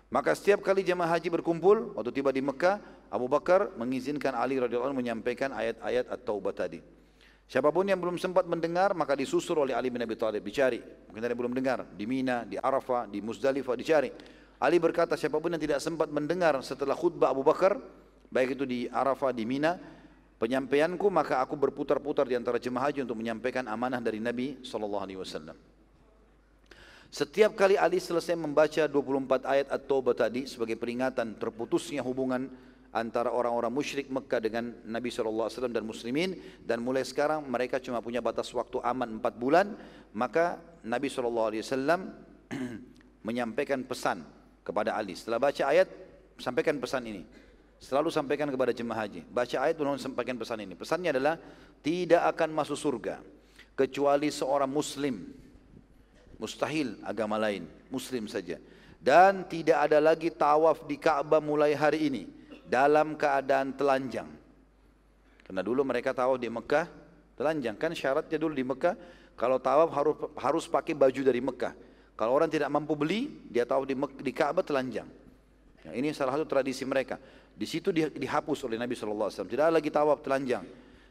Maka 0.09 0.33
setiap 0.33 0.65
kali 0.65 0.81
jemaah 0.81 1.13
haji 1.13 1.29
berkumpul 1.29 1.93
waktu 1.93 2.09
tiba 2.09 2.33
di 2.33 2.41
Mekah 2.41 2.81
Abu 3.13 3.29
Bakar 3.29 3.73
mengizinkan 3.77 4.33
Ali 4.33 4.57
radhiyallahu 4.57 4.91
anhu 4.93 5.01
menyampaikan 5.01 5.53
ayat-ayat 5.53 6.09
At-Taubah 6.09 6.53
tadi 6.53 6.79
Siapa 7.45 7.69
pun 7.69 7.85
yang 7.85 8.01
belum 8.01 8.17
sempat 8.17 8.49
mendengar 8.49 8.97
maka 8.97 9.13
disusur 9.13 9.61
oleh 9.61 9.77
Ali 9.77 9.93
bin 9.93 10.01
Abi 10.01 10.17
Thalib 10.17 10.41
dicari. 10.41 10.81
Mungkin 10.81 11.21
ada 11.21 11.29
yang 11.29 11.41
belum 11.45 11.53
dengar 11.53 11.85
di 11.93 12.05
Mina, 12.09 12.41
di 12.41 12.57
Arafah, 12.57 13.05
di 13.05 13.21
Muzdalifah 13.21 13.77
dicari. 13.77 14.09
Ali 14.57 14.81
berkata 14.81 15.13
siapa 15.13 15.37
pun 15.37 15.53
yang 15.53 15.61
tidak 15.61 15.77
sempat 15.77 16.09
mendengar 16.09 16.57
setelah 16.65 16.97
khutbah 16.97 17.29
Abu 17.29 17.45
Bakar 17.45 17.77
baik 18.33 18.57
itu 18.57 18.65
di 18.65 18.89
Arafah, 18.89 19.29
di 19.29 19.45
Mina, 19.45 19.77
penyampaianku 20.41 21.05
maka 21.13 21.37
aku 21.37 21.53
berputar-putar 21.53 22.25
di 22.25 22.33
antara 22.33 22.57
jemaah 22.57 22.89
haji 22.89 23.05
untuk 23.05 23.21
menyampaikan 23.21 23.69
amanah 23.69 24.01
dari 24.01 24.17
Nabi 24.17 24.65
sallallahu 24.65 25.03
alaihi 25.05 25.21
wasallam. 25.21 25.53
Setiap 27.13 27.53
kali 27.53 27.77
Ali 27.77 28.01
selesai 28.01 28.33
membaca 28.33 28.89
24 28.89 29.45
ayat 29.45 29.67
At-Taubah 29.69 30.17
tadi 30.17 30.49
sebagai 30.49 30.75
peringatan 30.75 31.37
terputusnya 31.37 32.01
hubungan 32.01 32.49
antara 32.95 33.27
orang-orang 33.27 33.67
musyrik 33.75 34.07
Mekah 34.07 34.39
dengan 34.39 34.71
Nabi 34.87 35.11
SAW 35.11 35.51
dan 35.67 35.83
muslimin 35.83 36.39
dan 36.63 36.79
mulai 36.79 37.03
sekarang 37.03 37.43
mereka 37.43 37.75
cuma 37.83 37.99
punya 37.99 38.23
batas 38.23 38.47
waktu 38.55 38.79
aman 38.79 39.19
4 39.19 39.35
bulan 39.35 39.75
maka 40.15 40.63
Nabi 40.87 41.11
SAW 41.11 41.51
menyampaikan 43.27 43.83
pesan 43.83 44.23
kepada 44.63 44.95
Ali. 44.95 45.19
Setelah 45.19 45.43
baca 45.43 45.63
ayat 45.67 45.91
sampaikan 46.39 46.79
pesan 46.79 47.03
ini. 47.03 47.27
Selalu 47.75 48.07
sampaikan 48.07 48.47
kepada 48.47 48.71
jemaah 48.71 49.03
haji. 49.03 49.27
Baca 49.27 49.57
ayat 49.59 49.75
lalu 49.75 49.99
sampaikan 49.99 50.39
pesan 50.39 50.63
ini. 50.63 50.73
Pesannya 50.79 51.11
adalah 51.11 51.35
tidak 51.83 52.23
akan 52.31 52.49
masuk 52.55 52.79
surga 52.79 53.19
kecuali 53.75 54.31
seorang 54.31 54.71
muslim. 54.71 55.35
Mustahil 56.39 56.95
agama 57.03 57.35
lain 57.35 57.67
muslim 57.91 58.31
saja. 58.31 58.55
Dan 59.03 59.43
tidak 59.51 59.91
ada 59.91 59.99
lagi 59.99 60.31
tawaf 60.31 60.87
di 60.87 60.95
Ka'bah 60.95 61.43
mulai 61.43 61.75
hari 61.75 62.07
ini 62.09 62.23
dalam 62.65 63.13
keadaan 63.15 63.73
telanjang. 63.77 64.29
Karena 65.45 65.61
dulu 65.61 65.85
mereka 65.85 66.11
tawaf 66.11 66.41
di 66.41 66.49
Mekah 66.49 66.89
telanjang. 67.37 67.77
Kan 67.77 67.93
syaratnya 67.93 68.37
dulu 68.41 68.53
di 68.57 68.65
Mekah 68.65 68.95
kalau 69.37 69.61
tawaf 69.61 69.89
harus 69.93 70.15
harus 70.41 70.65
pakai 70.65 70.97
baju 70.97 71.21
dari 71.21 71.41
Mekah. 71.43 71.73
Kalau 72.15 72.31
orang 72.31 72.47
tidak 72.47 72.71
mampu 72.71 72.95
beli, 72.95 73.27
dia 73.51 73.67
tawaf 73.67 73.83
di, 73.83 73.93
di 74.23 74.31
Ka'bah 74.31 74.63
telanjang. 74.63 75.05
Ya, 75.83 75.91
ini 75.93 76.15
salah 76.15 76.39
satu 76.39 76.47
tradisi 76.47 76.87
mereka. 76.87 77.19
Di 77.51 77.67
situ 77.67 77.91
di, 77.91 78.07
dihapus 78.07 78.63
oleh 78.65 78.79
Nabi 78.79 78.95
SAW. 78.95 79.29
Tidak 79.29 79.67
lagi 79.69 79.91
tawaf 79.91 80.23
telanjang. 80.23 80.63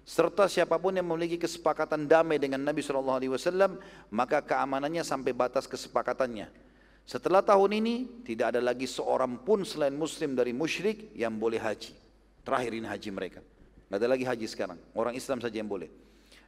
Serta 0.05 0.49
siapa 0.49 0.77
pun 0.77 0.93
yang 0.93 1.09
memiliki 1.09 1.41
kesepakatan 1.41 2.05
damai 2.05 2.37
dengan 2.37 2.61
Nabi 2.61 2.85
SAW, 2.85 3.81
maka 4.13 4.45
keamanannya 4.45 5.01
sampai 5.01 5.33
batas 5.33 5.65
kesepakatannya. 5.65 6.64
Setelah 7.05 7.45
tahun 7.45 7.85
ini 7.85 8.25
tidak 8.25 8.57
ada 8.57 8.61
lagi 8.65 8.89
seorang 8.89 9.45
pun 9.45 9.61
selain 9.69 9.93
muslim 9.93 10.33
dari 10.33 10.57
musyrik 10.57 11.13
yang 11.13 11.37
boleh 11.37 11.61
haji. 11.61 11.93
Terakhir 12.41 12.73
ini 12.73 12.89
haji 12.89 13.09
mereka. 13.13 13.41
Tidak 13.41 13.97
ada 14.01 14.09
lagi 14.09 14.25
haji 14.25 14.47
sekarang. 14.49 14.81
Orang 14.97 15.13
Islam 15.13 15.39
saja 15.45 15.53
yang 15.53 15.69
boleh. 15.69 15.93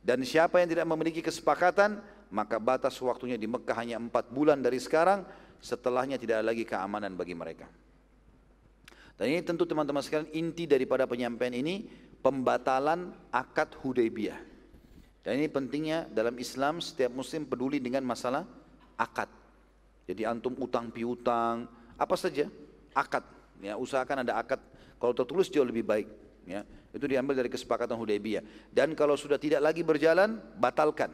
Dan 0.00 0.24
siapa 0.24 0.64
yang 0.64 0.68
tidak 0.72 0.88
memiliki 0.88 1.20
kesepakatan, 1.20 2.00
maka 2.32 2.56
batas 2.56 2.96
waktunya 3.04 3.36
di 3.36 3.44
Mekah 3.44 3.76
hanya 3.76 4.00
empat 4.00 4.32
bulan 4.32 4.64
dari 4.64 4.80
sekarang. 4.80 5.28
Setelahnya 5.60 6.16
tidak 6.16 6.40
ada 6.40 6.46
lagi 6.52 6.64
keamanan 6.64 7.16
bagi 7.16 7.36
mereka. 7.36 7.68
Dan 9.16 9.32
ini 9.32 9.40
tentu 9.40 9.64
teman-teman 9.64 10.04
sekalian 10.04 10.28
inti 10.36 10.68
daripada 10.68 11.08
penyampaian 11.08 11.52
ini 11.52 11.88
pembatalan 12.20 13.12
akad 13.32 13.72
Hudaybiyah. 13.80 14.36
Dan 15.24 15.40
ini 15.40 15.48
pentingnya 15.48 16.06
dalam 16.12 16.36
Islam 16.36 16.78
setiap 16.78 17.12
muslim 17.12 17.48
peduli 17.48 17.80
dengan 17.80 18.04
masalah 18.04 18.44
akad. 18.94 19.45
Jadi 20.06 20.22
antum 20.22 20.54
utang 20.62 20.88
piutang, 20.94 21.66
apa 21.98 22.14
saja, 22.14 22.46
akad. 22.94 23.26
Ya, 23.58 23.74
usahakan 23.74 24.22
ada 24.22 24.38
akad. 24.38 24.62
Kalau 24.96 25.12
tertulis 25.12 25.50
jauh 25.50 25.66
lebih 25.66 25.82
baik. 25.82 26.08
Ya, 26.46 26.62
itu 26.94 27.04
diambil 27.10 27.34
dari 27.34 27.50
kesepakatan 27.50 27.98
Hudaybiyah. 27.98 28.70
Dan 28.70 28.94
kalau 28.94 29.18
sudah 29.18 29.34
tidak 29.34 29.58
lagi 29.58 29.82
berjalan, 29.82 30.38
batalkan. 30.56 31.10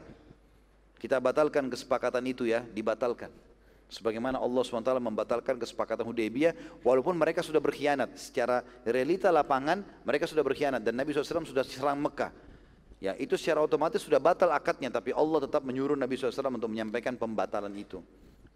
Kita 1.01 1.19
batalkan 1.19 1.73
kesepakatan 1.73 2.23
itu 2.29 2.47
ya, 2.47 2.61
dibatalkan. 2.63 3.33
Sebagaimana 3.93 4.41
Allah 4.41 4.65
SWT 4.65 4.89
membatalkan 5.01 5.57
kesepakatan 5.61 6.05
Hudaybiyah, 6.09 6.81
walaupun 6.85 7.17
mereka 7.17 7.41
sudah 7.41 7.61
berkhianat. 7.61 8.13
Secara 8.17 8.65
realita 8.85 9.33
lapangan, 9.33 9.85
mereka 10.05 10.25
sudah 10.29 10.45
berkhianat. 10.45 10.81
Dan 10.81 10.97
Nabi 10.97 11.13
SAW 11.13 11.45
sudah 11.45 11.65
serang 11.65 12.01
Mekah. 12.01 12.33
Ya, 13.03 13.19
itu 13.19 13.35
secara 13.35 13.59
otomatis 13.61 13.99
sudah 13.99 14.23
batal 14.23 14.55
akadnya, 14.55 14.89
tapi 14.89 15.11
Allah 15.11 15.43
tetap 15.43 15.67
menyuruh 15.67 15.99
Nabi 15.99 16.15
SAW 16.15 16.55
untuk 16.55 16.71
menyampaikan 16.71 17.19
pembatalan 17.19 17.75
itu. 17.75 17.99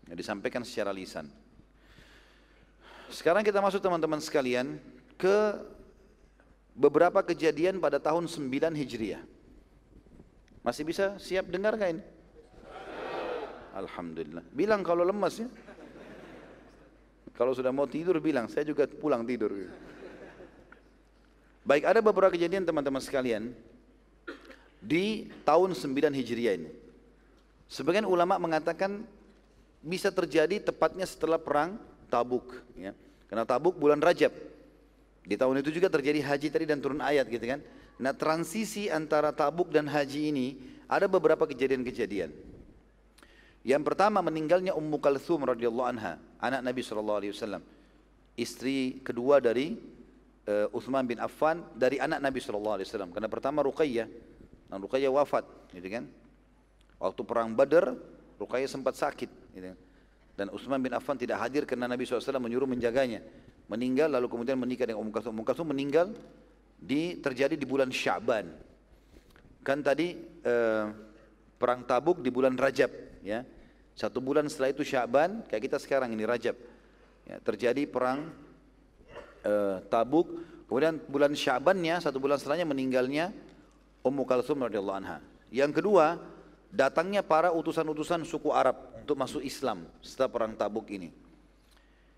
Yang 0.06 0.18
disampaikan 0.22 0.62
secara 0.62 0.94
lisan. 0.94 1.26
Sekarang 3.10 3.42
kita 3.46 3.62
masuk 3.62 3.78
teman-teman 3.78 4.18
sekalian 4.18 4.78
ke 5.14 5.58
beberapa 6.74 7.22
kejadian 7.22 7.78
pada 7.78 7.96
tahun 8.02 8.26
9 8.26 8.74
Hijriah. 8.74 9.22
Masih 10.66 10.82
bisa 10.82 11.14
siap 11.22 11.46
dengar 11.46 11.78
gak 11.78 11.94
ini? 11.94 12.02
Alhamdulillah. 13.76 14.42
Bilang 14.50 14.82
kalau 14.82 15.06
lemas 15.06 15.38
ya. 15.38 15.48
Kalau 17.36 17.52
sudah 17.52 17.68
mau 17.68 17.84
tidur 17.84 18.16
bilang, 18.18 18.48
saya 18.48 18.64
juga 18.64 18.88
pulang 18.88 19.20
tidur. 19.28 19.52
Baik, 21.66 21.84
ada 21.84 22.00
beberapa 22.00 22.32
kejadian 22.32 22.64
teman-teman 22.64 23.02
sekalian 23.02 23.52
di 24.80 25.28
tahun 25.44 25.76
9 25.76 26.16
Hijriah 26.16 26.54
ini. 26.56 26.70
Sebagian 27.68 28.08
ulama 28.08 28.40
mengatakan 28.40 29.04
bisa 29.86 30.10
terjadi 30.10 30.58
tepatnya 30.58 31.06
setelah 31.06 31.38
perang 31.38 31.78
Tabuk 32.10 32.58
ya. 32.74 32.90
Karena 33.30 33.46
Tabuk 33.46 33.78
bulan 33.78 34.02
Rajab. 34.02 34.34
Di 35.22 35.34
tahun 35.38 35.62
itu 35.62 35.70
juga 35.74 35.86
terjadi 35.86 36.22
haji 36.22 36.48
tadi 36.50 36.64
dan 36.66 36.82
turun 36.82 36.98
ayat 36.98 37.26
gitu 37.30 37.42
kan. 37.42 37.62
Nah, 38.02 38.12
transisi 38.14 38.90
antara 38.90 39.30
Tabuk 39.30 39.70
dan 39.70 39.86
haji 39.86 40.30
ini 40.34 40.46
ada 40.86 41.06
beberapa 41.10 41.46
kejadian-kejadian. 41.46 42.30
Yang 43.66 43.82
pertama 43.82 44.22
meninggalnya 44.22 44.78
Ummu 44.78 45.02
Kalthum 45.02 45.42
radhiyallahu 45.42 45.88
anha, 45.90 46.22
anak 46.38 46.62
Nabi 46.62 46.86
sallallahu 46.86 47.18
alaihi 47.18 47.32
wasallam. 47.34 47.62
Istri 48.38 49.02
kedua 49.02 49.42
dari 49.42 49.74
uh, 50.46 50.70
Uthman 50.70 51.02
bin 51.02 51.18
Affan 51.18 51.66
dari 51.74 51.98
anak 51.98 52.22
Nabi 52.22 52.38
sallallahu 52.38 52.78
alaihi 52.78 52.86
wasallam. 52.86 53.10
Karena 53.10 53.26
pertama 53.26 53.66
Ruqayyah, 53.66 54.06
dan 54.70 54.78
Ruqayyah 54.78 55.10
wafat, 55.10 55.42
gitu 55.74 55.88
kan. 55.90 56.06
Waktu 57.02 57.22
perang 57.26 57.50
Badar, 57.58 57.98
Ruqayyah 58.38 58.70
sempat 58.70 58.94
sakit. 58.94 59.45
Dan 60.36 60.52
Utsman 60.52 60.84
bin 60.84 60.92
Affan 60.92 61.16
tidak 61.16 61.40
hadir 61.40 61.64
karena 61.64 61.88
Nabi 61.88 62.04
SAW 62.04 62.36
menyuruh 62.36 62.68
menjaganya. 62.68 63.24
Meninggal 63.66 64.12
lalu 64.12 64.28
kemudian 64.28 64.60
menikah 64.60 64.84
dengan 64.84 65.00
Ummu 65.02 65.10
Kalsum. 65.10 65.32
Ummu 65.32 65.44
Kalsum 65.48 65.66
meninggal 65.72 66.12
di 66.76 67.18
terjadi 67.18 67.56
di 67.56 67.64
bulan 67.64 67.88
Sya'ban. 67.88 68.52
Kan 69.64 69.80
tadi 69.80 70.14
eh, 70.44 70.84
perang 71.56 71.82
Tabuk 71.88 72.20
di 72.20 72.28
bulan 72.28 72.54
Rajab, 72.54 72.92
ya. 73.24 73.42
Satu 73.96 74.20
bulan 74.20 74.44
setelah 74.52 74.76
itu 74.76 74.84
Sya'ban, 74.84 75.48
kayak 75.48 75.72
kita 75.72 75.80
sekarang 75.80 76.12
ini 76.12 76.28
Rajab. 76.28 76.54
Ya, 77.26 77.40
terjadi 77.42 77.88
perang 77.88 78.30
eh, 79.42 79.82
Tabuk, 79.88 80.30
kemudian 80.68 81.00
bulan 81.08 81.32
Sya'bannya 81.32 81.98
satu 82.04 82.20
bulan 82.20 82.36
setelahnya 82.38 82.68
meninggalnya 82.68 83.32
Ummu 84.04 84.22
Kalsum 84.28 84.62
radhiyallahu 84.62 85.00
anha. 85.00 85.18
Yang 85.50 85.82
kedua, 85.82 86.22
datangnya 86.70 87.24
para 87.24 87.50
utusan-utusan 87.50 88.22
suku 88.22 88.52
Arab 88.54 88.95
untuk 89.06 89.22
masuk 89.22 89.46
Islam 89.46 89.86
setelah 90.02 90.26
perang 90.26 90.58
Tabuk 90.58 90.90
ini. 90.90 91.14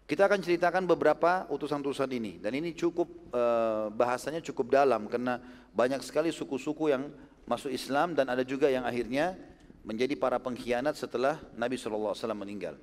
Kita 0.09 0.25
akan 0.25 0.41
ceritakan 0.41 0.89
beberapa 0.89 1.45
utusan-utusan 1.53 2.09
ini 2.17 2.41
dan 2.41 2.57
ini 2.57 2.73
cukup 2.73 3.29
eh, 3.29 3.93
bahasanya 3.93 4.41
cukup 4.41 4.73
dalam 4.73 5.05
karena 5.05 5.37
banyak 5.77 6.01
sekali 6.01 6.33
suku-suku 6.33 6.89
yang 6.89 7.13
masuk 7.45 7.69
Islam 7.69 8.17
dan 8.17 8.33
ada 8.33 8.41
juga 8.41 8.73
yang 8.73 8.89
akhirnya 8.89 9.37
menjadi 9.85 10.17
para 10.17 10.41
pengkhianat 10.41 10.97
setelah 10.97 11.37
Nabi 11.53 11.77
SAW 11.77 12.17
meninggal. 12.33 12.81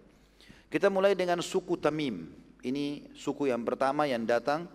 Kita 0.69 0.93
mulai 0.93 1.17
dengan 1.17 1.41
suku 1.41 1.81
Tamim. 1.81 2.29
Ini 2.61 3.09
suku 3.17 3.49
yang 3.49 3.65
pertama 3.65 4.05
yang 4.05 4.21
datang 4.21 4.69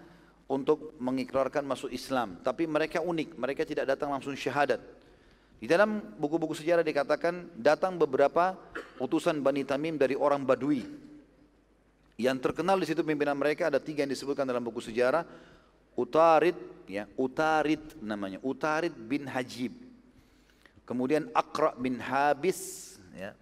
untuk 0.51 0.99
mengikrarkan 0.99 1.63
masuk 1.63 1.95
Islam. 1.95 2.43
Tapi 2.43 2.67
mereka 2.67 2.99
unik, 2.99 3.39
mereka 3.39 3.63
tidak 3.63 3.95
datang 3.95 4.11
langsung 4.11 4.35
syahadat. 4.35 4.83
Di 5.61 5.69
dalam 5.69 6.01
buku-buku 6.17 6.57
sejarah 6.57 6.81
dikatakan 6.81 7.53
datang 7.53 8.01
beberapa 8.01 8.57
utusan 8.97 9.45
Bani 9.45 9.61
Tamim 9.61 10.01
dari 10.01 10.17
orang 10.17 10.41
Badui. 10.41 10.89
Yang 12.17 12.37
terkenal 12.49 12.81
di 12.81 12.89
situ 12.89 13.05
pimpinan 13.05 13.37
mereka 13.37 13.69
ada 13.69 13.77
tiga 13.77 14.01
yang 14.01 14.13
disebutkan 14.13 14.49
dalam 14.49 14.65
buku 14.65 14.81
sejarah. 14.81 15.29
Utarid, 15.93 16.57
ya, 16.89 17.05
Utarid 17.13 17.81
namanya, 18.01 18.41
Utarid 18.41 18.97
bin 18.97 19.29
Hajib. 19.29 19.77
Kemudian 20.89 21.29
Akra 21.37 21.77
bin 21.77 22.01
Habis, 22.01 22.97
ya, 23.13 23.37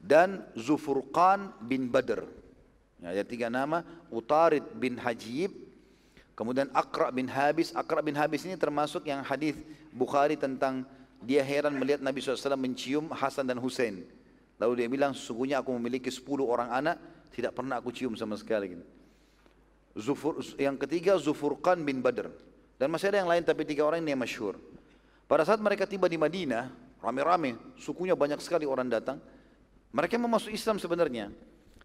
dan 0.00 0.40
Zufurqan 0.56 1.52
bin 1.60 1.86
Badr. 1.92 2.24
Ya, 3.04 3.12
ada 3.12 3.24
tiga 3.28 3.52
nama, 3.52 3.84
Utarid 4.08 4.64
bin 4.76 4.96
Hajib, 4.96 5.52
kemudian 6.32 6.72
Akra 6.72 7.12
bin 7.12 7.28
Habis. 7.28 7.76
Akra 7.76 8.00
bin 8.00 8.16
Habis 8.16 8.48
ini 8.48 8.56
termasuk 8.56 9.04
yang 9.04 9.20
hadis 9.20 9.56
Bukhari 9.94 10.34
tentang 10.34 10.82
dia 11.22 11.46
heran 11.46 11.78
melihat 11.78 12.02
Nabi 12.02 12.18
SAW 12.18 12.58
mencium 12.58 13.14
Hasan 13.14 13.46
dan 13.46 13.62
Hussein. 13.62 14.02
Lalu 14.58 14.82
dia 14.82 14.88
bilang, 14.90 15.14
sesungguhnya 15.14 15.62
aku 15.62 15.70
memiliki 15.78 16.10
10 16.10 16.42
orang 16.42 16.74
anak, 16.74 16.96
tidak 17.30 17.54
pernah 17.54 17.78
aku 17.78 17.94
cium 17.94 18.18
sama 18.18 18.34
sekali. 18.34 18.74
Zufur, 19.94 20.42
yang 20.58 20.74
ketiga 20.74 21.14
Zufurqan 21.14 21.86
bin 21.86 22.02
Badr. 22.02 22.26
Dan 22.74 22.90
masih 22.90 23.14
ada 23.14 23.22
yang 23.22 23.30
lain 23.30 23.46
tapi 23.46 23.62
tiga 23.62 23.86
orang 23.86 24.02
ini 24.02 24.10
yang 24.10 24.22
masyhur. 24.22 24.58
Pada 25.30 25.46
saat 25.46 25.62
mereka 25.62 25.86
tiba 25.86 26.10
di 26.10 26.18
Madinah, 26.18 26.68
rame-rame, 26.98 27.54
sukunya 27.78 28.18
banyak 28.18 28.42
sekali 28.42 28.66
orang 28.66 28.90
datang. 28.90 29.22
Mereka 29.94 30.18
mau 30.18 30.26
masuk 30.26 30.50
Islam 30.50 30.82
sebenarnya. 30.82 31.30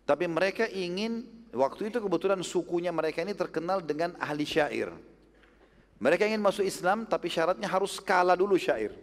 Tapi 0.02 0.26
mereka 0.26 0.66
ingin, 0.66 1.30
waktu 1.54 1.94
itu 1.94 2.02
kebetulan 2.02 2.42
sukunya 2.42 2.90
mereka 2.90 3.22
ini 3.22 3.38
terkenal 3.38 3.86
dengan 3.86 4.18
ahli 4.18 4.42
syair. 4.50 4.90
Mereka 6.00 6.24
ingin 6.26 6.40
masuk 6.40 6.64
Islam 6.64 7.04
tapi 7.04 7.28
syaratnya 7.28 7.68
harus 7.68 8.00
kalah 8.00 8.40
dulu 8.40 8.56
syair. 8.56 8.96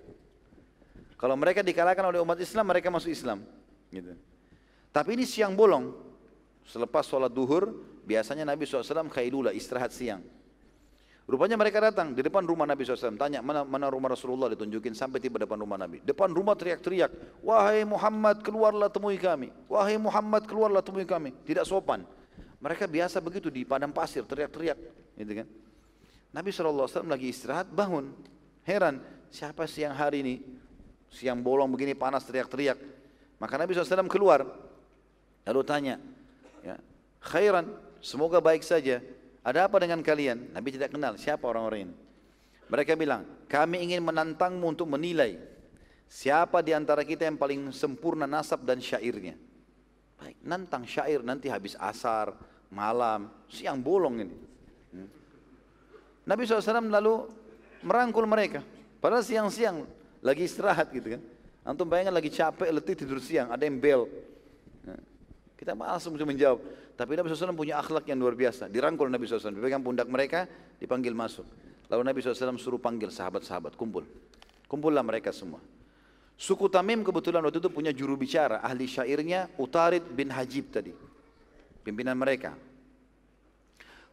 Kalau 1.16 1.36
mereka 1.36 1.64
dikalahkan 1.64 2.05
oleh 2.12 2.20
umat 2.20 2.36
Islam, 2.40 2.64
mereka 2.68 2.93
masuk 2.93 3.09
Islam. 3.09 3.40
Gitu. 3.89 4.12
Tapi 4.93 5.16
ini 5.16 5.24
siang 5.24 5.56
bolong. 5.56 5.93
Selepas 6.66 7.09
sholat 7.09 7.32
duhur, 7.32 7.73
biasanya 8.05 8.44
Nabi 8.44 8.68
SAW 8.68 9.09
khailula, 9.09 9.52
istirahat 9.52 9.93
siang. 9.93 10.20
Rupanya 11.27 11.59
mereka 11.59 11.82
datang 11.82 12.14
di 12.14 12.23
depan 12.23 12.47
rumah 12.47 12.70
Nabi 12.70 12.86
SAW, 12.86 13.18
tanya 13.18 13.43
mana, 13.43 13.66
mana 13.66 13.90
rumah 13.90 14.14
Rasulullah 14.14 14.47
ditunjukin 14.55 14.94
sampai 14.94 15.18
tiba 15.18 15.43
depan 15.43 15.59
rumah 15.59 15.74
Nabi. 15.74 15.98
Depan 16.05 16.31
rumah 16.31 16.55
teriak-teriak, 16.55 17.43
wahai 17.43 17.82
Muhammad 17.82 18.47
keluarlah 18.47 18.86
temui 18.86 19.18
kami, 19.18 19.51
wahai 19.66 19.98
Muhammad 19.98 20.47
keluarlah 20.47 20.86
temui 20.86 21.02
kami. 21.02 21.35
Tidak 21.43 21.66
sopan. 21.66 22.06
Mereka 22.62 22.86
biasa 22.86 23.18
begitu 23.18 23.51
di 23.51 23.66
padang 23.66 23.90
pasir 23.90 24.23
teriak-teriak, 24.23 24.78
gitu 25.18 25.32
kan. 25.43 25.47
Nabi 26.36 26.52
SAW 26.52 27.08
lagi 27.08 27.32
istirahat 27.32 27.72
bangun, 27.72 28.12
heran 28.68 29.00
siapa 29.32 29.64
siang 29.64 29.96
hari 29.96 30.20
ini 30.20 30.34
siang 31.08 31.40
bolong 31.40 31.72
begini 31.72 31.96
panas 31.96 32.28
teriak-teriak. 32.28 32.76
Maka 33.40 33.56
Nabi 33.56 33.72
SAW 33.72 34.04
keluar, 34.04 34.44
lalu 35.48 35.60
tanya, 35.64 35.96
ya, 36.60 36.76
khairan, 37.24 37.72
semoga 38.04 38.36
baik 38.36 38.60
saja. 38.60 39.00
Ada 39.40 39.64
apa 39.64 39.80
dengan 39.80 40.04
kalian? 40.04 40.52
Nabi 40.52 40.76
tidak 40.76 40.92
kenal 40.92 41.16
siapa 41.16 41.48
orang-orang 41.48 41.88
ini. 41.88 41.94
Mereka 42.66 42.98
bilang, 42.98 43.24
kami 43.46 43.80
ingin 43.86 44.04
menantangmu 44.04 44.66
untuk 44.76 44.90
menilai 44.90 45.38
siapa 46.04 46.60
di 46.60 46.76
antara 46.76 47.06
kita 47.06 47.24
yang 47.24 47.38
paling 47.38 47.70
sempurna 47.72 48.28
nasab 48.28 48.66
dan 48.66 48.82
syairnya. 48.82 49.38
Baik, 50.20 50.36
nantang 50.44 50.84
syair 50.84 51.24
nanti 51.24 51.46
habis 51.48 51.78
asar, 51.80 52.36
malam, 52.68 53.30
siang 53.48 53.78
bolong 53.78 54.20
ini. 54.20 54.36
Nabi 56.27 56.43
SAW 56.43 56.90
lalu 56.90 57.31
merangkul 57.86 58.27
mereka. 58.27 58.61
Padahal 58.98 59.23
siang-siang 59.23 59.86
lagi 60.19 60.43
istirahat 60.43 60.90
gitu 60.90 61.15
kan. 61.15 61.23
Antum 61.66 61.86
bayangkan 61.86 62.15
lagi 62.15 62.31
capek, 62.31 62.70
letih 62.70 62.94
tidur 62.94 63.19
siang, 63.19 63.51
ada 63.51 63.62
yang 63.62 63.78
bel. 63.78 64.07
Nah, 64.86 64.98
kita 65.59 65.74
malas 65.74 66.03
untuk 66.07 66.23
menjawab. 66.27 66.62
Tapi 66.94 67.12
Nabi 67.19 67.27
SAW 67.31 67.55
punya 67.55 67.78
akhlak 67.82 68.07
yang 68.07 68.19
luar 68.23 68.39
biasa. 68.39 68.70
Dirangkul 68.70 69.11
Nabi 69.11 69.27
SAW, 69.27 69.55
dipegang 69.55 69.82
pundak 69.82 70.07
mereka, 70.07 70.47
dipanggil 70.78 71.11
masuk. 71.11 71.47
Lalu 71.90 72.03
Nabi 72.07 72.19
SAW 72.23 72.59
suruh 72.59 72.78
panggil 72.78 73.11
sahabat-sahabat, 73.11 73.74
kumpul. 73.74 74.07
Kumpullah 74.66 75.03
mereka 75.03 75.31
semua. 75.31 75.62
Suku 76.36 76.69
Tamim 76.69 77.01
kebetulan 77.01 77.40
waktu 77.43 77.59
itu 77.62 77.70
punya 77.73 77.90
juru 77.90 78.15
bicara, 78.15 78.61
ahli 78.61 78.85
syairnya 78.85 79.48
Utarid 79.57 80.05
bin 80.12 80.28
Hajib 80.28 80.69
tadi. 80.69 80.93
Pimpinan 81.82 82.19
mereka. 82.19 82.55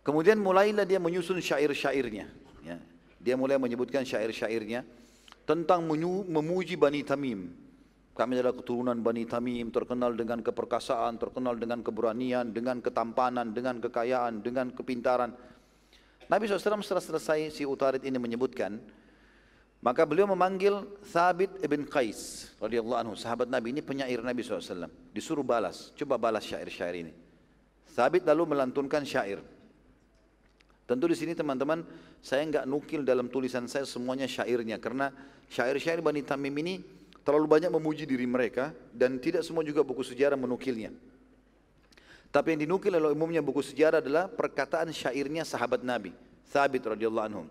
Kemudian 0.03 0.35
mulailah 0.35 0.83
dia 0.83 0.99
menyusun 0.99 1.39
syair-syairnya. 1.39 2.27
Ya. 2.59 2.77
Dia 3.23 3.39
mulai 3.39 3.55
menyebutkan 3.55 4.03
syair-syairnya 4.03 4.83
tentang 5.47 5.87
memuji 6.27 6.75
Bani 6.75 7.07
Tamim. 7.07 7.55
Kami 8.13 8.31
adalah 8.37 8.53
keturunan 8.53 8.99
Bani 8.99 9.25
Tamim, 9.25 9.73
terkenal 9.73 10.13
dengan 10.13 10.43
keperkasaan, 10.43 11.17
terkenal 11.17 11.57
dengan 11.57 11.81
keberanian, 11.81 12.53
dengan 12.53 12.77
ketampanan, 12.83 13.55
dengan 13.55 13.81
kekayaan, 13.81 14.43
dengan 14.43 14.69
kepintaran. 14.69 15.33
Nabi 16.29 16.45
SAW 16.45 16.83
setelah 16.83 17.01
selesai 17.01 17.49
si 17.49 17.63
Utarid 17.65 18.05
ini 18.05 18.21
menyebutkan, 18.21 18.77
maka 19.83 20.07
beliau 20.07 20.29
memanggil 20.29 20.83
Thabit 21.09 21.59
ibn 21.59 21.83
Qais 21.89 22.53
radhiyallahu 22.61 22.99
anhu, 23.01 23.13
sahabat 23.17 23.49
Nabi 23.51 23.75
ini 23.75 23.81
penyair 23.83 24.21
Nabi 24.23 24.45
SAW. 24.45 24.87
Disuruh 25.11 25.43
balas, 25.43 25.91
coba 25.97 26.15
balas 26.15 26.45
syair-syair 26.45 27.07
ini. 27.07 27.11
Thabit 27.97 28.23
lalu 28.29 28.55
melantunkan 28.55 29.03
syair. 29.03 29.43
Tentu 30.83 31.07
di 31.07 31.15
sini 31.15 31.31
teman-teman 31.31 31.79
saya 32.19 32.43
nggak 32.43 32.65
nukil 32.67 33.07
dalam 33.07 33.31
tulisan 33.31 33.71
saya 33.71 33.87
semuanya 33.87 34.27
syairnya 34.27 34.75
karena 34.83 35.15
syair-syair 35.47 36.03
Bani 36.03 36.19
Tamim 36.27 36.51
ini 36.59 36.83
terlalu 37.23 37.47
banyak 37.47 37.71
memuji 37.71 38.03
diri 38.03 38.27
mereka 38.27 38.75
dan 38.91 39.15
tidak 39.17 39.47
semua 39.47 39.63
juga 39.63 39.79
buku 39.79 40.03
sejarah 40.03 40.35
menukilnya. 40.35 40.91
Tapi 42.33 42.57
yang 42.57 42.67
dinukil 42.67 42.91
oleh 42.97 43.13
umumnya 43.13 43.39
buku 43.39 43.63
sejarah 43.63 44.03
adalah 44.03 44.27
perkataan 44.27 44.91
syairnya 44.91 45.47
sahabat 45.47 45.85
Nabi, 45.85 46.11
Thabit 46.51 46.83
radhiyallahu 46.83 47.27
anhum. 47.29 47.47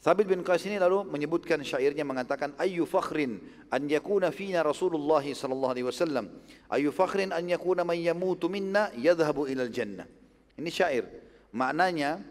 Thabit 0.00 0.30
bin 0.30 0.46
Qais 0.46 0.62
ini 0.70 0.78
lalu 0.78 1.02
menyebutkan 1.02 1.58
syairnya 1.66 2.06
mengatakan 2.06 2.54
ayu 2.62 2.86
fakhrin 2.86 3.42
an 3.74 3.90
yakuna 3.90 4.30
fina 4.30 4.62
Rasulullah 4.62 5.24
sallallahu 5.24 5.72
alaihi 5.74 5.86
wasallam 5.90 6.30
ayu 6.70 6.94
fakhrin 6.94 7.34
an 7.34 7.42
yakuna 7.50 7.82
man 7.82 7.98
yamutu 7.98 8.46
minna 8.46 8.94
yadhhabu 8.94 9.50
ila 9.50 9.66
jannah. 9.66 10.06
Ini 10.56 10.70
syair. 10.70 11.04
Maknanya 11.50 12.22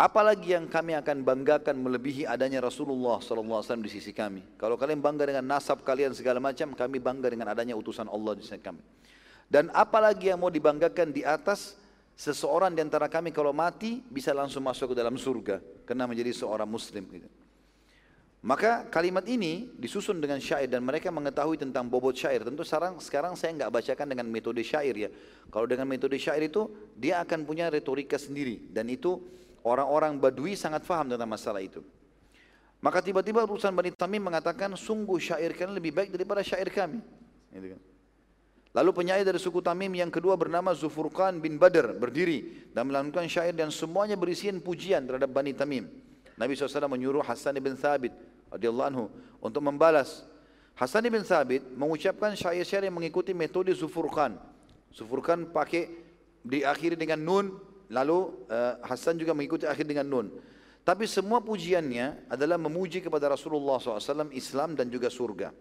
Apalagi 0.00 0.56
yang 0.56 0.64
kami 0.64 0.96
akan 0.96 1.20
banggakan 1.20 1.76
melebihi 1.76 2.24
adanya 2.24 2.64
Rasulullah 2.64 3.20
SAW 3.20 3.84
di 3.84 3.92
sisi 3.92 4.16
kami. 4.16 4.56
Kalau 4.56 4.80
kalian 4.80 5.04
bangga 5.04 5.28
dengan 5.28 5.44
nasab 5.44 5.84
kalian 5.84 6.16
segala 6.16 6.40
macam, 6.40 6.72
kami 6.72 6.96
bangga 6.96 7.28
dengan 7.28 7.52
adanya 7.52 7.76
utusan 7.76 8.08
Allah 8.08 8.32
di 8.32 8.40
sisi 8.40 8.56
kami. 8.64 8.80
Dan 9.44 9.68
apalagi 9.76 10.32
yang 10.32 10.40
mau 10.40 10.48
dibanggakan 10.48 11.12
di 11.12 11.20
atas 11.20 11.76
seseorang 12.16 12.72
di 12.72 12.80
antara 12.80 13.12
kami 13.12 13.28
kalau 13.28 13.52
mati 13.52 14.00
bisa 14.00 14.32
langsung 14.32 14.64
masuk 14.64 14.92
ke 14.92 14.96
dalam 14.96 15.20
surga 15.20 15.60
karena 15.84 16.08
menjadi 16.08 16.32
seorang 16.32 16.64
muslim. 16.64 17.04
Gitu. 17.04 17.28
Maka 18.40 18.88
kalimat 18.88 19.28
ini 19.28 19.68
disusun 19.76 20.16
dengan 20.16 20.40
syair 20.40 20.64
dan 20.64 20.80
mereka 20.80 21.12
mengetahui 21.12 21.60
tentang 21.60 21.84
bobot 21.92 22.16
syair. 22.16 22.40
Tentu 22.40 22.64
sekarang 22.64 22.96
sekarang 23.04 23.32
saya 23.36 23.52
nggak 23.52 23.68
bacakan 23.68 24.08
dengan 24.08 24.24
metode 24.32 24.64
syair 24.64 24.96
ya. 24.96 25.12
Kalau 25.52 25.68
dengan 25.68 25.84
metode 25.84 26.16
syair 26.16 26.48
itu 26.48 26.72
dia 26.96 27.20
akan 27.20 27.44
punya 27.44 27.68
retorika 27.68 28.16
sendiri 28.16 28.64
dan 28.72 28.88
itu 28.88 29.20
Orang-orang 29.60 30.16
Badui 30.16 30.56
sangat 30.56 30.84
faham 30.88 31.12
tentang 31.12 31.28
masalah 31.28 31.60
itu. 31.60 31.84
Maka 32.80 33.04
tiba-tiba 33.04 33.44
utusan 33.44 33.76
Bani 33.76 33.92
Tamim 33.92 34.24
mengatakan, 34.24 34.72
sungguh 34.72 35.20
syair 35.20 35.52
kalian 35.52 35.76
lebih 35.76 35.92
baik 35.92 36.08
daripada 36.16 36.40
syair 36.40 36.72
kami. 36.72 37.04
Gitu 37.52 37.76
kan. 37.76 37.80
Lalu 38.70 38.90
penyair 38.94 39.26
dari 39.26 39.36
suku 39.36 39.58
Tamim 39.58 39.90
yang 39.90 40.08
kedua 40.08 40.38
bernama 40.38 40.70
Zufurqan 40.70 41.42
bin 41.42 41.58
Badr 41.58 41.90
berdiri 41.98 42.70
dan 42.70 42.86
melantunkan 42.86 43.26
syair 43.26 43.50
dan 43.50 43.68
semuanya 43.74 44.14
berisian 44.14 44.62
pujian 44.62 45.02
terhadap 45.04 45.26
Bani 45.26 45.50
Tamim. 45.50 45.90
Nabi 46.38 46.54
SAW 46.54 46.86
menyuruh 46.86 47.20
Hasan 47.26 47.58
bin 47.58 47.74
Thabit 47.74 48.14
radhiyallahu 48.48 48.88
anhu 48.88 49.04
untuk 49.42 49.60
membalas. 49.60 50.22
Hasan 50.78 51.04
bin 51.10 51.26
Thabit 51.26 51.66
mengucapkan 51.74 52.32
syair-syair 52.32 52.86
yang 52.86 52.94
mengikuti 52.94 53.34
metode 53.34 53.74
Zufurqan. 53.74 54.38
Zufurqan 54.94 55.50
pakai 55.50 55.90
diakhiri 56.46 56.94
dengan 56.94 57.20
nun 57.20 57.46
Lalu 57.90 58.46
uh, 58.46 58.78
Hasan 58.86 59.18
juga 59.18 59.34
mengikuti 59.34 59.66
akhir 59.66 59.82
dengan 59.82 60.06
nun. 60.06 60.26
Tapi 60.86 61.04
semua 61.04 61.42
pujiannya 61.44 62.30
adalah 62.30 62.56
memuji 62.56 63.04
kepada 63.04 63.28
Rasulullah 63.28 63.76
SAW, 63.76 64.32
Islam 64.32 64.78
dan 64.78 64.88
juga 64.88 65.12
surga. 65.12 65.52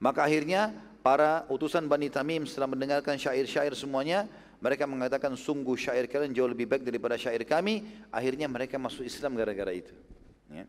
Maka 0.00 0.24
akhirnya 0.24 0.72
para 1.04 1.44
utusan 1.50 1.84
Bani 1.90 2.08
Tamim 2.08 2.46
setelah 2.48 2.70
mendengarkan 2.70 3.18
syair-syair 3.18 3.74
semuanya, 3.76 4.26
mereka 4.62 4.86
mengatakan 4.86 5.34
sungguh 5.34 5.74
syair 5.74 6.06
kalian 6.06 6.30
jauh 6.32 6.46
lebih 6.46 6.70
baik 6.70 6.86
daripada 6.86 7.18
syair 7.18 7.42
kami. 7.42 7.82
Akhirnya 8.14 8.46
mereka 8.46 8.78
masuk 8.78 9.02
Islam 9.02 9.34
gara-gara 9.34 9.74
itu. 9.74 9.92
Ya. 10.48 10.64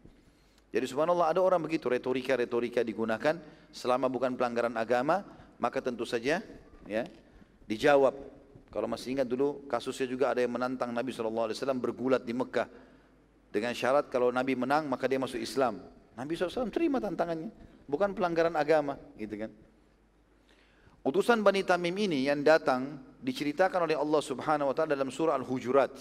Jadi 0.74 0.86
subhanallah 0.90 1.30
ada 1.30 1.42
orang 1.46 1.62
begitu 1.62 1.86
retorika-retorika 1.86 2.82
digunakan 2.82 3.38
selama 3.70 4.10
bukan 4.10 4.34
pelanggaran 4.34 4.74
agama, 4.74 5.22
maka 5.62 5.78
tentu 5.78 6.02
saja 6.10 6.42
ya 6.90 7.04
dijawab 7.70 8.18
kalau 8.74 8.90
masih 8.90 9.14
ingat 9.14 9.30
dulu 9.30 9.70
kasusnya 9.70 10.10
juga 10.10 10.34
ada 10.34 10.42
yang 10.42 10.50
menantang 10.50 10.90
Nabi 10.90 11.14
SAW 11.14 11.54
bergulat 11.78 12.26
di 12.26 12.34
Mekah. 12.34 12.66
Dengan 13.54 13.70
syarat 13.78 14.10
kalau 14.10 14.34
Nabi 14.34 14.58
menang 14.58 14.90
maka 14.90 15.06
dia 15.06 15.22
masuk 15.22 15.38
Islam. 15.38 15.78
Nabi 16.18 16.34
SAW 16.34 16.74
terima 16.74 16.98
tantangannya. 16.98 17.54
Bukan 17.86 18.18
pelanggaran 18.18 18.58
agama 18.58 18.98
gitu 19.14 19.46
kan. 19.46 19.54
Utusan 21.06 21.46
Bani 21.46 21.62
Tamim 21.62 21.94
ini 21.94 22.26
yang 22.26 22.42
datang 22.42 22.98
diceritakan 23.22 23.86
oleh 23.86 23.94
Allah 23.94 24.22
Subhanahu 24.26 24.72
wa 24.72 24.76
taala 24.76 24.98
dalam 24.98 25.14
surah 25.14 25.38
Al-Hujurat. 25.38 25.94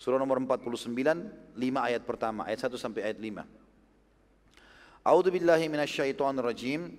Surah 0.00 0.16
nomor 0.16 0.40
49, 0.40 0.88
5 0.88 1.60
ayat 1.84 2.02
pertama, 2.08 2.48
ayat 2.48 2.64
1 2.64 2.80
sampai 2.80 3.12
ayat 3.12 3.20
5. 3.20 3.44
A'udzu 5.04 5.30
billahi 5.36 5.68
minasyaitonir 5.68 6.46
rajim. 6.48 6.96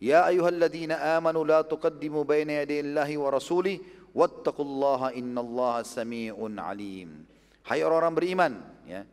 Ya 0.00 0.24
ayyuhalladzina 0.30 1.18
amanu 1.18 1.42
la 1.42 1.66
tuqaddimu 1.66 2.22
baina 2.22 2.62
yaday 2.62 2.86
Allahi 2.86 3.18
wa 3.18 3.34
rasulih 3.34 3.97
wattaqullaha 4.18 5.14
innallaha 5.14 5.86
sami'un 5.86 6.58
alim. 6.58 7.22
Hai 7.62 7.86
orang-orang 7.86 8.14
beriman, 8.18 8.52
ya. 8.82 9.06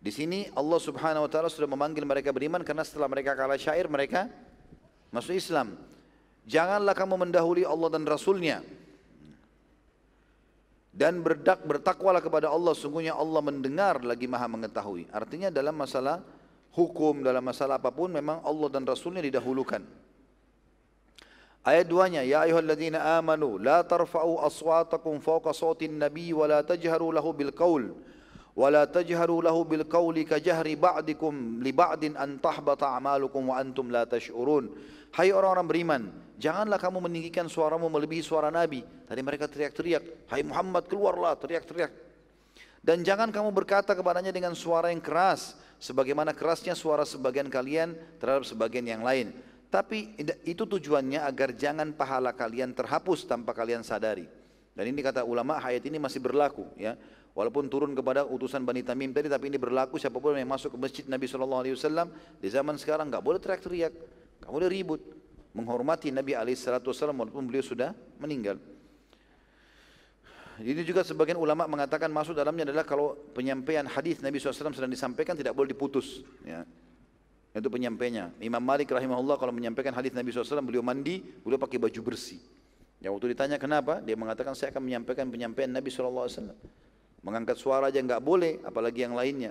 Di 0.00 0.10
sini 0.10 0.48
Allah 0.56 0.80
Subhanahu 0.80 1.28
wa 1.28 1.30
taala 1.30 1.52
sudah 1.52 1.68
memanggil 1.68 2.02
mereka 2.08 2.32
beriman 2.32 2.64
karena 2.64 2.82
setelah 2.82 3.06
mereka 3.06 3.36
kalah 3.36 3.60
syair 3.60 3.86
mereka 3.86 4.26
masuk 5.14 5.36
Islam. 5.36 5.76
Janganlah 6.48 6.96
kamu 6.96 7.20
mendahului 7.28 7.68
Allah 7.68 7.92
dan 7.92 8.08
Rasulnya 8.08 8.64
dan 10.90 11.22
berdak 11.22 11.62
bertakwalah 11.62 12.18
kepada 12.18 12.50
Allah 12.50 12.74
sungguhnya 12.74 13.14
Allah 13.14 13.38
mendengar 13.38 14.02
lagi 14.02 14.26
maha 14.26 14.50
mengetahui 14.50 15.06
artinya 15.14 15.46
dalam 15.46 15.78
masalah 15.78 16.18
hukum 16.74 17.22
dalam 17.22 17.46
masalah 17.46 17.78
apa 17.78 17.94
pun 17.94 18.10
memang 18.10 18.42
Allah 18.42 18.68
dan 18.74 18.82
Rasulnya 18.82 19.22
didahulukan 19.22 19.86
Ayat 21.60 21.92
duanya, 21.92 22.24
Ya 22.24 22.48
ayuhalladzina 22.48 23.20
amanu, 23.20 23.60
la 23.60 23.84
tarfa'u 23.84 24.40
aswatakum 24.40 25.20
fawqa 25.20 25.52
sawtin 25.52 26.00
nabi 26.00 26.32
wa 26.32 26.48
la 26.48 26.64
tajharu 26.64 27.12
lahu 27.12 27.36
bil 27.36 27.52
wa 27.52 28.66
la 28.72 28.88
tajharu 28.88 29.44
lahu 29.44 29.68
bil 29.68 29.84
qawli 29.84 30.24
ba'dikum 30.74 31.60
li 31.60 31.72
ba'din 31.72 32.16
an 32.16 32.40
tahbata 32.40 32.96
a'malukum 32.96 33.52
wa 33.52 33.60
antum 33.60 33.92
la 33.92 34.08
tash'urun. 34.08 34.72
Hai 35.12 35.36
orang-orang 35.36 35.68
beriman, 35.68 36.02
Janganlah 36.40 36.80
kamu 36.80 37.04
meninggikan 37.04 37.52
suaramu 37.52 37.92
melebihi 37.92 38.24
suara 38.24 38.48
Nabi. 38.48 38.80
Tadi 38.80 39.20
mereka 39.20 39.44
teriak-teriak, 39.44 40.32
Hai 40.32 40.40
Muhammad 40.40 40.88
keluarlah, 40.88 41.36
teriak-teriak. 41.36 41.92
Dan 42.80 43.04
jangan 43.04 43.28
kamu 43.28 43.52
berkata 43.52 43.92
kepadanya 43.92 44.32
dengan 44.32 44.56
suara 44.56 44.88
yang 44.88 45.04
keras, 45.04 45.52
sebagaimana 45.76 46.32
kerasnya 46.32 46.72
suara 46.72 47.04
sebagian 47.04 47.52
kalian 47.52 47.92
terhadap 48.16 48.48
sebagian 48.48 48.88
yang 48.88 49.04
lain. 49.04 49.36
Tapi 49.70 50.18
itu 50.42 50.66
tujuannya 50.66 51.22
agar 51.22 51.54
jangan 51.54 51.94
pahala 51.94 52.34
kalian 52.34 52.74
terhapus 52.74 53.22
tanpa 53.30 53.54
kalian 53.54 53.86
sadari. 53.86 54.26
Dan 54.74 54.84
ini 54.90 54.98
kata 54.98 55.22
ulama 55.22 55.62
ayat 55.62 55.86
ini 55.86 56.02
masih 56.02 56.18
berlaku 56.18 56.66
ya. 56.74 56.98
Walaupun 57.30 57.70
turun 57.70 57.94
kepada 57.94 58.26
utusan 58.26 58.66
Bani 58.66 58.82
Tamim 58.82 59.14
tadi 59.14 59.30
tapi 59.30 59.46
ini 59.46 59.54
berlaku 59.54 59.94
siapa 60.02 60.18
pun 60.18 60.34
yang 60.34 60.50
masuk 60.50 60.74
ke 60.74 60.78
masjid 60.82 61.04
Nabi 61.06 61.30
SAW 61.30 61.62
di 62.42 62.48
zaman 62.50 62.74
sekarang 62.74 63.06
nggak 63.06 63.22
boleh 63.22 63.38
teriak-teriak, 63.38 63.94
nggak 64.42 64.50
boleh 64.50 64.66
ribut, 64.66 64.98
menghormati 65.54 66.10
Nabi 66.10 66.34
SAW 66.34 67.14
walaupun 67.14 67.46
beliau 67.46 67.62
sudah 67.62 67.94
meninggal. 68.18 68.58
Ini 70.60 70.82
juga 70.84 71.06
sebagian 71.06 71.40
ulama 71.40 71.64
mengatakan 71.70 72.10
masuk 72.12 72.36
dalamnya 72.36 72.68
adalah 72.68 72.84
kalau 72.84 73.16
penyampaian 73.32 73.86
hadis 73.86 74.20
Nabi 74.20 74.42
SAW 74.42 74.74
sedang 74.74 74.92
disampaikan 74.92 75.38
tidak 75.38 75.56
boleh 75.56 75.72
diputus. 75.72 76.26
Ya. 76.44 76.66
Itu 77.50 77.66
penyampainya. 77.66 78.30
Imam 78.38 78.62
Malik 78.62 78.94
rahimahullah 78.94 79.34
kalau 79.34 79.50
menyampaikan 79.50 79.90
hadis 79.90 80.14
Nabi 80.14 80.30
SAW 80.30 80.62
beliau 80.62 80.86
mandi, 80.86 81.18
beliau 81.42 81.58
pakai 81.58 81.82
baju 81.82 82.00
bersih. 82.14 82.38
Yang 83.02 83.10
waktu 83.16 83.26
ditanya 83.34 83.56
kenapa, 83.58 83.98
dia 83.98 84.14
mengatakan 84.14 84.54
saya 84.54 84.70
akan 84.70 84.86
menyampaikan 84.86 85.26
penyampaian 85.26 85.72
Nabi 85.72 85.90
SAW. 85.90 86.54
Mengangkat 87.20 87.58
suara 87.58 87.90
aja 87.90 87.98
enggak 87.98 88.22
boleh, 88.22 88.62
apalagi 88.62 89.02
yang 89.02 89.18
lainnya. 89.18 89.50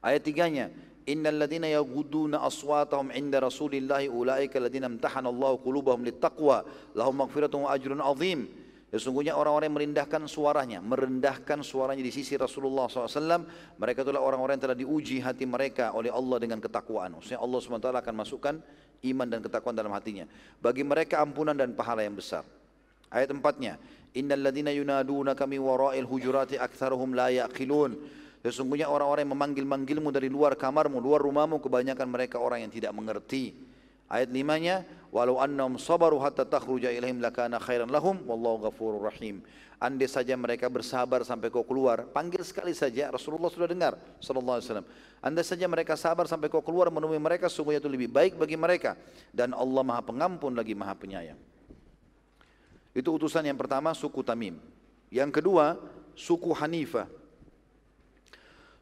Ayat 0.00 0.22
tiganya, 0.22 0.70
Innal 1.06 1.38
ladina 1.38 1.70
yaghuduna 1.70 2.42
aswatahum 2.42 3.14
inda 3.14 3.38
Rasulillahi 3.38 4.10
ulaika 4.10 4.58
ladina 4.58 4.90
imtahana 4.90 5.30
Allah 5.30 5.54
qulubahum 5.54 6.02
littaqwa 6.02 6.66
lahum 6.98 7.14
maghfiratun 7.22 7.62
wa 7.62 7.70
ajrun 7.70 8.02
azim. 8.02 8.50
Sesungguhnya 8.86 9.34
orang-orang 9.34 9.66
yang 9.66 9.76
merendahkan 9.82 10.22
suaranya, 10.30 10.78
merendahkan 10.78 11.58
suaranya 11.66 12.06
di 12.06 12.14
sisi 12.14 12.38
Rasulullah 12.38 12.86
SAW, 12.86 13.42
mereka 13.82 14.06
itulah 14.06 14.22
orang-orang 14.22 14.62
yang 14.62 14.64
telah 14.70 14.78
diuji 14.78 15.18
hati 15.18 15.42
mereka 15.42 15.90
oleh 15.90 16.06
Allah 16.14 16.38
dengan 16.38 16.62
ketakwaan. 16.62 17.18
Maksudnya 17.18 17.42
Allah 17.42 17.58
SWT 17.58 17.90
akan 17.90 18.14
masukkan 18.14 18.54
iman 19.10 19.26
dan 19.26 19.42
ketakwaan 19.42 19.74
dalam 19.74 19.90
hatinya. 19.90 20.30
Bagi 20.62 20.86
mereka 20.86 21.18
ampunan 21.18 21.58
dan 21.58 21.74
pahala 21.74 22.06
yang 22.06 22.14
besar. 22.14 22.46
Ayat 23.10 23.34
empatnya, 23.34 23.74
Innal 24.16 24.48
ladina 24.48 24.72
yunaduna 24.72 25.36
kami 25.36 25.60
wara'il 25.60 26.08
hujurati 26.08 26.56
aktharuhum 26.56 27.12
la 27.12 27.28
yaqilun. 27.28 28.00
Sesungguhnya 28.40 28.88
orang-orang 28.88 29.28
yang 29.28 29.34
memanggil-manggilmu 29.36 30.08
dari 30.08 30.32
luar 30.32 30.56
kamarmu, 30.56 31.02
luar 31.02 31.20
rumahmu, 31.20 31.60
kebanyakan 31.60 32.08
mereka 32.08 32.40
orang 32.40 32.64
yang 32.64 32.72
tidak 32.72 32.96
mengerti. 32.96 33.52
Ayat 34.06 34.30
limanya, 34.30 34.86
walau 35.10 35.42
annahum 35.42 35.82
sabaru 35.82 36.22
hatta 36.22 36.46
takhruja 36.46 36.94
ilaihim 36.94 37.18
lakana 37.18 37.58
khairan 37.58 37.90
lahum, 37.90 38.22
wallahu 38.22 38.70
ghafurur 38.70 39.02
rahim. 39.02 39.42
Andai 39.76 40.08
saja 40.08 40.32
mereka 40.38 40.70
bersabar 40.72 41.20
sampai 41.26 41.52
kau 41.52 41.66
keluar, 41.66 42.08
panggil 42.08 42.40
sekali 42.46 42.72
saja, 42.72 43.12
Rasulullah 43.12 43.52
sudah 43.52 43.68
dengar, 43.68 43.98
sallallahu 44.24 44.56
alaihi 44.56 44.66
wasallam. 44.70 44.88
Andai 45.20 45.44
saja 45.44 45.66
mereka 45.66 45.98
sabar 45.98 46.24
sampai 46.30 46.48
kau 46.48 46.62
keluar 46.62 46.88
menemui 46.88 47.18
mereka, 47.18 47.50
sungguhnya 47.50 47.82
itu 47.82 47.90
lebih 47.90 48.08
baik 48.08 48.38
bagi 48.38 48.54
mereka. 48.54 48.94
Dan 49.34 49.52
Allah 49.52 49.82
maha 49.82 50.00
pengampun 50.06 50.54
lagi 50.54 50.72
maha 50.72 50.94
penyayang. 50.96 51.36
Itu 52.96 53.12
utusan 53.20 53.44
yang 53.44 53.58
pertama 53.60 53.92
suku 53.92 54.24
Tamim. 54.24 54.56
Yang 55.12 55.42
kedua 55.42 55.76
suku 56.16 56.56
Hanifah. 56.56 57.04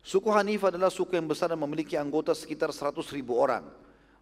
Suku 0.04 0.30
Hanifah 0.30 0.70
adalah 0.70 0.92
suku 0.92 1.16
yang 1.18 1.26
besar 1.26 1.50
dan 1.50 1.58
memiliki 1.58 1.98
anggota 1.98 2.30
sekitar 2.36 2.70
100 2.70 3.02
ribu 3.10 3.34
orang. 3.34 3.66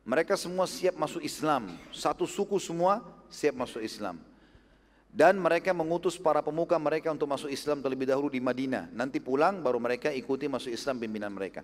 Mereka 0.02 0.34
semua 0.34 0.66
siap 0.66 0.98
masuk 0.98 1.22
Islam. 1.22 1.70
Satu 1.94 2.26
suku 2.26 2.58
semua 2.58 3.02
siap 3.30 3.54
masuk 3.54 3.78
Islam. 3.82 4.18
Dan 5.12 5.36
mereka 5.38 5.70
mengutus 5.76 6.16
para 6.16 6.40
pemuka 6.40 6.74
mereka 6.80 7.12
untuk 7.12 7.28
masuk 7.28 7.52
Islam 7.52 7.84
terlebih 7.84 8.08
dahulu 8.08 8.32
di 8.32 8.40
Madinah. 8.40 8.90
Nanti 8.96 9.20
pulang 9.20 9.60
baru 9.60 9.78
mereka 9.78 10.10
ikuti 10.10 10.48
masuk 10.48 10.72
Islam 10.72 10.98
pimpinan 10.98 11.30
mereka. 11.30 11.62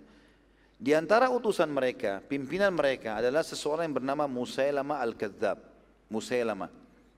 Di 0.78 0.94
antara 0.94 1.26
utusan 1.26 1.66
mereka, 1.66 2.22
pimpinan 2.22 2.70
mereka 2.70 3.18
adalah 3.18 3.42
seseorang 3.42 3.90
yang 3.90 3.98
bernama 3.98 4.30
Musailama 4.30 5.02
Al-Kadzab. 5.02 5.58
Musailama. 6.06 6.70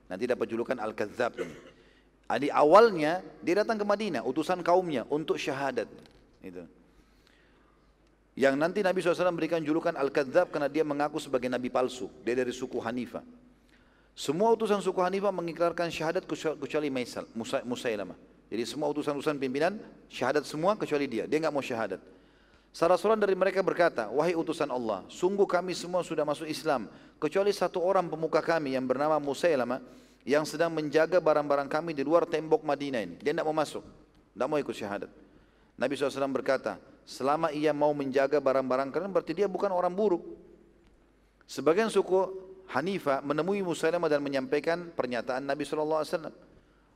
Nanti 0.09 0.25
dapat 0.25 0.49
julukan 0.49 0.79
Al-Kadzab 0.81 1.37
ini. 1.37 1.55
Di 2.31 2.47
awalnya 2.49 3.19
dia 3.43 3.61
datang 3.61 3.77
ke 3.77 3.85
Madinah, 3.85 4.23
utusan 4.23 4.63
kaumnya 4.63 5.05
untuk 5.11 5.35
syahadat. 5.37 5.85
Itu. 6.41 6.65
Yang 8.31 8.55
nanti 8.55 8.79
Nabi 8.79 9.03
SAW 9.03 9.35
berikan 9.35 9.59
julukan 9.59 9.91
Al-Kadzab 9.91 10.55
karena 10.55 10.71
dia 10.71 10.87
mengaku 10.87 11.19
sebagai 11.19 11.51
Nabi 11.51 11.67
palsu. 11.67 12.07
Dia 12.23 12.31
dari 12.31 12.55
suku 12.55 12.79
Hanifah. 12.79 13.23
Semua 14.15 14.55
utusan 14.55 14.79
suku 14.79 14.99
Hanifah 15.03 15.35
mengikrarkan 15.35 15.91
syahadat 15.91 16.23
kecuali 16.59 16.87
Maisal, 16.87 17.27
Musa, 17.35 17.59
Musailamah. 17.67 18.15
Jadi 18.51 18.63
semua 18.67 18.91
utusan-utusan 18.91 19.39
pimpinan 19.39 19.79
syahadat 20.11 20.43
semua 20.43 20.75
kecuali 20.75 21.07
dia. 21.07 21.23
Dia 21.23 21.39
enggak 21.39 21.55
mau 21.55 21.63
syahadat. 21.63 22.03
Salah 22.71 22.95
seorang 22.95 23.19
dari 23.19 23.35
mereka 23.35 23.59
berkata, 23.59 24.07
Wahai 24.11 24.35
utusan 24.35 24.67
Allah, 24.71 25.03
sungguh 25.11 25.43
kami 25.43 25.75
semua 25.75 26.03
sudah 26.07 26.23
masuk 26.23 26.47
Islam, 26.47 26.87
kecuali 27.19 27.51
satu 27.51 27.83
orang 27.83 28.07
pemuka 28.07 28.39
kami 28.39 28.79
yang 28.79 28.87
bernama 28.87 29.19
Musailamah, 29.19 29.83
yang 30.23 30.47
sedang 30.47 30.71
menjaga 30.71 31.19
barang-barang 31.19 31.67
kami 31.67 31.91
di 31.91 32.03
luar 32.03 32.23
tembok 32.23 32.63
Madinah 32.63 33.03
ini. 33.03 33.15
Dia 33.19 33.35
tidak 33.35 33.47
mau 33.47 33.55
masuk, 33.55 33.83
tidak 34.35 34.47
mau 34.47 34.59
ikut 34.59 34.75
syahadat. 34.75 35.11
Nabi 35.75 35.99
SAW 35.99 36.31
berkata, 36.31 36.79
selama 37.05 37.49
ia 37.51 37.73
mau 37.73 37.91
menjaga 37.91 38.37
barang-barang 38.37 38.93
kalian 38.93 39.11
berarti 39.11 39.33
dia 39.37 39.47
bukan 39.49 39.69
orang 39.73 39.91
buruk. 39.91 40.23
Sebagian 41.45 41.91
suku 41.91 42.49
Hanifah 42.71 43.19
menemui 43.19 43.59
Musailamah 43.59 44.07
dan 44.07 44.23
menyampaikan 44.23 44.95
pernyataan 44.95 45.43
Nabi 45.43 45.67
SAW. 45.67 46.31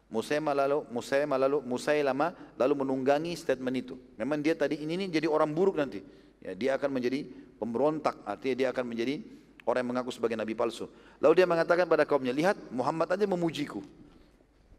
Musailamah 0.07 0.55
lalu 0.55 0.79
Musailamah 0.87 1.37
lalu 1.43 1.57
Musailamah 1.67 2.29
lalu 2.55 2.73
menunggangi 2.85 3.35
statement 3.35 3.75
itu. 3.75 3.95
Memang 4.15 4.39
dia 4.39 4.55
tadi 4.55 4.79
ini, 4.79 4.95
ini 4.95 5.05
jadi 5.11 5.27
orang 5.27 5.51
buruk 5.51 5.75
nanti. 5.75 5.99
Ya, 6.39 6.55
dia 6.55 6.71
akan 6.79 6.95
menjadi 6.95 7.27
pemberontak, 7.59 8.21
artinya 8.23 8.55
dia 8.55 8.67
akan 8.71 8.85
menjadi 8.87 9.19
orang 9.65 9.81
yang 9.81 9.89
mengaku 9.97 10.13
sebagai 10.13 10.37
nabi 10.37 10.53
palsu. 10.53 10.87
Lalu 11.19 11.43
dia 11.43 11.47
mengatakan 11.49 11.89
pada 11.89 12.05
kaumnya, 12.05 12.31
lihat 12.31 12.55
Muhammad 12.69 13.17
aja 13.17 13.25
memujiku. 13.25 13.81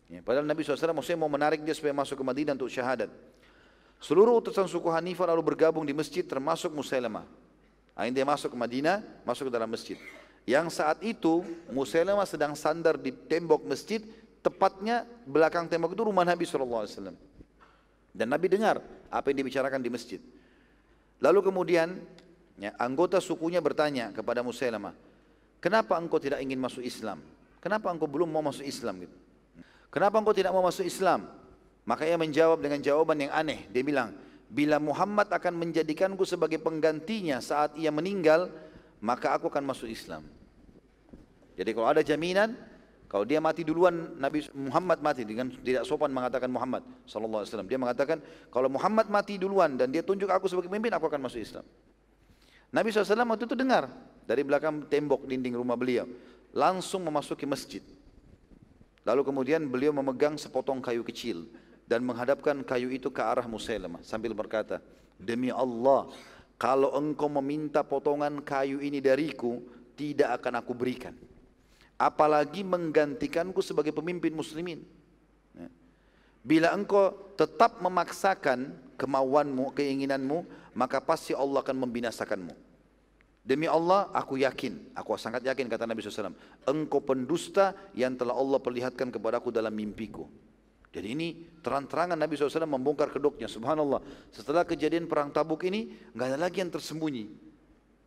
Ya, 0.07 0.23
padahal 0.23 0.47
Nabi 0.47 0.63
SAW 0.63 0.95
maksudnya 0.95 1.19
mau 1.19 1.27
menarik 1.27 1.67
dia 1.67 1.75
supaya 1.75 1.91
masuk 1.91 2.15
ke 2.15 2.25
Madinah 2.25 2.55
untuk 2.55 2.71
syahadat. 2.71 3.11
Seluruh 4.01 4.39
utusan 4.39 4.69
suku 4.69 4.87
Hanifah 4.93 5.33
lalu 5.33 5.55
bergabung 5.55 5.83
di 5.83 5.97
masjid 5.97 6.23
termasuk 6.23 6.71
Musailamah. 6.73 7.25
Akhirnya 7.97 8.23
dia 8.23 8.27
masuk 8.29 8.53
ke 8.53 8.59
Madinah, 8.59 9.01
masuk 9.25 9.49
ke 9.49 9.53
dalam 9.53 9.69
masjid. 9.73 9.97
Yang 10.45 10.79
saat 10.79 11.01
itu 11.01 11.43
Musailamah 11.73 12.29
sedang 12.29 12.53
sandar 12.53 13.01
di 13.01 13.11
tembok 13.11 13.65
masjid, 13.65 14.05
tepatnya 14.45 15.09
belakang 15.25 15.67
tembok 15.67 15.97
itu 15.97 16.05
rumah 16.05 16.23
Nabi 16.23 16.45
SAW. 16.45 17.17
Dan 18.13 18.27
Nabi 18.29 18.47
dengar 18.53 18.85
apa 19.09 19.27
yang 19.33 19.43
dibicarakan 19.43 19.81
di 19.81 19.91
masjid. 19.91 20.21
Lalu 21.17 21.41
kemudian 21.41 21.97
Ya, 22.57 22.73
anggota 22.81 23.21
sukunya 23.21 23.61
bertanya 23.61 24.09
kepada 24.17 24.41
Musailamah, 24.41 24.97
kenapa 25.61 26.01
engkau 26.01 26.17
tidak 26.17 26.41
ingin 26.41 26.57
masuk 26.57 26.81
Islam? 26.81 27.21
Kenapa 27.61 27.93
engkau 27.93 28.09
belum 28.09 28.33
mau 28.33 28.41
masuk 28.41 28.65
Islam? 28.65 29.05
Gitu. 29.05 29.17
Kenapa 29.93 30.17
engkau 30.17 30.33
tidak 30.33 30.57
mau 30.57 30.65
masuk 30.65 30.89
Islam? 30.89 31.29
Maka 31.87 32.03
ia 32.03 32.19
menjawab 32.19 32.59
dengan 32.59 32.83
jawaban 32.83 33.23
yang 33.23 33.33
aneh. 33.33 33.71
Dia 33.71 33.87
bilang, 33.87 34.11
bila 34.51 34.83
Muhammad 34.83 35.31
akan 35.31 35.55
menjadikanku 35.55 36.27
sebagai 36.27 36.59
penggantinya 36.59 37.39
saat 37.39 37.79
ia 37.79 37.95
meninggal, 37.95 38.51
maka 38.99 39.31
aku 39.31 39.47
akan 39.47 39.63
masuk 39.63 39.87
Islam. 39.87 40.27
Jadi 41.55 41.71
kalau 41.71 41.87
ada 41.87 42.03
jaminan, 42.03 42.59
kalau 43.07 43.23
dia 43.23 43.39
mati 43.39 43.63
duluan, 43.63 44.19
Nabi 44.19 44.43
Muhammad 44.51 44.99
mati 44.99 45.23
dengan 45.23 45.47
tidak 45.63 45.87
sopan 45.87 46.11
mengatakan 46.11 46.51
Muhammad 46.51 46.83
Sallallahu 47.07 47.47
Alaihi 47.47 47.51
Wasallam. 47.55 47.71
Dia 47.71 47.79
mengatakan 47.79 48.19
kalau 48.51 48.67
Muhammad 48.67 49.07
mati 49.07 49.39
duluan 49.39 49.79
dan 49.79 49.95
dia 49.95 50.03
tunjuk 50.03 50.27
aku 50.27 50.51
sebagai 50.51 50.67
pemimpin, 50.67 50.91
aku 50.91 51.07
akan 51.07 51.23
masuk 51.23 51.39
Islam. 51.39 51.63
Nabi 52.75 52.91
SAW 52.91 53.31
waktu 53.31 53.47
itu 53.47 53.55
dengar 53.55 53.89
dari 54.27 54.43
belakang 54.43 54.91
tembok 54.91 55.23
dinding 55.23 55.55
rumah 55.55 55.79
beliau. 55.79 56.05
Langsung 56.51 57.07
memasuki 57.07 57.47
masjid. 57.47 57.81
Lalu 59.07 59.23
kemudian 59.23 59.63
beliau 59.71 59.95
memegang 59.95 60.35
sepotong 60.35 60.83
kayu 60.83 61.07
kecil 61.07 61.47
dan 61.87 62.03
menghadapkan 62.03 62.67
kayu 62.67 62.91
itu 62.91 63.09
ke 63.09 63.23
arah 63.23 63.47
Musailamah 63.47 64.03
sambil 64.03 64.35
berkata, 64.35 64.83
Demi 65.17 65.49
Allah, 65.49 66.11
kalau 66.61 66.93
engkau 66.93 67.31
meminta 67.31 67.87
potongan 67.87 68.43
kayu 68.43 68.83
ini 68.83 69.01
dariku, 69.01 69.63
tidak 69.97 70.43
akan 70.43 70.61
aku 70.61 70.73
berikan. 70.77 71.15
Apalagi 71.97 72.61
menggantikanku 72.61 73.65
sebagai 73.65 73.95
pemimpin 73.95 74.37
muslimin. 74.37 74.85
Ya. 75.57 75.73
Bila 76.45 76.77
engkau 76.77 77.17
tetap 77.39 77.81
memaksakan 77.81 78.77
kemauanmu, 79.01 79.73
keinginanmu, 79.73 80.45
maka 80.77 81.01
pasti 81.01 81.33
Allah 81.33 81.65
akan 81.65 81.89
membinasakanmu. 81.89 82.53
Demi 83.47 83.71
Allah, 83.71 84.11
aku 84.11 84.43
yakin, 84.43 84.91
aku 84.93 85.15
sangat 85.17 85.47
yakin 85.47 85.71
kata 85.71 85.87
Nabi 85.87 86.03
SAW, 86.03 86.35
engkau 86.67 86.99
pendusta 86.99 87.79
yang 87.95 88.19
telah 88.19 88.35
Allah 88.35 88.59
perlihatkan 88.59 89.09
kepadaku 89.09 89.55
dalam 89.55 89.71
mimpiku. 89.71 90.27
Jadi 90.97 91.13
ini 91.13 91.37
terang-terangan 91.61 92.17
Nabi 92.17 92.41
SAW 92.41 92.65
membongkar 92.65 93.13
kedoknya. 93.13 93.53
Subhanallah. 93.53 94.01
Setelah 94.33 94.65
kejadian 94.65 95.05
perang 95.05 95.29
tabuk 95.29 95.61
ini, 95.69 95.93
nggak 96.17 96.27
ada 96.33 96.39
lagi 96.49 96.65
yang 96.65 96.73
tersembunyi. 96.73 97.29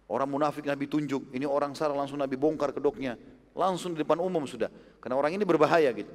Orang 0.10 0.34
munafik 0.34 0.66
Nabi 0.66 0.90
tunjuk, 0.90 1.30
ini 1.38 1.46
orang 1.46 1.78
salah 1.78 1.94
langsung 1.94 2.18
Nabi 2.18 2.34
bongkar 2.34 2.74
kedoknya. 2.74 3.14
langsung 3.54 3.92
di 3.92 4.02
depan 4.02 4.18
umum 4.24 4.48
sudah. 4.48 4.72
Karena 5.04 5.20
orang 5.20 5.36
ini 5.36 5.44
berbahaya 5.44 5.92
gitu. 5.92 6.10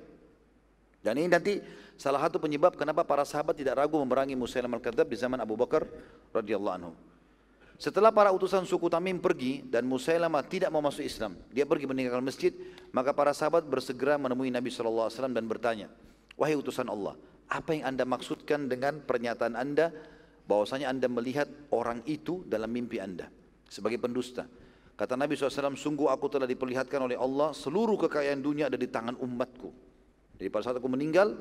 Dan 1.05 1.20
ini 1.20 1.28
nanti 1.28 1.60
salah 2.01 2.16
satu 2.24 2.40
penyebab 2.40 2.72
kenapa 2.72 3.05
para 3.05 3.20
sahabat 3.28 3.52
tidak 3.52 3.76
ragu 3.76 4.01
memerangi 4.01 4.32
Musailamah 4.32 4.80
al-Kadzab 4.80 5.05
di 5.05 5.16
zaman 5.20 5.36
Abu 5.44 5.52
Bakar 5.52 5.84
radhiyallahu 6.32 6.74
anhu. 6.80 6.92
Setelah 7.76 8.09
para 8.14 8.32
utusan 8.32 8.64
suku 8.64 8.88
Tamim 8.88 9.20
pergi 9.20 9.60
dan 9.68 9.84
Musailamah 9.84 10.40
tidak 10.48 10.72
mau 10.72 10.80
masuk 10.80 11.05
Islam, 11.05 11.36
dia 11.52 11.68
pergi 11.68 11.84
meninggalkan 11.84 12.24
masjid, 12.24 12.56
maka 12.94 13.12
para 13.12 13.36
sahabat 13.36 13.66
bersegera 13.68 14.16
menemui 14.16 14.48
Nabi 14.48 14.72
SAW 14.72 15.10
dan 15.10 15.44
bertanya, 15.44 15.92
Wahai 16.35 16.59
utusan 16.59 16.90
Allah, 16.90 17.15
apa 17.47 17.70
yang 17.77 17.94
anda 17.94 18.02
maksudkan 18.02 18.66
dengan 18.66 18.98
pernyataan 19.02 19.55
anda 19.55 19.94
bahwasanya 20.44 20.90
anda 20.90 21.06
melihat 21.06 21.47
orang 21.70 22.02
itu 22.05 22.43
dalam 22.51 22.70
mimpi 22.70 22.98
anda 22.98 23.31
sebagai 23.70 24.02
pendusta? 24.02 24.47
Kata 24.94 25.19
Nabi 25.19 25.35
SAW, 25.35 25.74
sungguh 25.74 26.06
aku 26.06 26.31
telah 26.31 26.47
diperlihatkan 26.47 27.02
oleh 27.02 27.19
Allah 27.19 27.51
seluruh 27.51 27.98
kekayaan 28.06 28.39
dunia 28.39 28.70
ada 28.70 28.78
di 28.78 28.86
tangan 28.86 29.19
umatku. 29.19 29.70
Jadi 30.39 30.48
pada 30.51 30.70
saat 30.70 30.78
aku 30.78 30.86
meninggal, 30.86 31.35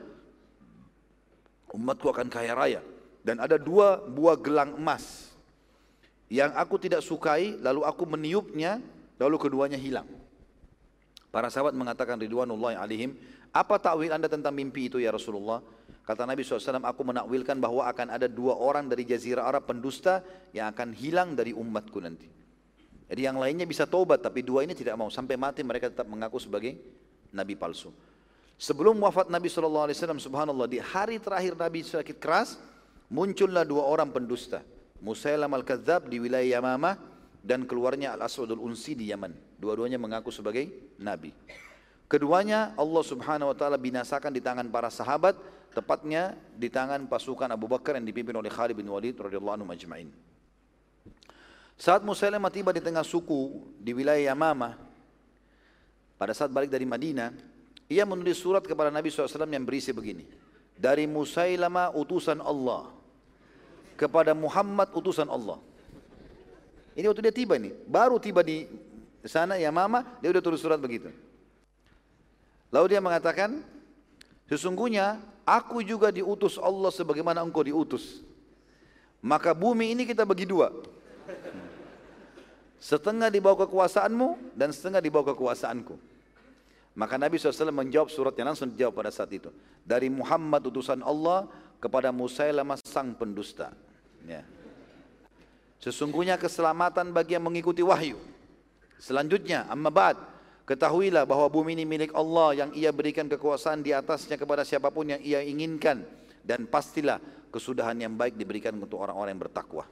umatku 1.70 2.10
akan 2.10 2.34
kaya 2.34 2.54
raya. 2.58 2.82
Dan 3.22 3.40
ada 3.40 3.56
dua 3.56 4.02
buah 4.04 4.36
gelang 4.36 4.76
emas 4.76 5.32
yang 6.34 6.52
aku 6.58 6.82
tidak 6.82 7.06
sukai 7.06 7.56
lalu 7.62 7.86
aku 7.86 8.04
meniupnya 8.10 8.82
lalu 9.22 9.38
keduanya 9.38 9.78
hilang. 9.78 10.10
Para 11.34 11.50
sahabat 11.50 11.74
mengatakan 11.74 12.22
ridwanullah 12.22 12.78
alaihim, 12.78 13.18
apa 13.50 13.82
takwil 13.82 14.14
anda 14.14 14.30
tentang 14.30 14.54
mimpi 14.54 14.86
itu 14.86 15.02
ya 15.02 15.10
Rasulullah? 15.10 15.66
Kata 16.06 16.30
Nabi 16.30 16.46
SAW, 16.46 16.78
aku 16.86 17.02
menakwilkan 17.02 17.58
bahwa 17.58 17.90
akan 17.90 18.14
ada 18.14 18.30
dua 18.30 18.54
orang 18.54 18.86
dari 18.86 19.02
jazirah 19.02 19.50
Arab 19.50 19.66
pendusta 19.66 20.22
yang 20.54 20.70
akan 20.70 20.94
hilang 20.94 21.34
dari 21.34 21.50
umatku 21.50 21.98
nanti. 21.98 22.30
Jadi 23.10 23.22
yang 23.26 23.42
lainnya 23.42 23.66
bisa 23.66 23.90
taubat, 23.90 24.22
tapi 24.22 24.46
dua 24.46 24.62
ini 24.62 24.78
tidak 24.78 24.94
mau. 24.94 25.10
Sampai 25.10 25.34
mati 25.34 25.66
mereka 25.66 25.90
tetap 25.90 26.06
mengaku 26.06 26.38
sebagai 26.38 26.78
Nabi 27.34 27.58
palsu. 27.58 27.90
Sebelum 28.62 29.02
wafat 29.02 29.34
Nabi 29.34 29.50
SAW, 29.50 29.90
subhanallah, 30.22 30.70
di 30.70 30.78
hari 30.78 31.18
terakhir 31.18 31.58
Nabi 31.58 31.82
sakit 31.82 32.22
keras, 32.22 32.62
muncullah 33.10 33.66
dua 33.66 33.90
orang 33.90 34.14
pendusta. 34.14 34.62
Musailam 35.02 35.50
al-Kadzab 35.50 36.14
di 36.14 36.22
wilayah 36.22 36.62
Yamamah 36.62 37.13
dan 37.44 37.68
keluarnya 37.68 38.16
Al-Aswadul 38.16 38.64
Unsi 38.64 38.96
di 38.96 39.12
Yaman. 39.12 39.36
Dua-duanya 39.60 40.00
mengaku 40.00 40.32
sebagai 40.32 40.96
nabi. 40.96 41.36
Keduanya 42.08 42.72
Allah 42.80 43.04
Subhanahu 43.04 43.52
wa 43.52 43.58
taala 43.58 43.76
binasakan 43.76 44.32
di 44.32 44.40
tangan 44.40 44.66
para 44.72 44.88
sahabat, 44.88 45.36
tepatnya 45.76 46.40
di 46.56 46.72
tangan 46.72 47.04
pasukan 47.12 47.52
Abu 47.52 47.68
Bakar 47.68 48.00
yang 48.00 48.08
dipimpin 48.08 48.34
oleh 48.34 48.48
Khalid 48.48 48.80
bin 48.80 48.88
Walid 48.88 49.20
radhiyallahu 49.20 49.60
anhu 49.60 49.68
majma'in. 49.68 50.08
Saat 51.76 52.06
Musailamah 52.08 52.54
tiba 52.54 52.72
di 52.72 52.80
tengah 52.80 53.04
suku 53.04 53.76
di 53.82 53.92
wilayah 53.92 54.32
Yamamah, 54.32 54.80
pada 56.16 56.32
saat 56.32 56.54
balik 56.54 56.72
dari 56.72 56.88
Madinah, 56.88 57.36
ia 57.92 58.08
menulis 58.08 58.40
surat 58.40 58.64
kepada 58.64 58.88
Nabi 58.88 59.12
SAW 59.12 59.50
yang 59.50 59.68
berisi 59.68 59.92
begini. 59.92 60.24
Dari 60.78 61.10
Musailamah 61.10 61.92
utusan 61.98 62.40
Allah 62.40 62.94
kepada 64.00 64.32
Muhammad 64.38 64.94
utusan 64.94 65.28
Allah. 65.28 65.60
Ini 66.94 67.06
waktu 67.10 67.26
dia 67.26 67.34
tiba 67.34 67.58
ini, 67.58 67.74
baru 67.90 68.22
tiba 68.22 68.46
di 68.46 68.70
sana 69.26 69.58
ya 69.58 69.74
mama, 69.74 70.06
dia 70.22 70.30
udah 70.30 70.44
tulis 70.44 70.62
surat 70.62 70.78
begitu. 70.78 71.10
Lalu 72.70 72.98
dia 72.98 73.02
mengatakan, 73.02 73.62
sesungguhnya 74.50 75.22
aku 75.46 75.82
juga 75.82 76.14
diutus 76.14 76.58
Allah 76.62 76.90
sebagaimana 76.94 77.42
engkau 77.42 77.66
diutus. 77.66 78.22
Maka 79.24 79.56
bumi 79.56 79.96
ini 79.96 80.04
kita 80.04 80.28
bagi 80.28 80.44
dua. 80.44 80.70
Setengah 82.84 83.32
di 83.32 83.40
bawah 83.40 83.64
kekuasaanmu 83.64 84.58
dan 84.60 84.76
setengah 84.76 85.00
di 85.00 85.08
bawah 85.08 85.32
kekuasaanku. 85.32 85.96
Maka 86.94 87.18
Nabi 87.18 87.40
SAW 87.40 87.74
menjawab 87.74 88.12
suratnya 88.12 88.54
langsung 88.54 88.70
dijawab 88.70 89.02
pada 89.02 89.10
saat 89.10 89.32
itu. 89.34 89.50
Dari 89.82 90.12
Muhammad 90.12 90.62
utusan 90.68 91.02
Allah 91.02 91.50
kepada 91.82 92.14
Musailamah 92.14 92.78
sang 92.84 93.18
pendusta. 93.18 93.74
Ya. 94.28 94.46
Sesungguhnya 95.84 96.40
keselamatan 96.40 97.12
bagi 97.12 97.36
yang 97.36 97.44
mengikuti 97.44 97.84
wahyu. 97.84 98.16
Selanjutnya, 99.04 99.68
amma 99.68 99.92
ba'd, 99.92 100.16
ketahuilah 100.64 101.28
bahwa 101.28 101.44
bumi 101.52 101.76
ini 101.76 101.84
milik 101.84 102.16
Allah 102.16 102.64
yang 102.64 102.70
ia 102.72 102.88
berikan 102.96 103.28
kekuasaan 103.28 103.84
di 103.84 103.92
atasnya 103.92 104.40
kepada 104.40 104.64
siapa 104.64 104.88
pun 104.88 105.12
yang 105.12 105.20
ia 105.20 105.44
inginkan. 105.44 106.08
Dan 106.40 106.72
pastilah 106.72 107.20
kesudahan 107.52 108.00
yang 108.00 108.16
baik 108.16 108.40
diberikan 108.40 108.72
untuk 108.80 109.04
orang-orang 109.04 109.36
yang 109.36 109.44
bertakwa. 109.44 109.84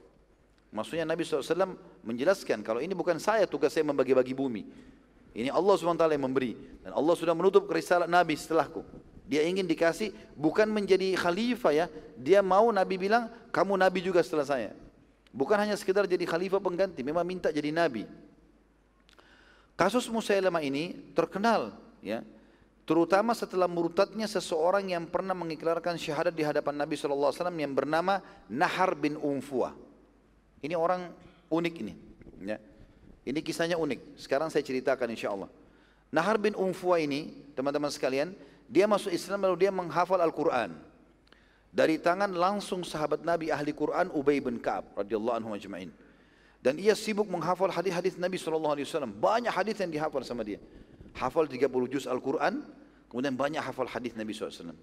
Maksudnya 0.72 1.04
Nabi 1.04 1.28
SAW 1.28 1.76
menjelaskan 2.00 2.64
kalau 2.64 2.80
ini 2.80 2.96
bukan 2.96 3.20
saya 3.20 3.44
tugas 3.44 3.76
saya 3.76 3.84
membagi-bagi 3.84 4.32
bumi. 4.32 4.64
Ini 5.36 5.52
Allah 5.52 5.76
SWT 5.76 6.08
yang 6.08 6.24
memberi. 6.24 6.56
Dan 6.80 6.96
Allah 6.96 7.12
sudah 7.20 7.36
menutup 7.36 7.68
kerisalah 7.68 8.08
Nabi 8.08 8.40
setelahku. 8.40 8.80
Dia 9.28 9.44
ingin 9.44 9.68
dikasih 9.68 10.12
bukan 10.40 10.72
menjadi 10.72 11.12
khalifah 11.20 11.72
ya. 11.72 11.86
Dia 12.16 12.40
mau 12.40 12.72
Nabi 12.72 12.96
bilang, 12.96 13.28
kamu 13.52 13.76
Nabi 13.76 14.00
juga 14.00 14.24
setelah 14.24 14.48
saya. 14.48 14.72
Bukan 15.32 15.56
hanya 15.56 15.72
sekedar 15.80 16.04
jadi 16.04 16.28
khalifah 16.28 16.60
pengganti, 16.60 17.00
memang 17.00 17.24
minta 17.24 17.48
jadi 17.48 17.72
Nabi. 17.72 18.04
Kasus 19.72 20.04
Musailamah 20.12 20.60
ini 20.60 20.92
terkenal 21.16 21.72
ya. 22.04 22.20
Terutama 22.84 23.32
setelah 23.32 23.64
murtadnya 23.64 24.28
seseorang 24.28 24.92
yang 24.92 25.08
pernah 25.08 25.32
mengiklarkan 25.32 25.96
syahadat 25.96 26.34
di 26.36 26.44
hadapan 26.44 26.76
Nabi 26.76 26.98
SAW 26.98 27.32
yang 27.56 27.72
bernama 27.72 28.20
Nahar 28.50 28.92
bin 28.98 29.16
Umfuah. 29.16 29.72
Ini 30.60 30.76
orang 30.76 31.08
unik 31.48 31.74
ini. 31.80 31.94
Ya. 32.42 32.58
Ini 33.22 33.38
kisahnya 33.40 33.78
unik. 33.78 34.18
Sekarang 34.18 34.50
saya 34.50 34.66
ceritakan 34.66 35.08
insya 35.14 35.30
Allah. 35.30 35.48
Nahar 36.12 36.36
bin 36.36 36.52
Umfuah 36.52 37.00
ini, 37.00 37.32
teman-teman 37.56 37.88
sekalian, 37.88 38.36
dia 38.66 38.84
masuk 38.84 39.14
Islam 39.14 39.46
lalu 39.46 39.64
dia 39.64 39.72
menghafal 39.72 40.20
Al-Quran. 40.20 40.74
Dari 41.72 41.96
tangan 41.96 42.28
langsung 42.36 42.84
sahabat 42.84 43.24
Nabi 43.24 43.48
ahli 43.48 43.72
Quran 43.72 44.12
Ubay 44.12 44.44
bin 44.44 44.60
Ka'ab 44.60 44.92
radhiyallahu 44.92 45.36
anhu 45.40 45.50
ajma'in. 45.56 45.88
Dan 46.60 46.76
ia 46.76 46.92
sibuk 46.92 47.26
menghafal 47.26 47.72
hadis-hadis 47.72 48.20
Nabi 48.20 48.36
SAW. 48.36 49.08
Banyak 49.08 49.50
hadis 49.50 49.80
yang 49.80 49.88
dihafal 49.88 50.20
sama 50.22 50.44
dia. 50.44 50.60
Hafal 51.16 51.48
30 51.48 51.66
juz 51.88 52.04
Al-Quran, 52.04 52.62
kemudian 53.08 53.34
banyak 53.34 53.64
hafal 53.64 53.88
hadis 53.88 54.12
Nabi 54.12 54.36
SAW. 54.36 54.76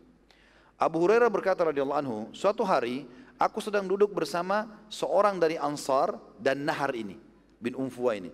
Abu 0.82 0.98
Hurairah 1.06 1.30
berkata 1.30 1.70
radhiyallahu 1.70 1.99
anhu, 2.02 2.18
suatu 2.34 2.66
hari 2.66 3.06
aku 3.38 3.61
sedang 3.61 3.86
duduk 3.86 4.11
bersama 4.11 4.68
seorang 4.90 5.38
dari 5.38 5.61
Ansar 5.61 6.18
dan 6.41 6.66
Nahar 6.66 6.91
ini, 6.98 7.16
bin 7.61 7.78
Umfuwa 7.78 8.18
ini. 8.18 8.34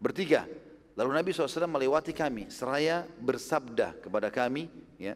Bertiga, 0.00 0.48
Lalu 0.98 1.14
Nabi 1.14 1.30
SAW 1.30 1.70
melewati 1.70 2.10
kami 2.10 2.50
seraya 2.50 3.06
bersabda 3.22 3.94
kepada 4.02 4.34
kami 4.34 4.66
ya, 4.98 5.14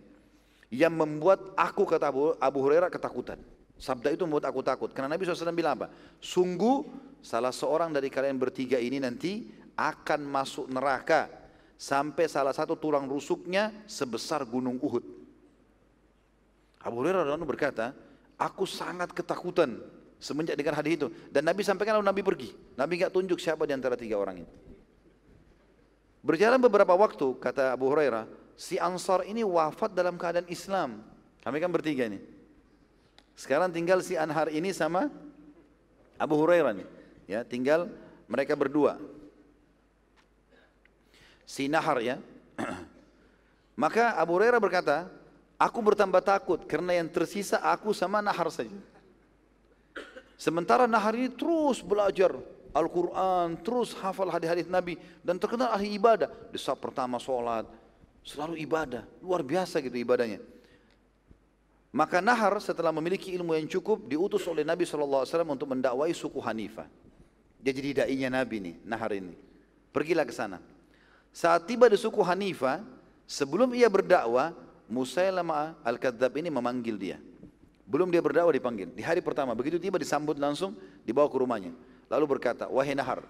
yang 0.73 0.97
membuat 0.97 1.53
aku 1.53 1.85
kata 1.85 2.09
Abu, 2.09 2.33
Abu 2.41 2.59
Hurairah 2.65 2.89
ketakutan. 2.89 3.37
Sabda 3.77 4.17
itu 4.17 4.25
membuat 4.25 4.49
aku 4.49 4.65
takut. 4.65 4.89
Karena 4.89 5.13
Nabi 5.13 5.29
SAW 5.29 5.53
bilang 5.53 5.77
apa? 5.77 5.93
Sungguh 6.17 6.89
salah 7.21 7.53
seorang 7.53 7.93
dari 7.93 8.09
kalian 8.09 8.41
bertiga 8.41 8.81
ini 8.81 8.97
nanti 8.97 9.53
akan 9.77 10.25
masuk 10.25 10.73
neraka 10.73 11.29
sampai 11.77 12.25
salah 12.25 12.57
satu 12.57 12.81
tulang 12.81 13.05
rusuknya 13.05 13.85
sebesar 13.85 14.49
gunung 14.49 14.81
Uhud. 14.81 15.05
Abu 16.81 17.05
Hurairah 17.05 17.37
berkata, 17.45 17.93
aku 18.41 18.65
sangat 18.65 19.13
ketakutan 19.13 19.77
semenjak 20.23 20.57
dengan 20.57 20.79
hadis 20.79 20.97
itu. 20.97 21.09
Dan 21.29 21.45
Nabi 21.45 21.61
sampaikan 21.67 22.01
lalu 22.01 22.07
Nabi 22.09 22.23
pergi. 22.25 22.49
Nabi 22.81 22.97
nggak 22.97 23.13
tunjuk 23.13 23.37
siapa 23.37 23.69
di 23.69 23.77
antara 23.77 23.99
tiga 23.99 24.17
orang 24.17 24.41
itu. 24.41 24.55
Berjalan 26.23 26.63
beberapa 26.63 26.95
waktu, 26.95 27.35
kata 27.43 27.75
Abu 27.75 27.91
Hurairah, 27.91 28.25
si 28.57 28.77
Ansar 28.79 29.27
ini 29.27 29.43
wafat 29.43 29.93
dalam 29.93 30.17
keadaan 30.17 30.49
Islam. 30.49 31.03
Kami 31.43 31.57
kan 31.59 31.71
bertiga 31.71 32.07
ini. 32.07 32.23
Sekarang 33.35 33.73
tinggal 33.73 34.05
si 34.05 34.15
Anhar 34.15 34.53
ini 34.53 34.71
sama 34.71 35.09
Abu 36.21 36.39
Hurairah 36.39 36.73
nih. 36.77 36.89
Ya, 37.27 37.41
tinggal 37.43 37.91
mereka 38.31 38.55
berdua. 38.55 39.01
Si 41.49 41.67
Nahar 41.67 41.99
ya. 41.99 42.17
Maka 43.83 44.15
Abu 44.15 44.39
Hurairah 44.39 44.61
berkata, 44.63 45.09
aku 45.59 45.79
bertambah 45.83 46.23
takut 46.23 46.63
karena 46.69 47.03
yang 47.03 47.09
tersisa 47.11 47.59
aku 47.59 47.91
sama 47.91 48.23
Nahar 48.23 48.53
saja. 48.53 48.77
Sementara 50.39 50.87
Nahar 50.87 51.15
ini 51.19 51.31
terus 51.31 51.83
belajar 51.83 52.35
Al-Quran, 52.73 53.61
terus 53.61 53.93
hafal 54.01 54.33
hadis-hadis 54.33 54.65
Nabi 54.67 54.97
dan 55.21 55.37
terkenal 55.37 55.71
ahli 55.71 55.93
ibadah. 55.93 56.33
Di 56.49 56.57
saat 56.57 56.81
pertama 56.81 57.21
sholat, 57.21 57.69
selalu 58.23 58.59
ibadah, 58.63 59.03
luar 59.21 59.43
biasa 59.43 59.83
gitu 59.83 59.95
ibadahnya. 59.99 60.41
Maka 61.93 62.25
Nahar 62.25 62.57
setelah 62.57 62.89
memiliki 62.89 63.37
ilmu 63.37 63.53
yang 63.53 63.69
cukup 63.69 64.09
diutus 64.09 64.49
oleh 64.49 64.65
Nabi 64.65 64.89
SAW 64.89 65.29
untuk 65.53 65.69
mendakwai 65.69 66.17
suku 66.17 66.41
Hanifah. 66.41 66.89
Dia 67.61 67.73
jadi 67.77 68.03
da'inya 68.03 68.41
Nabi 68.41 68.57
nih, 68.65 68.75
Nahar 68.89 69.13
ini. 69.13 69.37
Pergilah 69.93 70.25
ke 70.25 70.33
sana. 70.33 70.57
Saat 71.31 71.69
tiba 71.69 71.93
di 71.93 72.01
suku 72.01 72.25
Hanifah, 72.25 72.81
sebelum 73.29 73.77
ia 73.77 73.93
berdakwah, 73.93 74.57
Musailamah 74.89 75.77
Al-Kadzab 75.85 76.33
ini 76.41 76.49
memanggil 76.49 76.97
dia. 76.97 77.19
Belum 77.85 78.09
dia 78.09 78.25
berdakwah 78.25 78.53
dipanggil. 78.53 78.89
Di 78.93 79.05
hari 79.05 79.21
pertama, 79.21 79.53
begitu 79.53 79.77
tiba 79.77 80.01
disambut 80.01 80.41
langsung, 80.41 80.73
dibawa 81.05 81.29
ke 81.29 81.37
rumahnya. 81.37 81.73
Lalu 82.09 82.25
berkata, 82.25 82.69
wahai 82.73 82.97
Nahar, 82.97 83.25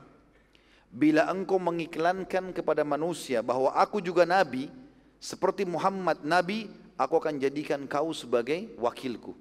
bila 0.93 1.25
engkau 1.33 1.57
mengiklankan 1.57 2.53
kepada 2.53 2.85
manusia 2.85 3.41
bahwa 3.41 3.73
aku 3.73 4.05
juga 4.05 4.29
nabi 4.29 4.69
seperti 5.17 5.65
Muhammad 5.65 6.21
nabi 6.21 6.69
aku 7.01 7.17
akan 7.17 7.41
jadikan 7.41 7.89
kau 7.89 8.13
sebagai 8.13 8.69
wakilku 8.77 9.33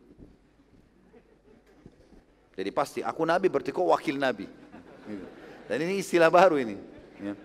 jadi 2.56 2.72
pasti 2.72 3.04
aku 3.04 3.28
nabi 3.28 3.52
berarti 3.52 3.76
kau 3.76 3.92
wakil 3.92 4.16
nabi 4.16 4.48
dan 5.68 5.78
ini 5.84 6.00
istilah 6.00 6.32
baru 6.32 6.56
ini 6.56 6.80
ya. 7.20 7.36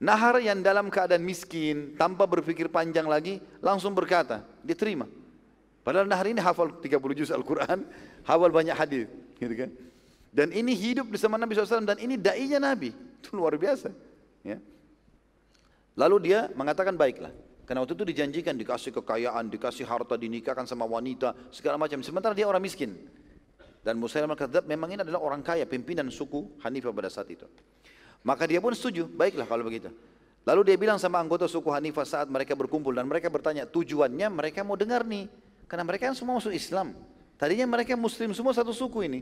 Nahar 0.00 0.40
yang 0.40 0.64
dalam 0.64 0.88
keadaan 0.88 1.20
miskin, 1.20 1.92
tanpa 2.00 2.24
berpikir 2.24 2.72
panjang 2.72 3.04
lagi, 3.04 3.36
langsung 3.60 3.92
berkata, 3.92 4.40
diterima. 4.64 5.04
Padahal 5.84 6.08
Nahar 6.08 6.24
ini 6.24 6.40
hafal 6.40 6.72
30 6.72 6.96
juz 7.20 7.28
Al-Quran, 7.28 7.84
hafal 8.28 8.48
banyak 8.48 8.72
hadis, 8.72 9.12
gitu 9.36 9.52
kan? 9.52 9.70
Dan 10.30 10.54
ini 10.54 10.78
hidup 10.78 11.10
bersama 11.10 11.34
Nabi 11.34 11.58
SAW 11.58 11.82
dan 11.82 11.98
ini 11.98 12.14
da'inya 12.14 12.62
Nabi. 12.62 12.94
Itu 12.94 13.34
luar 13.34 13.58
biasa. 13.58 13.90
Ya. 14.46 14.62
Lalu 15.98 16.30
dia 16.30 16.46
mengatakan 16.54 16.94
baiklah. 16.94 17.34
Karena 17.66 17.86
waktu 17.86 17.94
itu 17.98 18.06
dijanjikan 18.14 18.54
dikasih 18.58 18.90
kekayaan, 18.98 19.46
dikasih 19.50 19.86
harta, 19.86 20.18
dinikahkan 20.18 20.66
sama 20.66 20.86
wanita, 20.86 21.34
segala 21.54 21.78
macam. 21.78 22.02
Sementara 22.02 22.34
dia 22.34 22.46
orang 22.46 22.62
miskin. 22.62 22.94
Dan 23.80 23.98
Musailamah 23.98 24.34
al 24.34 24.50
memang 24.66 24.90
ini 24.90 25.00
adalah 25.06 25.22
orang 25.22 25.42
kaya, 25.42 25.64
pimpinan 25.64 26.10
suku 26.10 26.58
Hanifah 26.62 26.90
pada 26.90 27.10
saat 27.10 27.30
itu. 27.30 27.46
Maka 28.26 28.44
dia 28.44 28.60
pun 28.60 28.74
setuju, 28.74 29.06
baiklah 29.06 29.46
kalau 29.46 29.62
begitu. 29.62 29.88
Lalu 30.44 30.72
dia 30.72 30.76
bilang 30.76 30.98
sama 30.98 31.20
anggota 31.20 31.46
suku 31.46 31.68
Hanifah 31.68 32.04
saat 32.04 32.26
mereka 32.26 32.56
berkumpul 32.56 32.90
dan 32.90 33.04
mereka 33.06 33.28
bertanya 33.28 33.68
tujuannya 33.68 34.28
mereka 34.32 34.64
mau 34.64 34.76
dengar 34.76 35.04
nih. 35.04 35.28
Karena 35.70 35.86
mereka 35.86 36.10
kan 36.10 36.16
semua 36.16 36.42
masuk 36.42 36.50
Islam. 36.50 36.96
Tadinya 37.38 37.64
mereka 37.70 37.94
muslim 37.94 38.34
semua 38.34 38.52
satu 38.52 38.74
suku 38.74 39.06
ini. 39.06 39.20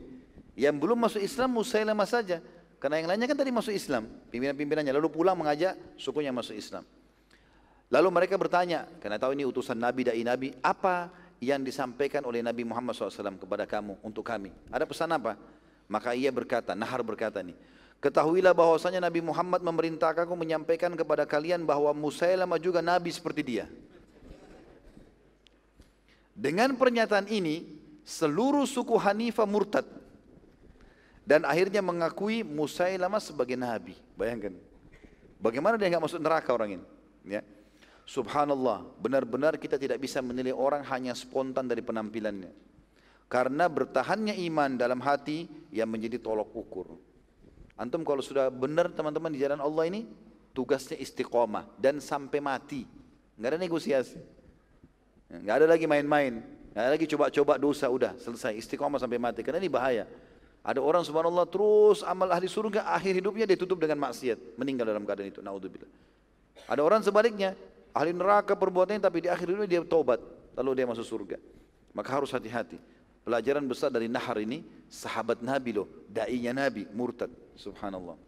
Yang 0.59 0.75
belum 0.83 0.99
masuk 0.99 1.23
Islam 1.23 1.55
Musailamah 1.55 2.09
saja. 2.11 2.43
Karena 2.83 2.99
yang 2.99 3.07
lainnya 3.15 3.31
kan 3.31 3.39
tadi 3.39 3.55
masuk 3.55 3.71
Islam, 3.71 4.11
pimpinan-pimpinannya. 4.35 4.91
Lalu 4.91 5.07
pulang 5.07 5.39
mengajak 5.39 5.79
sukunya 5.95 6.35
masuk 6.35 6.59
Islam. 6.59 6.83
Lalu 7.95 8.09
mereka 8.11 8.35
bertanya, 8.35 8.91
karena 8.99 9.23
tahu 9.23 9.39
ini 9.39 9.47
utusan 9.47 9.79
Nabi, 9.79 10.03
dai 10.07 10.21
Nabi, 10.27 10.51
apa 10.59 11.15
yang 11.39 11.63
disampaikan 11.63 12.27
oleh 12.27 12.43
Nabi 12.43 12.67
Muhammad 12.67 12.93
SAW 12.99 13.39
kepada 13.39 13.65
kamu, 13.71 14.03
untuk 14.03 14.27
kami? 14.27 14.51
Ada 14.69 14.85
pesan 14.85 15.15
apa? 15.15 15.39
Maka 15.87 16.13
ia 16.13 16.29
berkata, 16.29 16.75
Nahar 16.75 17.01
berkata 17.07 17.39
nih, 17.41 17.57
Ketahuilah 17.99 18.55
bahwasanya 18.55 19.03
Nabi 19.03 19.19
Muhammad 19.19 19.59
memerintahkan 19.59 20.23
aku 20.23 20.39
menyampaikan 20.39 20.95
kepada 20.95 21.27
kalian 21.27 21.67
bahwa 21.67 21.91
Musailamah 21.91 22.59
juga 22.63 22.79
Nabi 22.79 23.11
seperti 23.11 23.43
dia. 23.43 23.67
Dengan 26.31 26.79
pernyataan 26.79 27.27
ini, 27.27 27.67
seluruh 28.07 28.63
suku 28.71 28.95
Hanifah 28.95 29.43
murtad 29.51 29.83
dan 31.29 31.45
akhirnya 31.45 31.85
mengakui 31.85 32.41
Musailamah 32.41 33.21
sebagai 33.21 33.53
nabi. 33.53 33.93
Bayangkan. 34.17 34.57
Bagaimana 35.37 35.77
dia 35.77 35.93
nggak 35.93 36.09
masuk 36.09 36.25
neraka 36.25 36.57
orang 36.57 36.81
ini? 36.81 36.87
Ya. 37.29 37.45
Subhanallah, 38.09 38.89
benar-benar 38.97 39.61
kita 39.61 39.77
tidak 39.77 40.01
bisa 40.01 40.25
menilai 40.25 40.57
orang 40.57 40.81
hanya 40.89 41.13
spontan 41.13 41.69
dari 41.69 41.85
penampilannya. 41.85 42.49
Karena 43.29 43.69
bertahannya 43.69 44.41
iman 44.49 44.81
dalam 44.81 45.05
hati 45.05 45.45
yang 45.69 45.93
menjadi 45.93 46.17
tolok 46.17 46.49
ukur. 46.57 46.97
Antum 47.77 48.01
kalau 48.09 48.25
sudah 48.25 48.49
benar 48.49 48.89
teman-teman 48.89 49.29
di 49.29 49.45
jalan 49.45 49.61
Allah 49.61 49.85
ini, 49.85 50.09
tugasnya 50.57 50.97
istiqomah 50.97 51.69
dan 51.77 52.01
sampai 52.01 52.41
mati. 52.41 52.89
Nggak 53.37 53.51
ada 53.53 53.59
negosiasi. 53.61 54.17
Nggak 55.29 55.55
ada 55.61 55.67
lagi 55.69 55.85
main-main. 55.85 56.41
Nggak 56.73 56.83
ada 56.89 56.91
lagi 56.97 57.05
coba-coba 57.05 57.61
dosa, 57.61 57.85
udah 57.93 58.17
selesai. 58.17 58.57
Istiqomah 58.57 58.97
sampai 58.97 59.21
mati. 59.21 59.45
Karena 59.45 59.61
ini 59.61 59.69
bahaya. 59.69 60.09
Ada 60.69 60.85
orang 60.85 61.01
subhanallah 61.01 61.49
terus 61.49 62.05
amal 62.05 62.29
ahli 62.29 62.45
surga 62.45 62.85
akhir 62.93 63.25
hidupnya 63.25 63.49
dia 63.49 63.57
tutup 63.57 63.81
dengan 63.81 64.05
maksiat, 64.05 64.61
meninggal 64.61 64.85
dalam 64.85 65.09
keadaan 65.09 65.33
itu. 65.33 65.41
Naudzubillah. 65.41 65.89
Ada 66.69 66.85
orang 66.85 67.01
sebaliknya, 67.01 67.57
ahli 67.97 68.13
neraka 68.13 68.53
perbuatannya 68.53 69.01
tapi 69.01 69.25
di 69.25 69.29
akhir 69.33 69.49
hidupnya 69.49 69.65
dia 69.65 69.81
taubat, 69.81 70.21
lalu 70.53 70.77
dia 70.77 70.85
masuk 70.85 71.09
surga. 71.09 71.41
Maka 71.97 72.13
harus 72.13 72.29
hati-hati. 72.37 72.77
Pelajaran 73.25 73.65
besar 73.65 73.89
dari 73.89 74.13
Nahar 74.13 74.45
ini, 74.45 74.61
sahabat 74.93 75.41
Nabi 75.41 75.73
loh, 75.73 75.89
dai-nya 76.05 76.53
Nabi, 76.53 76.85
murtad. 76.93 77.33
Subhanallah. 77.57 78.21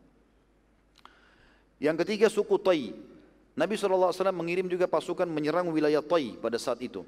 Yang 1.76 1.96
ketiga 2.04 2.32
suku 2.32 2.56
Tai. 2.56 2.92
Nabi 3.52 3.74
SAW 3.76 4.16
mengirim 4.32 4.64
juga 4.64 4.88
pasukan 4.88 5.28
menyerang 5.28 5.68
wilayah 5.68 6.00
Tai 6.00 6.40
pada 6.40 6.56
saat 6.56 6.80
itu. 6.80 7.04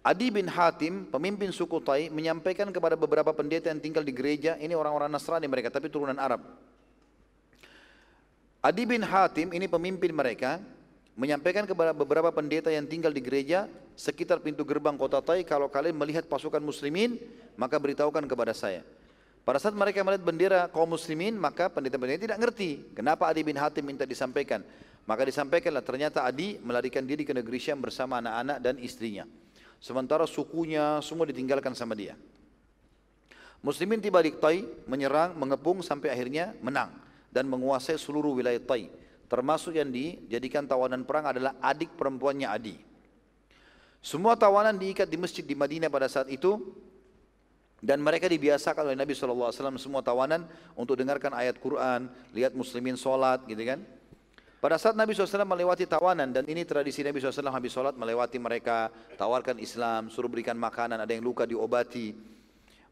Adi 0.00 0.32
bin 0.32 0.48
Hatim, 0.48 1.04
pemimpin 1.12 1.52
suku 1.52 1.76
Tai, 1.84 2.08
menyampaikan 2.08 2.72
kepada 2.72 2.96
beberapa 2.96 3.36
pendeta 3.36 3.68
yang 3.68 3.84
tinggal 3.84 4.00
di 4.00 4.16
gereja, 4.16 4.56
ini 4.56 4.72
orang-orang 4.72 5.12
Nasrani 5.12 5.44
mereka, 5.44 5.68
tapi 5.68 5.92
turunan 5.92 6.16
Arab. 6.16 6.40
Adi 8.64 8.88
bin 8.88 9.04
Hatim, 9.04 9.52
ini 9.52 9.68
pemimpin 9.68 10.08
mereka, 10.08 10.56
menyampaikan 11.20 11.68
kepada 11.68 11.92
beberapa 11.92 12.32
pendeta 12.32 12.72
yang 12.72 12.88
tinggal 12.88 13.12
di 13.12 13.20
gereja 13.20 13.68
sekitar 13.92 14.40
pintu 14.40 14.64
gerbang 14.64 14.96
kota 14.96 15.20
Tai, 15.20 15.44
kalau 15.44 15.68
kalian 15.68 15.92
melihat 15.92 16.24
pasukan 16.24 16.64
muslimin, 16.64 17.20
maka 17.60 17.76
beritahukan 17.76 18.24
kepada 18.24 18.56
saya. 18.56 18.80
Pada 19.44 19.60
saat 19.60 19.76
mereka 19.76 20.00
melihat 20.00 20.24
bendera 20.24 20.60
kaum 20.72 20.96
muslimin, 20.96 21.36
maka 21.36 21.68
pendeta-pendeta 21.68 22.24
tidak 22.24 22.40
ngerti 22.40 22.96
kenapa 22.96 23.28
Adi 23.28 23.44
bin 23.44 23.60
Hatim 23.60 23.84
minta 23.84 24.08
disampaikan. 24.08 24.64
Maka 25.04 25.28
disampaikanlah 25.28 25.84
ternyata 25.84 26.24
Adi 26.24 26.56
melarikan 26.64 27.04
diri 27.04 27.24
ke 27.24 27.36
negeri 27.36 27.60
Syam 27.60 27.84
bersama 27.84 28.20
anak-anak 28.20 28.56
dan 28.64 28.80
istrinya. 28.80 29.28
Sementara 29.80 30.28
sukunya 30.28 31.00
semua 31.00 31.24
ditinggalkan 31.24 31.72
sama 31.72 31.96
dia. 31.96 32.14
Muslimin 33.64 34.00
tiba 34.00 34.20
di 34.20 34.32
Tai, 34.32 34.60
menyerang, 34.84 35.36
mengepung 35.36 35.80
sampai 35.80 36.12
akhirnya 36.12 36.52
menang 36.60 36.92
dan 37.32 37.48
menguasai 37.48 37.96
seluruh 37.96 38.36
wilayah 38.36 38.60
Tai. 38.60 38.88
Termasuk 39.30 39.76
yang 39.76 39.88
dijadikan 39.88 40.68
tawanan 40.68 41.04
perang 41.08 41.32
adalah 41.32 41.56
adik 41.64 41.96
perempuannya 41.96 42.48
Adi. 42.50 42.76
Semua 44.00 44.34
tawanan 44.34 44.80
diikat 44.80 45.06
di 45.06 45.20
masjid 45.20 45.44
di 45.44 45.52
Madinah 45.52 45.92
pada 45.92 46.08
saat 46.08 46.32
itu 46.32 46.56
dan 47.80 48.00
mereka 48.00 48.28
dibiasakan 48.28 48.92
oleh 48.92 48.98
Nabi 48.98 49.16
SAW 49.16 49.52
semua 49.80 50.04
tawanan 50.04 50.44
untuk 50.76 51.00
dengarkan 51.00 51.32
ayat 51.32 51.56
Quran, 51.60 52.08
lihat 52.36 52.52
muslimin 52.52 52.96
sholat 52.96 53.44
gitu 53.48 53.60
kan. 53.64 53.80
Pada 54.60 54.76
saat 54.76 54.92
Nabi 54.92 55.16
SAW 55.16 55.48
melewati 55.48 55.88
tawanan 55.88 56.36
dan 56.36 56.44
ini 56.44 56.68
tradisi 56.68 57.00
Nabi 57.00 57.16
SAW 57.16 57.48
habis 57.48 57.72
sholat 57.72 57.96
melewati 57.96 58.36
mereka, 58.36 58.92
tawarkan 59.16 59.56
Islam, 59.56 60.12
suruh 60.12 60.28
berikan 60.28 60.52
makanan, 60.52 61.00
ada 61.00 61.08
yang 61.16 61.24
luka 61.24 61.48
diobati. 61.48 62.12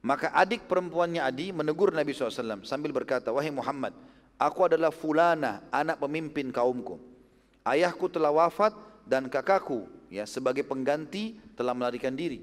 Maka 0.00 0.32
adik 0.32 0.64
perempuannya 0.64 1.20
Adi 1.20 1.52
menegur 1.52 1.92
Nabi 1.92 2.16
SAW 2.16 2.64
sambil 2.64 2.88
berkata, 2.96 3.28
Wahai 3.36 3.52
Muhammad, 3.52 3.92
aku 4.40 4.64
adalah 4.64 4.88
fulana, 4.88 5.60
anak 5.68 6.00
pemimpin 6.00 6.48
kaumku. 6.48 6.96
Ayahku 7.68 8.08
telah 8.08 8.32
wafat 8.32 8.72
dan 9.04 9.28
kakakku 9.28 9.92
ya 10.08 10.24
sebagai 10.24 10.64
pengganti 10.64 11.36
telah 11.52 11.76
melarikan 11.76 12.16
diri. 12.16 12.40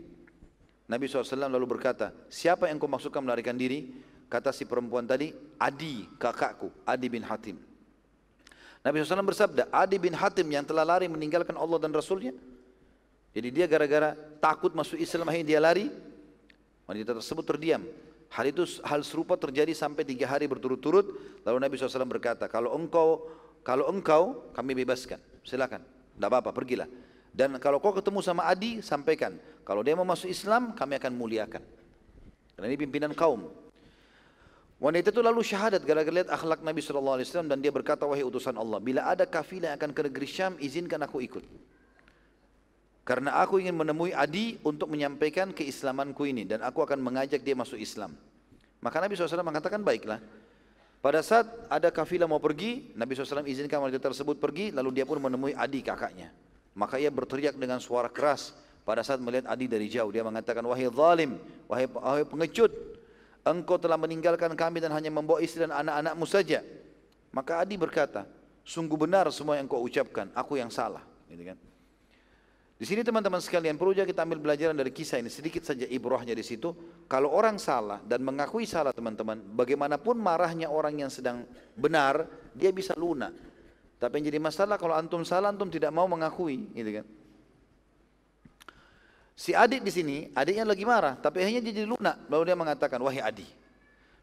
Nabi 0.86 1.10
SAW 1.10 1.50
lalu 1.50 1.66
berkata, 1.66 2.14
siapa 2.30 2.70
yang 2.70 2.78
kau 2.78 2.86
maksudkan 2.86 3.26
melarikan 3.26 3.58
diri? 3.58 3.90
Kata 4.30 4.54
si 4.54 4.70
perempuan 4.70 5.10
tadi, 5.10 5.34
Adi, 5.58 6.06
kakakku, 6.22 6.70
Adi 6.86 7.08
bin 7.10 7.26
Hatim. 7.26 7.58
Nabi 8.86 9.02
SAW 9.02 9.26
bersabda, 9.26 9.66
Adi 9.74 9.98
bin 9.98 10.14
Hatim 10.14 10.46
yang 10.46 10.62
telah 10.62 10.86
lari 10.86 11.10
meninggalkan 11.10 11.58
Allah 11.58 11.82
dan 11.82 11.90
Rasulnya. 11.90 12.38
Jadi 13.34 13.50
dia 13.50 13.66
gara-gara 13.66 14.14
takut 14.38 14.70
masuk 14.78 15.02
Islam 15.02 15.26
akhirnya 15.26 15.58
dia 15.58 15.60
lari. 15.60 15.90
Wanita 16.86 17.18
tersebut 17.18 17.42
terdiam. 17.50 17.82
Hal 18.30 18.46
itu 18.46 18.62
hal 18.86 19.02
serupa 19.02 19.34
terjadi 19.42 19.74
sampai 19.74 20.06
tiga 20.06 20.30
hari 20.30 20.46
berturut-turut. 20.46 21.42
Lalu 21.42 21.58
Nabi 21.58 21.74
SAW 21.82 22.06
berkata, 22.06 22.46
kalau 22.46 22.78
engkau 22.78 23.26
kalau 23.66 23.90
engkau 23.90 24.54
kami 24.54 24.78
bebaskan, 24.78 25.18
silakan, 25.42 25.82
tidak 25.82 26.30
apa-apa, 26.30 26.54
pergilah. 26.54 26.86
Dan 27.34 27.58
kalau 27.58 27.82
kau 27.82 27.90
ketemu 27.90 28.22
sama 28.22 28.46
Adi, 28.46 28.86
sampaikan. 28.86 29.34
Kalau 29.66 29.82
dia 29.82 29.98
mau 29.98 30.06
masuk 30.06 30.30
Islam, 30.30 30.78
kami 30.78 31.02
akan 31.02 31.12
muliakan. 31.18 31.66
Karena 32.54 32.66
ini 32.70 32.78
pimpinan 32.78 33.18
kaum. 33.18 33.50
Wanita 34.76 35.08
itu 35.08 35.24
lalu 35.24 35.40
syahadat 35.40 35.88
gara-gara 35.88 36.12
lihat 36.12 36.28
akhlak 36.28 36.60
Nabi 36.60 36.84
SAW 36.84 37.24
dan 37.48 37.64
dia 37.64 37.72
berkata, 37.72 38.04
wahai 38.04 38.28
utusan 38.28 38.60
Allah, 38.60 38.84
bila 38.84 39.08
ada 39.08 39.24
kafilah 39.24 39.72
yang 39.72 39.80
akan 39.80 39.92
ke 39.96 40.02
negeri 40.12 40.28
Syam, 40.28 40.54
izinkan 40.60 41.00
aku 41.00 41.24
ikut. 41.24 41.44
Karena 43.08 43.40
aku 43.40 43.62
ingin 43.62 43.78
menemui 43.78 44.12
Adi 44.12 44.60
untuk 44.66 44.92
menyampaikan 44.92 45.56
keislamanku 45.56 46.26
ini 46.28 46.44
dan 46.44 46.66
aku 46.66 46.84
akan 46.84 47.00
mengajak 47.00 47.40
dia 47.40 47.56
masuk 47.56 47.80
Islam. 47.80 48.18
Maka 48.84 48.98
Nabi 49.00 49.16
SAW 49.16 49.46
mengatakan 49.46 49.80
baiklah. 49.80 50.20
Pada 51.00 51.22
saat 51.22 51.46
ada 51.70 51.94
kafilah 51.94 52.26
mau 52.26 52.42
pergi, 52.42 52.92
Nabi 52.98 53.14
SAW 53.14 53.46
izinkan 53.46 53.78
wanita 53.78 54.02
tersebut 54.02 54.42
pergi, 54.42 54.74
lalu 54.74 54.90
dia 54.90 55.06
pun 55.06 55.22
menemui 55.22 55.54
Adi 55.54 55.86
kakaknya. 55.86 56.34
Maka 56.74 56.98
ia 56.98 57.14
berteriak 57.14 57.56
dengan 57.56 57.78
suara 57.78 58.10
keras 58.10 58.58
pada 58.82 59.06
saat 59.06 59.22
melihat 59.22 59.46
Adi 59.48 59.70
dari 59.70 59.86
jauh. 59.86 60.10
Dia 60.10 60.26
mengatakan, 60.26 60.66
wahai 60.66 60.90
zalim, 60.90 61.38
wahai, 61.70 61.86
wahai 61.86 62.26
pengecut, 62.26 62.74
engkau 63.46 63.78
telah 63.78 63.96
meninggalkan 63.96 64.58
kami 64.58 64.82
dan 64.82 64.90
hanya 64.92 65.14
membawa 65.14 65.38
istri 65.40 65.62
dan 65.62 65.72
anak-anakmu 65.72 66.26
saja. 66.26 66.66
Maka 67.30 67.62
Adi 67.62 67.78
berkata, 67.78 68.26
sungguh 68.66 68.98
benar 68.98 69.30
semua 69.30 69.62
yang 69.62 69.70
kau 69.70 69.86
ucapkan, 69.86 70.34
aku 70.34 70.58
yang 70.58 70.74
salah. 70.74 71.06
Gitu 71.30 71.46
kan. 71.46 71.58
Di 72.76 72.84
sini 72.84 73.08
teman-teman 73.08 73.40
sekalian 73.40 73.80
perlu 73.80 73.96
juga 73.96 74.04
kita 74.04 74.28
ambil 74.28 74.44
pelajaran 74.44 74.76
dari 74.76 74.92
kisah 74.92 75.24
ini 75.24 75.32
sedikit 75.32 75.64
saja 75.64 75.88
ibrahnya 75.88 76.36
di 76.36 76.44
situ. 76.44 76.76
Kalau 77.08 77.32
orang 77.32 77.56
salah 77.56 78.04
dan 78.04 78.20
mengakui 78.20 78.68
salah 78.68 78.92
teman-teman, 78.92 79.40
bagaimanapun 79.56 80.20
marahnya 80.20 80.68
orang 80.68 81.08
yang 81.08 81.08
sedang 81.08 81.48
benar, 81.80 82.28
dia 82.52 82.76
bisa 82.76 82.92
lunak. 83.00 83.32
Tapi 83.96 84.20
yang 84.20 84.28
jadi 84.28 84.40
masalah 84.44 84.76
kalau 84.76 84.92
antum 84.92 85.24
salah, 85.24 85.56
antum 85.56 85.72
tidak 85.72 85.96
mau 85.96 86.04
mengakui, 86.04 86.68
gitu 86.76 87.00
kan? 87.00 87.06
Si 89.36 89.52
adik 89.52 89.84
di 89.84 89.92
sini, 89.92 90.18
adiknya 90.32 90.64
lagi 90.64 90.88
marah, 90.88 91.20
tapi 91.20 91.44
akhirnya 91.44 91.60
dia 91.60 91.84
jadi 91.84 91.88
lunak. 91.92 92.24
Lalu 92.32 92.44
dia 92.48 92.56
mengatakan, 92.56 93.04
wahai 93.04 93.20
adik, 93.20 93.52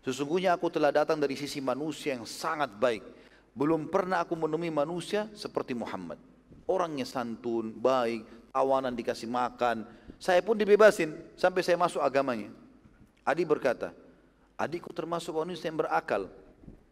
sesungguhnya 0.01 0.57
aku 0.57 0.73
telah 0.73 0.89
datang 0.89 1.21
dari 1.21 1.37
sisi 1.37 1.61
manusia 1.61 2.17
yang 2.17 2.25
sangat 2.25 2.73
baik. 2.81 3.05
Belum 3.53 3.85
pernah 3.93 4.25
aku 4.25 4.33
menemui 4.33 4.73
manusia 4.73 5.29
seperti 5.37 5.77
Muhammad. 5.77 6.17
Orangnya 6.65 7.05
santun, 7.05 7.77
baik, 7.77 8.25
awanan 8.57 8.97
dikasih 8.97 9.29
makan. 9.29 9.85
Saya 10.17 10.41
pun 10.41 10.57
dibebasin 10.57 11.13
sampai 11.37 11.61
saya 11.61 11.77
masuk 11.77 12.01
agamanya. 12.01 12.49
Adi 13.21 13.45
berkata, 13.45 13.93
adikku 14.57 14.97
termasuk 14.97 15.37
manusia 15.37 15.69
yang 15.69 15.77
berakal. 15.77 16.33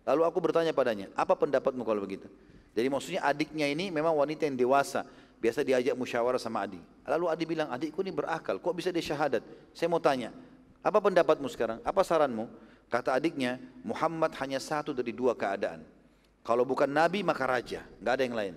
Lalu 0.05 0.23
aku 0.29 0.39
bertanya 0.45 0.77
padanya, 0.77 1.09
apa 1.17 1.33
pendapatmu 1.33 1.81
kalau 1.89 2.05
begitu? 2.05 2.29
Jadi 2.77 2.87
maksudnya 2.93 3.21
adiknya 3.25 3.65
ini 3.65 3.89
memang 3.89 4.13
wanita 4.13 4.45
yang 4.45 4.61
dewasa. 4.61 5.09
Biasa 5.41 5.65
diajak 5.65 5.97
musyawarah 5.97 6.37
sama 6.37 6.69
adik. 6.69 6.85
Lalu 7.09 7.25
adik 7.33 7.47
bilang, 7.49 7.69
adikku 7.73 8.05
ini 8.05 8.13
berakal, 8.13 8.61
kok 8.61 8.77
bisa 8.77 8.93
dia 8.93 9.01
syahadat? 9.01 9.41
Saya 9.73 9.89
mau 9.89 9.99
tanya, 9.99 10.37
apa 10.85 11.01
pendapatmu 11.01 11.49
sekarang? 11.49 11.81
Apa 11.81 12.05
saranmu? 12.05 12.45
Kata 12.93 13.17
adiknya, 13.17 13.57
Muhammad 13.81 14.37
hanya 14.37 14.61
satu 14.61 14.93
dari 14.93 15.17
dua 15.17 15.33
keadaan. 15.33 15.81
Kalau 16.45 16.69
bukan 16.69 16.89
nabi 16.89 17.25
maka 17.25 17.49
raja, 17.49 17.89
nggak 18.05 18.13
ada 18.13 18.25
yang 18.25 18.37
lain. 18.37 18.55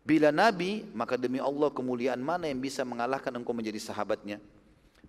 Bila 0.00 0.32
Nabi, 0.32 0.88
maka 0.96 1.20
demi 1.20 1.36
Allah 1.36 1.68
kemuliaan 1.68 2.18
mana 2.24 2.48
yang 2.48 2.58
bisa 2.58 2.82
mengalahkan 2.88 3.30
engkau 3.36 3.52
menjadi 3.52 3.76
sahabatnya. 3.76 4.40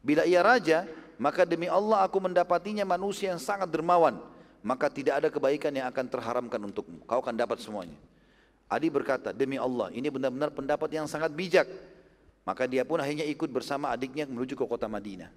Bila 0.03 0.27
ia 0.27 0.43
raja, 0.43 0.83
maka 1.15 1.47
demi 1.47 1.71
Allah 1.71 2.03
aku 2.03 2.19
mendapatinya 2.19 2.83
manusia 2.83 3.31
yang 3.31 3.39
sangat 3.39 3.71
dermawan. 3.71 4.19
Maka 4.61 4.93
tidak 4.93 5.23
ada 5.23 5.29
kebaikan 5.33 5.73
yang 5.73 5.89
akan 5.89 6.05
terharamkan 6.05 6.61
untukmu. 6.61 7.01
Kau 7.09 7.23
akan 7.23 7.33
dapat 7.33 7.63
semuanya. 7.63 7.97
Adi 8.71 8.87
berkata, 8.87 9.35
demi 9.35 9.59
Allah, 9.59 9.91
ini 9.91 10.07
benar-benar 10.07 10.55
pendapat 10.55 10.87
yang 10.95 11.03
sangat 11.03 11.35
bijak. 11.35 11.67
Maka 12.47 12.63
dia 12.71 12.87
pun 12.87 13.03
akhirnya 13.03 13.27
ikut 13.27 13.51
bersama 13.51 13.91
adiknya 13.91 14.23
menuju 14.23 14.55
ke 14.55 14.63
kota 14.63 14.87
Madinah. 14.87 15.27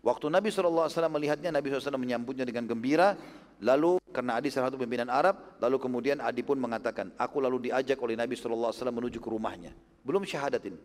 Waktu 0.00 0.32
Nabi 0.32 0.48
SAW 0.48 0.88
melihatnya, 1.10 1.50
Nabi 1.50 1.68
SAW 1.68 1.98
menyambutnya 1.98 2.46
dengan 2.46 2.64
gembira. 2.70 3.18
Lalu 3.60 4.00
karena 4.08 4.40
Adi 4.40 4.48
salah 4.48 4.72
satu 4.72 4.80
pimpinan 4.80 5.12
Arab, 5.12 5.60
lalu 5.60 5.76
kemudian 5.76 6.22
Adi 6.24 6.40
pun 6.40 6.56
mengatakan, 6.56 7.12
aku 7.20 7.44
lalu 7.44 7.68
diajak 7.68 8.00
oleh 8.00 8.16
Nabi 8.16 8.32
SAW 8.38 8.72
menuju 8.72 9.20
ke 9.20 9.28
rumahnya. 9.28 9.76
Belum 10.00 10.24
syahadatin. 10.24 10.78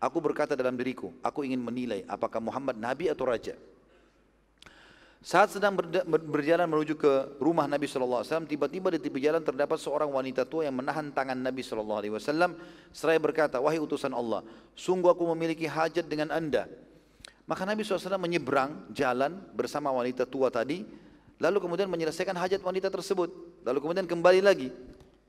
Aku 0.00 0.18
berkata 0.18 0.56
dalam 0.56 0.74
diriku, 0.74 1.12
aku 1.20 1.44
ingin 1.44 1.60
menilai 1.60 2.02
apakah 2.08 2.40
Muhammad 2.40 2.80
Nabi 2.80 3.12
atau 3.12 3.28
Raja. 3.28 3.54
Saat 5.20 5.52
sedang 5.52 5.76
berjalan 6.32 6.64
menuju 6.64 6.96
ke 6.96 7.36
rumah 7.36 7.68
Nabi 7.68 7.84
SAW, 7.84 8.24
tiba-tiba 8.48 8.88
di 8.88 8.96
tepi 8.96 9.20
jalan 9.20 9.44
terdapat 9.44 9.76
seorang 9.76 10.08
wanita 10.08 10.48
tua 10.48 10.64
yang 10.64 10.80
menahan 10.80 11.12
tangan 11.12 11.36
Nabi 11.36 11.60
SAW. 11.60 12.00
Seraya 12.88 13.20
berkata, 13.20 13.60
wahai 13.60 13.76
utusan 13.76 14.16
Allah, 14.16 14.40
sungguh 14.72 15.12
aku 15.12 15.28
memiliki 15.36 15.68
hajat 15.68 16.08
dengan 16.08 16.32
anda. 16.32 16.64
Maka 17.44 17.68
Nabi 17.68 17.84
SAW 17.84 18.16
menyeberang 18.16 18.88
jalan 18.96 19.44
bersama 19.52 19.92
wanita 19.92 20.24
tua 20.24 20.48
tadi, 20.48 20.88
lalu 21.36 21.68
kemudian 21.68 21.92
menyelesaikan 21.92 22.32
hajat 22.40 22.64
wanita 22.64 22.88
tersebut. 22.88 23.28
Lalu 23.60 23.76
kemudian 23.76 24.08
kembali 24.08 24.40
lagi 24.40 24.72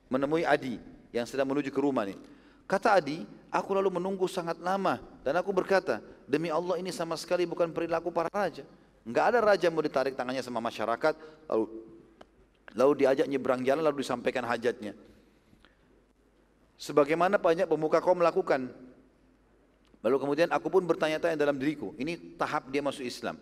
menemui 0.07 0.47
Adi 0.47 0.79
yang 1.11 1.27
sedang 1.27 1.51
menuju 1.51 1.67
ke 1.67 1.79
rumah 1.83 2.07
ini. 2.07 2.15
Kata 2.63 2.95
Adi, 2.95 3.27
aku 3.51 3.75
lalu 3.75 3.91
menunggu 3.91 4.23
sangat 4.31 4.55
lama 4.63 5.03
dan 5.27 5.35
aku 5.35 5.51
berkata, 5.51 5.99
demi 6.23 6.47
Allah 6.47 6.79
ini 6.79 6.95
sama 6.95 7.19
sekali 7.19 7.43
bukan 7.43 7.75
perilaku 7.75 8.07
para 8.07 8.31
raja. 8.31 8.63
Enggak 9.01 9.25
ada 9.33 9.39
raja 9.41 9.67
mau 9.73 9.81
ditarik 9.81 10.13
tangannya 10.13 10.45
sama 10.45 10.61
masyarakat, 10.61 11.13
lalu 11.49 11.65
lalu 12.77 12.93
diajak 13.03 13.27
nyebrang 13.27 13.65
jalan 13.65 13.81
lalu 13.81 14.05
disampaikan 14.05 14.45
hajatnya. 14.45 14.93
Sebagaimana 16.77 17.37
banyak 17.37 17.69
pemuka 17.69 18.01
kaum 18.01 18.21
melakukan, 18.21 18.69
Lalu 20.01 20.17
kemudian 20.17 20.49
aku 20.49 20.67
pun 20.73 20.81
bertanya-tanya 20.81 21.37
dalam 21.37 21.53
diriku, 21.61 21.93
ini 22.01 22.17
tahap 22.33 22.73
dia 22.73 22.81
masuk 22.81 23.05
Islam. 23.05 23.37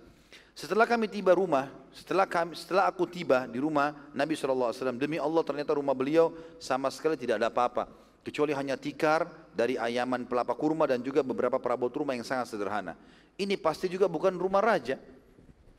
Setelah 0.52 0.84
kami 0.84 1.08
tiba 1.08 1.32
rumah, 1.32 1.72
setelah 1.96 2.28
kami, 2.28 2.52
setelah 2.52 2.84
aku 2.92 3.08
tiba 3.08 3.48
di 3.48 3.64
rumah 3.64 3.96
Nabi 4.12 4.36
SAW, 4.36 4.76
demi 5.00 5.16
Allah 5.16 5.40
ternyata 5.48 5.72
rumah 5.72 5.96
beliau 5.96 6.36
sama 6.60 6.92
sekali 6.92 7.16
tidak 7.16 7.40
ada 7.40 7.48
apa-apa. 7.48 7.88
Kecuali 8.28 8.52
hanya 8.52 8.76
tikar 8.76 9.24
dari 9.56 9.80
ayaman 9.80 10.28
pelapa 10.28 10.52
kurma 10.52 10.84
dan 10.84 11.00
juga 11.00 11.24
beberapa 11.24 11.56
perabot 11.64 11.88
rumah 11.96 12.12
yang 12.12 12.28
sangat 12.28 12.52
sederhana. 12.52 13.00
Ini 13.40 13.56
pasti 13.56 13.88
juga 13.88 14.12
bukan 14.12 14.36
rumah 14.36 14.60
raja, 14.60 15.00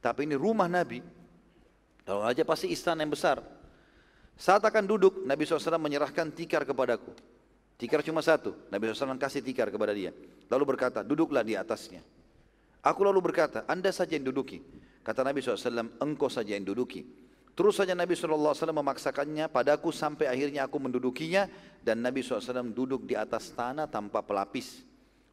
tapi 0.01 0.25
ini 0.25 0.35
rumah 0.35 0.67
Nabi. 0.67 1.05
Kalau 2.09 2.25
raja 2.25 2.43
pasti 2.43 2.73
istana 2.73 3.05
yang 3.05 3.13
besar. 3.13 3.39
Saat 4.41 4.65
akan 4.65 4.89
duduk, 4.89 5.21
Nabi 5.29 5.45
SAW 5.45 5.77
menyerahkan 5.77 6.33
tikar 6.33 6.65
kepadaku. 6.65 7.13
Tikar 7.77 8.01
cuma 8.01 8.25
satu. 8.25 8.57
Nabi 8.73 8.89
SAW 8.89 9.21
kasih 9.21 9.45
tikar 9.45 9.69
kepada 9.69 9.93
dia. 9.93 10.17
Lalu 10.49 10.65
berkata, 10.75 11.05
duduklah 11.05 11.45
di 11.45 11.61
atasnya. 11.61 12.01
Aku 12.81 13.05
lalu 13.05 13.21
berkata, 13.21 13.69
anda 13.69 13.93
saja 13.93 14.17
yang 14.17 14.33
duduki. 14.33 14.65
Kata 15.05 15.21
Nabi 15.21 15.45
SAW, 15.45 16.01
engkau 16.01 16.33
saja 16.33 16.57
yang 16.57 16.65
duduki. 16.65 17.05
Terus 17.53 17.77
saja 17.77 17.93
Nabi 17.93 18.17
SAW 18.17 18.57
memaksakannya 18.57 19.53
padaku 19.53 19.93
sampai 19.93 20.33
akhirnya 20.33 20.65
aku 20.65 20.81
mendudukinya. 20.81 21.45
Dan 21.85 22.01
Nabi 22.01 22.25
SAW 22.25 22.73
duduk 22.73 23.05
di 23.05 23.13
atas 23.13 23.53
tanah 23.53 23.85
tanpa 23.93 24.25
pelapis. 24.25 24.81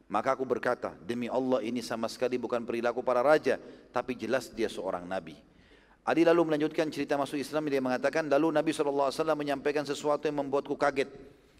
Maka 0.08 0.32
aku 0.32 0.48
berkata, 0.48 0.96
demi 1.04 1.28
Allah 1.28 1.60
ini 1.60 1.84
sama 1.84 2.08
sekali 2.08 2.40
bukan 2.40 2.64
perilaku 2.64 3.04
para 3.04 3.20
raja. 3.20 3.60
Tapi 3.92 4.16
jelas 4.16 4.48
dia 4.48 4.66
seorang 4.72 5.04
Nabi. 5.04 5.36
Adi 6.08 6.24
lalu 6.24 6.48
melanjutkan 6.48 6.88
cerita 6.88 7.20
masuk 7.20 7.36
Islam 7.36 7.68
dia 7.68 7.84
mengatakan 7.84 8.24
lalu 8.32 8.48
Nabi 8.48 8.72
SAW 8.72 9.12
menyampaikan 9.36 9.84
sesuatu 9.84 10.24
yang 10.24 10.40
membuatku 10.40 10.72
kaget. 10.72 11.12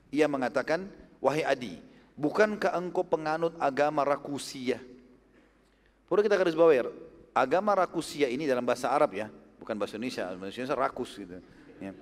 Ia 0.09 0.25
mengatakan, 0.25 0.89
wahai 1.21 1.45
Adi, 1.45 1.77
bukankah 2.17 2.73
engkau 2.81 3.05
penganut 3.05 3.53
agama 3.61 4.09
Rakusia? 4.09 4.81
Perlu 6.09 6.25
kita 6.25 6.41
garis 6.41 6.57
bawah 6.57 6.73
ya, 6.73 6.89
agama 7.37 7.77
Rakusia 7.77 8.33
ini 8.33 8.49
dalam 8.49 8.65
bahasa 8.65 8.89
Arab 8.89 9.13
ya, 9.13 9.29
bukan 9.61 9.77
bahasa 9.77 10.01
Indonesia, 10.01 10.25
bahasa 10.33 10.57
Indonesia 10.57 10.81
rakus 10.81 11.11
gitu. 11.21 11.37
Ya. 11.85 11.93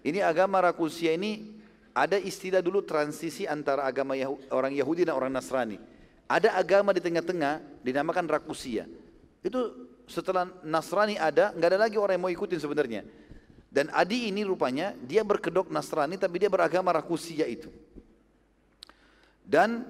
Ini 0.00 0.24
agama 0.24 0.64
Rakusia 0.64 1.12
ini 1.12 1.60
ada 1.92 2.16
istilah 2.16 2.64
dulu 2.64 2.80
transisi 2.80 3.44
antara 3.44 3.84
agama 3.84 4.16
orang 4.48 4.72
Yahudi 4.72 5.04
dan 5.04 5.14
orang 5.16 5.32
Nasrani. 5.32 5.76
Ada 6.24 6.56
agama 6.56 6.96
di 6.96 7.04
tengah-tengah 7.04 7.84
dinamakan 7.84 8.24
Rakusia. 8.24 8.88
Itu 9.44 9.88
setelah 10.08 10.48
Nasrani 10.64 11.20
ada, 11.20 11.52
nggak 11.52 11.68
ada 11.76 11.80
lagi 11.88 11.96
orang 12.00 12.16
yang 12.16 12.24
mau 12.24 12.32
ikutin 12.32 12.56
sebenarnya. 12.56 13.04
Dan 13.72 13.88
Adi 13.92 14.28
ini 14.28 14.44
rupanya 14.44 14.92
dia 15.00 15.24
berkedok 15.24 15.72
Nasrani 15.72 16.20
tapi 16.20 16.40
dia 16.40 16.48
beragama 16.48 16.92
Rakusia 16.92 17.44
itu. 17.48 17.68
Dan 19.44 19.84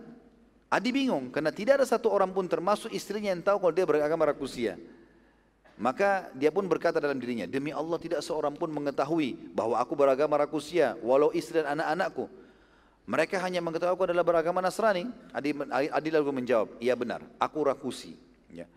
Adi 0.67 0.91
bingung 0.91 1.31
karena 1.31 1.55
tidak 1.55 1.83
ada 1.83 1.87
satu 1.87 2.11
orang 2.11 2.31
pun 2.35 2.47
termasuk 2.51 2.91
istrinya 2.91 3.31
yang 3.31 3.43
tahu 3.43 3.63
kalau 3.63 3.75
dia 3.75 3.87
beragama 3.87 4.27
Rakusia. 4.27 4.79
Maka 5.81 6.29
dia 6.37 6.53
pun 6.53 6.69
berkata 6.69 7.01
dalam 7.01 7.17
dirinya, 7.17 7.49
demi 7.49 7.73
Allah 7.73 7.97
tidak 7.97 8.21
seorang 8.21 8.55
pun 8.55 8.69
mengetahui 8.69 9.57
bahwa 9.57 9.81
aku 9.81 9.97
beragama 9.97 10.37
Rakusia, 10.37 10.95
walau 11.01 11.33
istri 11.33 11.61
dan 11.61 11.79
anak-anakku. 11.79 12.29
Mereka 13.09 13.41
hanya 13.43 13.59
mengetahui 13.59 13.95
aku 13.99 14.05
adalah 14.07 14.23
beragama 14.23 14.63
Nasrani. 14.63 15.11
Adi, 15.35 15.57
Adi 15.73 16.09
lalu 16.13 16.45
menjawab, 16.45 16.79
iya 16.79 16.95
benar, 16.95 17.25
aku 17.41 17.67
Rakusi. 17.67 18.15
Ya. 18.53 18.69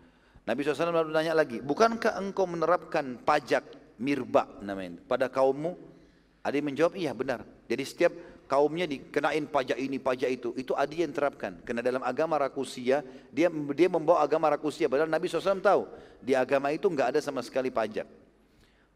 Nabi 0.48 0.66
SAW 0.66 0.90
lalu 0.90 1.12
nanya 1.14 1.36
lagi, 1.36 1.62
bukankah 1.62 2.18
engkau 2.18 2.48
menerapkan 2.48 3.20
pajak 3.22 3.86
mirba 3.96 4.48
namanya 4.60 5.00
pada 5.08 5.26
kaummu 5.32 5.76
Adi 6.44 6.60
menjawab 6.62 6.94
iya 6.94 7.16
benar 7.16 7.42
jadi 7.66 7.82
setiap 7.82 8.12
kaumnya 8.46 8.86
dikenain 8.86 9.44
pajak 9.46 9.78
ini 9.78 9.98
pajak 9.98 10.30
itu. 10.30 10.48
Itu 10.56 10.72
Adi 10.72 11.02
yang 11.02 11.12
terapkan 11.12 11.58
karena 11.66 11.82
dalam 11.82 12.02
agama 12.02 12.38
Rakusia 12.38 13.02
dia 13.30 13.50
dia 13.50 13.88
membawa 13.90 14.22
agama 14.22 14.46
Rakusia. 14.48 14.86
Padahal 14.86 15.10
Nabi 15.10 15.26
SAW 15.26 15.60
tahu 15.60 15.86
di 16.22 16.32
agama 16.32 16.70
itu 16.72 16.86
nggak 16.86 17.14
ada 17.14 17.20
sama 17.20 17.42
sekali 17.42 17.68
pajak. 17.68 18.06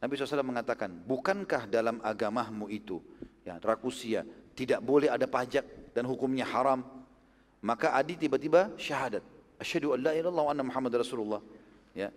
Nabi 0.01 0.17
SAW 0.17 0.47
mengatakan 0.47 0.89
bukankah 1.05 1.69
dalam 1.69 2.01
agamamu 2.01 2.73
itu 2.73 3.05
ya 3.45 3.61
Rakusia 3.61 4.25
tidak 4.57 4.81
boleh 4.81 5.13
ada 5.13 5.29
pajak 5.29 5.93
dan 5.93 6.09
hukumnya 6.09 6.49
haram? 6.49 6.87
Maka 7.61 7.93
Adi 7.93 8.17
tiba-tiba 8.17 8.73
syahadat. 8.81 9.21
Asyhadu 9.61 9.93
an 9.93 10.01
la 10.01 10.17
wa 10.17 10.49
anna 10.49 10.65
muhammad 10.65 10.97
rasulullah. 10.97 11.45
Ya. 11.93 12.09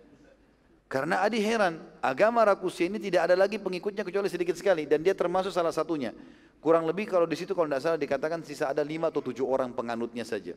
Karena 0.88 1.26
Adi 1.26 1.42
heran, 1.42 1.82
agama 2.00 2.46
Rakusia 2.46 2.88
ini 2.88 3.02
tidak 3.02 3.28
ada 3.28 3.36
lagi 3.36 3.60
pengikutnya 3.60 4.06
kecuali 4.06 4.30
sedikit 4.32 4.56
sekali 4.56 4.88
dan 4.88 5.04
dia 5.04 5.12
termasuk 5.12 5.52
salah 5.52 5.74
satunya. 5.74 6.16
Kurang 6.64 6.88
lebih 6.88 7.12
kalau 7.12 7.28
di 7.28 7.36
situ 7.36 7.52
kalau 7.52 7.68
tidak 7.68 7.84
salah 7.84 8.00
dikatakan 8.00 8.40
sisa 8.48 8.72
ada 8.72 8.80
lima 8.88 9.12
atau 9.12 9.20
tujuh 9.20 9.44
orang 9.44 9.76
penganutnya 9.76 10.24
saja. 10.24 10.56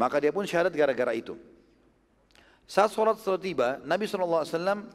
Maka 0.00 0.16
dia 0.16 0.32
pun 0.32 0.48
syahadat 0.48 0.72
gara-gara 0.72 1.12
itu. 1.12 1.36
Saat 2.64 2.96
sholat 2.96 3.20
setelah 3.20 3.36
tiba, 3.36 3.68
Nabi 3.84 4.08
SAW 4.08 4.48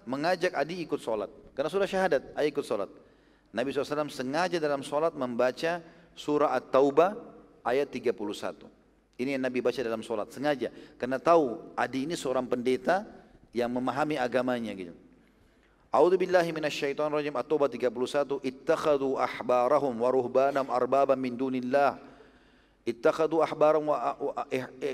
mengajak 0.09 0.57
Adi 0.57 0.81
ikut 0.81 0.97
sholat. 0.97 1.29
Karena 1.53 1.69
sudah 1.69 1.85
syahadat, 1.85 2.33
ayo 2.33 2.47
ikut 2.49 2.65
sholat. 2.65 2.89
Nabi 3.53 3.69
SAW 3.69 4.09
sengaja 4.09 4.57
dalam 4.57 4.81
sholat 4.81 5.13
membaca 5.13 5.85
surah 6.17 6.57
At-Taubah 6.57 7.13
ayat 7.61 7.93
31. 7.93 8.17
Ini 9.21 9.37
yang 9.37 9.43
Nabi 9.45 9.61
baca 9.61 9.77
dalam 9.77 10.01
sholat 10.01 10.33
sengaja 10.33 10.73
karena 10.97 11.21
tahu 11.21 11.73
Adi 11.77 12.05
ini 12.09 12.17
seorang 12.17 12.49
pendeta 12.49 13.05
yang 13.53 13.69
memahami 13.69 14.17
agamanya 14.17 14.73
gitu. 14.73 14.93
A'udzu 15.87 16.19
billahi 16.19 16.51
minasyaitonir 16.51 17.15
rajim 17.15 17.35
At-Taubah 17.39 17.71
31 17.71 18.43
ittakhadhu 18.43 19.15
ahbarahum 19.15 19.95
wa 19.95 20.11
ruhbanam 20.11 20.67
arbaban 20.67 21.15
min 21.15 21.39
dunillah. 21.39 21.95
Ittakhadhu 22.83 23.39
ahbarahum 23.39 23.95
wa 23.95 24.19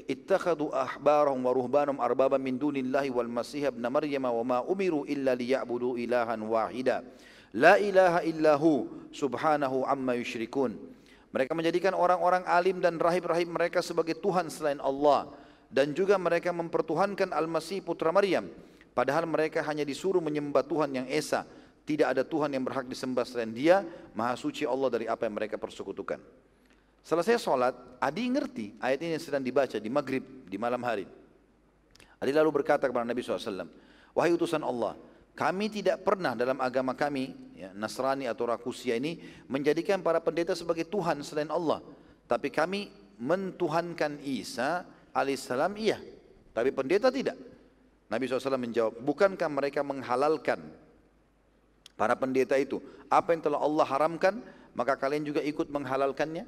ittakhadhu 0.06 0.70
ahbarahum 0.70 1.42
wa 1.42 1.50
ruhbanam 1.50 1.98
arbaban 1.98 2.38
min 2.38 2.62
dunillahi 2.62 3.10
wal 3.10 3.26
masih 3.26 3.74
ibn 3.74 3.82
maryam 3.90 4.22
wa 4.22 4.44
ma 4.46 4.58
umiru 4.62 5.02
illa 5.10 5.34
liya'budu 5.34 5.98
ilahan 5.98 6.38
wahida. 6.46 7.02
La 7.58 7.82
ilaha 7.82 8.22
illahu 8.22 9.10
subhanahu 9.10 9.90
amma 9.90 10.14
mereka 11.34 11.58
menjadikan 11.58 11.98
orang-orang 11.98 12.46
alim 12.46 12.78
dan 12.78 13.02
rahib-rahib 13.02 13.50
mereka 13.50 13.82
sebagai 13.82 14.14
Tuhan 14.22 14.54
selain 14.54 14.78
Allah. 14.78 15.26
Dan 15.74 15.98
juga 15.98 16.22
mereka 16.22 16.54
mempertuhankan 16.54 17.34
Al-Masih 17.34 17.82
putra 17.82 18.14
Maryam. 18.14 18.46
Padahal 18.94 19.26
mereka 19.26 19.66
hanya 19.66 19.82
disuruh 19.82 20.22
menyembah 20.22 20.62
Tuhan 20.62 20.94
yang 20.94 21.08
Esa. 21.10 21.44
Tidak 21.84 22.08
ada 22.08 22.24
Tuhan 22.24 22.54
yang 22.54 22.64
berhak 22.64 22.88
disembah 22.88 23.26
selain 23.26 23.52
dia. 23.52 23.82
Maha 24.14 24.38
suci 24.38 24.64
Allah 24.64 24.90
dari 24.94 25.06
apa 25.10 25.26
yang 25.26 25.36
mereka 25.36 25.58
persekutukan. 25.58 26.22
Selesai 27.04 27.36
sholat, 27.36 27.76
Adi 28.00 28.32
ngerti 28.32 28.80
ayat 28.80 29.04
ini 29.04 29.20
yang 29.20 29.24
sedang 29.26 29.44
dibaca 29.44 29.76
di 29.76 29.90
maghrib, 29.92 30.24
di 30.48 30.56
malam 30.56 30.80
hari. 30.88 31.04
Adi 32.24 32.32
lalu 32.32 32.64
berkata 32.64 32.88
kepada 32.88 33.04
Nabi 33.04 33.20
SAW, 33.20 33.68
Wahai 34.16 34.32
utusan 34.32 34.64
Allah, 34.64 34.96
kami 35.36 35.68
tidak 35.68 36.06
pernah 36.08 36.32
dalam 36.32 36.62
agama 36.64 36.96
kami, 36.96 37.36
ya, 37.60 37.76
Nasrani 37.76 38.30
atau 38.30 38.48
Rakusia 38.48 38.96
ini, 38.96 39.20
menjadikan 39.52 40.00
para 40.00 40.24
pendeta 40.24 40.56
sebagai 40.56 40.88
Tuhan 40.88 41.20
selain 41.26 41.52
Allah. 41.52 41.84
Tapi 42.24 42.48
kami 42.48 42.88
mentuhankan 43.20 44.24
Isa 44.24 44.88
alaihissalam 45.12 45.76
iya. 45.76 46.00
Tapi 46.56 46.72
pendeta 46.72 47.12
tidak. 47.12 47.36
Nabi 48.14 48.30
SAW 48.30 48.62
menjawab, 48.62 49.02
bukankah 49.02 49.50
mereka 49.50 49.82
menghalalkan 49.82 50.62
para 51.98 52.14
pendeta 52.14 52.54
itu? 52.62 52.78
Apa 53.10 53.34
yang 53.34 53.42
telah 53.42 53.58
Allah 53.58 53.86
haramkan, 53.90 54.38
maka 54.78 54.94
kalian 54.94 55.26
juga 55.26 55.42
ikut 55.42 55.74
menghalalkannya. 55.74 56.46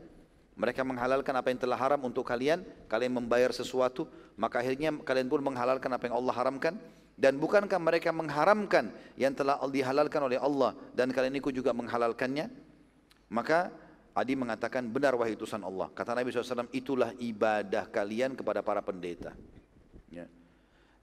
Mereka 0.56 0.86
menghalalkan 0.86 1.34
apa 1.34 1.50
yang 1.50 1.60
telah 1.60 1.76
haram 1.76 2.06
untuk 2.06 2.22
kalian, 2.22 2.62
kalian 2.86 3.18
membayar 3.18 3.50
sesuatu, 3.50 4.06
maka 4.38 4.62
akhirnya 4.62 4.94
kalian 5.02 5.26
pun 5.26 5.42
menghalalkan 5.42 5.90
apa 5.90 6.06
yang 6.06 6.16
Allah 6.22 6.34
haramkan. 6.38 6.78
Dan 7.18 7.42
bukankah 7.42 7.82
mereka 7.82 8.14
mengharamkan 8.14 8.94
yang 9.18 9.34
telah 9.34 9.58
dihalalkan 9.66 10.22
oleh 10.22 10.38
Allah 10.38 10.78
dan 10.94 11.10
kalian 11.10 11.34
ikut 11.42 11.50
juga 11.50 11.74
menghalalkannya? 11.74 12.52
Maka 13.32 13.74
Adi 14.16 14.32
mengatakan 14.32 14.88
benar 14.88 15.12
wahai 15.20 15.36
utusan 15.36 15.60
Allah. 15.60 15.92
Kata 15.92 16.16
Nabi 16.16 16.32
SAW 16.32 16.72
itulah 16.72 17.12
ibadah 17.20 17.84
kalian 17.92 18.32
kepada 18.32 18.64
para 18.64 18.80
pendeta. 18.80 19.36
Ya. 20.08 20.24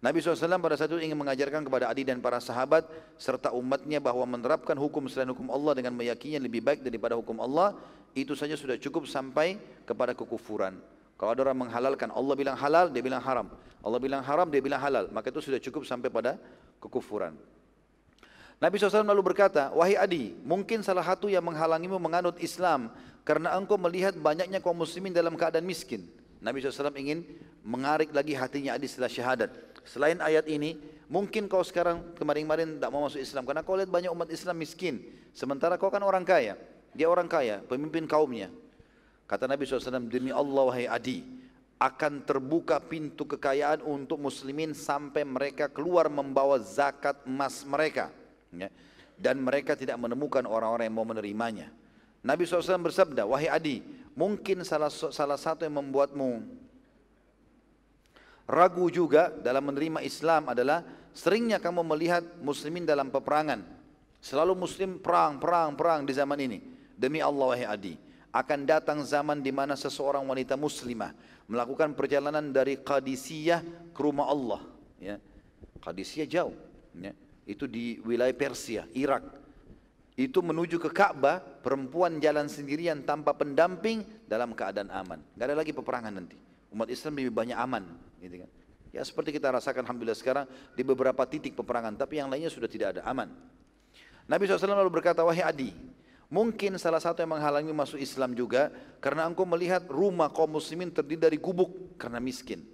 Nabi 0.02 0.18
SAW 0.18 0.58
pada 0.58 0.74
saat 0.74 0.90
itu 0.90 0.98
ingin 0.98 1.14
mengajarkan 1.14 1.62
kepada 1.62 1.86
Adi 1.86 2.02
dan 2.02 2.18
para 2.18 2.42
sahabat 2.42 2.90
serta 3.14 3.54
umatnya 3.54 4.02
bahwa 4.02 4.26
menerapkan 4.26 4.74
hukum 4.74 5.06
selain 5.06 5.30
hukum 5.30 5.46
Allah 5.54 5.78
dengan 5.78 5.94
meyakini 5.94 6.34
yang 6.34 6.42
lebih 6.42 6.58
baik 6.58 6.82
daripada 6.82 7.14
hukum 7.14 7.38
Allah 7.38 7.78
itu 8.10 8.34
saja 8.34 8.58
sudah 8.58 8.74
cukup 8.82 9.06
sampai 9.06 9.62
kepada 9.86 10.10
kekufuran. 10.10 10.74
Kalau 11.14 11.30
ada 11.38 11.40
orang 11.46 11.70
menghalalkan, 11.70 12.10
Allah 12.10 12.34
bilang 12.34 12.58
halal, 12.58 12.90
dia 12.90 12.98
bilang 12.98 13.22
haram. 13.22 13.46
Allah 13.78 13.98
bilang 14.02 14.26
haram, 14.26 14.50
dia 14.50 14.58
bilang 14.58 14.82
halal. 14.82 15.06
Maka 15.14 15.30
itu 15.30 15.38
sudah 15.38 15.62
cukup 15.62 15.86
sampai 15.86 16.10
pada 16.10 16.34
kekufuran. 16.82 17.38
Nabi 18.58 18.82
SAW 18.82 19.06
lalu 19.06 19.22
berkata, 19.30 19.70
Wahai 19.70 19.94
Adi, 19.94 20.34
mungkin 20.42 20.82
salah 20.82 21.06
satu 21.06 21.30
yang 21.30 21.46
menghalangimu 21.46 22.02
menganut 22.02 22.42
Islam 22.42 22.90
karena 23.22 23.54
engkau 23.54 23.78
melihat 23.78 24.18
banyaknya 24.18 24.58
kaum 24.58 24.82
muslimin 24.82 25.14
dalam 25.14 25.38
keadaan 25.38 25.62
miskin. 25.62 26.10
Nabi 26.42 26.58
SAW 26.58 26.90
ingin 26.98 27.22
mengarik 27.62 28.10
lagi 28.10 28.34
hatinya 28.34 28.74
Adi 28.74 28.90
setelah 28.90 29.10
syahadat. 29.10 29.71
Selain 29.82 30.18
ayat 30.22 30.46
ini, 30.46 30.78
mungkin 31.10 31.50
kau 31.50 31.62
sekarang 31.66 32.14
kemarin-kemarin 32.14 32.78
tidak 32.78 32.90
mau 32.94 33.06
masuk 33.06 33.18
Islam 33.18 33.42
karena 33.44 33.62
kau 33.66 33.74
lihat 33.74 33.90
banyak 33.90 34.10
umat 34.14 34.30
Islam 34.30 34.56
miskin. 34.58 35.02
Sementara 35.34 35.74
kau 35.80 35.90
kan 35.90 36.02
orang 36.02 36.22
kaya. 36.22 36.54
Dia 36.92 37.08
orang 37.08 37.26
kaya, 37.26 37.64
pemimpin 37.64 38.04
kaumnya. 38.04 38.52
Kata 39.24 39.48
Nabi 39.48 39.64
SAW, 39.64 40.12
demi 40.12 40.28
Allah 40.28 40.62
wahai 40.68 40.84
Adi, 40.84 41.24
akan 41.80 42.22
terbuka 42.22 42.78
pintu 42.78 43.24
kekayaan 43.26 43.82
untuk 43.82 44.20
muslimin 44.20 44.76
sampai 44.76 45.24
mereka 45.26 45.66
keluar 45.72 46.06
membawa 46.12 46.60
zakat 46.60 47.24
emas 47.26 47.64
mereka. 47.64 48.12
Ya. 48.52 48.68
Dan 49.16 49.40
mereka 49.40 49.72
tidak 49.74 49.96
menemukan 49.98 50.44
orang-orang 50.44 50.86
yang 50.92 50.96
mau 51.00 51.08
menerimanya. 51.08 51.72
Nabi 52.22 52.46
SAW 52.46 52.86
bersabda, 52.86 53.26
wahai 53.26 53.50
Adi, 53.50 53.82
mungkin 54.14 54.62
salah, 54.62 54.92
salah 54.92 55.40
satu 55.40 55.66
yang 55.66 55.82
membuatmu 55.82 56.44
ragu 58.46 58.86
juga 58.92 59.30
dalam 59.30 59.68
menerima 59.70 60.02
Islam 60.02 60.50
adalah 60.50 60.84
seringnya 61.12 61.60
kamu 61.60 61.84
melihat 61.84 62.24
muslimin 62.40 62.86
dalam 62.86 63.12
peperangan. 63.12 63.62
Selalu 64.22 64.54
muslim 64.54 65.02
perang, 65.02 65.42
perang, 65.42 65.74
perang 65.74 66.06
di 66.06 66.14
zaman 66.14 66.38
ini. 66.38 66.58
Demi 66.94 67.18
Allah 67.18 67.46
wahai 67.50 67.66
Adi, 67.66 67.94
akan 68.30 68.60
datang 68.62 69.02
zaman 69.02 69.42
di 69.42 69.50
mana 69.50 69.74
seseorang 69.74 70.22
wanita 70.22 70.54
muslimah 70.54 71.10
melakukan 71.50 71.92
perjalanan 71.92 72.54
dari 72.54 72.78
Qadisiyah 72.78 73.92
ke 73.92 74.00
rumah 74.00 74.30
Allah. 74.30 74.62
Ya. 75.02 75.18
Qadisiyah 75.82 76.28
jauh, 76.30 76.54
ya. 76.94 77.12
itu 77.44 77.66
di 77.66 77.98
wilayah 78.06 78.32
Persia, 78.32 78.86
Irak. 78.94 79.42
Itu 80.14 80.44
menuju 80.44 80.78
ke 80.78 80.92
Ka'bah, 80.92 81.40
perempuan 81.40 82.20
jalan 82.22 82.46
sendirian 82.46 83.02
tanpa 83.02 83.34
pendamping 83.34 84.04
dalam 84.28 84.52
keadaan 84.52 84.92
aman. 84.92 85.18
Gak 85.34 85.46
ada 85.50 85.56
lagi 85.56 85.72
peperangan 85.72 86.12
nanti. 86.12 86.36
Umat 86.72 86.88
Islam 86.92 87.16
lebih 87.18 87.32
banyak 87.32 87.56
aman. 87.56 87.84
Gitu 88.22 88.46
kan. 88.46 88.50
Ya 88.94 89.02
seperti 89.02 89.34
kita 89.34 89.50
rasakan 89.50 89.82
Alhamdulillah 89.82 90.14
sekarang 90.14 90.46
di 90.78 90.86
beberapa 90.86 91.26
titik 91.26 91.58
peperangan, 91.58 91.98
tapi 91.98 92.22
yang 92.22 92.30
lainnya 92.30 92.52
sudah 92.52 92.70
tidak 92.70 92.98
ada 92.98 93.02
aman. 93.08 93.32
Nabi 94.30 94.46
SAW 94.46 94.78
lalu 94.78 95.02
berkata, 95.02 95.26
wahai 95.26 95.42
Adi, 95.42 95.74
Mungkin 96.32 96.80
salah 96.80 96.96
satu 96.96 97.20
yang 97.20 97.36
menghalangi 97.36 97.76
masuk 97.76 98.00
Islam 98.00 98.32
juga 98.32 98.72
karena 99.04 99.28
engkau 99.28 99.44
melihat 99.44 99.84
rumah 99.92 100.32
kaum 100.32 100.56
muslimin 100.56 100.88
terdiri 100.88 101.28
dari 101.28 101.36
gubuk 101.36 102.00
karena 102.00 102.24
miskin. 102.24 102.64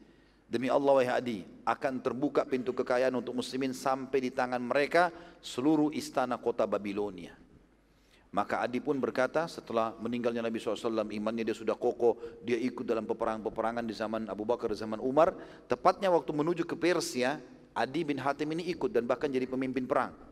Demi 0.46 0.70
Allah 0.70 0.94
wahai 0.94 1.10
Adi, 1.10 1.38
akan 1.66 1.98
terbuka 1.98 2.46
pintu 2.46 2.70
kekayaan 2.70 3.18
untuk 3.18 3.34
muslimin 3.34 3.74
sampai 3.74 4.22
di 4.22 4.30
tangan 4.30 4.62
mereka 4.62 5.10
seluruh 5.42 5.90
istana 5.90 6.38
kota 6.38 6.70
Babilonia. 6.70 7.34
Maka 8.28 8.60
Adi 8.60 8.76
pun 8.76 9.00
berkata 9.00 9.48
setelah 9.48 9.96
meninggalnya 9.96 10.44
Nabi 10.44 10.60
SAW, 10.60 11.08
imannya 11.08 11.48
dia 11.48 11.56
sudah 11.56 11.72
kokoh, 11.72 12.20
dia 12.44 12.60
ikut 12.60 12.84
dalam 12.84 13.08
peperangan-peperangan 13.08 13.80
di 13.88 13.96
zaman 13.96 14.28
Abu 14.28 14.44
Bakar, 14.44 14.68
zaman 14.76 15.00
Umar. 15.00 15.32
Tepatnya 15.64 16.12
waktu 16.12 16.36
menuju 16.36 16.68
ke 16.68 16.76
Persia, 16.76 17.40
Adi 17.72 18.04
bin 18.04 18.20
Hatim 18.20 18.52
ini 18.52 18.68
ikut 18.68 18.92
dan 18.92 19.08
bahkan 19.08 19.32
jadi 19.32 19.48
pemimpin 19.48 19.88
perang. 19.88 20.27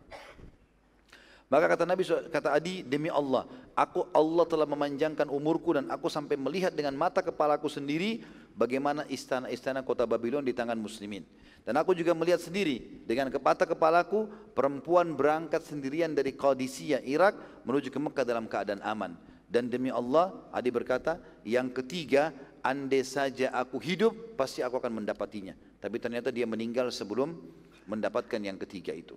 Maka 1.47 1.71
kata 1.71 1.87
Nabi 1.87 2.03
kata 2.07 2.51
Adi 2.51 2.83
demi 2.83 3.07
Allah, 3.07 3.47
aku 3.79 4.11
Allah 4.11 4.45
telah 4.51 4.67
memanjangkan 4.67 5.31
umurku 5.31 5.79
dan 5.79 5.87
aku 5.95 6.11
sampai 6.11 6.35
melihat 6.35 6.75
dengan 6.75 6.99
mata 6.99 7.23
kepalaku 7.23 7.71
sendiri 7.71 8.27
bagaimana 8.59 9.07
istana-istana 9.07 9.87
kota 9.87 10.03
Babylon 10.11 10.43
di 10.43 10.51
tangan 10.51 10.75
muslimin. 10.75 11.23
Dan 11.63 11.79
aku 11.79 11.95
juga 11.95 12.19
melihat 12.19 12.43
sendiri 12.43 13.07
dengan 13.07 13.31
mata 13.39 13.63
kepalaku 13.63 14.27
perempuan 14.59 15.15
berangkat 15.15 15.63
sendirian 15.63 16.15
dari 16.19 16.35
Qadisiyah 16.35 17.07
Irak 17.07 17.63
menuju 17.63 17.95
ke 17.95 17.99
Mekah 18.03 18.27
dalam 18.27 18.51
keadaan 18.51 18.83
aman. 18.83 19.15
Dan 19.47 19.71
demi 19.71 19.95
Allah, 19.95 20.35
Adi 20.51 20.75
berkata, 20.75 21.23
yang 21.47 21.71
ketiga, 21.71 22.35
andai 22.67 23.07
saja 23.07 23.55
aku 23.55 23.79
hidup, 23.79 24.35
pasti 24.35 24.67
aku 24.67 24.83
akan 24.83 24.99
mendapatinya. 25.03 25.55
Tapi 25.79 26.03
ternyata 26.03 26.35
dia 26.35 26.47
meninggal 26.51 26.91
sebelum 26.91 27.39
mendapatkan 27.87 28.43
yang 28.43 28.59
ketiga 28.59 28.91
itu. 28.91 29.15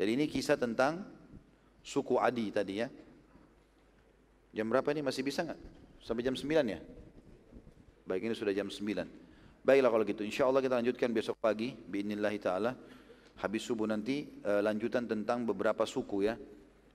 Jadi 0.00 0.16
ini 0.16 0.24
kisah 0.24 0.56
tentang 0.56 1.04
suku 1.84 2.16
Adi 2.16 2.48
tadi 2.48 2.80
ya. 2.80 2.88
Jam 4.56 4.64
berapa 4.72 4.88
ini 4.96 5.04
masih 5.04 5.20
bisa 5.20 5.44
nggak? 5.44 5.60
Sampai 6.00 6.24
jam 6.24 6.32
9 6.32 6.48
ya? 6.64 6.80
Baik 8.08 8.24
ini 8.24 8.32
sudah 8.32 8.56
jam 8.56 8.72
9. 8.72 8.80
Baiklah 9.60 9.92
kalau 9.92 10.04
gitu. 10.08 10.24
Insya 10.24 10.48
Allah 10.48 10.64
kita 10.64 10.80
lanjutkan 10.80 11.12
besok 11.12 11.36
pagi. 11.36 11.76
Biinillahi 11.76 12.38
ta'ala. 12.40 12.72
Habis 13.44 13.68
subuh 13.68 13.84
nanti 13.84 14.24
uh, 14.48 14.64
lanjutan 14.64 15.04
tentang 15.04 15.44
beberapa 15.44 15.84
suku 15.84 16.32
ya. 16.32 16.40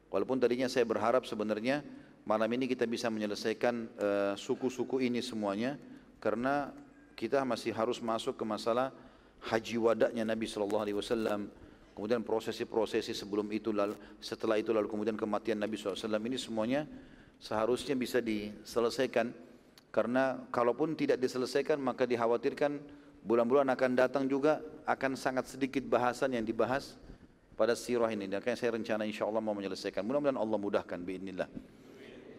Walaupun 0.09 0.41
tadinya 0.41 0.65
saya 0.65 0.89
berharap 0.89 1.29
sebenarnya 1.29 1.85
malam 2.25 2.49
ini 2.57 2.65
kita 2.65 2.89
bisa 2.89 3.11
menyelesaikan 3.11 3.75
eh, 3.99 4.33
suku-suku 4.39 5.03
ini 5.03 5.19
semuanya. 5.19 5.75
Karena 6.23 6.71
kita 7.19 7.43
masih 7.43 7.75
harus 7.75 7.99
masuk 7.99 8.39
ke 8.39 8.45
masalah 8.47 8.95
haji 9.43 9.75
wadaknya 9.75 10.23
Nabi 10.23 10.47
Sallallahu 10.47 10.83
Alaihi 10.87 10.97
Wasallam 10.97 11.51
kemudian 11.95 12.21
prosesi-prosesi 12.21 13.15
sebelum 13.15 13.47
itu 13.55 13.71
lalu 13.71 13.95
setelah 14.19 14.59
itu 14.59 14.75
lalu 14.75 14.91
kemudian 14.91 15.15
kematian 15.15 15.57
Nabi 15.57 15.79
SAW 15.79 15.95
ini 16.19 16.35
semuanya 16.35 16.83
seharusnya 17.39 17.95
bisa 17.95 18.19
diselesaikan 18.19 19.31
karena 19.89 20.43
kalaupun 20.51 20.93
tidak 20.93 21.23
diselesaikan 21.23 21.79
maka 21.79 22.03
dikhawatirkan 22.03 22.77
bulan-bulan 23.23 23.71
akan 23.71 23.91
datang 23.95 24.27
juga 24.27 24.59
akan 24.85 25.15
sangat 25.15 25.47
sedikit 25.49 25.87
bahasan 25.87 26.35
yang 26.35 26.43
dibahas 26.43 26.99
pada 27.55 27.71
sirah 27.71 28.11
ini 28.11 28.27
dan 28.27 28.43
saya 28.43 28.75
rencana 28.75 29.07
insya 29.07 29.23
Allah 29.23 29.39
mau 29.39 29.55
menyelesaikan 29.55 30.03
mudah-mudahan 30.03 30.35
Allah 30.35 30.59
mudahkan 30.59 30.99
biidnillah 30.99 31.47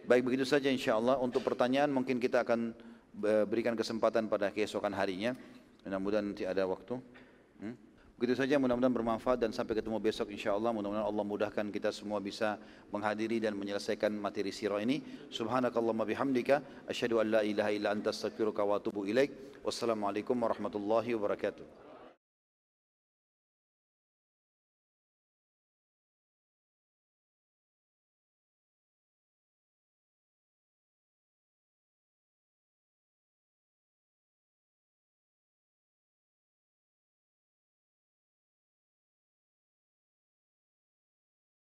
baik 0.05 0.21
begitu 0.21 0.45
saja 0.45 0.69
insya 0.69 0.95
Allah 0.95 1.17
untuk 1.17 1.41
pertanyaan 1.41 1.89
mungkin 1.89 2.21
kita 2.21 2.45
akan 2.45 2.77
berikan 3.17 3.73
kesempatan 3.73 4.29
pada 4.29 4.53
keesokan 4.53 4.93
harinya. 4.93 5.33
Mudah-mudahan 5.83 6.25
nanti 6.31 6.45
ada 6.45 6.63
waktu. 6.69 7.01
Hmm? 7.57 7.75
Begitu 8.17 8.33
saja 8.33 8.57
mudah-mudahan 8.57 8.97
bermanfaat 8.97 9.37
dan 9.37 9.53
sampai 9.53 9.77
ketemu 9.77 10.01
besok 10.01 10.33
insyaAllah 10.33 10.73
mudah-mudahan 10.73 11.05
Allah 11.05 11.21
mudahkan 11.21 11.69
kita 11.69 11.93
semua 11.93 12.17
bisa 12.17 12.57
menghadiri 12.89 13.37
dan 13.37 13.53
menyelesaikan 13.53 14.09
materi 14.09 14.49
sirah 14.49 14.81
ini. 14.81 15.05
Subhanakallahumma 15.29 16.01
bihamdika 16.01 16.89
asyhadu 16.89 17.21
an 17.21 17.37
la 17.37 17.41
ilaha 17.45 17.69
illa 17.69 17.93
anta 17.93 18.09
astaghfiruka 18.09 18.65
wa 18.65 18.81
atubu 18.81 19.05
ilaik. 19.05 19.61
Wassalamualaikum 19.61 20.33
warahmatullahi 20.33 21.13
wabarakatuh. 21.13 21.86